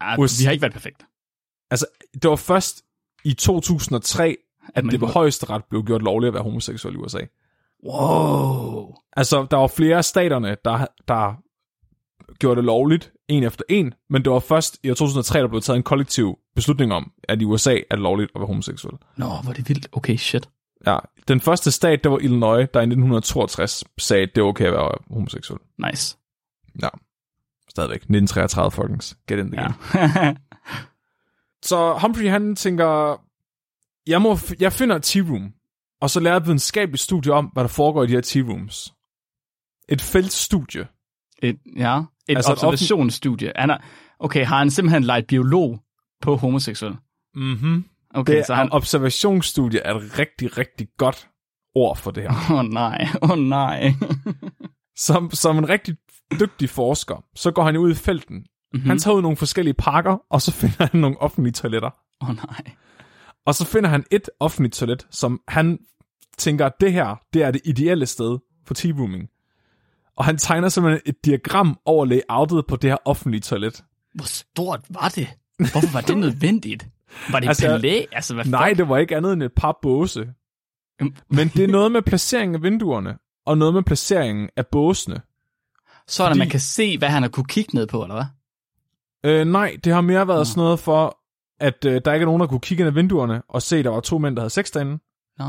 Ah, 0.00 0.18
Us- 0.18 0.40
vi 0.40 0.44
har 0.44 0.52
ikke 0.52 0.62
været 0.62 0.72
perfekt. 0.72 1.06
Altså, 1.70 1.86
det 2.22 2.30
var 2.30 2.36
først 2.36 2.82
i 3.24 3.34
2003, 3.34 4.36
at 4.74 4.84
man 4.84 4.92
det 4.92 5.00
ved 5.00 5.08
må- 5.08 5.12
højesteret 5.12 5.64
blev 5.64 5.84
gjort 5.84 6.02
lovligt 6.02 6.28
at 6.28 6.34
være 6.34 6.42
homoseksuel 6.42 6.94
i 6.94 6.98
USA. 6.98 7.20
Wow. 7.84 8.94
Altså, 9.16 9.46
der 9.50 9.56
var 9.56 9.66
flere 9.66 9.96
af 9.96 10.04
staterne, 10.04 10.56
der, 10.64 10.86
der 11.08 11.34
gjorde 12.38 12.56
det 12.56 12.64
lovligt, 12.64 13.12
en 13.28 13.42
efter 13.44 13.64
en, 13.68 13.94
men 14.10 14.24
det 14.24 14.32
var 14.32 14.38
først 14.38 14.78
i 14.82 14.90
år 14.90 14.94
2003, 14.94 15.38
der 15.38 15.48
blev 15.48 15.60
taget 15.60 15.76
en 15.76 15.82
kollektiv 15.82 16.38
beslutning 16.54 16.92
om, 16.92 17.12
at 17.24 17.42
i 17.42 17.44
USA 17.44 17.74
er 17.74 17.94
det 17.96 17.98
lovligt 17.98 18.30
at 18.34 18.40
være 18.40 18.46
homoseksuel. 18.46 18.94
Nå, 19.16 19.26
hvor 19.26 19.50
er 19.50 19.54
det 19.54 19.68
vildt. 19.68 19.88
Okay, 19.92 20.16
shit. 20.16 20.48
Ja, 20.86 20.98
den 21.28 21.40
første 21.40 21.70
stat, 21.70 22.04
der 22.04 22.10
var 22.10 22.18
Illinois, 22.18 22.68
der 22.74 22.80
i 22.80 22.86
1962 22.86 23.84
sagde, 23.98 24.22
at 24.22 24.30
det 24.34 24.42
var 24.42 24.48
okay 24.48 24.66
at 24.66 24.72
være 24.72 24.92
homoseksuel. 25.10 25.60
Nice. 25.90 26.16
Ja, 26.82 26.88
stadigvæk. 27.76 27.96
1933, 28.00 28.70
folkens. 28.70 29.16
Get 29.28 29.38
in 29.38 29.50
the 29.52 29.60
Ja. 29.62 29.68
game. 29.98 30.36
Så 31.70 31.98
Humphrey, 32.02 32.30
han 32.30 32.56
tænker, 32.56 33.20
jeg, 34.06 34.22
må, 34.22 34.38
jeg 34.60 34.72
finder 34.72 34.96
et 34.96 35.04
tea-room, 35.16 35.52
og 36.00 36.10
så 36.10 36.20
laver 36.20 36.36
et 36.36 36.44
videnskabeligt 36.46 37.02
studie 37.02 37.32
om, 37.32 37.44
hvad 37.46 37.62
der 37.64 37.68
foregår 37.68 38.02
i 38.02 38.06
de 38.06 38.12
her 38.12 38.20
tea-rooms. 38.22 38.92
Et 39.88 40.02
feltstudie. 40.02 40.86
Et, 41.42 41.58
ja, 41.76 41.98
et 42.28 42.36
Altså 42.36 42.52
et 42.52 42.58
observationsstudie. 42.58 43.52
Han 43.56 43.70
er, 43.70 43.78
okay, 44.20 44.44
har 44.46 44.58
han 44.58 44.70
simpelthen 44.70 45.02
leget 45.04 45.26
biolog 45.26 45.80
på 46.22 46.36
homoseksuel? 46.36 46.96
Mhm. 47.34 47.84
Okay, 48.14 48.36
Det 48.36 48.46
så 48.46 48.52
er 48.52 48.56
han... 48.56 48.66
en 48.66 48.72
observationsstudie 48.72 49.80
er 49.80 49.94
et 49.94 50.18
rigtig, 50.18 50.58
rigtig 50.58 50.88
godt 50.98 51.28
ord 51.74 51.96
for 51.96 52.10
det 52.10 52.22
her. 52.22 52.30
Åh 52.30 52.58
oh, 52.58 52.64
nej, 52.64 53.08
åh 53.22 53.30
oh, 53.30 53.38
nej. 53.38 53.92
Som, 54.96 55.30
som 55.30 55.58
en 55.58 55.68
rigtig 55.68 55.96
dygtig 56.40 56.70
forsker, 56.70 57.24
så 57.34 57.50
går 57.50 57.62
han 57.62 57.76
ud 57.76 57.90
i 57.90 57.94
felten. 57.94 58.36
Mm-hmm. 58.36 58.88
Han 58.88 58.98
tager 58.98 59.14
ud 59.14 59.22
nogle 59.22 59.36
forskellige 59.36 59.74
parker, 59.74 60.16
og 60.30 60.42
så 60.42 60.52
finder 60.52 60.86
han 60.92 61.00
nogle 61.00 61.20
offentlige 61.20 61.52
toiletter. 61.52 61.90
Åh 62.22 62.28
oh, 62.30 62.36
nej. 62.36 62.74
Og 63.46 63.54
så 63.54 63.66
finder 63.66 63.88
han 63.90 64.04
et 64.10 64.30
offentligt 64.40 64.74
toilet, 64.74 65.06
som 65.10 65.40
han 65.48 65.78
tænker, 66.38 66.66
at 66.66 66.72
det 66.80 66.92
her, 66.92 67.20
det 67.32 67.42
er 67.42 67.50
det 67.50 67.60
ideelle 67.64 68.06
sted 68.06 68.38
for 68.66 68.74
T-rooming. 68.74 69.32
Og 70.16 70.24
han 70.24 70.38
tegner 70.38 70.68
simpelthen 70.68 71.00
et 71.06 71.24
diagram 71.24 71.78
over 71.84 72.04
layoutet 72.04 72.66
på 72.66 72.76
det 72.76 72.90
her 72.90 72.96
offentlige 73.04 73.40
toilet. 73.40 73.84
Hvor 74.14 74.24
stort 74.24 74.80
var 74.90 75.08
det? 75.08 75.28
Hvorfor 75.58 75.92
var 75.92 76.00
det 76.00 76.18
nødvendigt? 76.18 76.88
Var 77.30 77.40
det 77.40 77.48
Altså, 77.48 77.66
altså, 77.66 77.88
palæ? 77.88 78.04
Altså, 78.12 78.34
hvad 78.34 78.44
Nej, 78.44 78.70
fuck? 78.70 78.78
det 78.78 78.88
var 78.88 78.98
ikke 78.98 79.16
andet 79.16 79.32
end 79.32 79.42
et 79.42 79.52
par 79.56 79.78
båse. 79.82 80.28
Men 81.30 81.48
det 81.48 81.64
er 81.64 81.68
noget 81.68 81.92
med 81.92 82.02
placeringen 82.02 82.54
af 82.54 82.62
vinduerne, 82.62 83.18
og 83.46 83.58
noget 83.58 83.74
med 83.74 83.82
placeringen 83.82 84.48
af 84.56 84.66
båsene. 84.66 85.20
Så 86.08 86.26
fordi- 86.26 86.38
man 86.38 86.48
kan 86.48 86.60
se, 86.60 86.98
hvad 86.98 87.08
han 87.08 87.22
har 87.22 87.28
kunne 87.28 87.46
kigge 87.46 87.74
ned 87.74 87.86
på, 87.86 88.02
eller 88.02 88.14
hvad? 88.14 88.24
Øh, 89.32 89.44
nej, 89.46 89.76
det 89.84 89.92
har 89.92 90.00
mere 90.00 90.28
været 90.28 90.40
Nå. 90.40 90.44
sådan 90.44 90.60
noget 90.60 90.78
for, 90.80 91.18
at 91.60 91.84
øh, 91.84 92.00
der 92.04 92.12
ikke 92.12 92.24
er 92.24 92.26
nogen, 92.26 92.40
der 92.40 92.46
kunne 92.46 92.60
kigge 92.60 92.82
ind 92.82 92.88
ad 92.88 92.92
vinduerne 92.94 93.42
og 93.48 93.62
se, 93.62 93.76
at 93.76 93.84
der 93.84 93.90
var 93.90 94.00
to 94.00 94.18
mænd, 94.18 94.36
der 94.36 94.42
havde 94.42 94.50
sex 94.50 94.70
derinde. 94.70 94.98
Nå. 95.38 95.46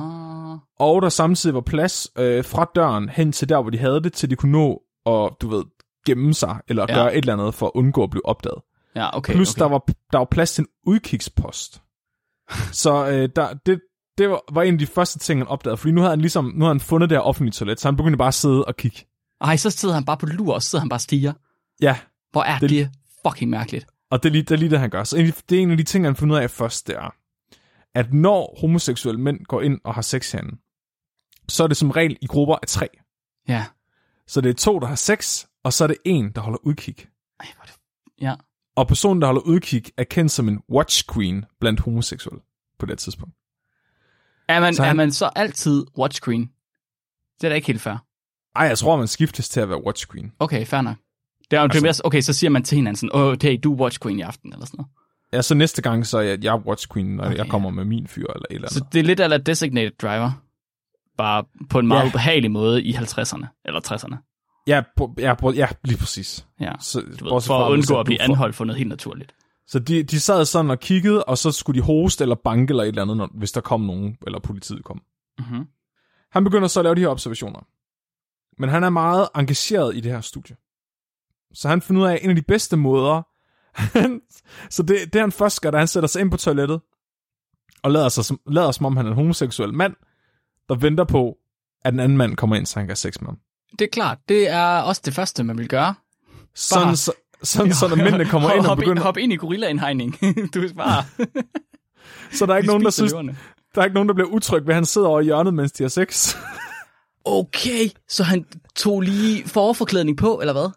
Og 0.79 1.01
der 1.01 1.09
samtidig 1.09 1.53
var 1.53 1.61
plads 1.61 2.07
øh, 2.17 2.45
fra 2.45 2.71
døren 2.75 3.09
hen 3.09 3.31
til 3.31 3.49
der, 3.49 3.61
hvor 3.61 3.69
de 3.69 3.77
havde 3.77 4.03
det, 4.03 4.13
til 4.13 4.29
de 4.29 4.35
kunne 4.35 4.51
nå 4.51 4.81
at, 5.05 5.31
du 5.41 5.47
ved, 5.49 5.63
gemme 6.05 6.33
sig, 6.33 6.57
eller 6.67 6.85
ja. 6.89 6.95
gøre 6.95 7.15
et 7.15 7.17
eller 7.17 7.33
andet 7.33 7.53
for 7.53 7.65
at 7.65 7.71
undgå 7.75 8.03
at 8.03 8.09
blive 8.09 8.25
opdaget. 8.25 8.61
Ja, 8.95 9.17
okay. 9.17 9.33
Plus, 9.33 9.51
okay. 9.53 9.59
Der, 9.59 9.69
var, 9.69 9.85
der 10.11 10.17
var 10.17 10.27
plads 10.31 10.51
til 10.51 10.61
en 10.61 10.67
udkigspost. 10.87 11.81
Så 12.83 13.07
øh, 13.07 13.29
der, 13.35 13.53
det, 13.65 13.81
det 14.17 14.29
var, 14.29 14.41
var 14.51 14.61
en 14.63 14.73
af 14.73 14.79
de 14.79 14.87
første 14.87 15.19
ting, 15.19 15.39
han 15.39 15.47
opdagede, 15.47 15.77
fordi 15.77 15.91
nu 15.91 16.01
havde 16.01 16.11
han 16.11 16.21
ligesom 16.21 16.45
nu 16.55 16.65
havde 16.65 16.73
han 16.73 16.79
fundet 16.79 17.09
det 17.09 17.17
her 17.17 17.21
offentlige 17.23 17.51
toilet, 17.51 17.79
så 17.79 17.87
han 17.87 17.95
begyndte 17.95 18.17
bare 18.17 18.27
at 18.27 18.33
sidde 18.33 18.65
og 18.65 18.75
kigge. 18.75 19.05
Ej, 19.41 19.57
så 19.57 19.69
sidder 19.69 19.95
han 19.95 20.05
bare 20.05 20.17
på 20.17 20.25
lur, 20.25 20.53
og 20.53 20.63
så 20.63 20.69
sidder 20.69 20.81
han 20.81 20.89
bare 20.89 20.97
og 20.97 21.01
stiger. 21.01 21.33
Ja, 21.81 21.99
Hvor 22.31 22.43
er 22.43 22.59
det, 22.59 22.69
Det- 22.69 22.89
fucking 23.27 23.49
mærkeligt. 23.49 23.87
og 24.09 24.23
det 24.23 24.29
er 24.29 24.33
lige 24.33 24.41
det, 24.43 24.51
er 24.51 24.55
lige 24.57 24.69
det 24.69 24.79
han 24.79 24.89
gør. 24.89 25.03
Så 25.03 25.17
det 25.49 25.57
er 25.57 25.61
en 25.61 25.71
af 25.71 25.77
de 25.77 25.83
ting, 25.83 26.05
han 26.05 26.15
finder 26.15 26.35
ud 26.35 26.41
af 26.41 26.51
først, 26.51 26.87
det 26.87 26.95
er, 26.95 27.15
at 27.93 28.13
når 28.13 28.57
homoseksuelle 28.61 29.21
mænd 29.21 29.45
går 29.45 29.61
ind 29.61 29.79
og 29.83 29.93
har 29.95 30.01
sex 30.01 30.31
herinde, 30.31 30.57
så 31.49 31.63
er 31.63 31.67
det 31.67 31.77
som 31.77 31.91
regel 31.91 32.17
i 32.21 32.25
grupper 32.27 32.55
af 32.55 32.67
tre. 32.67 32.87
Ja. 33.47 33.65
Så 34.27 34.41
det 34.41 34.49
er 34.49 34.53
to, 34.53 34.79
der 34.79 34.87
har 34.87 34.95
sex, 34.95 35.45
og 35.63 35.73
så 35.73 35.83
er 35.83 35.87
det 35.87 35.97
en, 36.05 36.31
der 36.31 36.41
holder 36.41 36.59
udkig. 36.63 36.95
Ej, 37.39 37.45
hvor 37.55 37.63
det... 37.65 37.73
Ja. 38.21 38.35
Og 38.75 38.87
personen, 38.87 39.21
der 39.21 39.27
holder 39.27 39.41
udkig, 39.41 39.83
er 39.97 40.03
kendt 40.03 40.31
som 40.31 40.47
en 40.47 40.59
watch 40.71 41.03
queen 41.13 41.45
blandt 41.59 41.79
homoseksuelle 41.79 42.41
på 42.79 42.85
det 42.85 42.99
tidspunkt. 42.99 43.35
Er 44.49 44.59
man, 44.59 44.75
Så 44.75 44.83
han- 44.83 44.89
er 44.89 44.93
man 44.95 45.11
så 45.11 45.29
altid 45.35 45.85
watch 45.97 46.15
screen? 46.15 46.41
Det 47.41 47.43
er 47.43 47.49
da 47.49 47.55
ikke 47.55 47.67
helt 47.67 47.81
fair. 47.81 47.97
Ej, 48.57 48.65
jeg 48.65 48.77
tror, 48.77 48.95
man 48.95 49.07
skiftes 49.07 49.49
til 49.49 49.59
at 49.59 49.69
være 49.69 49.85
watch 49.85 50.11
queen. 50.11 50.31
Okay, 50.39 50.65
fair 50.65 50.81
nok. 50.81 50.95
Det 51.51 51.57
er, 51.57 51.61
altså, 51.61 51.79
det 51.79 51.89
er 51.89 52.01
okay, 52.03 52.21
så 52.21 52.33
siger 52.33 52.49
man 52.49 52.63
til 52.63 52.75
hinanden 52.75 52.95
sådan, 52.95 53.15
åh, 53.21 53.37
hey, 53.41 53.59
du 53.63 53.73
er 53.73 53.77
watch 53.81 53.99
queen 54.01 54.19
i 54.19 54.21
aften, 54.21 54.53
eller 54.53 54.65
sådan 54.65 54.77
noget. 54.77 54.89
Ja, 55.33 55.41
så 55.41 55.55
næste 55.55 55.81
gang, 55.81 56.07
så 56.07 56.17
er 56.17 56.21
jeg, 56.21 56.43
jeg 56.43 56.53
er 56.53 56.67
watch 56.67 56.87
queen, 56.93 57.15
når 57.15 57.25
Okay, 57.25 57.37
jeg 57.37 57.47
kommer 57.47 57.69
med 57.69 57.85
min 57.85 58.07
fyr 58.07 58.25
eller 58.35 58.45
et 58.51 58.55
eller 58.55 58.69
Så 58.69 58.85
det 58.91 58.99
er 58.99 59.03
lidt 59.03 59.19
af 59.19 59.43
designated 59.43 59.91
driver, 60.01 60.31
bare 61.17 61.43
på 61.69 61.79
en 61.79 61.87
meget 61.87 62.01
Ja. 62.01 62.07
ubehagelig 62.07 62.51
måde 62.51 62.83
i 62.83 62.93
50'erne, 62.93 63.61
eller 63.65 63.79
60'erne. 63.87 64.63
Ja, 64.67 64.81
på, 64.97 65.15
ja, 65.17 65.33
på, 65.33 65.51
ja, 65.51 65.67
lige 65.83 65.97
præcis. 65.97 66.45
Ja, 66.59 66.71
Så, 66.79 66.99
du 67.19 67.33
ved, 67.33 67.41
for 67.41 67.65
at 67.65 67.71
undgå 67.71 67.99
at 67.99 68.05
blive 68.05 68.21
anholdt 68.21 68.55
for 68.55 68.65
noget 68.65 68.77
helt 68.77 68.89
naturligt. 68.89 69.35
Så 69.67 69.79
de, 69.79 70.03
de 70.03 70.19
sad 70.19 70.45
sådan 70.45 70.71
og 70.71 70.79
kiggede, 70.79 71.23
og 71.23 71.37
så 71.37 71.51
skulle 71.51 71.81
de 71.81 71.85
hoste 71.85 72.23
eller 72.23 72.35
banke 72.43 72.71
eller 72.71 72.83
et 72.83 72.87
eller 72.87 73.01
andet, 73.01 73.17
når, 73.17 73.29
hvis 73.33 73.51
der 73.51 73.61
kom 73.61 73.81
nogen, 73.81 74.17
eller 74.25 74.39
politiet 74.39 74.83
kom. 74.83 75.01
Mm-hmm. 75.39 75.65
Han 76.31 76.43
begynder 76.43 76.67
så 76.67 76.79
at 76.79 76.83
lave 76.83 76.95
de 76.95 76.99
her 77.01 77.07
observationer. 77.07 77.59
Men 78.59 78.69
han 78.69 78.83
er 78.83 78.89
meget 78.89 79.29
engageret 79.35 79.95
i 79.95 79.99
det 79.99 80.11
her 80.11 80.21
studie. 80.21 80.55
Så 81.53 81.69
han 81.69 81.81
finder 81.81 82.01
ud 82.01 82.07
af 82.07 82.19
en 82.21 82.29
af 82.29 82.35
de 82.35 82.41
bedste 82.41 82.77
måder. 82.77 83.21
Så 84.69 84.83
det, 84.83 85.13
det 85.13 85.21
han 85.21 85.31
først 85.31 85.61
gør, 85.61 85.71
da 85.71 85.77
han 85.77 85.87
sætter 85.87 86.07
sig 86.07 86.21
ind 86.21 86.31
på 86.31 86.37
toilettet, 86.37 86.81
og 87.83 87.91
lader, 87.91 88.09
sig 88.09 88.37
lader 88.47 88.71
som 88.71 88.85
om 88.85 88.97
han 88.97 89.05
er 89.05 89.09
en 89.09 89.15
homoseksuel 89.15 89.73
mand, 89.73 89.93
der 90.69 90.75
venter 90.75 91.03
på, 91.03 91.37
at 91.85 91.93
en 91.93 91.99
anden 91.99 92.17
mand 92.17 92.35
kommer 92.35 92.55
ind, 92.55 92.65
så 92.65 92.79
han 92.79 92.87
kan 92.87 92.95
sex 92.95 93.21
med 93.21 93.27
ham. 93.27 93.37
Det 93.79 93.81
er 93.81 93.89
klart, 93.91 94.17
det 94.29 94.49
er 94.49 94.79
også 94.81 95.01
det 95.05 95.13
første, 95.13 95.43
man 95.43 95.57
vil 95.57 95.67
gøre. 95.67 95.95
Sådan, 96.55 96.87
Bare- 96.87 96.95
så, 96.95 97.11
sådan 97.43 97.73
så, 97.73 97.87
når 97.95 97.95
mændene 97.95 98.25
kommer 98.25 98.51
ind 98.51 98.59
og 98.59 98.65
hop, 98.65 98.77
begynder... 98.77 99.03
hop 99.03 99.17
ind 99.17 99.33
i 99.33 99.35
gorillaindhegning. 99.35 100.19
du 100.53 100.61
er 100.63 100.73
bare... 100.75 101.03
Så 102.31 102.45
der 102.45 102.53
er 102.53 102.57
ikke 102.57 102.67
nogen, 102.67 102.83
der 102.83 102.89
synes, 102.89 103.11
der 103.75 103.81
er 103.81 103.83
ikke 103.83 103.93
nogen, 103.93 104.07
der 104.09 104.15
bliver 104.15 104.29
utryg 104.29 104.61
ved, 104.61 104.69
at 104.69 104.75
han 104.75 104.85
sidder 104.85 105.07
over 105.07 105.21
i 105.21 105.23
hjørnet, 105.23 105.53
mens 105.53 105.71
de 105.71 105.83
har 105.83 105.89
sex. 105.89 106.35
Okay, 107.27 107.89
så 108.09 108.23
han 108.23 108.45
tog 108.75 109.01
lige 109.01 109.47
forforklædning 109.47 110.17
på, 110.17 110.39
eller 110.39 110.53
hvad? 110.53 110.69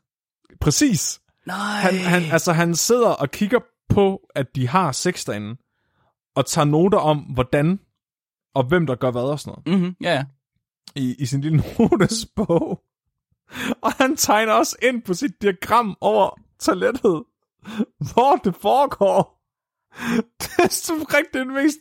Præcis. 0.61 1.21
Nej. 1.47 1.57
Han, 1.81 1.95
han, 1.95 2.23
altså, 2.33 2.53
han 2.53 2.75
sidder 2.75 3.09
og 3.09 3.31
kigger 3.31 3.61
på, 3.89 4.21
at 4.35 4.47
de 4.55 4.69
har 4.69 4.93
sex 4.93 5.25
derinde, 5.25 5.57
og 6.37 6.47
tager 6.47 6.65
noter 6.65 6.99
om, 6.99 7.19
hvordan 7.19 7.79
og 8.55 8.65
hvem 8.65 8.87
der 8.87 8.95
gør 8.95 9.11
hvad 9.11 9.23
og 9.23 9.41
sådan 9.41 9.63
noget, 9.67 9.81
Mm-hmm, 9.81 9.97
ja, 10.01 10.13
ja. 10.13 10.25
i, 10.97 11.15
i 11.19 11.27
sin 11.27 11.41
lille 11.41 11.57
notesbog. 11.79 12.83
Og 13.83 13.93
han 13.93 14.17
tegner 14.17 14.53
også 14.53 14.77
ind 14.83 15.03
på 15.03 15.15
sit 15.15 15.43
diagram 15.43 15.97
over 16.01 16.41
toilettet, 16.61 17.25
hvor 18.13 18.37
det 18.45 18.55
foregår. 18.55 19.40
Det 20.41 20.51
er 20.59 20.69
så 20.69 20.93
rigtig 20.93 21.41
det 21.41 21.47
mest... 21.47 21.79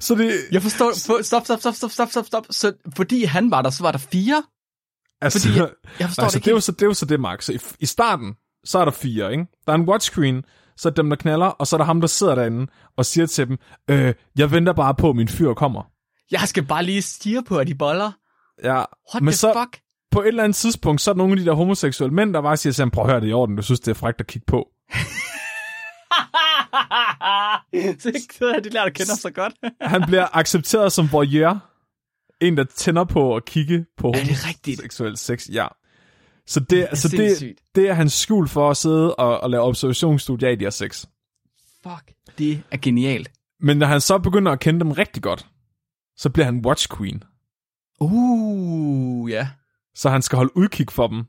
Så 0.00 0.14
det... 0.14 0.32
Jeg 0.52 0.62
forstår... 0.62 0.92
For, 1.06 1.22
stop, 1.22 1.44
stop, 1.44 1.60
stop, 1.60 1.74
stop, 1.74 1.90
stop, 1.90 2.10
stop, 2.10 2.26
stop. 2.26 2.46
Så 2.50 2.72
fordi 2.96 3.24
han 3.24 3.50
var 3.50 3.62
der, 3.62 3.70
så 3.70 3.82
var 3.82 3.92
der 3.92 3.98
fire? 3.98 4.42
Altså, 5.20 5.48
fordi 5.48 5.58
Jeg 5.58 6.08
forstår 6.08 6.22
altså, 6.22 6.38
det 6.38 6.44
det, 6.44 6.54
er 6.54 6.60
så, 6.60 6.72
det 6.72 6.82
er 6.82 6.86
jo 6.86 6.94
så 6.94 7.06
det, 7.06 7.20
Mark. 7.20 7.42
Så 7.42 7.52
i, 7.52 7.58
i 7.80 7.86
starten, 7.86 8.34
så 8.64 8.78
er 8.78 8.84
der 8.84 8.92
fire, 8.92 9.32
ikke? 9.32 9.46
Der 9.66 9.72
er 9.72 9.76
en 9.76 9.88
watch 9.88 10.10
screen, 10.10 10.42
så 10.76 10.88
er 10.88 10.92
dem, 10.92 11.08
der 11.10 11.16
knaller, 11.16 11.46
og 11.46 11.66
så 11.66 11.76
er 11.76 11.78
der 11.78 11.84
ham, 11.84 12.00
der 12.00 12.08
sidder 12.08 12.34
derinde 12.34 12.66
og 12.96 13.06
siger 13.06 13.26
til 13.26 13.48
dem, 13.48 13.58
øh, 13.90 14.14
jeg 14.36 14.50
venter 14.50 14.72
bare 14.72 14.94
på, 14.94 15.10
at 15.10 15.16
min 15.16 15.28
fyr 15.28 15.54
kommer. 15.54 15.82
Jeg 16.30 16.40
skal 16.40 16.64
bare 16.66 16.84
lige 16.84 17.02
stige 17.02 17.42
på, 17.42 17.58
at 17.58 17.66
de 17.66 17.74
boller. 17.74 18.12
Ja, 18.64 18.84
What 19.14 19.22
men 19.22 19.26
the 19.32 19.36
så 19.36 19.52
fuck? 19.60 19.82
på 20.10 20.22
et 20.22 20.28
eller 20.28 20.44
andet 20.44 20.56
tidspunkt, 20.56 21.00
så 21.00 21.10
er 21.10 21.12
der 21.12 21.18
nogle 21.18 21.32
af 21.32 21.38
de 21.38 21.44
der 21.44 21.52
homoseksuelle 21.52 22.14
mænd, 22.14 22.34
der 22.34 22.42
bare 22.42 22.56
siger 22.56 22.72
til 22.72 22.82
ham, 22.82 22.90
prøv 22.90 23.04
at 23.04 23.10
høre 23.10 23.20
det 23.20 23.28
i 23.28 23.32
orden, 23.32 23.56
du 23.56 23.62
synes, 23.62 23.80
det 23.80 23.90
er 23.90 23.94
frækt 23.94 24.20
at 24.20 24.26
kigge 24.26 24.46
på. 24.46 24.68
det 27.72 28.06
er 28.40 28.60
de 28.64 28.68
lært 28.68 28.86
at 28.86 28.94
kende 28.94 29.10
ham 29.10 29.16
så 29.18 29.30
godt. 29.30 29.54
Han 29.92 30.02
bliver 30.06 30.36
accepteret 30.36 30.92
som 30.92 31.12
voyeur. 31.12 31.66
En, 32.40 32.56
der 32.56 32.64
tænder 32.64 33.04
på 33.04 33.36
at 33.36 33.44
kigge 33.44 33.86
på 33.96 34.08
Er 34.08 34.12
det 34.12 34.48
rigtigt? 34.48 34.80
homoseksuel 34.80 35.16
sex. 35.16 35.48
Ja. 35.52 35.66
Så 36.46 36.60
det, 36.60 36.90
er 36.90 36.94
så 36.94 37.08
det, 37.08 37.54
det 37.74 37.88
er 37.88 37.92
hans 37.92 38.12
skjul 38.12 38.48
for 38.48 38.70
at 38.70 38.76
sidde 38.76 39.14
og, 39.14 39.40
og 39.40 39.50
lave 39.50 39.62
observationsstudier 39.62 40.48
af 40.48 40.58
de 40.58 40.64
her 40.64 40.70
sex. 40.70 41.06
Fuck, 41.82 42.12
det 42.38 42.62
er 42.70 42.76
genialt. 42.76 43.30
Men 43.60 43.76
når 43.76 43.86
han 43.86 44.00
så 44.00 44.18
begynder 44.18 44.52
at 44.52 44.60
kende 44.60 44.80
dem 44.80 44.90
rigtig 44.90 45.22
godt, 45.22 45.46
så 46.16 46.30
bliver 46.30 46.44
han 46.44 46.62
watch 46.66 46.88
queen. 46.96 47.22
Uh, 48.00 49.30
ja. 49.30 49.48
Så 49.94 50.10
han 50.10 50.22
skal 50.22 50.36
holde 50.36 50.56
udkig 50.56 50.86
for 50.90 51.06
dem. 51.06 51.24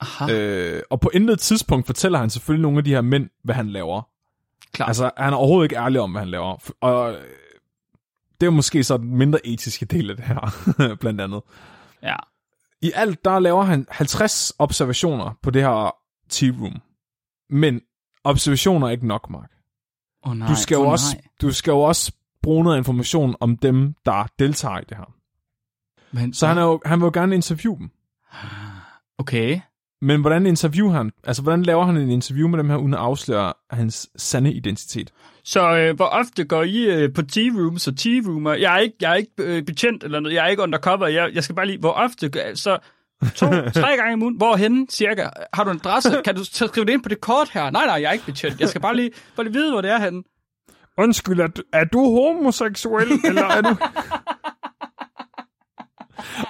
Aha, 0.00 0.32
Øh, 0.32 0.82
og 0.90 1.00
på 1.00 1.10
intet 1.14 1.40
tidspunkt 1.40 1.86
fortæller 1.86 2.18
han 2.18 2.30
selvfølgelig 2.30 2.62
nogle 2.62 2.78
af 2.78 2.84
de 2.84 2.90
her 2.90 3.00
mænd, 3.00 3.30
hvad 3.44 3.54
han 3.54 3.68
laver. 3.70 4.02
Klart. 4.72 4.88
Altså, 4.88 5.10
han 5.16 5.32
er 5.32 5.36
overhovedet 5.36 5.64
ikke 5.64 5.76
ærlig 5.76 6.00
om, 6.00 6.10
hvad 6.10 6.20
han 6.20 6.28
laver. 6.28 6.70
Og 6.80 7.12
øh, 7.12 7.24
det 8.40 8.46
er 8.46 8.50
måske 8.50 8.84
så 8.84 8.96
den 8.96 9.16
mindre 9.16 9.46
etiske 9.46 9.86
del 9.86 10.10
af 10.10 10.16
det 10.16 10.24
her, 10.24 10.94
blandt 11.00 11.20
andet. 11.20 11.42
ja. 12.02 12.16
I 12.84 12.92
alt, 12.94 13.24
der 13.24 13.38
laver 13.38 13.62
han 13.62 13.86
50 13.90 14.52
observationer 14.58 15.38
på 15.42 15.50
det 15.50 15.62
her 15.62 15.96
T-room. 16.32 16.80
Men 17.50 17.80
observationer 18.24 18.86
er 18.86 18.90
ikke 18.90 19.06
nok, 19.06 19.30
Mark. 19.30 19.50
Oh, 20.22 20.36
nej. 20.36 20.48
Du 20.48 20.56
skal, 20.56 20.74
jo 20.74 20.82
oh, 20.82 20.92
også, 20.92 21.16
nej. 21.16 21.24
du 21.42 21.52
skal 21.52 21.70
jo 21.70 21.80
også 21.80 22.12
bruge 22.42 22.64
noget 22.64 22.76
information 22.76 23.36
om 23.40 23.56
dem, 23.56 23.94
der 24.06 24.26
deltager 24.38 24.78
i 24.78 24.84
det 24.88 24.96
her. 24.96 25.14
Men, 26.12 26.34
Så 26.34 26.46
han, 26.46 26.58
er 26.58 26.62
jo, 26.62 26.80
han 26.84 27.00
vil 27.00 27.04
jo 27.04 27.10
gerne 27.14 27.34
interviewe 27.34 27.78
dem. 27.78 27.90
Okay. 29.18 29.60
Men 30.02 30.20
hvordan 30.20 30.46
interviewer 30.46 30.92
han? 30.92 31.10
Altså, 31.24 31.42
hvordan 31.42 31.62
laver 31.62 31.84
han 31.84 31.96
en 31.96 32.10
interview 32.10 32.48
med 32.48 32.58
dem 32.58 32.70
her, 32.70 32.76
uden 32.76 32.94
at 32.94 33.00
afsløre 33.00 33.52
hans 33.70 34.10
sande 34.16 34.52
identitet? 34.52 35.12
Så 35.44 35.76
øh, 35.76 35.96
hvor 35.96 36.04
ofte 36.04 36.44
går 36.44 36.62
I 36.62 36.84
øh, 36.84 37.12
på 37.14 37.22
T-rooms 37.32 37.88
og 37.88 37.94
T-roomer? 38.00 38.50
Jeg 38.50 38.74
er 38.74 38.78
ikke, 38.78 38.96
jeg 39.00 39.10
er 39.10 39.14
ikke 39.14 39.32
øh, 39.38 39.62
betjent 39.62 40.04
eller 40.04 40.20
noget. 40.20 40.34
Jeg 40.34 40.44
er 40.44 40.48
ikke 40.48 40.62
undercover. 40.62 41.06
Jeg, 41.06 41.30
jeg 41.34 41.44
skal 41.44 41.56
bare 41.56 41.66
lige... 41.66 41.78
Hvor 41.78 41.90
ofte? 41.92 42.30
Så 42.54 42.78
to, 43.34 43.46
tre 43.82 43.96
gange 43.96 44.12
om 44.12 44.22
ugen. 44.22 44.36
Hvorhen 44.36 44.88
cirka? 44.90 45.28
Har 45.52 45.64
du 45.64 45.70
en 45.70 45.80
adresse? 45.84 46.10
Kan 46.24 46.34
du 46.34 46.44
skrive 46.44 46.86
det 46.86 46.92
ind 46.92 47.02
på 47.02 47.08
det 47.08 47.20
kort 47.20 47.50
her? 47.50 47.70
Nej, 47.70 47.86
nej, 47.86 47.94
jeg 47.94 48.08
er 48.08 48.12
ikke 48.12 48.26
betjent. 48.26 48.60
Jeg 48.60 48.68
skal 48.68 48.80
bare 48.80 48.96
lige, 48.96 49.10
bare 49.36 49.46
lige 49.46 49.54
vide, 49.54 49.70
hvor 49.70 49.80
det 49.80 49.90
er 49.90 49.98
henne. 49.98 50.22
Undskyld, 50.98 51.40
er 51.40 51.46
du, 51.46 51.62
er 51.72 51.84
du 51.84 51.98
homoseksuel, 51.98 53.08
eller 53.24 53.44
er 53.44 53.60
du... 53.60 53.76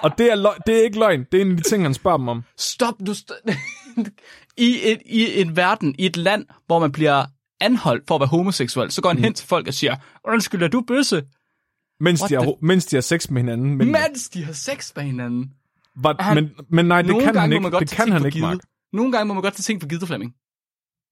Og 0.02 0.18
det 0.18 0.30
er, 0.32 0.34
løg, 0.34 0.54
det 0.66 0.78
er 0.78 0.82
ikke 0.84 0.98
løgn. 0.98 1.24
Det 1.32 1.38
er 1.40 1.44
en 1.44 1.50
af 1.50 1.56
de 1.56 1.62
ting, 1.62 1.82
han 1.82 1.94
spørger 1.94 2.18
dem 2.18 2.28
om. 2.28 2.44
Stop, 2.58 2.94
du... 3.06 3.12
St- 3.12 3.54
I, 4.56 4.78
et, 4.82 4.98
I 5.06 5.40
en 5.40 5.56
verden, 5.56 5.94
i 5.98 6.06
et 6.06 6.16
land, 6.16 6.46
hvor 6.66 6.78
man 6.78 6.92
bliver 6.92 7.24
anholdt 7.60 8.04
for 8.08 8.14
at 8.14 8.20
være 8.20 8.28
homoseksuel, 8.28 8.90
så 8.90 9.02
går 9.02 9.08
han 9.08 9.18
hen 9.18 9.34
til 9.34 9.46
folk 9.46 9.68
og 9.68 9.74
siger, 9.74 9.96
undskyld, 10.24 10.62
er 10.62 10.68
du 10.68 10.80
bøsse? 10.86 11.22
mens, 12.00 12.20
What 12.20 12.30
de 12.30 12.34
har, 12.34 12.42
the- 12.42 12.58
mens 12.62 12.86
de 12.86 12.96
har 12.96 13.00
sex 13.00 13.30
med 13.30 13.42
hinanden. 13.42 13.74
Men, 13.76 13.92
Mens 13.92 14.28
de 14.28 14.44
har 14.44 14.52
sex 14.52 14.92
med 14.96 15.04
hinanden. 15.04 15.50
var, 15.96 16.16
han- 16.22 16.34
men, 16.34 16.50
men 16.70 16.86
nej, 16.86 17.02
det 17.02 17.22
kan 17.22 17.36
han 17.36 17.52
ikke. 17.52 17.70
Det 17.70 17.90
kan 17.90 18.12
han 18.12 18.26
ikke. 18.26 18.40
Mark. 18.40 18.58
Nogle 18.92 19.12
gange 19.12 19.24
må 19.28 19.34
man 19.34 19.42
godt 19.42 19.54
tage 19.54 19.62
ting 19.62 19.80
for 19.80 19.88
givet, 19.88 20.06
Flemming. 20.06 20.32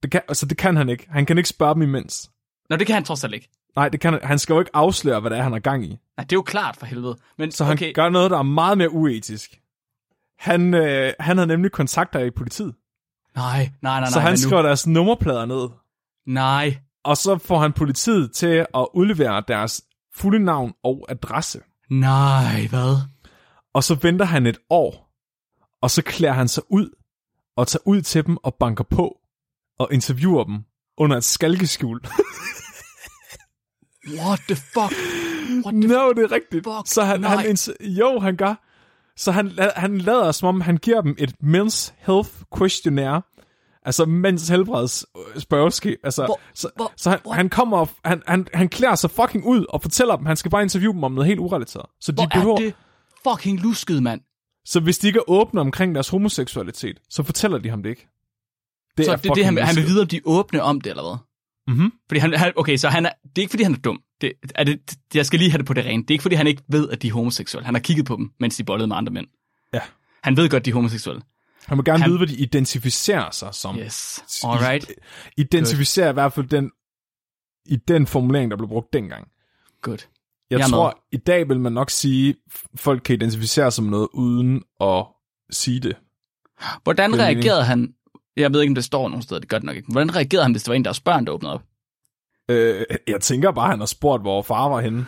Det 0.03 0.11
kan, 0.11 0.21
altså, 0.29 0.47
det 0.47 0.59
kan 0.59 0.77
han 0.77 0.89
ikke. 0.89 1.07
Han 1.11 1.27
kan 1.27 1.39
ikke 1.39 1.49
spørge 1.49 1.75
dem 1.75 1.83
imens. 1.83 2.31
Nå, 2.71 2.77
det 2.77 2.87
kan 2.87 2.95
han 2.95 3.05
trods 3.05 3.25
alt 3.25 3.35
ikke. 3.35 3.49
Nej, 3.77 3.89
det 3.89 4.01
kan 4.01 4.13
han, 4.13 4.23
han 4.25 4.39
skal 4.39 4.55
jo 4.55 4.59
ikke 4.61 4.71
afsløre, 4.77 5.21
hvad 5.21 5.31
det 5.31 5.39
er, 5.39 5.43
han 5.43 5.53
har 5.53 5.59
gang 5.59 5.85
i. 5.85 5.89
Nej, 5.89 5.99
det 6.25 6.33
er 6.33 6.37
jo 6.37 6.43
klart 6.43 6.77
for 6.77 6.87
helvede. 6.87 7.17
Men 7.39 7.53
Så 7.53 7.65
han 7.65 7.73
okay, 7.73 7.95
gør 7.95 8.09
noget, 8.09 8.31
der 8.31 8.39
er 8.39 8.43
meget 8.43 8.79
mere 8.79 8.91
uetisk. 8.91 9.61
Han, 10.39 10.75
øh, 10.75 11.13
han 11.21 11.37
havde 11.37 11.47
nemlig 11.47 11.73
kontakter 11.73 12.21
i 12.21 12.31
politiet. 12.31 12.75
nej, 13.37 13.59
nej, 13.59 13.71
nej, 13.83 14.01
nej. 14.01 14.11
så 14.11 14.21
han 14.21 14.31
hvad 14.31 14.39
nu? 14.39 14.49
skriver 14.49 14.63
deres 14.63 14.87
nummerplader 14.87 15.47
ned. 15.47 15.69
Nej, 16.27 16.79
Og 17.05 17.17
så 17.17 17.39
får 17.39 17.59
han 17.59 17.73
politiet 17.73 18.33
til 18.33 18.67
at 18.75 18.87
udlevere 18.95 19.43
deres 19.49 19.83
fulde 20.17 20.39
navn 20.45 20.73
og 20.85 21.07
adresse. 21.09 21.61
nej, 21.91 22.67
hvad? 22.71 22.97
Og 23.75 23.85
så 23.85 23.95
venter 24.03 24.25
han 24.25 24.47
et 24.47 24.59
år. 24.71 25.11
Og 25.83 25.91
så 25.91 26.03
klæder 26.03 26.35
han 26.35 26.49
sig 26.49 26.63
ud 26.71 26.91
og 27.57 27.67
tager 27.69 27.83
ud 27.87 28.03
til 28.03 28.27
dem 28.27 28.37
og 28.43 28.55
banker 28.55 28.85
på 28.85 29.17
og 29.79 29.89
interviewer 29.93 30.45
dem 30.45 30.59
under 30.99 31.17
et 31.17 31.25
skalkeskjul. 31.25 32.01
What 34.09 34.41
the 34.49 34.57
fuck? 34.57 34.93
What 35.65 35.73
the 35.75 35.89
no, 35.89 36.13
det 36.13 36.23
er 36.25 36.33
rigtigt. 36.33 36.65
fuck? 36.67 36.87
Så 36.87 37.03
han, 37.03 37.21
Nej. 37.21 37.37
han 37.47 37.57
jo, 37.83 38.19
han 38.19 38.37
gør. 38.37 38.55
Så 39.17 39.33
han, 39.33 39.53
han 39.77 39.99
lader 39.99 40.33
som 40.33 40.49
om, 40.49 40.61
han 40.61 40.77
giver 40.77 41.01
dem 41.01 41.17
et 41.19 41.35
men's 41.43 41.93
health 41.99 42.31
questionnaire. 42.59 43.23
Altså 43.83 44.05
mænds 44.05 44.49
helbreds 44.49 45.07
øh, 45.35 45.41
spørgeskab. 45.41 45.99
Altså, 46.05 46.25
Hvor- 46.27 46.41
så, 46.55 46.71
hvor- 46.77 46.93
så 46.97 47.11
han, 47.11 47.19
what? 47.27 47.37
han 47.37 47.49
kommer 47.49 47.79
og, 47.79 47.89
han, 48.05 48.23
han, 48.27 48.47
han 48.55 48.69
klæder 48.69 48.95
sig 48.95 49.11
fucking 49.11 49.47
ud 49.47 49.67
og 49.69 49.83
fortæller 49.83 50.17
dem, 50.17 50.27
han 50.27 50.37
skal 50.37 50.51
bare 50.51 50.63
interviewe 50.63 50.95
dem 50.95 51.05
om 51.05 51.13
noget 51.13 51.27
helt 51.29 51.41
urelateret. 51.41 51.87
Så, 52.01 52.13
de 52.13 52.17
Hvor 52.17 52.27
behøver, 52.27 52.55
er 52.57 52.61
det 52.63 52.75
fucking 53.29 53.61
lusket, 53.61 54.03
mand. 54.03 54.21
så 54.65 54.81
hvis 54.81 54.99
de 54.99 55.07
ikke 55.07 55.19
er 55.19 55.31
åbne 55.31 55.61
omkring 55.61 55.95
deres 55.95 56.09
homoseksualitet, 56.09 56.99
så 57.11 57.23
fortæller 57.23 57.59
de 57.59 57.69
ham 57.71 57.83
det 57.83 57.91
ikke. 57.91 58.09
Det 58.97 59.05
Så 59.07 59.13
er 59.13 59.17
det 59.17 59.35
det, 59.35 59.45
han, 59.45 59.59
han 59.59 59.77
vil 59.77 59.87
vide, 59.87 60.01
om 60.01 60.07
de 60.09 60.17
er 60.17 60.21
åbne 60.25 60.63
om 60.63 60.81
det, 60.81 60.91
eller 60.91 61.03
hvad? 61.03 61.17
Mhm. 61.75 61.93
Fordi 62.09 62.19
han, 62.21 62.35
han, 62.35 62.53
okay, 62.57 62.77
så 62.77 62.89
han 62.89 63.07
er, 63.07 63.11
det 63.23 63.39
er 63.39 63.43
ikke, 63.43 63.51
fordi 63.51 63.63
han 63.63 63.73
er 63.75 63.79
dum. 63.79 64.03
Det, 64.21 64.33
er 64.55 64.65
det, 64.65 64.81
jeg 65.15 65.27
skal 65.27 65.39
lige 65.39 65.51
have 65.51 65.59
det 65.59 65.67
på 65.67 65.75
det 65.75 65.85
rene. 65.85 66.03
Det 66.03 66.11
er 66.11 66.15
ikke, 66.15 66.23
fordi 66.23 66.35
han 66.35 66.47
ikke 66.47 66.63
ved, 66.69 66.91
at 66.91 67.03
de 67.03 67.09
er 67.09 67.13
homoseksuelle. 67.13 67.65
Han 67.65 67.75
har 67.75 67.81
kigget 67.81 68.07
på 68.07 68.17
dem, 68.17 68.31
mens 68.41 68.57
de 68.57 68.65
bollede 68.65 68.89
med 68.89 68.97
andre 68.97 69.13
mænd. 69.13 69.27
Ja. 69.75 69.81
Han 70.23 70.37
ved 70.37 70.49
godt, 70.49 70.65
de 70.65 70.71
er 70.71 70.75
homoseksuelle. 70.75 71.23
Han 71.67 71.77
må 71.77 71.83
gerne 71.83 71.99
Han- 72.03 72.11
vide, 72.11 72.19
hvad 72.19 72.27
de 72.29 72.37
identificerer 72.37 73.31
sig 73.31 73.55
som. 73.55 73.79
Yes. 73.79 74.25
Alright. 74.45 74.93
Identificerer 75.37 76.11
i 76.11 76.13
hvert 76.13 76.33
fald 76.33 76.47
den, 76.47 76.71
i 77.67 77.77
den 77.77 78.07
formulering, 78.07 78.51
der 78.51 78.57
blev 78.57 78.69
brugt 78.69 78.93
dengang. 78.93 79.29
Good. 79.83 79.99
Jeg, 80.51 80.59
Jeg 80.59 80.69
tror, 80.69 80.87
med. 81.13 81.21
i 81.21 81.23
dag 81.23 81.49
vil 81.49 81.61
man 81.61 81.73
nok 81.73 81.91
sige, 81.91 82.35
folk 82.77 83.03
kan 83.03 83.15
identificere 83.15 83.65
sig 83.65 83.73
som 83.73 83.85
noget, 83.85 84.09
uden 84.13 84.63
at 84.81 85.05
sige 85.51 85.81
det. 85.81 85.97
Hvordan 86.83 87.15
er 87.15 87.19
reagerede 87.19 87.65
han? 87.65 87.95
Jeg 88.37 88.53
ved 88.53 88.61
ikke, 88.61 88.71
om 88.71 88.75
det 88.75 88.85
står 88.85 89.09
nogen 89.09 89.23
steder. 89.23 89.41
Det 89.41 89.49
gør 89.49 89.59
det 89.59 89.65
nok 89.67 89.77
ikke. 89.77 89.93
Hvordan 89.93 90.17
reagerede 90.17 90.45
han, 90.45 90.53
hvis 90.53 90.63
det 90.63 90.69
var 90.69 90.75
en 90.75 90.85
deres 90.85 91.01
børn, 91.01 91.27
der 91.27 91.33
åbnede 91.33 91.55
op? 91.55 91.63
Øh, 92.51 92.85
jeg 93.07 93.21
tænker 93.21 93.51
bare, 93.53 93.71
han 93.71 93.79
har 93.79 93.87
spurgt, 93.87 94.23
hvor 94.23 94.43
far 94.43 94.69
var 94.69 94.81
henne. 94.81 95.07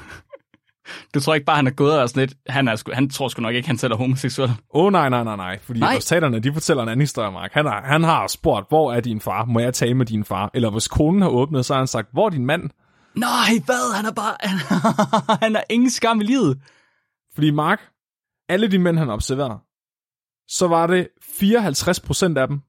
Du 1.14 1.20
tror 1.20 1.35
ikke 1.35 1.45
bare, 1.45 1.57
han 1.57 1.66
er 1.66 1.70
gået 1.70 1.97
og 1.97 2.03
er 2.03 2.07
sådan 2.07 2.20
lidt... 2.20 2.35
Han, 2.47 2.68
er 2.68 2.77
sgu, 2.77 2.93
han 2.95 3.11
tror 3.11 3.29
sgu 3.29 3.43
nok 3.43 3.55
ikke, 3.55 3.68
han 3.68 3.79
selv 3.79 3.93
er 3.93 3.97
homoseksuel. 3.97 4.49
Åh 4.49 4.57
oh, 4.85 4.93
nej, 4.93 5.09
nej, 5.09 5.25
nej, 5.25 5.37
nej. 5.37 5.59
Fordi 5.59 5.81
Nej. 5.81 5.91
advokaterne, 5.91 6.41
de 6.41 6.53
fortæller 6.53 6.83
en 6.83 6.89
anden 6.89 7.03
historie, 7.03 7.31
Mark. 7.31 7.53
Han 7.53 7.66
har, 7.66 7.83
han 7.83 8.05
har 8.05 8.27
spurgt, 8.27 8.68
hvor 8.68 8.93
er 8.93 9.01
din 9.01 9.20
far? 9.20 9.45
Må 9.45 9.61
jeg 9.61 9.75
tale 9.75 9.95
med 9.95 10.07
din 10.07 10.25
far? 10.25 10.51
Eller 10.55 10.70
hvis 10.70 10.89
konen 10.89 11.23
har 11.23 11.29
åbnet, 11.29 11.66
så 11.66 11.75
har 11.75 11.81
han 11.81 11.87
sagt, 11.87 12.09
hvor 12.12 12.27
er 12.27 12.31
din 12.31 12.47
mand? 12.47 12.70
Nej, 13.14 13.51
hvad? 13.64 13.95
Han 13.95 14.07
er 14.07 14.12
bare... 14.12 14.37
han 15.45 15.55
har 15.55 15.64
ingen 15.70 15.91
skam 15.91 16.20
i 16.20 16.25
livet. 16.25 16.61
Fordi 17.35 17.51
Mark, 17.51 17.81
alle 18.49 18.70
de 18.70 18.79
mænd, 18.79 18.99
han 18.99 19.11
observerer, 19.11 19.59
så 20.49 20.68
var 20.68 20.87
det 20.87 21.09
54% 21.23 22.39
af 22.39 22.49
dem, 22.49 22.61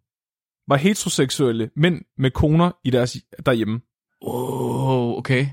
var 0.68 0.76
heteroseksuelle 0.76 1.70
mænd 1.76 2.01
med 2.18 2.32
koner 2.32 2.72
i 2.84 2.89
deres, 2.89 3.18
derhjemme. 3.45 3.82
Oh, 4.22 5.18
okay. 5.18 5.47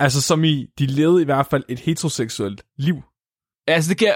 Altså 0.00 0.22
som 0.22 0.44
i, 0.44 0.66
de 0.78 0.86
levede 0.86 1.22
i 1.22 1.24
hvert 1.24 1.46
fald 1.46 1.64
et 1.68 1.78
heteroseksuelt 1.78 2.62
liv. 2.76 3.02
Altså, 3.66 3.88
det 3.88 3.98
giver, 3.98 4.14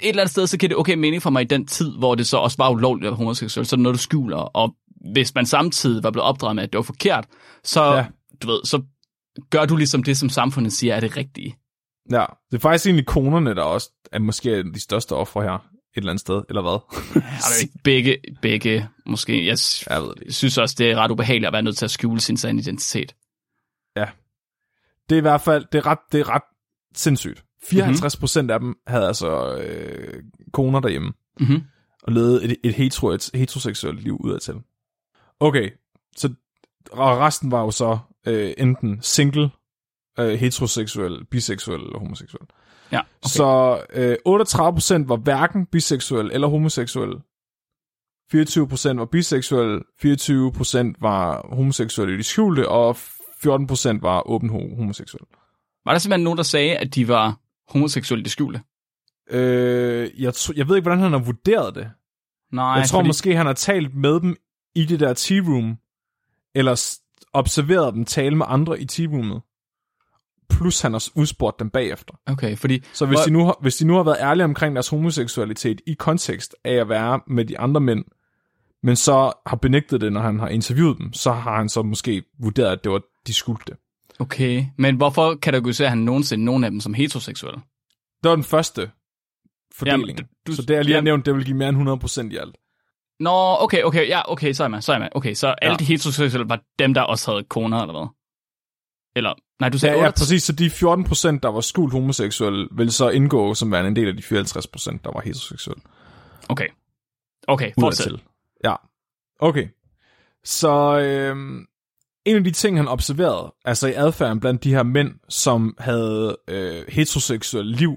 et 0.00 0.08
eller 0.08 0.22
andet 0.22 0.30
sted, 0.30 0.46
så 0.46 0.58
giver 0.58 0.68
det 0.68 0.76
okay 0.76 0.94
mening 0.94 1.22
for 1.22 1.30
mig 1.30 1.42
i 1.42 1.46
den 1.46 1.66
tid, 1.66 1.98
hvor 1.98 2.14
det 2.14 2.26
så 2.26 2.36
også 2.36 2.56
var 2.58 2.70
ulovligt 2.70 3.06
at 3.06 3.10
være 3.10 3.16
homoseksuel. 3.16 3.66
Så 3.66 3.74
er 3.74 3.76
det 3.76 3.82
noget, 3.82 3.94
du 3.94 4.02
skjuler. 4.02 4.36
Og 4.36 4.74
hvis 5.12 5.34
man 5.34 5.46
samtidig 5.46 6.02
var 6.02 6.10
blevet 6.10 6.28
opdraget 6.28 6.56
med, 6.56 6.62
at 6.62 6.72
det 6.72 6.78
var 6.78 6.82
forkert, 6.82 7.26
så, 7.64 7.84
ja. 7.84 8.06
du 8.42 8.46
ved, 8.46 8.60
så 8.64 8.82
gør 9.50 9.64
du 9.64 9.76
ligesom 9.76 10.02
det, 10.02 10.16
som 10.16 10.28
samfundet 10.28 10.72
siger 10.72 10.94
er 10.94 11.00
det 11.00 11.16
rigtige. 11.16 11.56
Ja, 12.10 12.24
det 12.50 12.56
er 12.56 12.60
faktisk 12.60 12.86
egentlig 12.86 13.06
konerne, 13.06 13.54
der 13.54 13.62
også 13.62 13.90
er 14.12 14.18
måske 14.18 14.72
de 14.72 14.80
største 14.80 15.12
ofre 15.12 15.42
her, 15.42 15.66
et 15.96 16.00
eller 16.00 16.10
andet 16.10 16.20
sted, 16.20 16.42
eller 16.48 16.62
hvad? 16.62 16.78
Begge, 17.84 18.18
begge 18.42 18.88
måske? 19.06 19.46
Jeg, 19.46 19.58
Jeg 19.90 20.02
ved 20.02 20.14
det 20.14 20.34
synes 20.34 20.58
også, 20.58 20.74
det 20.78 20.90
er 20.90 20.96
ret 20.96 21.10
ubehageligt 21.10 21.46
at 21.46 21.52
være 21.52 21.62
nødt 21.62 21.76
til 21.76 21.84
at 21.84 21.90
skjule 21.90 22.20
sin 22.20 22.36
sande 22.36 22.60
identitet. 22.60 23.14
Det 25.08 25.14
er 25.14 25.18
i 25.18 25.20
hvert 25.20 25.40
fald, 25.40 25.64
det 25.72 25.78
er 25.78 25.86
ret, 25.86 25.98
det 26.12 26.20
er 26.20 26.28
ret 26.30 26.42
sindssygt. 26.94 27.44
54 27.64 28.16
procent 28.16 28.50
af 28.50 28.60
dem 28.60 28.74
havde 28.86 29.06
altså 29.06 29.56
øh, 29.56 30.22
koner 30.52 30.80
derhjemme, 30.80 31.12
Mm-hmm. 31.40 31.62
og 32.02 32.12
levede 32.12 32.44
et, 32.44 32.56
et, 32.64 32.74
hetero, 32.74 33.08
et 33.10 33.30
heteroseksuelt 33.34 34.02
liv 34.02 34.16
udadtil. 34.20 34.54
Okay, 35.40 35.70
så 36.16 36.34
og 36.92 37.18
resten 37.18 37.50
var 37.50 37.60
jo 37.60 37.70
så 37.70 37.98
øh, 38.26 38.54
enten 38.58 38.98
single, 39.02 39.50
øh, 40.18 40.34
heteroseksuel, 40.34 41.24
biseksuel 41.24 41.80
eller 41.80 41.98
homoseksuel. 41.98 42.42
Ja, 42.92 43.00
Okay. 43.00 43.28
Så 43.28 43.80
øh, 43.92 44.16
38 44.24 44.72
procent 44.74 45.08
var 45.08 45.16
hverken 45.16 45.66
biseksuel 45.66 46.30
eller 46.32 46.48
homoseksuel. 46.48 47.14
24 48.30 48.68
procent 48.68 48.98
var 49.00 49.04
biseksuel, 49.04 49.82
24 50.00 50.52
procent 50.52 50.96
var 51.00 51.46
homoseksuelle 51.54 52.14
i 52.14 52.16
det 52.16 52.24
skjulte, 52.24 52.68
og 52.68 52.96
14 53.42 53.66
procent 53.66 54.02
var 54.02 54.22
åben 54.28 54.50
ho- 54.50 54.76
homoseksuel. 54.76 55.22
Var 55.84 55.92
der 55.92 55.98
simpelthen 55.98 56.24
nogen, 56.24 56.36
der 56.36 56.42
sagde, 56.42 56.76
at 56.76 56.94
de 56.94 57.08
var 57.08 57.38
homoseksuelle 57.68 58.20
i 58.20 58.24
det 58.24 58.32
skjulte? 58.32 58.60
Øh, 59.30 60.22
jeg, 60.22 60.28
tr- 60.36 60.52
jeg 60.56 60.68
ved 60.68 60.76
ikke, 60.76 60.84
hvordan 60.84 61.00
han 61.02 61.12
har 61.12 61.18
vurderet 61.18 61.74
det. 61.74 61.90
Nej, 62.52 62.64
jeg 62.64 62.88
tror 62.88 62.98
fordi, 62.98 63.06
måske, 63.08 63.36
han 63.36 63.46
har 63.46 63.52
talt 63.52 63.94
med 63.94 64.20
dem 64.20 64.36
i 64.74 64.84
det 64.84 65.00
der 65.00 65.14
tea-room, 65.14 65.76
eller 66.54 66.74
s- 66.74 67.00
observeret 67.32 67.94
dem 67.94 68.04
tale 68.04 68.36
med 68.36 68.46
andre 68.48 68.80
i 68.80 68.84
tea-roomet. 68.92 69.45
Plus 70.50 70.80
han 70.80 70.92
har 70.92 71.08
udspurgt 71.14 71.58
dem 71.60 71.70
bagefter. 71.70 72.14
Okay, 72.26 72.56
fordi... 72.56 72.84
Så 72.92 73.06
hvis, 73.06 73.16
Hvor- 73.18 73.24
de 73.24 73.30
nu 73.30 73.44
har, 73.44 73.58
hvis 73.60 73.76
de 73.76 73.86
nu 73.86 73.94
har 73.96 74.02
været 74.02 74.16
ærlige 74.20 74.44
omkring 74.44 74.76
deres 74.76 74.88
homoseksualitet 74.88 75.80
i 75.86 75.94
kontekst 75.94 76.56
af 76.64 76.72
at 76.74 76.88
være 76.88 77.20
med 77.26 77.44
de 77.44 77.58
andre 77.58 77.80
mænd, 77.80 78.04
men 78.82 78.96
så 78.96 79.32
har 79.46 79.56
benægtet 79.56 80.00
det, 80.00 80.12
når 80.12 80.20
han 80.20 80.38
har 80.40 80.48
interviewet 80.48 80.98
dem, 80.98 81.12
så 81.12 81.32
har 81.32 81.56
han 81.56 81.68
så 81.68 81.82
måske 81.82 82.22
vurderet, 82.38 82.72
at 82.72 82.84
det 82.84 82.92
var, 82.92 83.00
de 83.26 83.34
skulle 83.34 83.60
det. 83.66 83.76
Okay, 84.20 84.64
men 84.78 84.96
hvorfor 84.96 85.34
kategoriserer 85.34 85.88
han 85.88 85.98
nogensinde 85.98 86.44
nogen 86.44 86.64
af 86.64 86.70
dem 86.70 86.80
som 86.80 86.94
heteroseksuelle? 86.94 87.60
Det 88.22 88.28
var 88.30 88.34
den 88.34 88.44
første 88.44 88.90
fordeling. 89.74 90.18
Jamen, 90.18 90.28
du- 90.46 90.54
så 90.54 90.62
det, 90.62 90.74
jeg 90.74 90.84
lige 90.84 90.92
har 90.92 90.96
jamen- 90.98 91.04
nævnt, 91.04 91.26
det 91.26 91.34
vil 91.34 91.44
give 91.44 91.56
mere 91.56 91.68
end 91.68 91.76
100% 92.28 92.32
i 92.32 92.36
alt. 92.36 92.56
Nå, 93.20 93.56
okay, 93.60 93.82
okay, 93.82 94.08
ja, 94.08 94.32
okay, 94.32 94.52
så 94.52 94.64
er 94.64 94.68
man, 94.68 94.82
så 94.82 94.92
er 94.92 94.98
man. 94.98 95.08
Okay, 95.14 95.34
så 95.34 95.46
alle 95.62 95.72
Ja. 95.72 95.76
de 95.76 95.84
heteroseksuelle 95.84 96.48
var 96.48 96.60
dem, 96.78 96.94
der 96.94 97.02
også 97.02 97.30
havde 97.30 97.44
koner, 97.44 97.80
eller 97.80 97.92
hvad? 97.98 98.08
Eller, 99.16 99.34
nej, 99.60 99.68
du 99.68 99.74
Ja, 99.74 99.78
sagde 99.78 99.94
ja, 99.94 100.00
68. 100.06 100.20
præcis. 100.20 100.42
Så 100.42 100.52
de 100.52 100.66
14%, 101.36 101.38
der 101.42 101.48
var 101.48 101.60
skjult 101.60 101.92
homoseksuelle, 101.92 102.68
vil 102.72 102.92
så 102.92 103.08
indgå 103.08 103.54
som 103.54 103.72
værende 103.72 103.88
en 103.88 103.96
del 103.96 104.08
af 104.08 104.16
de 104.16 104.22
54%, 104.22 104.98
der 105.04 105.10
var 105.14 105.20
heteroseksuelle. 105.20 105.82
Okay, 106.48 106.66
okay, 107.48 107.72
fortsæt. 107.80 108.12
Ja, 108.64 108.74
okay. 109.40 109.68
Så 110.44 110.98
øhm, 110.98 111.66
en 112.24 112.36
af 112.36 112.44
de 112.44 112.50
ting, 112.50 112.76
han 112.76 112.88
observerede, 112.88 113.54
altså 113.64 113.88
i 113.88 113.92
adfærden 113.92 114.40
blandt 114.40 114.64
de 114.64 114.70
her 114.74 114.82
mænd, 114.82 115.14
som 115.28 115.74
havde 115.78 116.36
øh, 116.48 116.84
heteroseksuelle 116.88 117.72
liv 117.72 117.92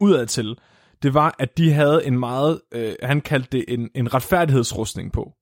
udadtil, 0.00 0.56
det 1.02 1.14
var, 1.14 1.34
at 1.38 1.58
de 1.58 1.72
havde 1.72 2.06
en 2.06 2.18
meget, 2.18 2.60
øh, 2.72 2.94
han 3.02 3.20
kaldte 3.20 3.48
det 3.52 3.64
en, 3.68 3.88
en 3.94 4.14
retfærdighedsrustning 4.14 5.12
på. 5.12 5.32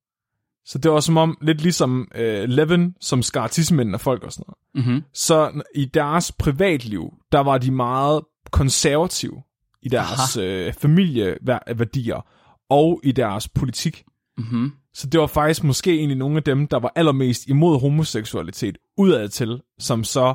Så 0.67 0.79
det 0.79 0.91
var 0.91 1.01
som 1.01 1.17
om, 1.17 1.39
lidt 1.41 1.61
ligesom 1.61 2.09
øh, 2.15 2.49
Levin, 2.49 2.95
som 3.01 3.23
skar 3.23 3.47
tissemænd 3.47 3.95
af 3.95 4.01
folk 4.01 4.25
og 4.25 4.33
sådan 4.33 4.45
noget. 4.49 4.87
Mm-hmm. 4.87 5.05
Så 5.13 5.63
i 5.75 5.85
deres 5.85 6.33
privatliv, 6.33 7.15
der 7.33 7.41
var 7.41 7.59
de 7.59 7.71
meget 7.71 8.23
konservative 8.51 9.43
i 9.83 9.89
deres 9.89 10.37
øh, 10.37 10.73
familieværdier 10.73 12.27
og 12.71 13.01
i 13.05 13.13
deres 13.13 13.49
politik. 13.49 14.05
Mm-hmm. 14.39 14.73
Så 14.95 15.07
det 15.07 15.21
var 15.21 15.27
faktisk 15.27 15.65
måske 15.65 15.95
egentlig 15.95 16.17
nogle 16.17 16.37
af 16.37 16.43
dem, 16.43 16.67
der 16.67 16.79
var 16.79 16.93
allermest 16.95 17.47
imod 17.47 17.81
homoseksualitet 17.81 18.79
udadtil, 18.97 19.63
som 19.79 20.05
så 20.05 20.35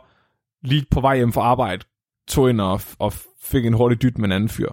lige 0.63 0.85
på 0.91 1.01
vej 1.01 1.15
hjem 1.15 1.33
fra 1.33 1.41
arbejde 1.41 1.85
tog 2.27 2.49
ind 2.49 2.61
og, 2.61 2.81
og 2.99 3.13
fik 3.41 3.65
en 3.65 3.73
hurtig 3.73 4.01
dyt 4.01 4.17
med 4.17 4.25
en 4.25 4.31
anden 4.31 4.49
fyr. 4.49 4.69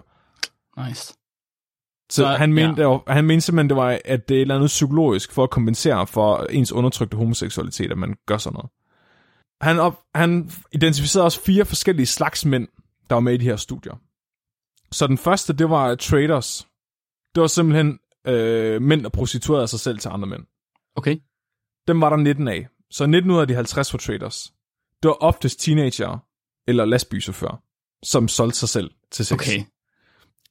Nice. 0.87 1.18
Så, 2.11 2.15
Så, 2.15 2.27
han, 2.27 2.53
mente, 2.53 2.81
ja. 2.81 2.97
han 3.07 3.25
mente 3.25 3.45
simpelthen, 3.45 3.69
det 3.69 3.77
var, 3.77 3.99
at 4.05 4.29
det 4.29 4.35
er 4.35 4.39
et 4.39 4.41
eller 4.41 4.55
andet 4.55 4.67
psykologisk 4.67 5.31
for 5.31 5.43
at 5.43 5.49
kompensere 5.49 6.07
for 6.07 6.37
ens 6.49 6.71
undertrykte 6.71 7.17
homoseksualitet, 7.17 7.91
at 7.91 7.97
man 7.97 8.15
gør 8.25 8.37
sådan 8.37 8.53
noget. 8.55 8.69
Han, 9.61 9.79
op, 9.79 9.99
han 10.15 10.51
identificerede 10.71 11.25
også 11.25 11.41
fire 11.43 11.65
forskellige 11.65 12.05
slags 12.05 12.45
mænd, 12.45 12.67
der 13.09 13.15
var 13.15 13.19
med 13.19 13.33
i 13.33 13.37
de 13.37 13.45
her 13.45 13.55
studier. 13.55 13.93
Så 14.91 15.07
den 15.07 15.17
første, 15.17 15.53
det 15.53 15.69
var 15.69 15.95
traders. 15.95 16.67
Det 17.35 17.41
var 17.41 17.47
simpelthen 17.47 17.99
øh, 18.27 18.81
mænd, 18.81 19.03
der 19.03 19.09
prostituerede 19.09 19.67
sig 19.67 19.79
selv 19.79 19.99
til 19.99 20.09
andre 20.09 20.27
mænd. 20.27 20.43
Okay. 20.95 21.17
Dem 21.87 22.01
var 22.01 22.09
der 22.09 22.17
19 22.17 22.47
af. 22.47 22.67
Så 22.91 23.05
19 23.05 23.31
ud 23.31 23.39
af 23.39 23.47
de 23.47 23.53
50 23.53 23.93
var 23.93 23.97
traders. 23.97 24.53
Det 25.03 25.09
var 25.09 25.17
oftest 25.23 25.59
teenager 25.59 26.17
eller 26.67 26.85
lastbilchauffører, 26.85 27.61
som 28.03 28.27
solgte 28.27 28.59
sig 28.59 28.69
selv 28.69 28.91
til 29.11 29.25
sex. 29.25 29.33
Okay. 29.33 29.63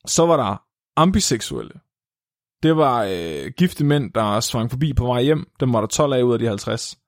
Så 0.07 0.27
var 0.27 0.37
der 0.37 0.68
ambiseksuelle. 0.99 1.73
Det 2.63 2.77
var 2.77 3.05
øh, 3.11 3.53
gifte 3.57 3.85
mænd, 3.85 4.13
der 4.13 4.41
svang 4.41 4.71
forbi 4.71 4.93
på 4.93 5.07
vej 5.07 5.23
hjem. 5.23 5.47
Dem 5.61 5.73
var 5.73 5.81
der 5.81 5.87
12 5.87 6.13
af 6.13 6.23
ud 6.23 6.33
af 6.33 6.39
de 6.39 6.47
50. 6.47 6.99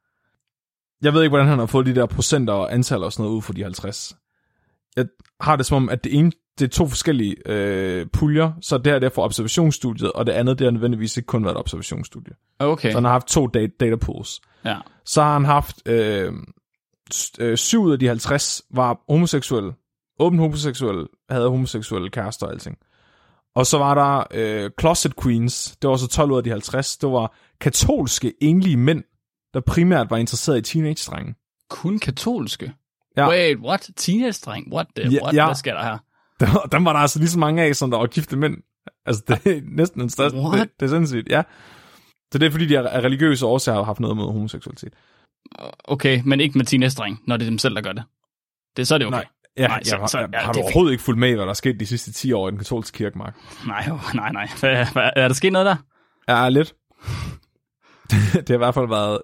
Jeg 1.02 1.14
ved 1.14 1.22
ikke, 1.22 1.30
hvordan 1.30 1.48
han 1.48 1.58
har 1.58 1.66
fået 1.66 1.86
de 1.86 1.94
der 1.94 2.06
procenter 2.06 2.54
og 2.54 2.74
antal 2.74 3.04
og 3.04 3.12
sådan 3.12 3.22
noget 3.24 3.36
ud 3.36 3.42
for 3.42 3.52
de 3.52 3.62
50. 3.62 4.16
Jeg 4.96 5.06
har 5.40 5.56
det 5.56 5.66
som 5.66 5.76
om, 5.76 5.88
at 5.88 6.04
det 6.04 6.18
ene, 6.18 6.32
det 6.58 6.64
er 6.64 6.68
to 6.68 6.86
forskellige 6.86 7.36
øh, 7.46 8.06
puljer, 8.12 8.52
så 8.60 8.78
det 8.78 8.86
her 8.86 8.98
det 8.98 9.06
er 9.06 9.10
for 9.10 9.24
observationsstudiet, 9.24 10.12
og 10.12 10.26
det 10.26 10.32
andet, 10.32 10.58
det 10.58 10.64
har 10.64 10.70
nødvendigvis 10.70 11.16
ikke 11.16 11.26
kun 11.26 11.44
været 11.44 11.54
et 11.54 11.58
observationsstudie. 11.58 12.34
Okay. 12.58 12.90
Så 12.90 12.96
han 12.96 13.04
har 13.04 13.12
haft 13.12 13.26
to 13.26 13.46
data, 13.46 13.72
data 13.80 13.96
pools. 13.96 14.40
Ja. 14.64 14.76
Så 15.04 15.22
har 15.22 15.32
han 15.32 15.44
haft 15.44 15.88
øh, 15.88 16.32
øh, 17.40 17.56
7 17.56 17.82
ud 17.82 17.92
af 17.92 17.98
de 17.98 18.06
50 18.06 18.62
var 18.70 19.00
homoseksuelle. 19.08 19.72
Åben 20.18 20.38
homoseksuelle, 20.38 21.06
havde 21.30 21.48
homoseksuelle 21.48 22.10
kærester 22.10 22.46
og 22.46 22.52
alting. 22.52 22.78
Og 23.54 23.66
så 23.66 23.78
var 23.78 23.94
der 23.94 24.24
øh, 24.30 24.70
Closet 24.80 25.12
Queens, 25.22 25.76
det 25.82 25.90
var 25.90 25.96
så 25.96 26.08
12 26.08 26.30
ud 26.30 26.36
af 26.36 26.44
de 26.44 26.50
50. 26.50 26.96
Det 26.96 27.08
var 27.08 27.36
katolske 27.60 28.32
enlige 28.40 28.76
mænd, 28.76 29.04
der 29.54 29.60
primært 29.60 30.10
var 30.10 30.16
interesseret 30.16 30.58
i 30.58 30.62
teenage-drenge. 30.62 31.34
Kun 31.70 31.98
katolske? 31.98 32.72
Ja. 33.16 33.28
Wait, 33.28 33.58
what? 33.58 33.90
Teenage-dreng? 33.96 34.72
What? 34.72 34.86
The, 34.96 35.10
Ja, 35.10 35.22
what? 35.22 35.34
ja. 35.34 35.46
Hvad 35.46 35.54
sker 35.54 35.74
der 35.74 35.82
her? 35.82 35.98
Der, 36.40 36.68
dem 36.72 36.84
var 36.84 36.92
der 36.92 37.00
altså 37.00 37.18
lige 37.18 37.28
så 37.28 37.38
mange 37.38 37.62
af, 37.62 37.76
som 37.76 37.90
der 37.90 37.98
var 37.98 38.06
gifte 38.06 38.36
mænd. 38.36 38.56
Altså, 39.06 39.22
det 39.28 39.56
er 39.56 39.60
næsten 39.64 40.00
den 40.00 40.10
største. 40.10 40.38
What? 40.38 40.60
Det, 40.60 40.80
det 40.80 40.86
er 40.86 40.90
sindssygt, 40.90 41.28
ja. 41.28 41.42
Så 42.32 42.38
det 42.38 42.46
er 42.46 42.50
fordi, 42.50 42.66
de 42.66 42.74
er 42.74 42.88
af 42.88 43.00
religiøse 43.00 43.46
årsager 43.46 43.78
har 43.78 43.84
haft 43.84 44.00
noget 44.00 44.16
med 44.16 44.24
homoseksualitet. 44.24 44.92
Okay, 45.84 46.22
men 46.24 46.40
ikke 46.40 46.58
med 46.58 46.66
teenage-dreng, 46.66 47.20
når 47.26 47.36
det 47.36 47.44
er 47.46 47.50
dem 47.50 47.58
selv, 47.58 47.74
der 47.74 47.80
gør 47.80 47.92
det. 47.92 48.02
Det, 48.76 48.88
så 48.88 48.94
er 48.94 48.98
det 48.98 49.06
okay. 49.06 49.16
Nej, 49.16 49.26
Ja, 49.56 49.66
Nej, 49.66 49.76
Nej, 49.76 49.82
så- 49.82 50.06
så, 50.10 50.18
ja, 50.18 50.26
har 50.38 50.52
det 50.52 50.54
du 50.54 50.60
er 50.60 50.64
overhovedet 50.64 50.92
ikke 50.92 51.04
fulgt 51.04 51.20
med 51.20 51.34
hvad 51.34 51.44
der 51.44 51.50
er 51.50 51.54
sket 51.54 51.80
de 51.80 51.86
sidste 51.86 52.12
10 52.12 52.32
år 52.32 52.48
i 52.48 52.50
den 52.50 52.58
katolske 52.58 52.96
kirke, 52.98 53.18
Mark? 53.18 53.36
Nej, 53.66 53.88
nej, 54.14 54.32
nej. 54.32 54.48
Hvad, 54.60 54.86
hvad, 54.92 55.10
er 55.16 55.28
der 55.28 55.34
sket 55.34 55.52
noget 55.52 55.66
der? 55.66 55.76
Ja, 56.28 56.48
lidt. 56.48 56.74
det 58.32 58.48
har 58.48 58.54
i 58.54 58.58
hvert 58.58 58.74
fald 58.74 58.88
været... 58.88 59.22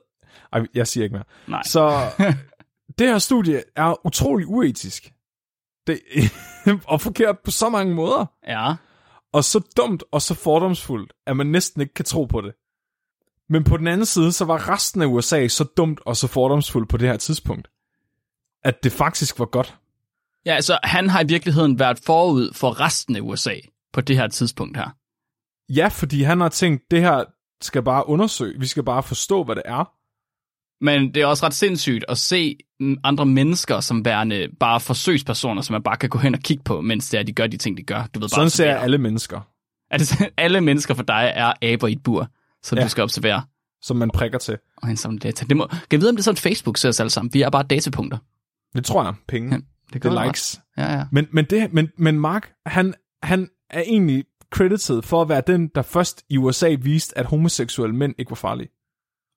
Ej, 0.53 0.67
jeg 0.75 0.87
siger 0.87 1.05
ikke 1.05 1.15
mere. 1.15 1.25
Nej. 1.49 1.63
Så 1.63 2.11
det 2.99 3.07
her 3.09 3.19
studie 3.19 3.63
er 3.77 4.07
utrolig 4.07 4.47
uetisk. 4.47 5.13
Det, 5.87 6.01
og 6.87 7.01
forkert 7.01 7.39
på 7.45 7.51
så 7.51 7.69
mange 7.69 7.95
måder. 7.95 8.27
Ja. 8.49 8.75
Og 9.33 9.45
så 9.45 9.61
dumt 9.77 10.03
og 10.13 10.23
så 10.23 10.35
fordomsfuldt, 10.35 11.13
at 11.27 11.37
man 11.37 11.47
næsten 11.47 11.81
ikke 11.81 11.95
kan 11.95 12.05
tro 12.05 12.25
på 12.25 12.41
det. 12.41 12.53
Men 13.49 13.65
på 13.65 13.77
den 13.77 13.87
anden 13.87 14.07
side, 14.07 14.33
så 14.33 14.45
var 14.45 14.69
resten 14.69 15.03
af 15.03 15.07
USA 15.07 15.49
så 15.49 15.65
dumt 15.77 16.01
og 16.07 16.17
så 16.17 16.27
fordomsfuldt 16.27 16.89
på 16.89 16.97
det 16.97 17.09
her 17.09 17.17
tidspunkt, 17.17 17.69
at 18.65 18.85
det 18.85 18.93
faktisk 18.93 19.39
var 19.39 19.45
godt. 19.45 19.77
Ja, 20.47 20.55
altså 20.55 20.79
han 20.85 21.09
har 21.11 21.21
i 21.23 21.27
virkeligheden 21.27 21.79
været 21.79 21.99
forud 22.07 22.53
for 22.55 22.81
resten 22.81 23.17
af 23.17 23.21
USA 23.21 23.55
på 23.93 24.01
det 24.01 24.17
her 24.17 24.29
tidspunkt 24.29 24.77
her. 24.77 24.91
Ja, 25.73 25.89
fordi 25.89 26.23
han 26.23 26.41
har 26.41 26.49
tænkt, 26.49 26.83
det 26.91 27.01
her 27.01 27.25
skal 27.61 27.83
bare 27.83 28.09
undersøge. 28.09 28.61
Vi 28.61 28.67
skal 28.67 28.83
bare 28.83 29.03
forstå, 29.03 29.45
hvad 29.45 29.55
det 29.55 29.63
er. 29.67 29.93
Men 30.85 31.15
det 31.15 31.23
er 31.23 31.27
også 31.27 31.47
ret 31.47 31.55
sindssygt 31.55 32.05
at 32.09 32.19
se 32.19 32.57
andre 33.05 33.27
mennesker 33.27 33.81
som 33.81 34.05
værende 34.05 34.49
bare 34.61 34.81
forsøgspersoner, 34.81 35.63
som 35.63 35.73
man 35.75 35.83
bare 35.83 35.97
kan 35.97 36.09
gå 36.11 36.19
hen 36.19 36.35
og 36.35 36.41
kigge 36.41 36.63
på, 36.65 36.81
mens 36.81 37.09
det 37.11 37.21
er, 37.21 37.23
de 37.23 37.33
gør 37.33 37.47
de 37.47 37.57
ting, 37.57 37.77
de 37.77 37.83
gør. 37.83 37.97
Du 38.15 38.21
ved, 38.21 38.21
bare 38.21 38.29
Sådan 38.29 38.51
ser 38.51 38.65
observere. 38.65 38.83
alle 38.83 38.99
mennesker, 38.99 39.41
Er 39.91 39.99
det 39.99 40.13
alle 40.37 40.61
mennesker 40.61 40.95
for 40.95 41.03
dig 41.03 41.33
er 41.35 41.53
aber 41.63 41.89
i 41.89 41.93
et 41.93 42.03
bur, 42.03 42.29
som 42.63 42.79
ja. 42.79 42.85
Du 42.85 42.89
skal 42.89 43.03
observere 43.03 43.43
som 43.83 43.97
man 43.97 44.11
prikker 44.11 44.39
til. 44.39 44.59
og 44.77 44.89
indsamle 44.91 45.19
data. 45.19 45.45
Det 45.45 45.57
må, 45.57 45.67
kan 45.67 45.79
jeg 45.93 46.01
vide, 46.01 46.09
om 46.09 46.17
det 46.17 46.21
er 46.21 46.25
sådan, 46.25 46.37
Facebook 46.37 46.77
ser 46.77 46.89
os 46.89 47.01
alle 47.01 47.11
sammen? 47.11 47.35
Vi 47.35 47.43
er 47.43 47.51
bare 47.51 47.63
datapunkter. 47.63 48.19
Det 48.77 48.85
tror 48.85 49.05
jeg. 49.05 49.15
Penge. 49.29 49.55
Ja, 49.55 49.61
det 49.93 50.03
gør 50.03 50.11
det 50.11 50.27
likes. 50.27 50.61
Ja, 50.77 50.93
ja. 50.93 51.05
Men, 51.13 51.29
men, 51.33 51.45
det, 51.45 51.73
men, 51.73 51.89
men 51.99 52.21
Mark, 52.21 52.53
han, 52.67 52.95
han 53.23 53.49
er 53.71 53.81
egentlig 53.81 54.25
credited 54.55 55.03
for 55.03 55.23
at 55.23 55.29
være 55.29 55.43
den, 55.47 55.69
der 55.75 55.83
først 55.83 56.25
i 56.31 56.37
USA 56.37 56.77
viste, 56.81 57.19
at 57.19 57.27
homoseksuelle 57.27 57.97
mænd 57.97 58.15
ikke 58.19 58.31
var 58.31 58.35
farlige. 58.37 58.69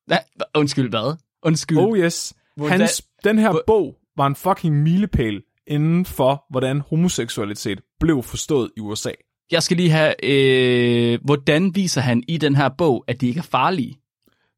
ja. 0.10 0.18
Undskyld, 0.56 0.90
hvad? 0.90 1.18
Undskyld. 1.44 1.78
Oh 1.78 1.98
yes. 1.98 2.34
Hvordan- 2.58 2.80
Hans, 2.80 3.02
den 3.24 3.38
her 3.40 3.52
Hvor- 3.52 3.64
bog 3.68 3.96
var 4.18 4.28
en 4.28 4.36
fucking 4.36 4.76
milepæl 4.84 5.42
inden 5.68 6.06
for, 6.06 6.46
hvordan 6.50 6.82
homoseksualitet 6.82 7.82
blev 8.00 8.24
forstået 8.24 8.72
i 8.78 8.80
USA. 8.80 9.12
Jeg 9.52 9.64
skal 9.64 9.78
lige 9.78 9.90
have, 9.90 10.26
øh, 10.26 11.20
hvordan 11.26 11.76
viser 11.76 12.02
han 12.02 12.24
i 12.28 12.38
den 12.38 12.56
her 12.56 12.70
bog, 12.78 13.06
at 13.08 13.22
de 13.22 13.28
ikke 13.28 13.38
er 13.38 13.42
farlige? 13.44 14.00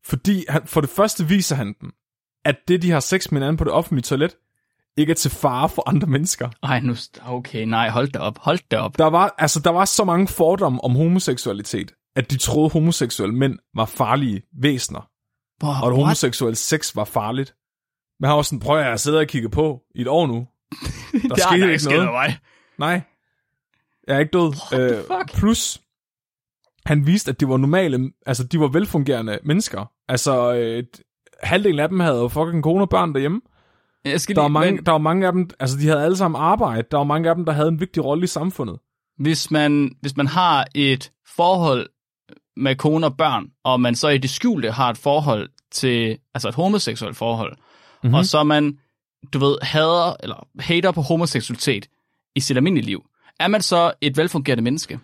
Fordi 0.06 0.46
han, 0.50 0.62
for 0.66 0.82
det 0.82 0.90
første 0.90 1.28
viser 1.28 1.56
han 1.56 1.76
dem, 1.82 1.92
at 2.46 2.56
det, 2.68 2.82
de 2.82 2.92
har 2.92 3.00
sex 3.00 3.32
med 3.32 3.42
hinanden 3.42 3.58
på 3.58 3.64
det 3.64 3.74
offentlige 3.74 4.04
toilet, 4.04 4.36
ikke 4.98 5.12
er 5.12 5.16
til 5.16 5.32
fare 5.32 5.70
for 5.70 5.90
andre 5.90 6.08
mennesker. 6.08 6.50
Ej, 6.64 6.80
nu... 6.80 6.96
Okay, 7.26 7.66
nej, 7.66 7.90
hold 7.90 8.12
da 8.12 8.20
op. 8.20 8.38
Hold 8.38 8.60
da 8.72 8.78
op. 8.78 8.98
Der 8.98 9.06
var, 9.06 9.36
altså, 9.38 9.60
der 9.60 9.70
var 9.70 9.86
så 9.86 10.04
mange 10.04 10.28
fordomme 10.28 10.84
om 10.84 10.96
homoseksualitet, 10.96 11.92
at 12.16 12.32
de 12.32 12.38
troede, 12.38 12.70
homoseksuelle 12.70 13.36
mænd 13.36 13.60
var 13.76 13.86
farlige 13.86 14.42
væsener, 14.62 15.10
Hvor, 15.60 15.70
og 15.84 15.88
at 15.88 15.96
homoseksuel 15.96 16.56
sex 16.56 16.96
var 16.96 17.04
farligt. 17.06 17.56
Men 18.20 18.28
han 18.28 18.36
var 18.36 18.42
sådan, 18.42 18.60
prøv 18.60 18.80
at 18.80 18.86
jeg 18.86 19.00
sidder 19.00 19.20
og 19.20 19.28
kigge 19.28 19.50
på 19.50 19.82
i 19.96 20.02
et 20.02 20.08
år 20.08 20.28
nu. 20.28 20.34
Der 21.12 21.28
Der 21.28 21.36
skete 21.36 21.68
der 21.68 21.72
ikke 21.72 21.84
noget. 21.90 22.12
Mig. 22.12 22.38
Nej, 22.78 23.02
jeg 24.08 24.16
er 24.16 24.20
ikke 24.20 24.32
død. 24.32 24.80
Øh, 24.80 25.26
plus, 25.34 25.82
han 26.86 27.06
viste, 27.06 27.32
at 27.32 27.40
de 27.40 27.48
var 27.48 27.58
normale, 27.58 28.12
altså 28.26 28.44
de 28.44 28.60
var 28.60 28.68
velfungerende 28.68 29.40
mennesker. 29.44 29.86
Altså, 30.08 30.54
øh, 30.54 30.84
halvdelen 31.44 31.80
af 31.80 31.90
dem 31.90 32.00
havde 32.00 32.30
fucking 32.30 32.64
kone 32.64 32.82
og 32.84 32.90
børn 32.90 33.14
derhjemme. 33.14 33.42
Jeg 34.06 34.22
skal 34.22 34.36
Der 34.36 34.42
var, 34.42 34.48
lige, 34.50 34.54
mange, 34.54 34.72
men, 34.72 34.86
der 34.86 34.92
var 34.92 34.98
mange 34.98 35.28
af 35.28 35.34
dem, 35.34 35.50
altså 35.60 35.78
de 35.78 35.88
havde 35.88 36.04
alle 36.04 36.18
sammen 36.18 36.42
arbejde. 36.42 36.88
Der 36.92 36.98
var 36.98 37.04
mange 37.04 37.30
af 37.30 37.36
dem, 37.36 37.46
der 37.46 37.54
havde 37.54 37.68
en 37.68 37.80
vigtig 37.80 38.06
rolle 38.06 38.24
i 38.24 38.28
samfundet. 38.28 38.80
hvis, 39.20 39.52
man, 39.52 39.92
hvis 40.02 40.18
man 40.18 40.28
har 40.28 40.68
et 40.76 41.12
forhold 41.36 41.90
med 42.58 42.76
kone 42.76 43.06
og 43.06 43.18
børn, 43.18 43.46
og 43.64 43.82
man 43.82 43.96
så 43.96 44.10
i 44.10 44.18
det 44.18 44.30
skjulte 44.30 44.72
har 44.72 44.90
et 44.90 44.98
forhold 44.98 45.50
til, 45.72 46.18
altså 46.34 46.48
et 46.50 46.56
homoseksuelt 46.56 47.18
forhold, 47.18 47.52
Mhm. 47.52 48.08
mm-hmm. 48.08 48.14
og 48.16 48.26
så 48.26 48.44
man, 48.44 48.78
du 49.34 49.40
ved, 49.40 49.58
hader, 49.62 50.16
eller 50.24 50.48
hater 50.60 50.92
på 50.92 51.02
homoseksualitet 51.02 51.88
i 52.36 52.40
sit 52.40 52.58
almindelige 52.58 52.86
liv, 52.86 53.04
er 53.40 53.48
man 53.48 53.62
så 53.62 53.94
et 54.02 54.18
velfungerende 54.18 54.64
menneske? 54.64 55.00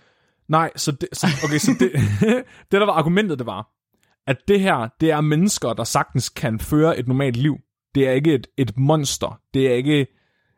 Nej, 0.49 0.71
så 0.75 0.91
det, 0.91 1.09
så, 1.13 1.27
okay, 1.43 1.57
så 1.57 1.71
det, 1.79 1.91
det 2.71 2.81
der 2.81 2.85
var 2.85 2.93
argumentet, 2.93 3.39
det 3.39 3.45
var, 3.45 3.67
at 4.27 4.37
det 4.47 4.59
her, 4.59 4.87
det 5.01 5.11
er 5.11 5.21
mennesker, 5.21 5.73
der 5.73 5.83
sagtens 5.83 6.29
kan 6.29 6.59
føre 6.59 6.99
et 6.99 7.07
normalt 7.07 7.37
liv. 7.37 7.57
Det 7.97 8.07
er 8.07 8.11
ikke 8.11 8.33
et, 8.33 8.47
et 8.57 8.77
monster. 8.77 9.39
Det 9.53 9.67
er 9.67 9.73
ikke 9.73 10.07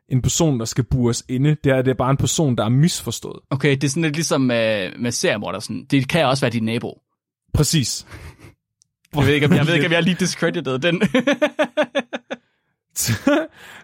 en 0.08 0.22
person, 0.22 0.58
der 0.58 0.64
skal 0.64 0.84
bures 0.84 1.24
inde. 1.28 1.56
Det 1.64 1.72
er, 1.72 1.82
det 1.82 1.90
er 1.90 1.94
bare 1.94 2.10
en 2.10 2.16
person, 2.16 2.56
der 2.56 2.64
er 2.64 2.68
misforstået. 2.68 3.40
Okay, 3.50 3.70
det 3.70 3.84
er 3.84 3.88
sådan 3.88 4.02
lidt 4.02 4.14
ligesom 4.14 4.40
med, 4.40 4.90
med. 4.98 5.12
Sådan. 5.12 5.86
Det 5.90 6.08
kan 6.08 6.26
også 6.26 6.40
være 6.40 6.50
din 6.50 6.64
nabo. 6.64 7.00
Præcis. 7.54 8.06
Jeg 9.16 9.26
ved 9.26 9.34
ikke, 9.34 9.46
om 9.46 9.52
jeg, 9.52 9.66
ved 9.66 9.74
ikke, 9.74 9.86
om 9.86 9.92
jeg 9.92 10.02
lige 10.02 10.16
discredited 10.20 10.78
den. 10.78 11.02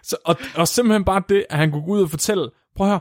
så, 0.03 0.17
og, 0.25 0.35
og 0.55 0.67
simpelthen 0.67 1.05
bare 1.05 1.23
det, 1.29 1.45
at 1.49 1.57
han 1.57 1.71
kunne 1.71 1.85
gå 1.85 1.91
ud 1.91 2.01
og 2.01 2.09
fortælle, 2.09 2.49
prøv 2.75 2.87
her, 2.87 2.99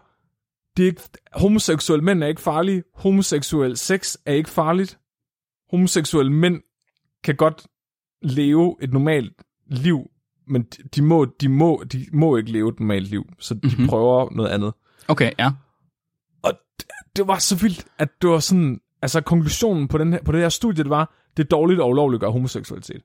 det 0.76 0.82
er 0.82 0.86
ikke, 0.86 1.02
homoseksuelle 1.32 2.04
mænd 2.04 2.22
er 2.22 2.26
ikke 2.26 2.40
farlige, 2.40 2.82
homoseksuel 2.94 3.76
sex 3.76 4.16
er 4.26 4.32
ikke 4.32 4.50
farligt, 4.50 4.98
homoseksuelle 5.70 6.32
mænd 6.32 6.62
kan 7.24 7.36
godt 7.36 7.66
leve 8.22 8.76
et 8.82 8.92
normalt 8.92 9.32
liv, 9.66 10.10
men 10.46 10.62
de- 10.62 10.82
de 10.94 11.02
må, 11.02 11.24
de 11.40 11.48
må, 11.48 11.82
de 11.92 12.06
må 12.12 12.36
ikke 12.36 12.52
leve 12.52 12.68
et 12.68 12.80
normalt 12.80 13.08
liv, 13.10 13.24
så 13.38 13.54
de 13.54 13.60
Mhm. 13.62 13.70
mm-hmm. 13.72 13.88
prøver 13.88 14.28
noget 14.36 14.50
andet. 14.50 14.72
okay, 15.08 15.30
ja. 15.38 15.50
Og 16.42 16.52
det, 16.78 16.86
det 17.16 17.26
var 17.28 17.38
så 17.38 17.56
vildt, 17.56 17.84
at 17.98 18.08
det 18.22 18.30
var 18.30 18.38
sådan, 18.38 18.80
altså 19.02 19.20
konklusionen 19.20 19.88
på, 19.88 19.98
den 19.98 20.12
her, 20.12 20.22
på 20.22 20.32
det 20.32 20.40
her 20.40 20.48
studie, 20.48 20.82
det 20.84 20.90
var, 20.90 21.14
det 21.36 21.42
er 21.44 21.48
dårligt 21.48 21.80
og 21.80 21.88
ulovligt 21.90 22.22
at 22.22 22.32
homoseksualitet. 22.32 23.02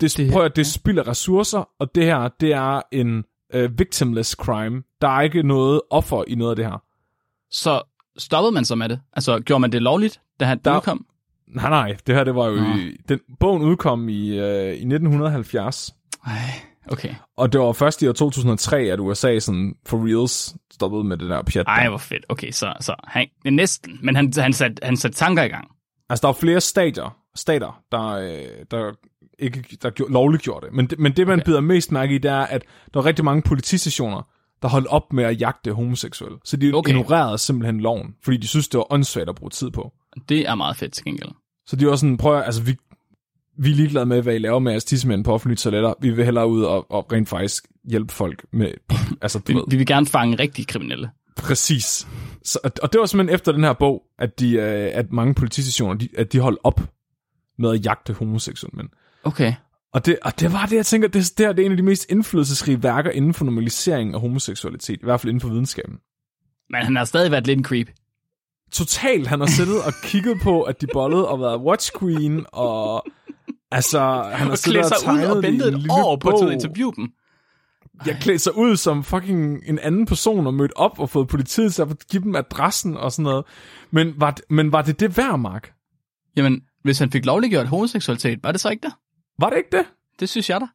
Det- 0.00 0.16
det, 0.16 0.32
prøv 0.32 0.44
at 0.44 0.56
det 0.56 0.62
ja. 0.62 0.68
spilder 0.68 1.08
ressourcer, 1.08 1.68
og 1.78 1.94
det 1.94 2.04
her, 2.04 2.28
det 2.40 2.52
er 2.52 2.82
en 2.92 3.24
uh, 3.56 3.78
victimless 3.78 4.30
crime. 4.30 4.82
Der 5.00 5.08
er 5.08 5.20
ikke 5.20 5.42
noget 5.42 5.80
offer 5.90 6.24
i 6.28 6.34
noget 6.34 6.50
af 6.50 6.56
det 6.56 6.64
her. 6.64 6.82
Så 7.50 7.82
stoppede 8.18 8.52
man 8.52 8.64
så 8.64 8.74
med 8.74 8.88
det? 8.88 9.00
Altså, 9.12 9.40
gjorde 9.40 9.60
man 9.60 9.72
det 9.72 9.82
lovligt, 9.82 10.20
da 10.40 10.44
han 10.44 10.58
Der- 10.64 10.76
udkom? 10.76 11.06
Nej, 11.48 11.70
nej, 11.70 11.96
det 12.06 12.14
her, 12.14 12.24
det 12.24 12.34
var 12.34 12.46
jo 12.46 12.54
Nå. 12.56 12.74
i, 12.76 12.96
den, 13.08 13.20
bogen 13.40 13.62
udkom 13.62 14.08
i, 14.08 14.30
uh, 14.40 14.46
i 14.68 14.84
1970, 14.84 15.94
Ej, 16.26 16.32
okay. 16.90 17.14
og 17.36 17.52
det 17.52 17.60
var 17.60 17.72
først 17.72 18.02
i 18.02 18.08
år 18.08 18.12
2003, 18.12 18.76
at 18.78 19.00
USA 19.00 19.38
sådan 19.38 19.74
for 19.86 20.06
reals 20.06 20.54
stoppede 20.72 21.04
med 21.04 21.16
det 21.16 21.28
der 21.30 21.42
pjat. 21.42 21.66
Ej, 21.68 21.88
hvor 21.88 21.98
fedt. 21.98 22.24
Okay, 22.28 22.50
så, 22.50 22.72
så 22.80 22.94
han, 23.04 23.26
næsten. 23.44 23.98
Men 24.02 24.16
han, 24.16 24.32
han, 24.36 24.52
satte, 24.52 24.76
han 24.82 24.96
satte 24.96 25.16
tanker 25.18 25.42
i 25.42 25.48
gang. 25.48 25.68
Altså, 26.10 26.22
der 26.22 26.28
er 26.28 26.32
flere 26.32 26.60
stadier, 26.60 27.16
stater, 27.34 27.82
der, 27.92 28.02
øh, 28.08 28.64
der 28.70 28.92
ikke 29.38 29.64
der 29.82 29.90
gjorde, 29.90 30.12
lovligt 30.12 30.42
gjorde 30.42 30.66
det. 30.66 30.74
Men, 30.74 30.86
det- 30.86 30.98
men 30.98 31.12
det, 31.12 31.26
man 31.26 31.38
Okay. 31.38 31.44
bider 31.44 31.60
mest 31.60 31.92
mærke 31.92 32.14
i, 32.14 32.18
det 32.18 32.30
er, 32.30 32.40
at 32.40 32.62
der 32.94 33.00
er 33.00 33.04
rigtig 33.04 33.24
mange 33.24 33.42
politistationer, 33.42 34.22
der 34.62 34.68
holdt 34.68 34.86
op 34.86 35.12
med 35.12 35.24
at 35.24 35.40
jagte 35.40 35.72
homoseksuelle. 35.72 36.38
Så 36.44 36.56
de 36.56 36.72
okay. 36.74 36.90
ignorerede 36.90 37.38
simpelthen 37.38 37.80
loven, 37.80 38.14
fordi 38.24 38.36
de 38.36 38.46
synes, 38.48 38.68
det 38.68 38.78
var 38.78 38.92
åndssvagt 38.92 39.28
at 39.28 39.34
bruge 39.34 39.50
tid 39.50 39.70
på. 39.70 39.92
Det 40.28 40.48
er 40.48 40.54
meget 40.54 40.76
fedt 40.76 40.92
til 40.92 41.04
gengæld. 41.04 41.30
Så 41.66 41.76
de 41.76 41.86
var 41.86 41.96
sådan, 41.96 42.16
prøv 42.16 42.38
at, 42.38 42.44
altså 42.46 42.62
vi, 42.62 42.76
vi 43.58 43.70
er 43.70 43.74
ligeglade 43.74 44.06
med, 44.06 44.22
hvad 44.22 44.34
I 44.34 44.38
laver 44.38 44.58
med 44.58 44.72
jeres 44.72 44.84
tissemænd 44.84 45.24
på 45.24 45.32
offentlige 45.32 45.56
toiletter. 45.56 45.94
Vi 46.00 46.10
vil 46.10 46.24
hellere 46.24 46.48
ud 46.48 46.62
og, 46.62 46.90
og 46.92 47.12
rent 47.12 47.28
faktisk 47.28 47.64
hjælpe 47.90 48.12
folk 48.12 48.44
med, 48.52 48.72
altså 49.22 49.40
Vi, 49.46 49.56
vi 49.68 49.76
vil 49.76 49.86
gerne 49.86 50.06
fange 50.06 50.38
rigtige 50.38 50.66
kriminelle. 50.66 51.10
præcis. 51.36 52.06
Så, 52.44 52.58
og- 52.82 52.92
det 52.92 53.00
var 53.00 53.06
simpelthen 53.06 53.34
efter 53.34 53.52
den 53.52 53.64
her 53.64 53.72
bog, 53.72 54.02
at, 54.18 54.40
de, 54.40 54.52
øh, 54.54 54.90
at 54.94 55.12
mange 55.12 55.34
politistationer, 55.34 55.94
de, 55.94 56.08
at 56.18 56.32
de 56.32 56.38
holdt 56.40 56.58
op 56.64 56.80
med 57.58 57.70
at 57.70 57.84
jagte 57.86 58.12
homoseksuelle 58.12 58.76
mænd. 58.76 58.88
Okay. 59.24 59.54
Og 59.92 60.06
det, 60.06 60.18
og 60.22 60.40
det 60.40 60.52
var 60.52 60.66
det, 60.66 60.76
jeg 60.76 60.86
tænker, 60.86 61.08
det, 61.08 61.32
det 61.38 61.46
her 61.46 61.52
det 61.52 61.62
er 61.62 61.66
en 61.66 61.72
af 61.72 61.76
de 61.76 61.82
mest 61.82 62.06
indflydelsesrige 62.10 62.82
værker 62.82 63.10
inden 63.10 63.34
for 63.34 63.44
normalisering 63.44 64.14
af 64.14 64.20
homoseksualitet, 64.20 64.96
i 64.96 65.04
hvert 65.04 65.20
fald 65.20 65.30
inden 65.30 65.40
for 65.40 65.48
videnskaben. 65.48 65.94
Men 66.70 66.82
han 66.82 66.96
har 66.96 67.04
stadig 67.04 67.30
været 67.30 67.46
lidt 67.46 67.58
en 67.58 67.64
creep. 67.64 67.88
Totalt, 68.72 69.26
han 69.26 69.40
har 69.40 69.46
siddet 69.46 69.82
og 69.84 69.92
kigget 70.04 70.40
på, 70.42 70.62
at 70.62 70.80
de 70.80 70.86
bollede 70.92 71.28
og 71.28 71.40
været 71.40 71.60
watch 71.60 71.90
queen, 72.00 72.44
og 72.52 73.04
altså, 73.74 74.22
han 74.32 74.46
har 74.48 74.54
siddet 74.54 74.80
og 74.80 74.86
sig 74.88 74.96
ud 75.12 75.16
tegnet 75.16 75.30
og 75.30 75.42
det 75.42 75.52
ventet 75.52 75.68
en 75.74 75.80
et 75.80 75.86
år 75.90 76.16
på 76.16 76.28
at 76.28 76.52
interviewe 76.52 76.92
dem. 76.96 77.08
Jeg 78.06 78.18
klædte 78.20 78.38
sig 78.38 78.56
ud 78.56 78.76
som 78.76 79.04
fucking 79.04 79.62
en 79.66 79.78
anden 79.78 80.06
person 80.06 80.46
og 80.46 80.54
mødt 80.54 80.72
op 80.76 80.98
og 80.98 81.10
fået 81.10 81.28
politiet 81.28 81.74
til 81.74 81.82
at 81.82 81.88
give 82.10 82.22
dem 82.22 82.36
adressen 82.36 82.96
og 82.96 83.12
sådan 83.12 83.22
noget. 83.22 83.44
Men 83.90 84.14
var, 84.16 84.30
det- 84.30 84.44
men 84.50 84.72
var 84.72 84.82
det 84.82 85.00
det 85.00 85.16
værd, 85.16 85.38
Mark? 85.38 85.72
Jamen, 86.36 86.60
hvis 86.82 86.98
han 86.98 87.10
fik 87.10 87.24
lovliggjort 87.26 87.68
homoseksualitet, 87.68 88.38
var 88.42 88.52
det 88.52 88.60
så 88.60 88.68
ikke 88.70 88.82
det? 88.86 88.92
Var 89.38 89.50
det 89.50 89.56
ikke 89.56 89.76
det? 89.76 89.84
Det 90.20 90.28
synes 90.28 90.50
jeg 90.50 90.60
da. 90.60 90.66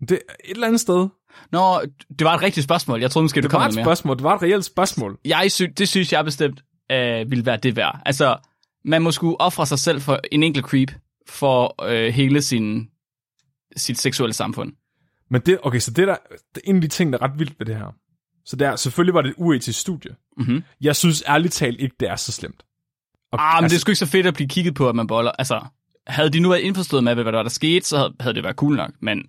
Det 0.00 0.12
et 0.12 0.18
eller 0.54 0.66
andet 0.66 0.80
sted. 0.80 1.08
Nå, 1.52 1.80
det 2.18 2.24
var 2.24 2.34
et 2.34 2.42
rigtigt 2.42 2.64
spørgsmål. 2.64 3.00
Jeg 3.00 3.10
troede 3.10 3.24
måske, 3.24 3.36
det, 3.36 3.42
Det 3.42 3.50
kom 3.50 3.58
var 3.58 3.64
noget 3.64 3.72
et 3.72 3.76
mere. 3.76 3.84
spørgsmål. 3.84 4.16
Det 4.16 4.24
var 4.24 4.34
et 4.36 4.42
reelt 4.42 4.64
spørgsmål. 4.64 5.18
Jeg 5.24 5.50
sy- 5.52 5.62
det 5.78 5.88
synes 5.88 6.12
jeg 6.12 6.24
bestemt 6.24 6.62
øh, 6.92 7.30
ville 7.30 7.46
være 7.46 7.56
det 7.56 7.76
værd. 7.76 8.00
Altså, 8.06 8.36
man 8.84 9.02
må 9.02 9.10
skulle 9.10 9.40
ofre 9.40 9.66
sig 9.66 9.78
selv 9.78 10.00
for 10.00 10.20
en 10.32 10.42
enkelt 10.42 10.64
creep 10.66 10.92
for 11.30 11.84
øh, 11.84 12.14
hele 12.14 12.42
sin, 12.42 12.88
sit 13.76 13.98
seksuelle 13.98 14.32
samfund. 14.34 14.72
Men 15.30 15.40
det, 15.40 15.58
okay, 15.62 15.78
så 15.78 15.90
det, 15.90 16.08
der, 16.08 16.16
det 16.54 16.62
er 16.64 16.70
en 16.70 16.76
af 16.76 16.82
de 16.82 16.88
ting, 16.88 17.12
der 17.12 17.18
er 17.18 17.22
ret 17.22 17.38
vildt 17.38 17.58
ved 17.58 17.66
det 17.66 17.76
her. 17.76 17.94
Så 18.44 18.56
der, 18.56 18.76
selvfølgelig 18.76 19.14
var 19.14 19.22
det 19.22 19.28
et 19.28 19.34
uetisk 19.38 19.80
studie. 19.80 20.16
Mm-hmm. 20.36 20.62
Jeg 20.80 20.96
synes 20.96 21.22
ærligt 21.28 21.54
talt 21.54 21.80
ikke, 21.80 21.96
det 22.00 22.08
er 22.08 22.16
så 22.16 22.32
slemt. 22.32 22.62
Og, 23.32 23.56
Ah, 23.56 23.62
men 23.62 23.70
det 23.70 23.76
er 23.76 23.80
sgu 23.80 23.90
ikke 23.90 23.98
så 23.98 24.06
fedt 24.06 24.26
at 24.26 24.34
blive 24.34 24.48
kigget 24.48 24.74
på, 24.74 24.88
at 24.88 24.94
man 24.94 25.06
boller. 25.06 25.30
Altså, 25.30 25.60
havde 26.06 26.30
de 26.30 26.40
nu 26.40 26.48
været 26.48 26.60
indforstået 26.60 27.04
med, 27.04 27.14
hvad 27.14 27.24
der 27.24 27.30
var, 27.30 27.42
der 27.42 27.50
skete, 27.50 27.86
så 27.86 27.96
havde, 27.96 28.14
havde 28.20 28.34
det 28.34 28.42
været 28.42 28.56
cool 28.56 28.76
nok. 28.76 28.90
Men 29.00 29.22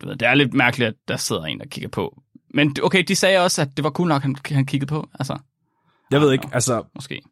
du 0.00 0.08
ved, 0.08 0.16
det 0.16 0.28
er 0.28 0.34
lidt 0.34 0.54
mærkeligt, 0.54 0.88
at 0.88 0.94
der 1.08 1.16
sidder 1.16 1.44
en, 1.44 1.58
der 1.58 1.66
kigger 1.66 1.88
på. 1.88 2.22
Men 2.54 2.76
okay, 2.82 3.04
de 3.08 3.16
sagde 3.16 3.38
også, 3.38 3.62
at 3.62 3.68
det 3.76 3.84
var 3.84 3.90
cool 3.90 4.08
nok, 4.08 4.22
han, 4.22 4.36
han 4.46 4.66
kiggede 4.66 4.88
på. 4.88 5.08
Altså, 5.14 5.38
jeg 6.10 6.20
ved 6.20 6.32
ikke, 6.32 6.48
altså, 6.52 6.82
måske. 6.94 7.22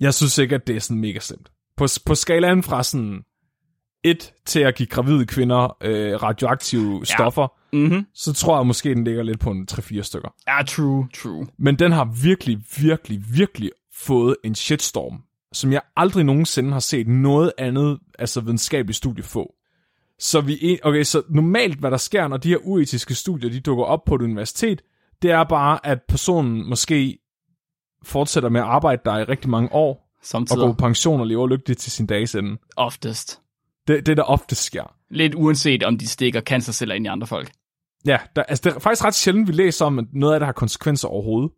jeg 0.00 0.14
synes 0.14 0.38
ikke, 0.38 0.54
at 0.54 0.66
det 0.66 0.76
er 0.76 0.80
sådan 0.80 1.00
mega 1.00 1.18
slemt. 1.18 1.51
På, 1.76 1.86
på 2.06 2.14
skalaen 2.14 2.62
fra 2.62 2.82
sådan 2.82 3.22
1 4.04 4.32
til 4.46 4.60
at 4.60 4.74
give 4.74 4.86
gravide 4.86 5.26
kvinder 5.26 5.76
øh, 5.80 6.22
radioaktive 6.22 6.98
ja. 6.98 7.04
stoffer, 7.04 7.48
Mm-hmm. 7.72 8.06
så 8.14 8.32
tror 8.32 8.56
jeg 8.56 8.66
måske, 8.66 8.94
den 8.94 9.04
ligger 9.04 9.22
lidt 9.22 9.40
på 9.40 9.50
en 9.50 9.68
3-4 9.72 10.02
stykker. 10.02 10.28
Ja, 10.46 10.62
true, 10.62 11.08
true. 11.14 11.46
Men 11.58 11.78
den 11.78 11.92
har 11.92 12.04
virkelig, 12.22 12.58
virkelig, 12.76 13.22
virkelig 13.34 13.70
fået 13.94 14.36
en 14.44 14.54
shitstorm, 14.54 15.22
som 15.52 15.72
jeg 15.72 15.80
aldrig 15.96 16.24
nogensinde 16.24 16.72
har 16.72 16.80
set 16.80 17.08
noget 17.08 17.52
andet 17.58 17.98
altså 18.18 18.40
videnskabeligt 18.40 18.96
studie 18.96 19.24
få. 19.24 19.54
Så 20.18 20.40
vi 20.40 20.78
okay, 20.82 21.02
så 21.02 21.22
normalt 21.28 21.78
hvad 21.78 21.90
der 21.90 21.96
sker, 21.96 22.28
når 22.28 22.36
de 22.36 22.48
her 22.48 22.58
uetiske 22.62 23.14
studier 23.14 23.50
de 23.50 23.60
dukker 23.60 23.84
op 23.84 24.04
på 24.04 24.14
et 24.14 24.22
universitet, 24.22 24.82
det 25.22 25.30
er 25.30 25.44
bare 25.44 25.86
at 25.86 25.98
personen 26.08 26.68
måske 26.68 27.18
fortsætter 28.04 28.48
med 28.48 28.60
at 28.60 28.66
arbejde 28.66 29.02
der 29.04 29.18
i 29.18 29.24
rigtig 29.24 29.50
mange 29.50 29.72
år 29.72 30.01
og 30.22 30.26
Samtidig. 30.26 30.60
gå 30.60 30.66
på 30.72 30.76
pension 30.76 31.20
og 31.20 31.26
lever 31.26 31.46
lykkeligt 31.46 31.80
til 31.80 31.92
sin 31.92 32.06
dages 32.06 32.34
ende. 32.34 32.56
Oftest. 32.76 33.40
Det, 33.88 34.06
det 34.06 34.16
der 34.16 34.22
ofte 34.22 34.54
sker. 34.54 34.94
Lidt 35.10 35.34
uanset 35.34 35.82
om 35.82 35.98
de 35.98 36.08
stikker 36.08 36.40
cancerceller 36.40 36.94
ind 36.94 37.06
i 37.06 37.08
andre 37.08 37.26
folk. 37.26 37.50
Ja, 38.06 38.18
der, 38.36 38.42
altså 38.42 38.62
det 38.64 38.76
er 38.76 38.80
faktisk 38.80 39.04
ret 39.04 39.14
sjældent, 39.14 39.48
vi 39.48 39.52
læser 39.52 39.84
om, 39.86 39.98
at 39.98 40.04
noget 40.12 40.34
af 40.34 40.40
det 40.40 40.46
har 40.46 40.52
konsekvenser 40.52 41.08
overhovedet. 41.08 41.50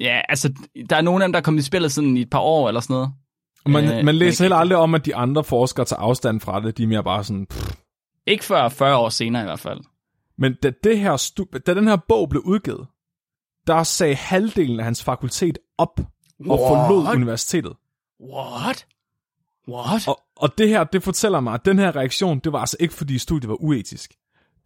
Ja, 0.00 0.20
altså, 0.28 0.52
der 0.90 0.96
er 0.96 1.00
nogle 1.00 1.24
af 1.24 1.28
dem, 1.28 1.32
der 1.32 1.38
er 1.38 1.42
kommet 1.42 1.60
i 1.62 1.64
spillet 1.64 1.92
sådan 1.92 2.16
i 2.16 2.20
et 2.20 2.30
par 2.30 2.38
år 2.38 2.68
eller 2.68 2.80
sådan 2.80 2.94
noget. 2.94 3.10
Og 3.64 3.70
man, 3.70 3.98
Øh, 3.98 4.04
man 4.04 4.14
læser 4.14 4.44
heller 4.44 4.56
aldrig 4.56 4.78
om, 4.78 4.94
at 4.94 5.06
de 5.06 5.16
andre 5.16 5.44
forskere 5.44 5.86
tager 5.86 6.00
afstand 6.00 6.40
fra 6.40 6.60
det. 6.60 6.78
De 6.78 6.82
er 6.82 6.86
mere 6.86 7.04
bare 7.04 7.24
sådan, 7.24 7.46
pff, 7.46 7.74
Ikke 8.26 8.44
før 8.44 8.68
40 8.68 8.96
år 8.96 9.08
senere 9.08 9.42
i 9.42 9.44
hvert 9.44 9.60
fald. 9.60 9.80
Men 10.38 10.54
da, 10.62 10.72
det 10.84 10.98
her 11.00 11.16
stu- 11.16 11.58
da 11.66 11.74
den 11.74 11.88
her 11.88 11.96
bog 12.08 12.28
blev 12.28 12.42
udgivet, 12.44 12.86
der 13.66 13.82
sagde 13.82 14.14
halvdelen 14.14 14.78
af 14.78 14.84
hans 14.84 15.04
fakultet 15.04 15.58
op 15.78 16.00
og 16.50 16.58
forlod 16.58 17.04
What? 17.04 17.16
universitetet. 17.16 17.72
What? 18.20 18.86
What? 19.68 20.08
Og, 20.08 20.20
og 20.36 20.58
det 20.58 20.68
her, 20.68 20.84
det 20.84 21.02
fortæller 21.02 21.40
mig, 21.40 21.54
at 21.54 21.64
den 21.64 21.78
her 21.78 21.96
reaktion, 21.96 22.38
det 22.38 22.52
var 22.52 22.58
altså 22.60 22.76
ikke 22.80 22.94
fordi 22.94 23.18
studiet 23.18 23.48
var 23.48 23.62
uetisk. 23.62 24.14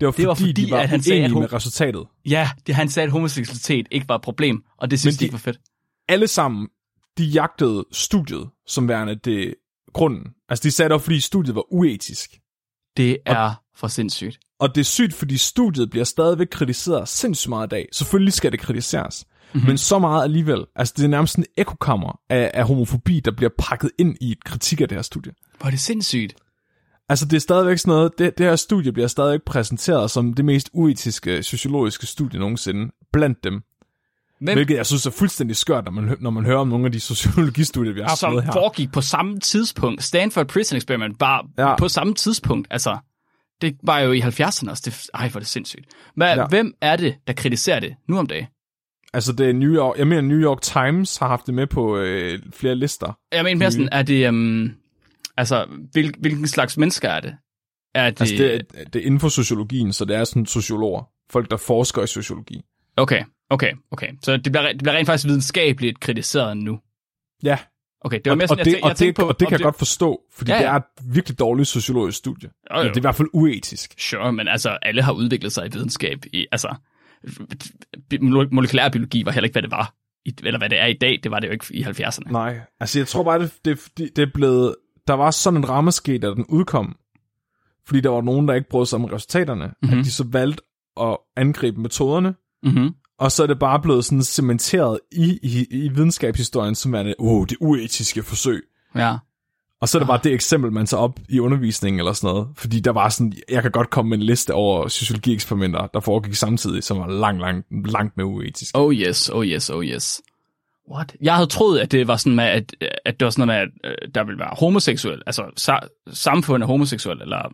Det 0.00 0.06
var 0.06 0.12
fordi, 0.12 0.22
Det 0.22 0.28
var 0.28 0.34
fordi, 0.34 0.52
de 0.52 0.70
var 0.70 0.78
at 0.80 0.88
han 0.88 1.02
sagde, 1.02 1.24
at 1.24 1.30
med 1.32 1.42
ho- 1.42 1.54
resultatet. 1.54 2.06
Ja, 2.26 2.50
det, 2.66 2.74
han 2.74 2.88
sagde, 2.88 3.04
at 3.06 3.12
homoseksualitet 3.12 3.86
ikke 3.90 4.08
var 4.08 4.14
et 4.14 4.22
problem, 4.22 4.64
og 4.78 4.90
det 4.90 5.00
synes 5.00 5.16
de 5.16 5.20
de- 5.20 5.24
ikke 5.24 5.32
var 5.32 5.38
fedt. 5.38 5.60
Alle 6.08 6.26
sammen, 6.28 6.68
de 7.18 7.24
jagtede 7.24 7.84
studiet 7.92 8.50
som 8.66 8.88
værende 8.88 9.14
det 9.14 9.54
grunden. 9.92 10.26
Altså 10.48 10.62
de 10.62 10.70
sagde 10.70 10.88
det 10.88 10.92
var, 10.92 10.98
fordi 10.98 11.20
studiet 11.20 11.54
var 11.54 11.72
uetisk. 11.72 12.30
Det 12.96 13.18
er 13.26 13.54
for 13.76 13.88
sindssygt. 13.88 14.38
Og 14.58 14.74
det 14.74 14.80
er 14.80 14.84
sygt, 14.84 15.14
fordi 15.14 15.36
studiet 15.36 15.90
bliver 15.90 16.04
stadigvæk 16.04 16.46
kritiseret 16.50 17.08
sindssygt 17.08 17.48
meget 17.48 17.66
i 17.66 17.68
dag. 17.68 17.88
Selvfølgelig 17.92 18.32
skal 18.32 18.52
det 18.52 18.60
kritiseres. 18.60 19.24
Mm-hmm. 19.54 19.68
Men 19.68 19.78
så 19.78 19.98
meget 19.98 20.24
alligevel. 20.24 20.64
Altså, 20.76 20.94
det 20.96 21.04
er 21.04 21.08
nærmest 21.08 21.36
en 21.36 21.44
ekokammer 21.56 22.20
af, 22.30 22.50
af 22.54 22.64
homofobi, 22.66 23.20
der 23.20 23.30
bliver 23.30 23.50
pakket 23.58 23.90
ind 23.98 24.16
i 24.20 24.32
et 24.32 24.44
kritik 24.44 24.80
af 24.80 24.88
det 24.88 24.96
her 24.98 25.02
studie. 25.02 25.32
Hvor 25.58 25.66
er 25.66 25.70
det 25.70 25.80
sindssygt. 25.80 26.34
Altså, 27.08 27.24
det 27.26 27.36
er 27.36 27.40
stadigvæk 27.40 27.78
sådan 27.78 27.90
noget, 27.94 28.12
det, 28.18 28.38
det 28.38 28.46
her 28.46 28.56
studie 28.56 28.92
bliver 28.92 29.08
stadigvæk 29.08 29.40
præsenteret 29.46 30.10
som 30.10 30.34
det 30.34 30.44
mest 30.44 30.70
uetiske 30.72 31.42
sociologiske 31.42 32.06
studie 32.06 32.40
nogensinde 32.40 32.92
blandt 33.12 33.44
dem. 33.44 33.62
Hvem, 34.40 34.54
Hvilket 34.56 34.76
jeg 34.76 34.86
synes 34.86 35.06
er 35.06 35.10
fuldstændig 35.10 35.56
skørt, 35.56 35.84
når 35.84 35.92
man, 35.92 36.16
når 36.20 36.30
man 36.30 36.44
hører 36.44 36.58
om 36.58 36.68
nogle 36.68 36.86
af 36.86 36.92
de 36.92 37.00
sociologistudier, 37.10 37.92
vi 37.92 38.00
har 38.00 38.14
som 38.16 38.42
her. 38.42 38.52
foregik 38.52 38.92
på 38.92 39.00
samme 39.00 39.40
tidspunkt. 39.40 40.02
Stanford 40.02 40.48
Prison 40.48 40.76
Experiment 40.76 41.16
var 41.20 41.46
Ja. 41.58 41.76
på 41.76 41.88
samme 41.88 42.14
tidspunkt. 42.14 42.68
Altså, 42.70 42.98
det 43.60 43.76
var 43.82 43.98
jo 43.98 44.12
i 44.12 44.20
70'erne 44.20 44.70
også. 44.70 44.82
Det, 44.84 45.06
ej, 45.14 45.28
hvor 45.28 45.38
er 45.38 45.40
det 45.40 45.48
sindssygt. 45.48 45.84
Hvad, 46.16 46.36
ja. 46.36 46.46
Hvem 46.46 46.74
er 46.80 46.96
det, 46.96 47.14
der 47.26 47.32
kritiserer 47.32 47.80
det 47.80 47.94
nu 48.08 48.18
om 48.18 48.26
dagen? 48.26 48.46
Altså, 49.14 49.32
det 49.32 49.48
er 49.48 49.52
New 49.52 49.74
York, 49.74 49.98
jeg 49.98 50.06
mener, 50.06 50.20
New 50.20 50.38
York 50.38 50.62
Times 50.62 51.16
har 51.16 51.28
haft 51.28 51.46
det 51.46 51.54
med 51.54 51.66
på 51.66 51.96
øh, 51.98 52.38
flere 52.52 52.74
lister. 52.74 53.18
Jeg 53.32 53.44
mener 53.44 53.58
mere 53.58 53.72
sådan, 53.72 53.88
er 53.92 54.02
det... 54.02 54.28
Um, 54.28 54.74
altså, 55.36 55.66
hvil, 55.92 56.14
hvilken 56.18 56.46
slags 56.48 56.76
mennesker 56.78 57.08
er 57.08 57.20
det? 57.20 57.36
Er 57.94 58.10
det... 58.10 58.20
Altså, 58.20 58.36
det, 58.36 58.54
er- 58.54 58.84
det 58.84 59.02
er 59.02 59.06
inden 59.06 59.20
for 59.20 59.28
sociologien, 59.28 59.92
så 59.92 60.04
det 60.04 60.16
er 60.16 60.24
sådan 60.24 60.46
sociologer. 60.46 61.08
Folk, 61.30 61.50
der 61.50 61.56
forsker 61.56 62.02
i 62.02 62.06
sociologi. 62.06 62.62
Okay, 62.96 63.24
okay, 63.50 63.72
okay. 63.90 64.08
Så 64.22 64.36
det 64.36 64.52
bliver, 64.52 64.68
det 64.72 64.78
bliver 64.82 64.94
rent 64.96 65.06
faktisk 65.06 65.26
videnskabeligt 65.28 66.00
kritiseret 66.00 66.56
nu. 66.56 66.78
Ja, 67.42 67.58
Okay, 68.04 68.20
det 68.24 68.30
var 68.30 68.36
mere 68.36 68.44
og, 68.44 68.48
sådan, 68.48 68.60
og, 68.60 68.66
jeg, 68.66 68.74
det, 68.74 68.80
jeg 68.82 68.90
og, 68.90 68.96
tænkte 68.96 69.06
det, 69.06 69.26
på... 69.26 69.28
og 69.28 69.40
det 69.40 69.48
kan 69.48 69.58
jeg 69.58 69.64
godt 69.64 69.78
forstå, 69.78 70.20
fordi 70.32 70.50
Ja, 70.50 70.56
ja, 70.56 70.62
det 70.62 70.68
er 70.68 70.76
et 70.76 71.14
virkelig 71.14 71.38
dårligt 71.38 71.68
sociologisk 71.68 72.18
studie. 72.18 72.50
Jo, 72.74 72.78
jo. 72.78 72.84
Det 72.88 72.92
er 72.92 72.96
i 72.96 73.00
hvert 73.00 73.14
fald 73.14 73.28
uetisk. 73.32 73.94
Sure, 73.98 74.32
men 74.32 74.48
altså, 74.48 74.78
alle 74.82 75.02
har 75.02 75.12
udviklet 75.12 75.52
sig 75.52 75.66
i 75.66 75.70
videnskab. 75.72 76.18
I, 76.32 76.46
altså, 76.52 76.74
bi- 78.10 78.18
mole- 78.18 78.48
molekylær 78.52 78.88
biologi 78.88 79.24
var 79.24 79.32
heller 79.32 79.44
ikke, 79.46 79.54
hvad 79.54 79.62
det 79.62 79.70
var. 79.70 79.94
Eller 80.44 80.58
hvad 80.58 80.68
det 80.68 80.80
er 80.80 80.86
i 80.86 80.92
dag, 81.00 81.20
det 81.22 81.30
var 81.30 81.38
det 81.40 81.46
jo 81.46 81.52
ikke 81.52 81.66
i 81.70 81.82
70'erne. 81.82 82.32
Nej, 82.32 82.60
altså 82.80 82.98
jeg 82.98 83.06
tror 83.08 83.22
bare, 83.22 83.38
det, 83.42 83.52
det, 83.64 83.78
det, 83.98 84.16
det 84.16 84.32
blevet... 84.32 84.74
Der 85.06 85.14
var 85.14 85.30
sådan 85.30 85.56
en 85.60 85.68
rammeske, 85.68 86.18
da 86.18 86.26
den 86.30 86.44
udkom, 86.48 86.96
fordi 87.86 88.00
der 88.00 88.08
var 88.10 88.20
nogen, 88.20 88.48
der 88.48 88.54
ikke 88.54 88.68
brød 88.70 88.86
sig 88.86 88.96
om 88.96 89.04
resultaterne, 89.04 89.64
mm-hmm. 89.66 89.88
Mhm. 89.90 89.98
at 89.98 90.04
de 90.04 90.10
så 90.10 90.24
valgte 90.32 90.62
at 91.00 91.16
angribe 91.36 91.80
metoderne, 91.80 92.34
Mm-hmm. 92.64 92.90
og 93.18 93.32
så 93.32 93.42
er 93.42 93.46
det 93.46 93.58
bare 93.58 93.80
blevet 93.80 94.04
sådan 94.04 94.22
cementeret 94.22 94.98
i, 95.12 95.38
i, 95.42 95.66
i 95.70 95.88
videnskabshistorien, 95.88 96.74
som 96.74 96.94
er 96.94 97.02
det, 97.02 97.14
oh, 97.18 97.46
det 97.48 97.56
uetiske 97.60 98.22
forsøg. 98.22 98.62
Ja. 98.94 99.16
Og 99.82 99.88
så 99.88 99.98
er 99.98 100.00
det 100.00 100.06
bare 100.06 100.20
det 100.24 100.32
eksempel, 100.32 100.72
man 100.72 100.86
tager 100.86 101.00
op 101.00 101.20
i 101.28 101.38
undervisningen 101.40 102.00
eller 102.00 102.12
sådan 102.12 102.34
noget. 102.34 102.48
Fordi 102.56 102.80
der 102.80 102.90
var 102.90 103.08
sådan, 103.08 103.32
jeg 103.48 103.62
kan 103.62 103.70
godt 103.70 103.90
komme 103.90 104.08
med 104.08 104.18
en 104.18 104.22
liste 104.24 104.54
over 104.54 104.88
sociologieksperimenter, 104.88 105.86
der 105.86 106.00
foregik 106.00 106.34
samtidig, 106.34 106.84
som 106.84 106.98
var 106.98 107.06
langt, 107.06 107.40
langt, 107.40 107.90
langt 107.92 108.16
mere 108.16 108.26
uetisk. 108.26 108.78
Oh 108.78 108.94
yes, 108.94 109.28
oh 109.28 109.46
yes, 109.46 109.70
oh 109.70 109.84
yes. 109.84 110.22
What? 110.92 111.16
Jeg 111.20 111.34
havde 111.34 111.46
troet, 111.46 111.78
at 111.78 111.92
det 111.92 112.08
var 112.08 112.16
sådan 112.16 112.36
med, 112.36 112.44
at, 112.44 112.76
at 113.04 113.20
det 113.20 113.24
var 113.24 113.30
sådan 113.30 113.46
noget 113.46 113.70
med, 113.82 113.90
at 113.92 113.92
øh, 114.04 114.14
der 114.14 114.24
ville 114.24 114.38
være 114.38 114.54
homoseksuel, 114.58 115.22
altså 115.26 115.42
sa- 115.42 116.12
samfundet 116.12 116.66
homoseksuel, 116.66 117.22
eller 117.22 117.52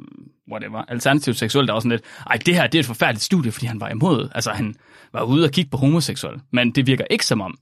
whatever, 0.52 0.82
alternativt 0.88 1.38
seksuel, 1.38 1.66
der 1.66 1.72
var 1.72 1.80
sådan 1.80 1.90
lidt, 1.90 2.02
ej, 2.26 2.38
det 2.46 2.54
her, 2.54 2.66
det 2.66 2.78
er 2.78 2.80
et 2.80 2.86
forfærdeligt 2.86 3.24
studie, 3.24 3.52
fordi 3.52 3.66
han 3.66 3.80
var 3.80 3.88
imod, 3.88 4.28
altså 4.34 4.50
han 4.50 4.74
var 5.12 5.22
ude 5.22 5.44
og 5.44 5.50
kigge 5.50 5.70
på 5.70 5.76
homoseksuel, 5.76 6.40
men 6.52 6.70
det 6.70 6.86
virker 6.86 7.04
ikke 7.10 7.26
som 7.26 7.40
om, 7.40 7.58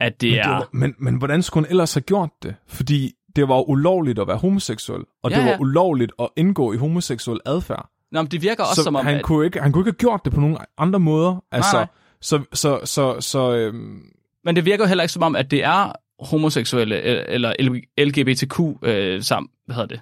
at 0.00 0.20
det 0.20 0.30
Men, 0.30 0.38
er... 0.38 0.42
det 0.42 0.52
var, 0.52 0.68
men, 0.72 0.94
men 0.98 1.14
hvordan 1.14 1.42
skulle 1.42 1.66
han 1.66 1.70
ellers 1.70 1.94
have 1.94 2.02
gjort 2.02 2.30
det? 2.42 2.54
Fordi 2.68 3.12
det 3.36 3.48
var 3.48 3.68
ulovligt 3.68 4.18
at 4.18 4.28
være 4.28 4.36
homoseksuel, 4.36 5.02
og 5.22 5.30
Ja, 5.30 5.36
det 5.36 5.44
var 5.44 5.50
ja. 5.50 5.58
ulovligt 5.60 6.12
at 6.18 6.28
indgå 6.36 6.72
i 6.72 6.76
homoseksuel 6.76 7.40
adfærd. 7.46 7.88
Nå, 8.12 8.22
men 8.22 8.30
det 8.30 8.42
virker 8.42 8.64
også 8.64 8.74
Så 8.74 8.82
som 8.82 8.96
om, 8.96 9.06
han, 9.06 9.16
at... 9.16 9.22
kunne 9.22 9.44
ikke, 9.46 9.60
han 9.60 9.72
kunne 9.72 9.80
ikke 9.80 9.90
have 9.90 9.98
gjort 9.98 10.20
det 10.24 10.32
på 10.32 10.40
nogle 10.40 10.58
andre 10.78 11.00
måder. 11.00 11.44
Altså, 11.52 11.76
nej. 11.76 11.86
Så, 12.20 12.42
så, 12.52 12.80
så, 12.84 13.20
så 13.20 13.52
øhm, 13.54 14.02
Men 14.44 14.56
det 14.56 14.64
virker 14.64 14.84
jo 14.84 14.88
heller 14.88 15.04
ikke 15.04 15.12
som 15.12 15.22
om, 15.22 15.36
at 15.36 15.50
det 15.50 15.64
er 15.64 15.92
homoseksuelle 16.24 16.96
øh, 16.96 17.24
eller 17.28 17.52
LGBTQ 17.98 18.60
øh, 18.82 19.22
sammen, 19.22 19.50
hvad 19.66 19.76
hedder 19.76 19.88
det, 19.88 20.00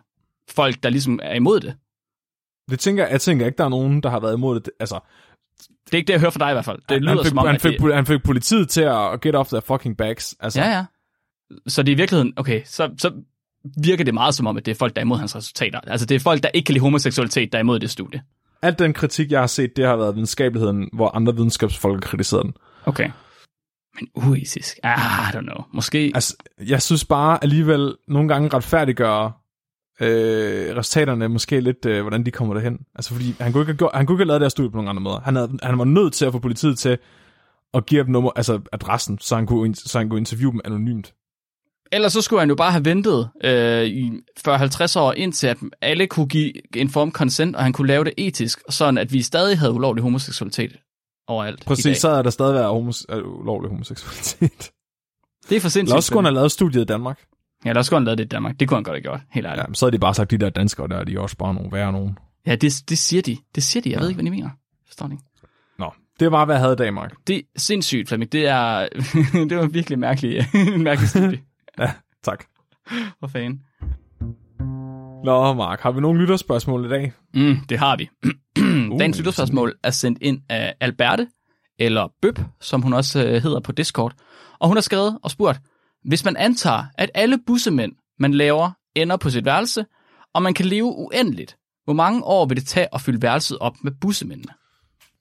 folk, 0.50 0.82
der 0.82 0.90
ligesom 0.90 1.20
er 1.22 1.34
imod 1.34 1.60
det. 1.60 1.74
det 2.70 2.80
tænker 2.80 3.04
jeg, 3.04 3.12
jeg 3.12 3.20
tænker 3.20 3.46
ikke, 3.46 3.56
der 3.58 3.64
er 3.64 3.68
nogen, 3.68 4.02
der 4.02 4.10
har 4.10 4.20
været 4.20 4.34
imod 4.34 4.60
det. 4.60 4.70
Altså, 4.80 4.98
Det 5.86 5.92
er 5.92 5.96
ikke 5.96 6.06
det, 6.06 6.12
jeg 6.12 6.20
hører 6.20 6.30
fra 6.30 6.38
dig 6.44 6.50
i 6.50 6.54
hvert 6.54 6.64
fald. 6.64 6.78
Det 6.88 7.02
lyder 7.02 7.14
han, 7.14 7.18
fik, 7.24 7.28
som 7.28 7.38
om, 7.38 7.46
han, 7.46 7.60
fik, 7.60 7.80
det, 7.80 7.94
han 7.94 8.06
fik 8.06 8.22
politiet 8.22 8.68
til 8.68 8.82
at 8.82 9.20
get 9.20 9.34
off 9.34 9.48
their 9.48 9.60
fucking 9.60 9.96
backs. 9.96 10.36
Altså, 10.40 10.60
Ja, 10.60 10.70
ja. 10.76 10.84
Så 11.66 11.82
det 11.82 11.92
er 11.92 11.96
i 11.96 11.96
virkeligheden, 11.96 12.32
okay, 12.36 12.62
så, 12.64 12.90
så 12.98 13.12
virker 13.82 14.04
det 14.04 14.14
meget 14.14 14.34
som 14.34 14.46
om, 14.46 14.56
at 14.56 14.66
det 14.66 14.72
er 14.72 14.76
folk, 14.76 14.96
der 14.96 15.00
er 15.00 15.04
imod 15.04 15.18
hans 15.18 15.36
resultater. 15.36 15.80
Altså 15.80 16.06
det 16.06 16.14
er 16.14 16.20
folk, 16.20 16.42
der 16.42 16.48
ikke 16.48 16.66
kan 16.66 16.72
lide 16.72 16.82
homoseksualitet, 16.82 17.52
der 17.52 17.58
er 17.58 17.62
imod 17.62 17.78
det 17.78 17.90
studie. 17.90 18.22
Alt 18.62 18.78
den 18.78 18.92
kritik, 18.92 19.30
jeg 19.30 19.40
har 19.40 19.46
set, 19.46 19.76
det 19.76 19.86
har 19.86 19.96
været 19.96 20.14
videnskabeligheden, 20.14 20.88
hvor 20.92 21.16
andre 21.16 21.34
videnskabsfolk 21.34 22.04
har 22.04 22.10
kritiseret 22.10 22.44
den. 22.44 22.54
Okay. 22.84 23.10
Men 23.94 24.08
uetisk? 24.14 24.78
Ah, 24.82 24.98
I 24.98 25.36
don't 25.36 25.40
know. 25.40 25.64
Måske... 25.72 26.12
Altså, 26.14 26.36
jeg 26.66 26.82
synes 26.82 27.04
bare 27.04 27.38
alligevel 27.42 27.96
nogle 28.08 28.28
gange 28.28 28.48
retfærdiggøre 28.48 29.32
øh, 30.00 30.76
resultaterne 30.76 31.28
måske 31.28 31.60
lidt, 31.60 31.86
øh, 31.86 32.00
hvordan 32.00 32.26
de 32.26 32.30
kommer 32.30 32.54
derhen. 32.54 32.78
Altså, 32.94 33.14
fordi 33.14 33.34
han 33.40 33.52
kunne 33.52 33.62
ikke 33.62 33.72
have, 33.72 33.76
gjort, 33.76 33.90
han 33.94 34.06
kunne 34.06 34.14
ikke 34.14 34.20
have 34.20 34.26
lavet 34.28 34.40
det 34.40 34.44
her 34.44 34.50
studie 34.50 34.70
på 34.70 34.76
nogen 34.76 34.88
andre 34.88 35.02
måder. 35.02 35.20
Han, 35.20 35.36
havde, 35.36 35.58
han 35.62 35.78
var 35.78 35.84
nødt 35.84 36.12
til 36.12 36.24
at 36.24 36.32
få 36.32 36.38
politiet 36.38 36.78
til 36.78 36.98
at 37.74 37.86
give 37.86 38.04
dem 38.04 38.10
nummer, 38.10 38.30
altså 38.36 38.60
adressen, 38.72 39.18
så 39.18 39.36
han 39.36 39.46
kunne, 39.46 39.74
så 39.74 39.98
han 39.98 40.08
kunne 40.08 40.18
interviewe 40.18 40.52
dem 40.52 40.60
anonymt. 40.64 41.14
Ellers 41.92 42.12
så 42.12 42.22
skulle 42.22 42.40
han 42.40 42.48
jo 42.48 42.54
bare 42.54 42.72
have 42.72 42.84
ventet 42.84 43.30
øh, 43.44 43.84
i 43.84 44.10
40-50 44.48 44.98
år 44.98 45.12
indtil, 45.12 45.46
at 45.46 45.56
alle 45.80 46.06
kunne 46.06 46.26
give 46.26 46.52
informed 46.76 47.12
consent, 47.12 47.56
og 47.56 47.62
han 47.62 47.72
kunne 47.72 47.88
lave 47.88 48.04
det 48.04 48.14
etisk, 48.16 48.60
sådan 48.68 48.98
at 48.98 49.12
vi 49.12 49.22
stadig 49.22 49.58
havde 49.58 49.72
ulovlig 49.72 50.02
homoseksualitet 50.02 50.76
overalt 51.28 51.64
Præcis, 51.64 51.98
så 51.98 52.08
er 52.08 52.22
der 52.22 52.30
stadig 52.30 52.54
været 52.54 52.70
homos- 52.70 53.04
øh, 53.14 53.40
ulovlig 53.40 53.70
homoseksualitet. 53.70 54.70
Det 55.48 55.56
er 55.56 55.60
for 55.60 55.68
sindssygt. 55.68 55.96
Også 55.96 56.06
skulle 56.06 56.26
have 56.26 56.34
lavet 56.34 56.52
studiet 56.52 56.82
i 56.82 56.84
Danmark. 56.84 57.20
Ja, 57.64 57.72
også 57.76 57.88
skulle 57.88 57.98
han 57.98 58.04
lavet 58.04 58.18
det 58.18 58.24
i 58.24 58.28
Danmark. 58.28 58.60
Det 58.60 58.68
kunne 58.68 58.76
han 58.76 58.84
godt 58.84 58.94
have 58.96 59.02
gjort, 59.02 59.20
helt 59.30 59.46
ærligt. 59.46 59.62
Ja, 59.62 59.66
men 59.66 59.74
så 59.74 59.86
havde 59.86 59.92
de 59.92 59.98
bare 59.98 60.14
sagt, 60.14 60.30
de 60.30 60.38
der 60.38 60.50
danskere 60.50 60.88
der, 60.88 61.04
de 61.04 61.14
er 61.14 61.20
også 61.20 61.36
bare 61.36 61.54
nogle 61.54 61.72
værre 61.72 61.92
nogen. 61.92 62.18
Ja, 62.46 62.54
det, 62.54 62.82
det 62.88 62.98
siger 62.98 63.22
de. 63.22 63.36
Det 63.54 63.62
siger 63.62 63.82
de. 63.82 63.88
Jeg 63.90 63.96
ja. 63.96 64.00
ved 64.00 64.08
ikke, 64.08 64.16
hvad 64.22 64.24
de 64.24 64.30
mener. 64.36 64.50
Forstår 64.86 65.06
ikke? 65.06 65.22
Nå, 65.78 65.92
det 66.20 66.32
var, 66.32 66.44
hvad 66.44 66.54
jeg 66.54 66.60
havde 66.60 66.72
i 66.72 66.76
dag, 66.76 66.94
Mark. 66.94 67.14
Det 67.26 67.36
er 67.36 67.40
sindssygt, 67.56 68.08
Flemming. 68.08 68.32
Det 68.32 68.46
er, 68.46 68.88
det 69.50 69.56
var 69.56 69.66
virkelig 69.66 69.98
mærkelig, 69.98 70.48
en 70.54 70.82
mærkelig 70.88 71.08
studie. 71.08 71.40
Ja, 71.80 71.92
tak. 72.24 72.44
Hvor 73.18 73.28
fanden? 73.28 73.60
Nå, 75.24 75.54
Mark, 75.54 75.80
har 75.80 75.90
vi 75.90 76.00
nogle 76.00 76.20
lytterspørgsmål 76.20 76.86
i 76.86 76.88
dag? 76.88 77.12
Mm, 77.34 77.56
det 77.68 77.78
har 77.78 77.96
vi. 77.96 78.08
Dagens 78.98 79.16
Uh, 79.16 79.18
lytterspørgsmål 79.18 79.74
er 79.82 79.90
sendt 79.90 80.18
ind 80.22 80.40
af 80.48 80.74
Alberte, 80.80 81.28
eller 81.78 82.08
Bøb, 82.22 82.38
som 82.60 82.82
hun 82.82 82.92
også 82.92 83.24
øh, 83.24 83.42
hedder 83.42 83.60
på 83.60 83.72
Discord. 83.72 84.12
Og 84.58 84.68
hun 84.68 84.76
har 84.76 84.80
skrevet 84.82 85.18
og 85.22 85.30
spurgt, 85.30 85.60
hvis 86.04 86.24
man 86.24 86.36
antager, 86.36 86.84
at 86.98 87.10
alle 87.14 87.38
bussemænd, 87.46 87.92
man 88.18 88.34
laver, 88.34 88.70
ender 88.94 89.16
på 89.16 89.30
sit 89.30 89.44
værelse, 89.44 89.84
og 90.34 90.42
man 90.42 90.54
kan 90.54 90.66
leve 90.66 90.86
uendeligt, 90.86 91.56
hvor 91.84 91.94
mange 91.94 92.24
år 92.24 92.46
vil 92.46 92.56
det 92.56 92.66
tage 92.66 92.88
at 92.94 93.00
fylde 93.00 93.22
værelset 93.22 93.58
op 93.58 93.74
med 93.82 93.92
bussemændene? 94.00 94.52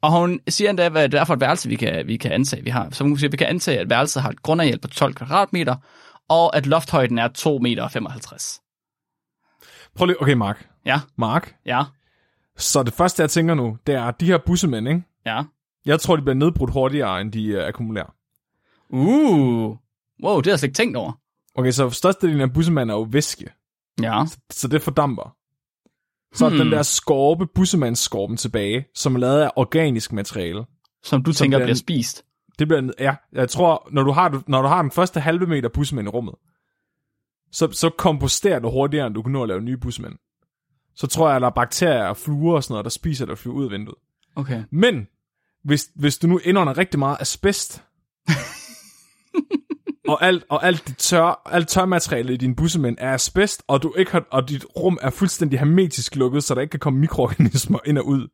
Og 0.01 0.11
hun 0.11 0.39
siger 0.47 0.69
endda, 0.69 0.89
hvad 0.89 1.09
det 1.09 1.19
er 1.19 1.23
for 1.23 1.33
et 1.33 1.41
værelse, 1.41 1.69
vi 1.69 1.75
kan, 1.75 2.07
vi 2.07 2.17
kan 2.17 2.31
antage, 2.31 2.63
vi 2.63 2.69
har. 2.69 2.87
Så 2.91 3.03
hun 3.03 3.17
siger, 3.17 3.27
at 3.27 3.31
vi 3.31 3.37
kan 3.37 3.47
antage, 3.47 3.79
at 3.79 3.89
værelset 3.89 4.21
har 4.21 4.29
et 4.29 4.41
grundareal 4.41 4.79
på 4.79 4.87
12 4.87 5.13
kvadratmeter, 5.13 5.75
og 6.29 6.55
at 6.55 6.65
lofthøjden 6.65 7.17
er 7.19 7.27
2,55 7.37 7.59
meter. 7.59 8.59
Prøv 9.95 10.05
lige, 10.05 10.21
okay, 10.21 10.33
Mark. 10.33 10.69
Ja, 10.85 11.01
Mark, 11.17 11.55
ja, 11.65 11.83
så 12.59 12.83
det 12.83 12.93
første, 12.93 13.21
jeg 13.21 13.29
tænker 13.29 13.53
nu, 13.53 13.77
det 13.87 13.95
er, 13.95 14.03
at 14.03 14.19
de 14.19 14.25
her 14.25 14.37
bussemænd, 14.45 14.87
ikke? 14.87 15.03
ja. 15.25 15.43
Jeg 15.85 15.99
tror, 15.99 16.15
de 16.15 16.21
bliver 16.21 16.35
nedbrudt 16.35 16.71
hurtigere, 16.71 17.21
end 17.21 17.31
de 17.31 17.57
uh, 17.57 17.63
akkumulerer. 17.63 18.13
Uh, 18.89 19.77
wow, 20.23 20.37
det 20.37 20.45
har 20.45 20.51
jeg 20.51 20.59
slet 20.59 20.63
ikke 20.63 20.77
tænkt 20.77 20.97
over. 20.97 21.11
Okay, 21.55 21.71
så 21.71 21.89
størstedelen 21.89 22.41
af 22.41 22.53
bussemænd 22.53 22.91
er 22.91 22.95
jo 22.95 23.01
væske, 23.01 23.49
Ja. 24.01 24.23
så 24.51 24.67
det 24.67 24.81
fordamper. 24.81 25.35
Så 26.33 26.49
hmm. 26.49 26.57
den 26.57 26.71
der 26.71 26.81
skorpe, 26.81 27.47
bussemandsskorpen 27.55 28.37
tilbage, 28.37 28.85
som 28.95 29.15
er 29.15 29.19
lavet 29.19 29.41
af 29.41 29.51
organisk 29.55 30.11
materiale. 30.11 30.65
Som 31.03 31.23
du 31.23 31.33
Som 31.33 31.43
tænker 31.43 31.57
bliver 31.57 31.65
bliver 31.65 31.75
spist. 31.75 32.25
Det 32.59 32.67
bliver, 32.67 32.91
ja, 32.99 33.15
jeg 33.33 33.49
tror, 33.49 33.89
når 33.91 34.03
du 34.03 34.11
har, 34.11 34.43
når 34.47 34.61
du 34.61 34.67
har 34.67 34.81
den 34.81 34.91
første 34.91 35.19
halve 35.19 35.45
meter 35.45 35.69
bussemænd 35.69 36.07
i 36.07 36.09
rummet, 36.09 36.35
så, 37.51 37.71
så 37.71 37.89
komposterer 37.89 38.59
du 38.59 38.69
hurtigere, 38.69 39.07
end 39.07 39.15
du 39.15 39.21
kan 39.21 39.31
nå 39.31 39.43
at 39.43 39.47
lave 39.47 39.61
nye 39.61 39.77
bussemænd. 39.77 40.13
Så 40.95 41.07
tror 41.07 41.27
jeg, 41.27 41.35
at 41.35 41.41
der 41.41 41.47
er 41.47 41.51
bakterier 41.51 42.03
og 42.03 42.17
fluer 42.17 42.55
og 42.55 42.63
sådan 42.63 42.73
noget, 42.73 42.83
der 42.83 42.89
spiser 42.89 43.25
dig 43.25 43.31
og 43.31 43.37
flyver 43.37 43.55
ud 43.55 43.65
af 43.65 43.71
vinduet. 43.71 43.97
Okay. 44.35 44.63
Men, 44.71 45.07
hvis, 45.63 45.89
hvis 45.95 46.17
du 46.17 46.27
nu 46.27 46.39
indånder 46.43 46.77
rigtig 46.77 46.99
meget 46.99 47.17
asbest, 47.19 47.83
og 50.11 50.23
alt, 50.23 50.45
og 50.49 50.65
alt, 50.65 50.87
dit 50.87 50.97
tør, 50.97 51.41
alt 51.45 51.67
tørmateriale 51.67 52.33
i 52.33 52.37
din 52.37 52.55
bussemænd 52.55 52.97
er 52.99 53.13
asbest, 53.13 53.63
og, 53.67 53.83
du 53.83 53.93
ikke 53.97 54.11
har, 54.11 54.27
og 54.31 54.49
dit 54.49 54.65
rum 54.75 54.97
er 55.01 55.09
fuldstændig 55.09 55.59
hermetisk 55.59 56.15
lukket, 56.15 56.43
så 56.43 56.55
der 56.55 56.61
ikke 56.61 56.71
kan 56.71 56.79
komme 56.79 56.99
mikroorganismer 56.99 57.79
ind 57.85 57.97
og 57.97 58.07
ud, 58.07 58.27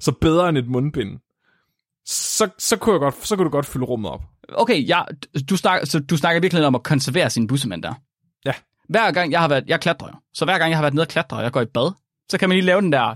så 0.00 0.12
bedre 0.12 0.48
end 0.48 0.58
et 0.58 0.68
mundbind, 0.68 1.18
så, 2.06 2.48
så, 2.58 2.76
kunne, 2.76 2.92
jeg 2.92 3.00
godt, 3.00 3.26
så 3.26 3.36
kunne 3.36 3.44
du 3.44 3.50
godt 3.50 3.66
fylde 3.66 3.84
rummet 3.86 4.10
op. 4.10 4.20
Okay, 4.54 4.88
ja, 4.88 5.02
du 5.50 5.56
snakker, 5.56 5.86
så 5.86 5.98
du 6.00 6.16
snakker 6.16 6.40
virkelig 6.40 6.66
om 6.66 6.74
at 6.74 6.82
konservere 6.82 7.30
sine 7.30 7.46
bussemænd 7.48 7.82
der. 7.82 7.94
Ja. 8.46 8.52
Hver 8.88 9.10
gang 9.12 9.32
jeg 9.32 9.40
har 9.40 9.48
været, 9.48 9.64
jeg 9.66 9.80
klatrer 9.80 10.08
jo. 10.08 10.14
Så 10.34 10.44
hver 10.44 10.58
gang 10.58 10.70
jeg 10.70 10.76
har 10.78 10.82
været 10.82 10.94
nede 10.94 11.04
og 11.04 11.08
klatre, 11.08 11.36
og 11.36 11.42
jeg 11.42 11.52
går 11.52 11.60
i 11.60 11.66
bad, 11.66 11.92
så 12.30 12.38
kan 12.38 12.48
man 12.48 12.56
lige 12.56 12.66
lave 12.66 12.80
den 12.80 12.92
der, 12.92 13.14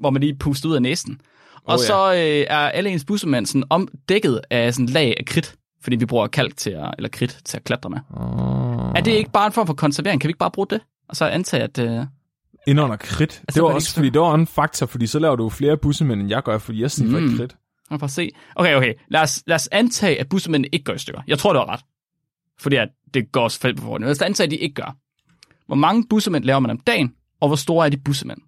hvor 0.00 0.10
man 0.10 0.20
lige 0.22 0.34
puster 0.38 0.68
ud 0.68 0.74
af 0.74 0.82
næsen. 0.82 1.20
Og 1.64 1.74
Oh, 1.74 1.78
ja. 1.80 1.86
så 1.86 2.12
øh, 2.12 2.46
er 2.50 2.56
alle 2.70 2.90
ens 2.90 3.04
bussemænd 3.04 3.46
sådan 3.46 3.64
omdækket 3.70 4.40
af 4.50 4.74
sådan 4.74 4.86
lag 4.86 5.14
af 5.18 5.24
kridt, 5.26 5.54
fordi 5.82 5.96
vi 5.96 6.06
bruger 6.06 6.26
kalk 6.26 6.56
til 6.56 6.70
at, 6.70 6.94
eller 6.98 7.08
kridt 7.08 7.38
til 7.44 7.56
at 7.56 7.64
klatre 7.64 7.90
med. 7.90 7.98
Oh. 8.16 8.92
Er 8.96 9.00
det 9.00 9.10
ikke 9.12 9.30
bare 9.30 9.46
en 9.46 9.52
form 9.52 9.66
for 9.66 9.74
konservering? 9.74 10.20
Kan 10.20 10.28
vi 10.28 10.30
ikke 10.30 10.38
bare 10.38 10.50
bruge 10.50 10.66
det? 10.70 10.80
Og 11.08 11.16
så 11.16 11.24
antage, 11.24 11.62
at... 11.62 11.78
Øh, 11.78 12.06
Indånder 12.66 12.96
kridt. 12.96 13.20
Altså, 13.32 13.42
det 13.54 13.62
var 13.62 13.68
også, 13.68 13.94
fordi 13.94 14.10
det 14.10 14.20
var 14.20 14.34
en 14.34 14.46
faktor, 14.46 14.86
fordi 14.86 15.06
så 15.06 15.18
laver 15.18 15.36
du 15.36 15.48
flere 15.48 15.76
bussemænd, 15.76 16.20
end 16.20 16.28
jeg 16.30 16.42
gør, 16.42 16.58
fordi 16.58 16.82
jeg 16.82 16.90
sniffer 16.90 17.20
Mm. 17.20 17.36
kridt. 17.36 17.56
Lad 17.90 18.02
os 18.02 18.12
se. 18.12 18.30
Okay, 18.56 18.74
okay. 18.74 18.94
Lad 19.08 19.20
os, 19.20 19.42
lad 19.46 19.54
os 19.54 19.68
antage, 19.72 20.20
at 20.20 20.28
bussemændene 20.28 20.68
ikke 20.72 20.84
går 20.84 20.92
i 20.92 20.98
stykker. 20.98 21.22
Jeg 21.26 21.38
tror, 21.38 21.52
du 21.52 21.58
har 21.58 21.68
ret. 21.68 21.80
Fordi 22.60 22.76
at 22.76 22.88
det 23.14 23.32
går 23.32 23.48
selvfølgelig 23.48 23.80
på 23.80 23.84
forhånd. 23.84 24.02
Lad 24.04 24.10
os 24.10 24.22
antage, 24.22 24.44
at 24.44 24.50
de 24.50 24.56
ikke 24.56 24.74
gør. 24.74 24.96
Hvor 25.66 25.76
mange 25.76 26.06
bussemænd 26.10 26.44
laver 26.44 26.60
man 26.60 26.70
om 26.70 26.78
dagen, 26.78 27.14
og 27.40 27.48
hvor 27.48 27.56
store 27.56 27.86
er 27.86 27.90
de 27.90 27.96
bussemænd? 27.96 28.38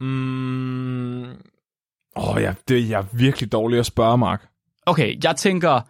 Mm. 0.00 1.22
Åh, 2.16 2.34
oh, 2.36 2.42
ja, 2.42 2.54
det 2.68 2.78
er 2.78 2.86
jeg 2.86 3.06
virkelig 3.12 3.52
dårlig 3.52 3.78
at 3.78 3.86
spørge, 3.86 4.18
Mark. 4.18 4.48
Okay, 4.86 5.16
jeg 5.24 5.36
tænker... 5.36 5.80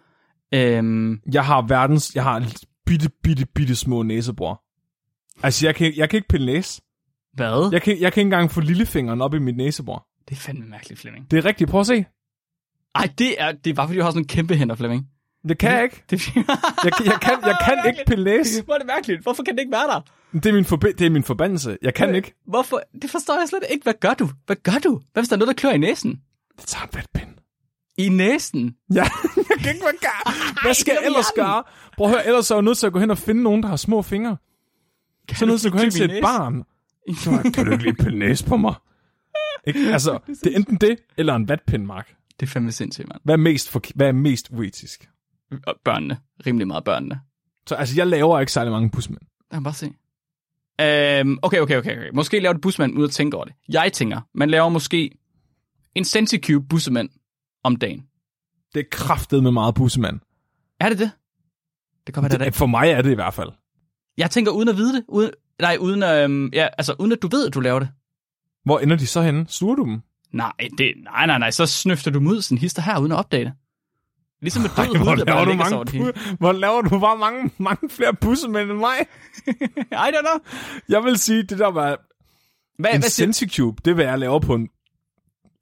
Øhm, 0.53 1.21
Jeg 1.33 1.45
har 1.45 1.61
verdens, 1.61 2.15
jeg 2.15 2.23
har 2.23 2.51
bitte, 2.85 3.09
bitte, 3.23 3.45
bitte 3.45 3.75
små 3.75 4.03
næsebor. 4.03 4.63
Altså, 5.43 5.67
jeg 5.67 5.75
kan, 5.75 5.93
jeg 5.97 6.09
kan 6.09 6.17
ikke 6.17 6.27
pille 6.27 6.45
næse. 6.45 6.81
hvad? 7.33 7.69
Jeg 7.71 7.81
kan, 7.81 8.01
jeg 8.01 8.13
kan 8.13 8.21
ikke 8.21 8.27
engang 8.27 8.51
få 8.51 8.61
lillefingeren 8.61 9.21
op 9.21 9.33
i 9.33 9.39
mit 9.39 9.57
næsebor. 9.57 10.07
Det 10.29 10.35
er 10.35 10.39
fandme 10.39 10.65
mærkeligt, 10.65 11.01
Flemming. 11.01 11.31
Det 11.31 11.37
er 11.37 11.45
rigtigt. 11.45 11.69
Prøv 11.69 11.79
at 11.79 11.87
se. 11.87 12.05
Ej, 12.95 13.09
det 13.17 13.41
er, 13.41 13.51
det 13.51 13.69
er 13.69 13.73
bare, 13.73 13.87
fordi 13.87 13.97
du 13.99 14.03
har 14.03 14.11
sådan 14.11 14.21
en 14.21 14.27
kæmpe 14.27 14.55
hænder, 14.55 14.75
Flemming. 14.75 15.07
Det 15.49 15.57
kan 15.57 15.71
jeg 15.71 15.83
ikke. 15.83 16.03
Det, 16.09 16.35
Jeg, 16.35 16.43
jeg, 16.83 17.17
kan, 17.21 17.33
jeg 17.43 17.57
kan 17.65 17.77
ikke 17.87 17.99
pille 18.07 18.23
næse. 18.23 18.63
Hvor 18.63 18.73
er 18.73 18.77
det 18.77 18.87
mærkeligt? 18.87 19.23
Hvorfor 19.23 19.43
kan 19.43 19.55
det 19.55 19.59
ikke 19.61 19.71
være 19.71 19.87
der? 19.87 20.01
Det 20.33 20.45
er 20.45 20.53
min, 20.53 20.65
forbi- 20.65 20.91
det 20.91 21.01
er 21.05 21.09
min 21.09 21.23
forbandelse. 21.23 21.77
Jeg 21.81 21.93
kan 21.93 22.15
ikke. 22.15 22.33
Hvorfor? 22.47 22.81
Det 23.01 23.09
forstår 23.09 23.33
jeg 23.39 23.47
slet 23.49 23.63
ikke. 23.71 23.83
Hvad 23.83 23.93
gør 23.99 24.13
du? 24.13 24.29
Hvad 24.45 24.55
gør 24.63 24.79
du? 24.83 25.01
Hvad 25.13 25.23
hvis 25.23 25.29
der 25.29 25.35
er 25.35 25.37
noget, 25.39 25.47
der 25.47 25.53
klør 25.61 25.71
i 25.71 25.77
næsen? 25.77 26.11
Det 26.59 26.67
tager 26.67 26.83
en 26.83 26.89
vatpind. 26.93 27.29
I 27.97 28.09
næsen? 28.09 28.75
Ja, 28.93 28.95
jeg 29.49 29.57
kan 29.59 29.71
ikke 29.73 29.83
hvad 29.83 29.99
gøre. 30.01 30.33
Hvad 30.63 30.73
skal 30.73 30.91
jeg 30.91 31.01
er 31.03 31.05
ellers 31.05 31.31
gøre? 31.35 31.63
Prøv 31.97 32.07
at 32.07 32.13
høre, 32.13 32.25
ellers 32.27 32.51
er 32.51 32.55
jeg 32.55 32.61
nødt 32.63 32.77
til 32.77 32.87
at 32.87 32.93
gå 32.93 32.99
hen 32.99 33.11
og 33.11 33.17
finde 33.17 33.43
nogen, 33.43 33.63
der 33.63 33.69
har 33.69 33.75
små 33.75 34.01
fingre. 34.01 34.37
Så 35.29 35.35
er 35.35 35.37
jeg 35.41 35.47
nødt 35.47 35.61
til 35.61 35.67
at 35.67 35.71
gå 35.73 35.77
hen 35.79 35.91
til 35.91 36.11
et 36.11 36.21
barn. 36.21 36.63
Så 37.17 37.51
kan 37.53 37.65
du 37.65 37.71
ikke 37.71 37.83
lige 37.83 37.95
pille 37.95 38.19
næse 38.19 38.45
på 38.45 38.57
mig? 38.57 38.73
Ikke? 39.67 39.79
Altså, 39.93 40.19
det 40.43 40.53
er 40.53 40.55
enten 40.57 40.75
det, 40.77 40.97
eller 41.17 41.35
en 41.35 41.47
vatpind, 41.49 41.85
Mark. 41.85 42.15
Det 42.39 42.45
er 42.45 42.49
fandme 42.49 42.71
sindssygt, 42.71 43.07
mand. 43.07 43.21
Hvad 43.23 43.35
er 43.35 43.37
mest, 43.37 43.69
for, 43.69 43.81
hvad 43.95 44.07
er 44.07 44.11
mest 44.11 44.49
uetisk? 44.51 45.09
Og 45.67 45.75
børnene. 45.83 46.17
Rimelig 46.45 46.67
meget 46.67 46.83
børnene. 46.83 47.19
Så 47.67 47.75
altså, 47.75 47.95
jeg 47.97 48.07
laver 48.07 48.39
ikke 48.39 48.51
særlig 48.51 48.71
mange 48.71 48.89
busmænd. 48.89 49.21
Lad 49.51 49.61
bare 49.61 49.73
se. 49.73 49.93
Øhm, 50.81 51.37
okay, 51.41 51.59
okay, 51.59 51.77
okay, 51.77 51.97
okay. 51.97 52.09
Måske 52.13 52.39
laver 52.39 52.53
du 52.53 52.59
busmand 52.59 52.97
ud 52.97 53.03
at 53.03 53.11
tænke 53.11 53.37
over 53.37 53.45
det. 53.45 53.53
Jeg 53.69 53.93
tænker, 53.93 54.21
man 54.33 54.49
laver 54.49 54.69
måske 54.69 55.11
en 55.95 56.03
Centicube 56.03 56.67
bussemand 56.67 57.09
om 57.63 57.75
dagen. 57.75 58.05
Det 58.73 58.79
er 58.79 58.85
kraftet 58.91 59.43
med 59.43 59.51
meget 59.51 59.75
bussemand. 59.75 60.19
Er 60.79 60.89
det 60.89 60.99
det? 60.99 61.11
Det 62.07 62.15
være, 62.15 62.29
det 62.29 62.39
det. 62.39 62.55
For 62.55 62.65
mig 62.65 62.89
er 62.89 63.01
det 63.01 63.11
i 63.11 63.15
hvert 63.15 63.33
fald. 63.33 63.49
Jeg 64.17 64.31
tænker 64.31 64.51
uden 64.51 64.69
at 64.69 64.77
vide 64.77 64.93
det. 64.93 65.03
Uden, 65.07 65.31
nej, 65.61 65.77
uden, 65.79 66.03
øhm, 66.03 66.49
ja, 66.53 66.67
altså, 66.77 66.95
uden 66.99 67.11
at 67.11 67.21
du 67.21 67.27
ved, 67.27 67.47
at 67.47 67.53
du 67.53 67.59
laver 67.59 67.79
det. 67.79 67.89
Hvor 68.65 68.79
ender 68.79 68.95
de 68.95 69.07
så 69.07 69.21
henne? 69.21 69.45
Sluger 69.47 69.75
du 69.75 69.85
dem? 69.85 70.01
Nej, 70.35 70.51
det, 70.77 70.93
nej, 71.03 71.25
nej, 71.25 71.37
nej. 71.37 71.51
Så 71.51 71.65
snøfter 71.65 72.11
du 72.11 72.19
dem 72.19 72.27
ud 72.27 72.41
sådan 72.41 72.57
hister 72.57 72.81
her, 72.81 72.99
uden 72.99 73.11
at 73.11 73.17
opdage 73.17 73.45
det. 73.45 73.53
Ligesom 74.41 74.65
et 74.65 74.71
død 74.77 74.97
hvor, 74.97 75.09
hud, 75.09 75.17
der 75.17 75.25
bare 75.25 75.55
mange, 75.55 75.75
over 75.75 75.83
det 75.83 75.93
hele. 75.93 76.09
bu- 76.09 76.35
hvor 76.39 76.51
laver 76.51 76.81
du 76.81 76.99
bare 76.99 77.17
mange, 77.17 77.51
mange 77.57 77.89
flere 77.89 78.13
bussemænd 78.13 78.71
end 78.71 78.79
mig? 78.79 78.95
I 80.07 80.11
don't 80.13 80.21
know. 80.21 80.39
Jeg 80.89 81.03
vil 81.03 81.17
sige, 81.17 81.43
det 81.43 81.59
der 81.59 81.67
var 81.67 81.99
Hvad, 82.79 82.93
en 82.93 82.99
hvad 82.99 83.09
Centicube, 83.09 83.81
det 83.85 83.97
vil 83.97 84.05
jeg 84.05 84.19
lave 84.19 84.41
på 84.41 84.55
en, 84.55 84.69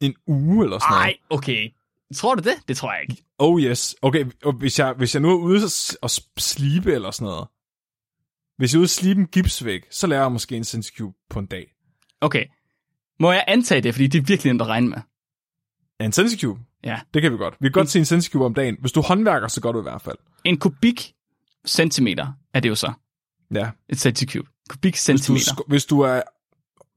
en 0.02 0.16
uge 0.28 0.64
eller 0.64 0.80
sådan 0.80 0.92
noget. 0.92 1.04
Ej, 1.04 1.16
okay. 1.30 1.70
Tror 2.16 2.36
du 2.36 2.42
det? 2.44 2.56
Det 2.68 2.78
tror 2.78 2.94
jeg 2.94 3.02
ikke. 3.10 3.24
Oh 3.38 3.62
yes. 3.62 3.96
Okay, 4.02 4.26
og 4.44 4.54
hvis 4.54 4.80
jeg, 4.80 4.94
hvis 4.94 5.16
jeg 5.16 5.22
nu 5.22 5.30
er 5.32 5.36
ude 5.36 5.64
og 6.02 6.10
slibe 6.38 6.94
eller 6.94 7.12
sådan 7.12 7.26
noget, 7.26 7.48
hvis 8.58 8.74
jeg 8.74 8.78
er 8.78 8.80
ude 8.80 8.86
og 8.86 8.90
slibe 8.90 9.20
en 9.22 9.28
gipsvæg, 9.28 9.82
så 9.92 10.08
laver 10.08 10.22
jeg 10.24 10.32
måske 10.32 10.56
en 10.58 10.64
Sense 10.64 10.94
Cube 10.98 11.18
på 11.30 11.40
en 11.40 11.46
dag. 11.46 11.66
Okay. 12.22 12.46
Må 13.24 13.32
jeg 13.32 13.44
antage 13.48 13.82
det, 13.82 13.94
fordi 13.94 14.08
det 14.08 14.20
er 14.20 14.24
virkelig 14.24 14.50
nemt 14.50 14.62
at 14.62 14.68
regne 14.68 14.90
med? 14.90 14.98
Ja, 16.00 16.06
en 16.06 16.12
Sense 16.12 16.40
Cube? 16.40 16.60
Ja. 16.84 17.00
Det 17.14 17.22
kan 17.22 17.32
vi 17.32 17.38
godt. 17.38 17.56
Vi 17.60 17.68
kan 17.68 17.72
godt 17.72 17.90
se 17.90 18.00
en 18.00 18.06
Sense 18.06 18.32
Cube 18.32 18.46
om 18.46 18.54
dagen. 18.54 18.78
Hvis 18.80 18.92
du 18.92 19.00
er 19.00 19.04
håndværker, 19.04 19.48
så 19.48 19.62
gør 19.62 19.72
du 19.72 19.80
i 19.80 19.82
hvert 19.82 20.02
fald. 20.02 20.18
En 20.44 20.58
kubik 20.58 21.14
centimeter 21.68 22.28
er 22.54 22.60
det 22.60 22.70
jo 22.70 22.76
så. 22.76 22.94
Ja. 23.54 23.70
Et 23.90 24.00
centicube. 24.00 24.50
Kubik 24.70 24.94
Hvis 24.94 25.02
du, 25.02 25.06
centimeter. 25.06 25.64
hvis 25.68 25.86
du 25.86 26.00
er 26.00 26.22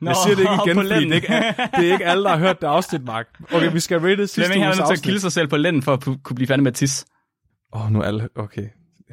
Nå, 0.00 0.10
Jeg 0.10 0.16
siger 0.24 0.36
det 0.36 0.42
ikke 0.42 0.52
igen, 0.66 0.76
fordi 0.76 0.88
det 0.88 1.00
lænden. 1.00 1.12
er, 1.12 1.16
ikke, 1.16 1.28
det 1.76 1.88
er 1.88 1.92
ikke 1.92 2.04
alle, 2.04 2.24
der 2.24 2.30
har 2.30 2.38
hørt 2.38 2.60
det 2.60 2.66
afsnit, 2.66 3.04
Mark. 3.04 3.26
Okay, 3.52 3.72
vi 3.72 3.80
skal 3.80 4.00
rate 4.00 4.26
sidste 4.26 4.40
Flemming 4.44 4.66
uges 4.66 4.66
er 4.66 4.68
nødt 4.68 4.76
til 4.76 4.82
at 4.82 4.90
afsnit. 4.90 5.04
kilde 5.04 5.20
sig 5.20 5.32
selv 5.32 5.48
på 5.48 5.56
lænden 5.56 5.82
for 5.82 5.92
at 5.92 6.04
kunne 6.22 6.34
blive 6.36 6.46
færdig 6.48 6.62
med 6.62 6.70
at 6.72 6.76
tisse. 6.76 7.06
Åh, 7.74 7.84
oh, 7.86 7.92
nu 7.92 8.00
er 8.00 8.04
alle... 8.04 8.28
Okay. 8.36 8.66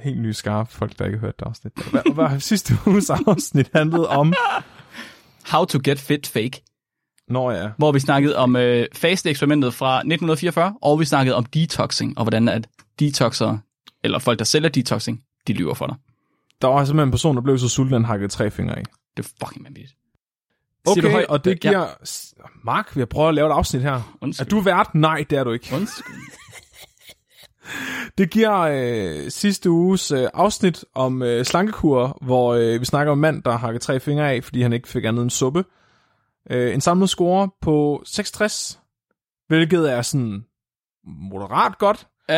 Helt 0.03 0.21
nye 0.21 0.33
skarpe 0.33 0.71
folk, 0.73 0.99
der 0.99 1.05
ikke 1.05 1.17
har 1.17 1.25
hørt 1.25 1.39
det 1.39 1.45
afsnit. 1.45 1.73
Hvad, 1.91 2.13
hvad 2.13 2.39
sidste 2.39 2.73
uges 2.87 3.09
afsnit 3.09 3.69
handlede 3.75 4.07
om? 4.09 4.33
How 5.51 5.65
to 5.65 5.79
get 5.83 5.99
fit 5.99 6.27
fake. 6.27 6.63
Nå 7.29 7.51
ja. 7.51 7.69
Hvor 7.77 7.91
vi 7.91 7.99
snakkede 7.99 8.35
om 8.37 8.55
øh, 8.55 8.85
faste-eksperimentet 8.95 9.73
fra 9.73 9.95
1944, 9.97 10.73
og 10.81 10.99
vi 10.99 11.05
snakkede 11.05 11.35
om 11.35 11.45
detoxing, 11.45 12.17
og 12.17 12.23
hvordan 12.23 12.49
at 12.49 12.67
detoxer, 13.05 13.57
eller 14.03 14.19
folk, 14.19 14.39
der 14.39 14.45
sælger 14.45 14.69
detoxing, 14.69 15.23
de 15.47 15.53
lyver 15.53 15.73
for 15.73 15.87
dig. 15.87 15.95
Der 16.61 16.67
var 16.67 16.85
simpelthen 16.85 17.07
en 17.07 17.11
person, 17.11 17.35
der 17.35 17.41
blev 17.41 17.57
så 17.57 17.69
sulten, 17.69 17.93
han 17.93 18.05
hakkede 18.05 18.29
tre 18.29 18.51
fingre 18.51 18.81
i. 18.81 18.83
Det 19.17 19.25
er 19.25 19.29
fucking 19.45 19.65
vanvittigt. 19.65 19.95
Okay, 20.87 21.11
højt? 21.11 21.25
og 21.25 21.45
det 21.45 21.59
giver... 21.59 21.79
Ja. 21.79 21.87
Mark, 22.63 22.95
vi 22.95 23.01
har 23.01 23.05
prøvet 23.05 23.29
at 23.29 23.35
lave 23.35 23.47
et 23.47 23.53
afsnit 23.53 23.81
her. 23.81 24.17
Undskyld. 24.21 24.45
Er 24.45 24.49
du 24.49 24.59
vært? 24.59 24.95
Nej, 24.95 25.25
det 25.29 25.37
er 25.37 25.43
du 25.43 25.51
ikke. 25.51 25.69
Undskyld. 25.75 26.15
Det 28.17 28.29
giver 28.31 28.59
øh, 28.59 29.31
sidste 29.31 29.69
uges 29.69 30.11
øh, 30.11 30.27
afsnit 30.33 30.85
om 30.95 31.21
øh, 31.23 31.45
slankekur, 31.45 32.17
hvor 32.21 32.53
øh, 32.53 32.79
vi 32.79 32.85
snakker 32.85 33.11
om 33.11 33.17
en 33.17 33.21
mand, 33.21 33.43
der 33.43 33.57
hakker 33.57 33.79
tre 33.79 33.99
fingre 33.99 34.31
af, 34.31 34.43
fordi 34.43 34.61
han 34.61 34.73
ikke 34.73 34.87
fik 34.87 35.05
andet 35.05 35.23
end 35.23 35.29
suppe. 35.29 35.65
Øh, 36.49 36.73
en 36.73 36.81
samlet 36.81 37.09
score 37.09 37.49
på 37.61 38.01
66, 38.05 38.79
hvilket 39.47 39.91
er 39.91 40.01
sådan 40.01 40.45
moderat 41.03 41.77
godt. 41.77 42.07
Um, 42.29 42.35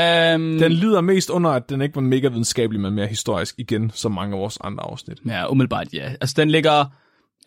Den 0.60 0.72
lider 0.72 1.01
mest 1.01 1.30
under, 1.30 1.49
at 1.49 1.69
den 1.69 1.81
ikke 1.81 1.95
var 1.95 2.01
mega 2.01 2.27
videnskabelig, 2.27 2.81
men 2.81 2.93
mere 2.93 3.07
historisk 3.07 3.55
igen, 3.57 3.91
som 3.93 4.11
mange 4.11 4.35
af 4.35 4.39
vores 4.39 4.57
andre 4.61 4.84
afsnit. 4.84 5.18
Ja, 5.26 5.51
umiddelbart 5.51 5.93
ja. 5.93 6.14
Altså, 6.22 6.34
den 6.38 6.49
ligger 6.51 6.85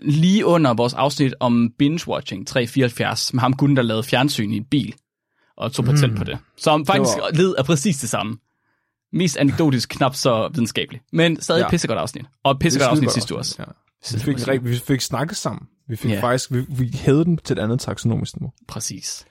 lige 0.02 0.46
under 0.46 0.74
vores 0.74 0.94
afsnit 0.94 1.34
om 1.40 1.72
binge-watching 1.82 2.44
374, 2.46 3.34
med 3.34 3.40
ham 3.40 3.52
gutten, 3.52 3.76
der 3.76 3.82
lavede 3.82 4.02
fjernsyn 4.02 4.50
i 4.50 4.56
en 4.56 4.64
bil, 4.64 4.94
og 5.56 5.72
tog 5.72 5.84
patent 5.84 6.12
Mm. 6.12 6.18
på 6.18 6.24
det. 6.24 6.38
Som 6.56 6.86
faktisk 6.86 7.16
var- 7.18 7.30
led 7.34 7.54
af 7.58 7.64
præcis 7.64 7.98
det 7.98 8.08
samme. 8.10 8.38
Mest 9.12 9.36
anekdotisk, 9.36 9.88
knap 9.88 10.14
så 10.14 10.48
videnskabeligt. 10.54 11.04
Men 11.12 11.40
stadig 11.40 11.60
Ja. 11.62 11.70
pissegodt 11.70 11.98
afsnit. 11.98 12.24
Og 12.44 12.52
et 12.52 12.58
pissegodt 12.58 12.90
afsnit 12.90 13.12
sidste 13.12 13.34
uge 13.34 13.40
også. 13.40 13.56
Ja. 13.58 13.64
Vi 14.12 14.18
fik, 14.18 14.48
rigt- 14.48 14.64
vi 14.64 14.76
fik 14.76 15.00
snakket 15.00 15.36
sammen. 15.36 15.62
Vi 15.88 15.96
fik 15.96 16.10
Ja. 16.10 16.20
faktisk, 16.20 16.52
vi, 16.52 16.64
vi 16.68 16.90
hævede 16.94 17.24
den 17.24 17.36
til 17.44 17.58
et 17.58 17.62
andet 17.62 17.80
taksonomisk 17.80 18.36
niveau. 18.36 18.52
Præcis. 18.68 19.24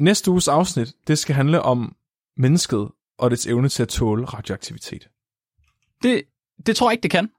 Næste 0.00 0.30
uges 0.30 0.48
afsnit, 0.48 0.92
det 1.08 1.18
skal 1.18 1.34
handle 1.34 1.62
om 1.62 1.94
mennesket 2.36 2.88
og 3.18 3.30
dets 3.30 3.46
evne 3.46 3.68
til 3.68 3.82
at 3.82 3.88
tåle 3.88 4.24
radioaktivitet. 4.24 5.08
Det, 6.02 6.22
det 6.66 6.76
tror 6.76 6.90
jeg 6.90 6.92
ikke, 6.92 7.02
det 7.02 7.10
kan. 7.10 7.30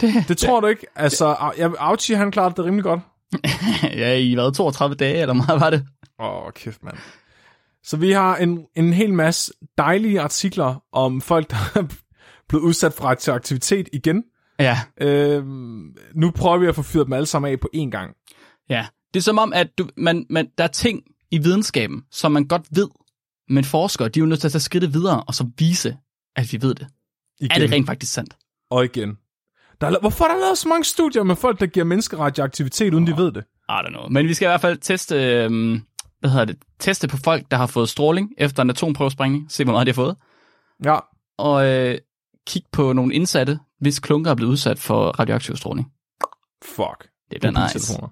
Det, 0.00 0.28
Det 0.28 0.38
tror 0.38 0.60
du 0.60 0.66
ikke? 0.66 0.86
Altså, 0.96 1.52
ja, 1.58 1.70
Auchi, 1.78 2.12
han 2.14 2.30
klarede 2.30 2.54
det 2.56 2.64
rimelig 2.64 2.84
godt. 2.84 3.00
ja, 3.82 4.14
i 4.14 4.34
hvad, 4.34 4.52
32 4.54 4.94
dage, 4.94 5.20
eller 5.20 5.34
meget 5.34 5.60
var 5.60 5.70
det? 5.70 5.86
Åh, 6.20 6.46
oh, 6.46 6.52
kæft, 6.52 6.82
mand. 6.82 6.96
Så 7.84 7.96
vi 7.96 8.10
har 8.12 8.36
en, 8.36 8.66
en 8.76 8.92
hel 8.92 9.14
masse 9.14 9.52
dejlige 9.78 10.20
artikler 10.20 10.82
om 10.92 11.20
folk, 11.20 11.50
der 11.50 11.56
er 11.74 11.82
blevet 12.48 12.62
udsat 12.64 12.92
for 12.92 13.04
radioaktivitet 13.04 13.88
igen. 13.92 14.24
Ja, 14.58 14.78
Øhm, 15.00 15.96
nu 16.14 16.30
prøver 16.30 16.58
vi 16.58 16.66
at 16.66 16.74
få 16.74 16.82
fyret 16.82 17.06
dem 17.06 17.12
alle 17.12 17.26
sammen 17.26 17.52
af 17.52 17.60
på 17.60 17.68
én 17.76 17.90
gang. 17.90 18.14
ja. 18.68 18.86
Det 19.14 19.20
er 19.20 19.24
som 19.24 19.38
om, 19.38 19.52
at 19.52 19.78
du, 19.78 19.88
man, 19.96 20.26
man, 20.30 20.48
der 20.58 20.64
er 20.64 20.68
ting 20.68 21.02
i 21.30 21.38
videnskaben, 21.38 22.02
som 22.10 22.32
man 22.32 22.48
godt 22.48 22.62
ved, 22.70 22.88
men 23.50 23.64
forskere, 23.64 24.08
de 24.08 24.20
er 24.20 24.22
jo 24.22 24.26
nødt 24.26 24.40
til 24.40 24.48
at 24.48 24.52
tage 24.52 24.60
skridtet 24.60 24.94
videre, 24.94 25.22
og 25.22 25.34
så 25.34 25.50
vise, 25.58 25.96
at 26.36 26.52
vi 26.52 26.62
ved 26.62 26.74
det. 26.74 26.86
Igen 27.40 27.50
Er 27.52 27.58
det 27.58 27.72
rent 27.72 27.86
faktisk 27.86 28.12
sandt? 28.12 28.36
og 28.70 28.84
igen. 28.84 29.18
Der 29.80 29.86
er, 29.86 30.00
hvorfor 30.00 30.24
er 30.24 30.28
der 30.28 30.40
lavet 30.40 30.58
så 30.58 30.68
mange 30.68 30.84
studier 30.84 31.22
med 31.22 31.36
folk, 31.36 31.60
der 31.60 31.66
giver 31.66 31.84
mennesker 31.86 32.16
radioaktivitet, 32.18 32.94
uden 32.94 33.06
de 33.06 33.16
ved 33.16 33.32
det? 33.32 33.44
I 33.68 33.72
don't 33.72 33.88
know. 33.88 34.08
Men 34.08 34.28
vi 34.28 34.34
skal 34.34 34.46
i 34.46 34.48
hvert 34.48 34.60
fald 34.60 34.78
teste, 34.78 35.14
øhm, 35.44 35.82
hvad 36.20 36.30
hedder 36.30 36.44
det, 36.44 36.56
teste 36.78 37.08
på 37.08 37.16
folk, 37.16 37.50
der 37.50 37.56
har 37.56 37.66
fået 37.66 37.88
stråling 37.88 38.32
efter 38.38 38.62
en 38.62 38.70
atomprøvesprængning. 38.70 39.52
Se, 39.52 39.64
hvor 39.64 39.72
meget 39.72 39.86
de 39.86 39.90
har 39.90 39.94
fået. 39.94 40.16
Ja, 40.84 40.98
Og 41.38 41.66
øh, 41.66 41.98
kigge 42.46 42.68
på 42.72 42.92
nogle 42.92 43.14
indsatte, 43.14 43.58
hvis 43.80 43.98
klunker 44.00 44.30
er 44.30 44.34
blevet 44.34 44.50
udsat 44.52 44.78
for 44.78 45.10
radioaktiv 45.20 45.56
stråling. 45.56 45.92
fuck. 46.64 47.08
Det 47.30 47.40
bliver 47.40 47.50
nice. 47.50 47.60
Mobiltelefoner. 47.60 48.08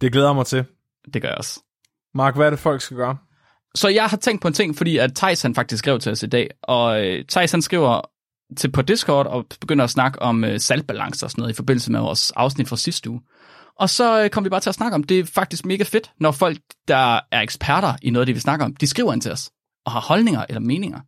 Det 0.00 0.12
glæder 0.12 0.28
jeg 0.28 0.36
mig 0.36 0.46
til. 0.46 0.64
Det 1.14 1.22
gør 1.22 1.28
jeg 1.28 1.38
også. 1.38 1.60
Mark, 2.14 2.36
hvad 2.36 2.46
er 2.46 2.50
det, 2.50 2.58
folk 2.58 2.80
skal 2.80 2.96
gøre? 2.96 3.16
Så 3.74 3.88
jeg 3.88 4.06
har 4.06 4.16
tænkt 4.16 4.42
på 4.42 4.48
en 4.48 4.54
ting, 4.54 4.76
fordi 4.76 4.96
at 4.96 5.14
Thijs 5.14 5.42
han 5.42 5.54
faktisk 5.54 5.78
skrev 5.78 6.00
til 6.00 6.12
os 6.12 6.22
i 6.22 6.26
dag, 6.26 6.50
og 6.62 7.06
øh, 7.06 7.24
Thijs 7.24 7.52
han 7.52 7.62
skriver 7.62 8.00
til 8.56 8.72
på 8.72 8.82
Discord 8.82 9.26
og 9.26 9.46
begynder 9.60 9.84
at 9.84 9.90
snakke 9.90 10.22
om 10.22 10.44
øh, 10.44 10.60
saltbalance 10.60 11.26
og 11.26 11.30
sådan 11.30 11.42
noget 11.42 11.52
i 11.52 11.56
forbindelse 11.56 11.92
med 11.92 12.00
vores 12.00 12.30
afsnit 12.30 12.68
fra 12.68 12.76
sidste 12.76 13.10
uge. 13.10 13.20
Og 13.78 13.90
så 13.90 14.22
øh, 14.22 14.30
kom 14.30 14.44
vi 14.44 14.48
bare 14.48 14.60
til 14.60 14.68
at 14.68 14.74
snakke 14.74 14.94
om, 14.94 15.04
det 15.04 15.18
er 15.18 15.24
faktisk 15.24 15.66
mega 15.66 15.84
fedt, 15.84 16.10
når 16.20 16.30
folk, 16.30 16.58
der 16.88 17.20
er 17.32 17.40
eksperter 17.40 17.94
i 18.02 18.10
noget 18.10 18.22
af 18.22 18.26
det, 18.26 18.34
vi 18.34 18.40
snakker 18.40 18.66
om, 18.66 18.76
de 18.76 18.86
skriver 18.86 19.12
ind 19.12 19.22
til 19.22 19.32
os 19.32 19.50
og 19.86 19.92
har 19.92 20.00
holdninger 20.00 20.44
eller 20.48 20.60
meninger. 20.60 21.00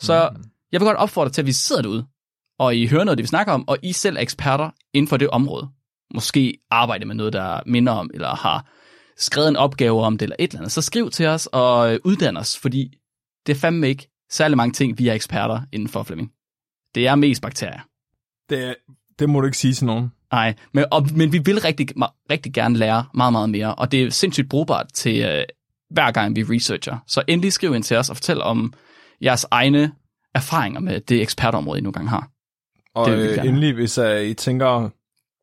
Så 0.00 0.30
mm. 0.32 0.44
jeg 0.72 0.80
vil 0.80 0.86
godt 0.86 0.96
opfordre 0.96 1.30
til, 1.30 1.42
at 1.42 1.46
vi 1.46 1.52
sidder 1.52 1.82
derude, 1.82 2.06
og 2.58 2.76
I 2.76 2.86
hører 2.86 3.04
noget 3.04 3.12
af 3.12 3.16
det, 3.16 3.22
vi 3.22 3.28
snakker 3.28 3.52
om, 3.52 3.68
og 3.68 3.78
I 3.82 3.92
selv 3.92 4.16
er 4.16 4.20
eksperter 4.20 4.70
inden 4.94 5.08
for 5.08 5.16
det 5.16 5.30
område. 5.30 5.68
Måske 6.14 6.58
arbejde 6.70 7.04
med 7.04 7.14
noget, 7.14 7.32
der 7.32 7.60
minder 7.66 7.92
om, 7.92 8.10
eller 8.14 8.34
har 8.34 8.66
skrevet 9.22 9.48
en 9.48 9.56
opgave 9.56 10.02
om 10.02 10.18
det, 10.18 10.22
eller 10.22 10.36
et 10.38 10.50
eller 10.50 10.60
andet. 10.60 10.72
Så 10.72 10.82
skriv 10.82 11.10
til 11.10 11.26
os 11.26 11.48
og 11.52 11.94
øh, 11.94 12.00
uddan 12.04 12.36
os, 12.36 12.58
fordi 12.58 12.98
det 13.46 13.52
er 13.52 13.56
fandme 13.56 13.88
ikke 13.88 14.08
særlig 14.30 14.56
mange 14.56 14.72
ting, 14.72 14.98
vi 14.98 15.08
er 15.08 15.14
eksperter 15.14 15.60
inden 15.72 15.88
for, 15.88 16.02
Flemming. 16.02 16.32
Det 16.94 17.06
er 17.06 17.14
mest 17.14 17.42
bakterier. 17.42 17.80
Det, 18.50 18.74
det 19.18 19.28
må 19.28 19.40
du 19.40 19.46
ikke 19.46 19.58
sige 19.58 19.74
til 19.74 19.86
nogen. 19.86 20.12
Nej, 20.32 20.54
men, 20.72 20.84
og, 20.90 21.06
men 21.14 21.32
vi 21.32 21.38
vil 21.38 21.60
rigtig, 21.60 21.88
rigtig 22.30 22.52
gerne 22.52 22.76
lære 22.76 23.04
meget, 23.14 23.32
meget 23.32 23.50
mere, 23.50 23.74
og 23.74 23.92
det 23.92 24.02
er 24.02 24.10
sindssygt 24.10 24.48
brugbart 24.48 24.86
til 24.94 25.24
øh, 25.24 25.44
hver 25.90 26.10
gang 26.10 26.36
vi 26.36 26.42
researcher. 26.42 26.98
Så 27.06 27.22
endelig 27.28 27.52
skriv 27.52 27.74
ind 27.74 27.82
til 27.82 27.96
os 27.96 28.10
og 28.10 28.16
fortæl 28.16 28.42
om 28.42 28.72
jeres 29.22 29.46
egne 29.50 29.92
erfaringer 30.34 30.80
med 30.80 31.00
det 31.00 31.22
ekspertområde, 31.22 31.78
I 31.78 31.82
nogle 31.82 31.92
gange 31.92 32.08
har. 32.08 32.28
Og 32.94 33.10
Det 33.10 33.38
øh, 33.38 33.46
endelig, 33.46 33.74
hvis 33.74 33.98
uh, 33.98 34.20
I 34.20 34.34
tænker 34.34 34.90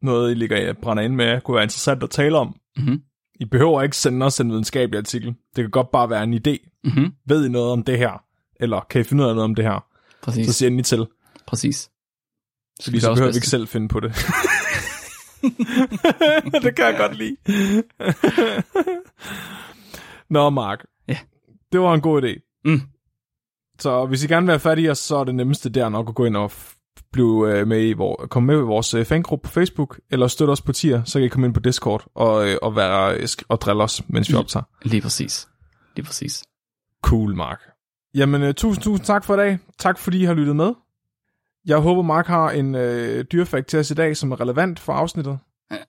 noget, 0.06 0.32
I 0.32 0.34
ligger 0.34 0.74
brænder 0.74 1.04
ind 1.04 1.16
med, 1.16 1.42
kunne 1.42 1.56
være 1.56 1.64
interessant 1.64 2.04
at 2.04 2.10
tale 2.10 2.38
om. 2.38 2.56
Mhm. 2.78 3.02
I 3.40 3.46
behøver 3.46 3.82
ikke 3.82 3.98
sende 3.98 4.26
os 4.26 4.40
en 4.40 4.50
videnskabelig 4.52 4.98
artikel. 4.98 5.28
Det 5.56 5.64
kan 5.64 5.72
godt 5.72 5.92
bare 5.92 6.10
være 6.10 6.24
en 6.24 6.34
idé. 6.34 6.80
Mm-hmm. 6.84 7.12
Ved 7.28 7.46
I 7.46 7.50
noget 7.50 7.72
om 7.72 7.84
det 7.84 7.98
her? 7.98 8.24
Eller 8.60 8.82
kan 8.90 9.02
I 9.02 9.04
finde 9.04 9.24
ud 9.24 9.30
af 9.30 9.36
noget 9.36 9.50
om 9.50 9.56
det 9.56 9.66
her? 9.66 9.86
Præcis, 10.22 10.48
Så 10.48 10.54
sig 10.54 10.66
endelig 10.68 10.86
til. 10.86 11.08
præcis. 11.48 11.90
Så 12.80 12.92
vi 12.92 13.00
så 13.00 13.14
behøver 13.14 13.32
vi 13.32 13.38
ikke 13.38 13.48
selv 13.48 13.68
finde 13.68 13.88
på 13.88 14.00
det. 14.00 14.16
det 16.64 16.76
kan 16.76 16.86
jeg 16.86 16.96
godt 16.98 17.18
lide. 17.18 17.36
Nå, 20.30 20.50
Mark. 20.50 20.86
Ja. 21.08 21.18
Det 21.72 21.80
var 21.80 21.94
en 21.94 22.02
god 22.02 22.24
idé. 22.24 22.62
Mm. 22.66 22.82
Så 23.80 24.06
hvis 24.06 24.24
I 24.24 24.28
gerne 24.28 24.48
vil 24.48 24.60
fat 24.60 24.80
i 24.80 24.90
os, 24.90 24.98
så 24.98 25.16
er 25.18 25.24
det 25.24 25.36
nemmeste 25.36 25.70
der 25.70 25.90
nok 25.90 26.10
at 26.10 26.16
gå 26.16 26.26
ind 26.26 26.38
og 26.38 26.52
blive 27.12 27.60
øh, 27.60 27.68
med 27.68 27.88
i 27.88 27.94
vor, 27.94 28.28
komme 28.30 28.48
med 28.48 28.56
i 28.56 28.66
vores 28.66 28.96
fangruppe 29.08 29.48
på 29.48 29.52
Facebook, 29.52 30.00
eller 30.12 30.28
støtte 30.28 30.52
os 30.52 30.62
på 30.62 30.72
tier, 30.72 31.04
så 31.04 31.20
kan 31.20 31.26
I 31.26 31.30
komme 31.30 31.48
ind 31.48 31.54
på 31.54 31.60
Discord 31.60 32.06
og, 32.16 32.50
øh, 32.50 32.58
og, 32.62 32.76
være, 32.76 33.16
øh, 33.16 33.28
og 33.48 33.62
drille 33.62 33.84
os, 33.84 34.02
mens 34.08 34.30
vi 34.30 34.36
optager. 34.36 34.64
Lige 34.82 35.02
præcis. 35.02 35.48
Lige 35.96 36.06
præcis. 36.06 36.44
Cool, 37.04 37.36
Mark. 37.36 37.60
Jamen, 38.16 38.54
tusind, 38.54 38.84
tusind 38.84 39.06
tak 39.06 39.26
for 39.26 39.34
i 39.34 39.38
dag. 39.38 39.60
Tak 39.80 40.00
fordi 40.00 40.22
I 40.22 40.24
har 40.24 40.34
lyttet 40.34 40.56
med. 40.56 40.74
Jeg 41.66 41.78
håber, 41.78 42.02
Mark 42.02 42.28
har 42.28 42.50
en 42.52 42.76
øh, 42.76 43.26
dyrefakt 43.32 43.68
til 43.68 43.80
os 43.80 43.92
i 43.92 43.94
dag, 43.94 44.18
som 44.18 44.32
er 44.32 44.42
relevant 44.42 44.80
for 44.80 44.94
afsnittet. 44.94 45.40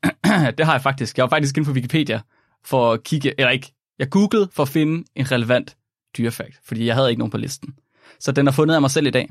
det 0.58 0.66
har 0.66 0.72
jeg 0.72 0.82
faktisk. 0.82 1.16
Jeg 1.18 1.22
var 1.22 1.28
faktisk 1.28 1.56
inde 1.56 1.66
på 1.66 1.72
Wikipedia 1.72 2.20
for 2.64 2.92
at 2.92 3.02
kigge, 3.02 3.34
eller 3.38 3.50
ikke, 3.50 3.72
jeg 3.98 4.10
googlede 4.10 4.48
for 4.52 4.62
at 4.62 4.68
finde 4.68 5.04
en 5.14 5.32
relevant 5.32 5.76
dyrefakt, 6.18 6.60
fordi 6.64 6.86
jeg 6.86 6.94
havde 6.94 7.10
ikke 7.10 7.18
nogen 7.18 7.30
på 7.30 7.38
listen. 7.38 7.74
Så 8.20 8.32
den 8.32 8.48
er 8.48 8.52
fundet 8.52 8.74
af 8.74 8.80
mig 8.80 8.90
selv 8.90 9.06
i 9.06 9.10
dag. 9.10 9.28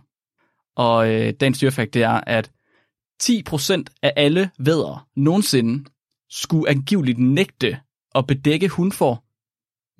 Og 0.80 1.10
øh, 1.14 1.34
dagens 1.40 1.60
dyrefakt, 1.60 1.94
det 1.94 2.04
er, 2.04 2.22
at 2.28 2.52
10% 3.24 3.84
af 4.04 4.14
alle 4.16 4.50
vædder 4.60 5.08
nogensinde 5.16 5.86
skulle 6.30 6.70
angiveligt 6.70 7.18
nægte 7.18 7.78
at 8.16 8.28
bedække 8.28 8.70
hundfor, 8.70 9.24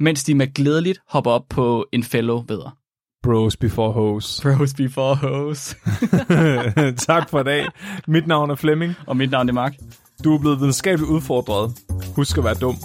mens 0.04 0.24
de 0.24 0.36
med 0.36 0.54
glædeligt 0.54 1.00
hopper 1.08 1.32
op 1.32 1.46
på 1.50 1.88
en 1.92 2.04
fellow 2.04 2.44
vædder. 2.48 2.78
Bros 3.24 3.58
before 3.58 3.92
hoes. 3.92 4.42
Bros 4.44 4.74
before 4.74 5.16
hoes. 5.16 5.78
tak 7.08 7.30
for 7.30 7.40
i 7.40 7.44
dag. 7.44 7.66
Mit 8.08 8.28
navn 8.28 8.50
er 8.50 8.56
Flemming. 8.56 8.94
Og 9.08 9.18
mit 9.18 9.32
navn 9.32 9.50
er 9.50 9.54
Mark. 9.54 9.76
Du 10.24 10.36
er 10.36 10.40
blevet 10.40 10.60
videnskabeligt 10.60 11.10
udfordret. 11.12 11.72
Husk 12.16 12.38
at 12.38 12.44
være 12.44 12.56
dum. 12.56 12.76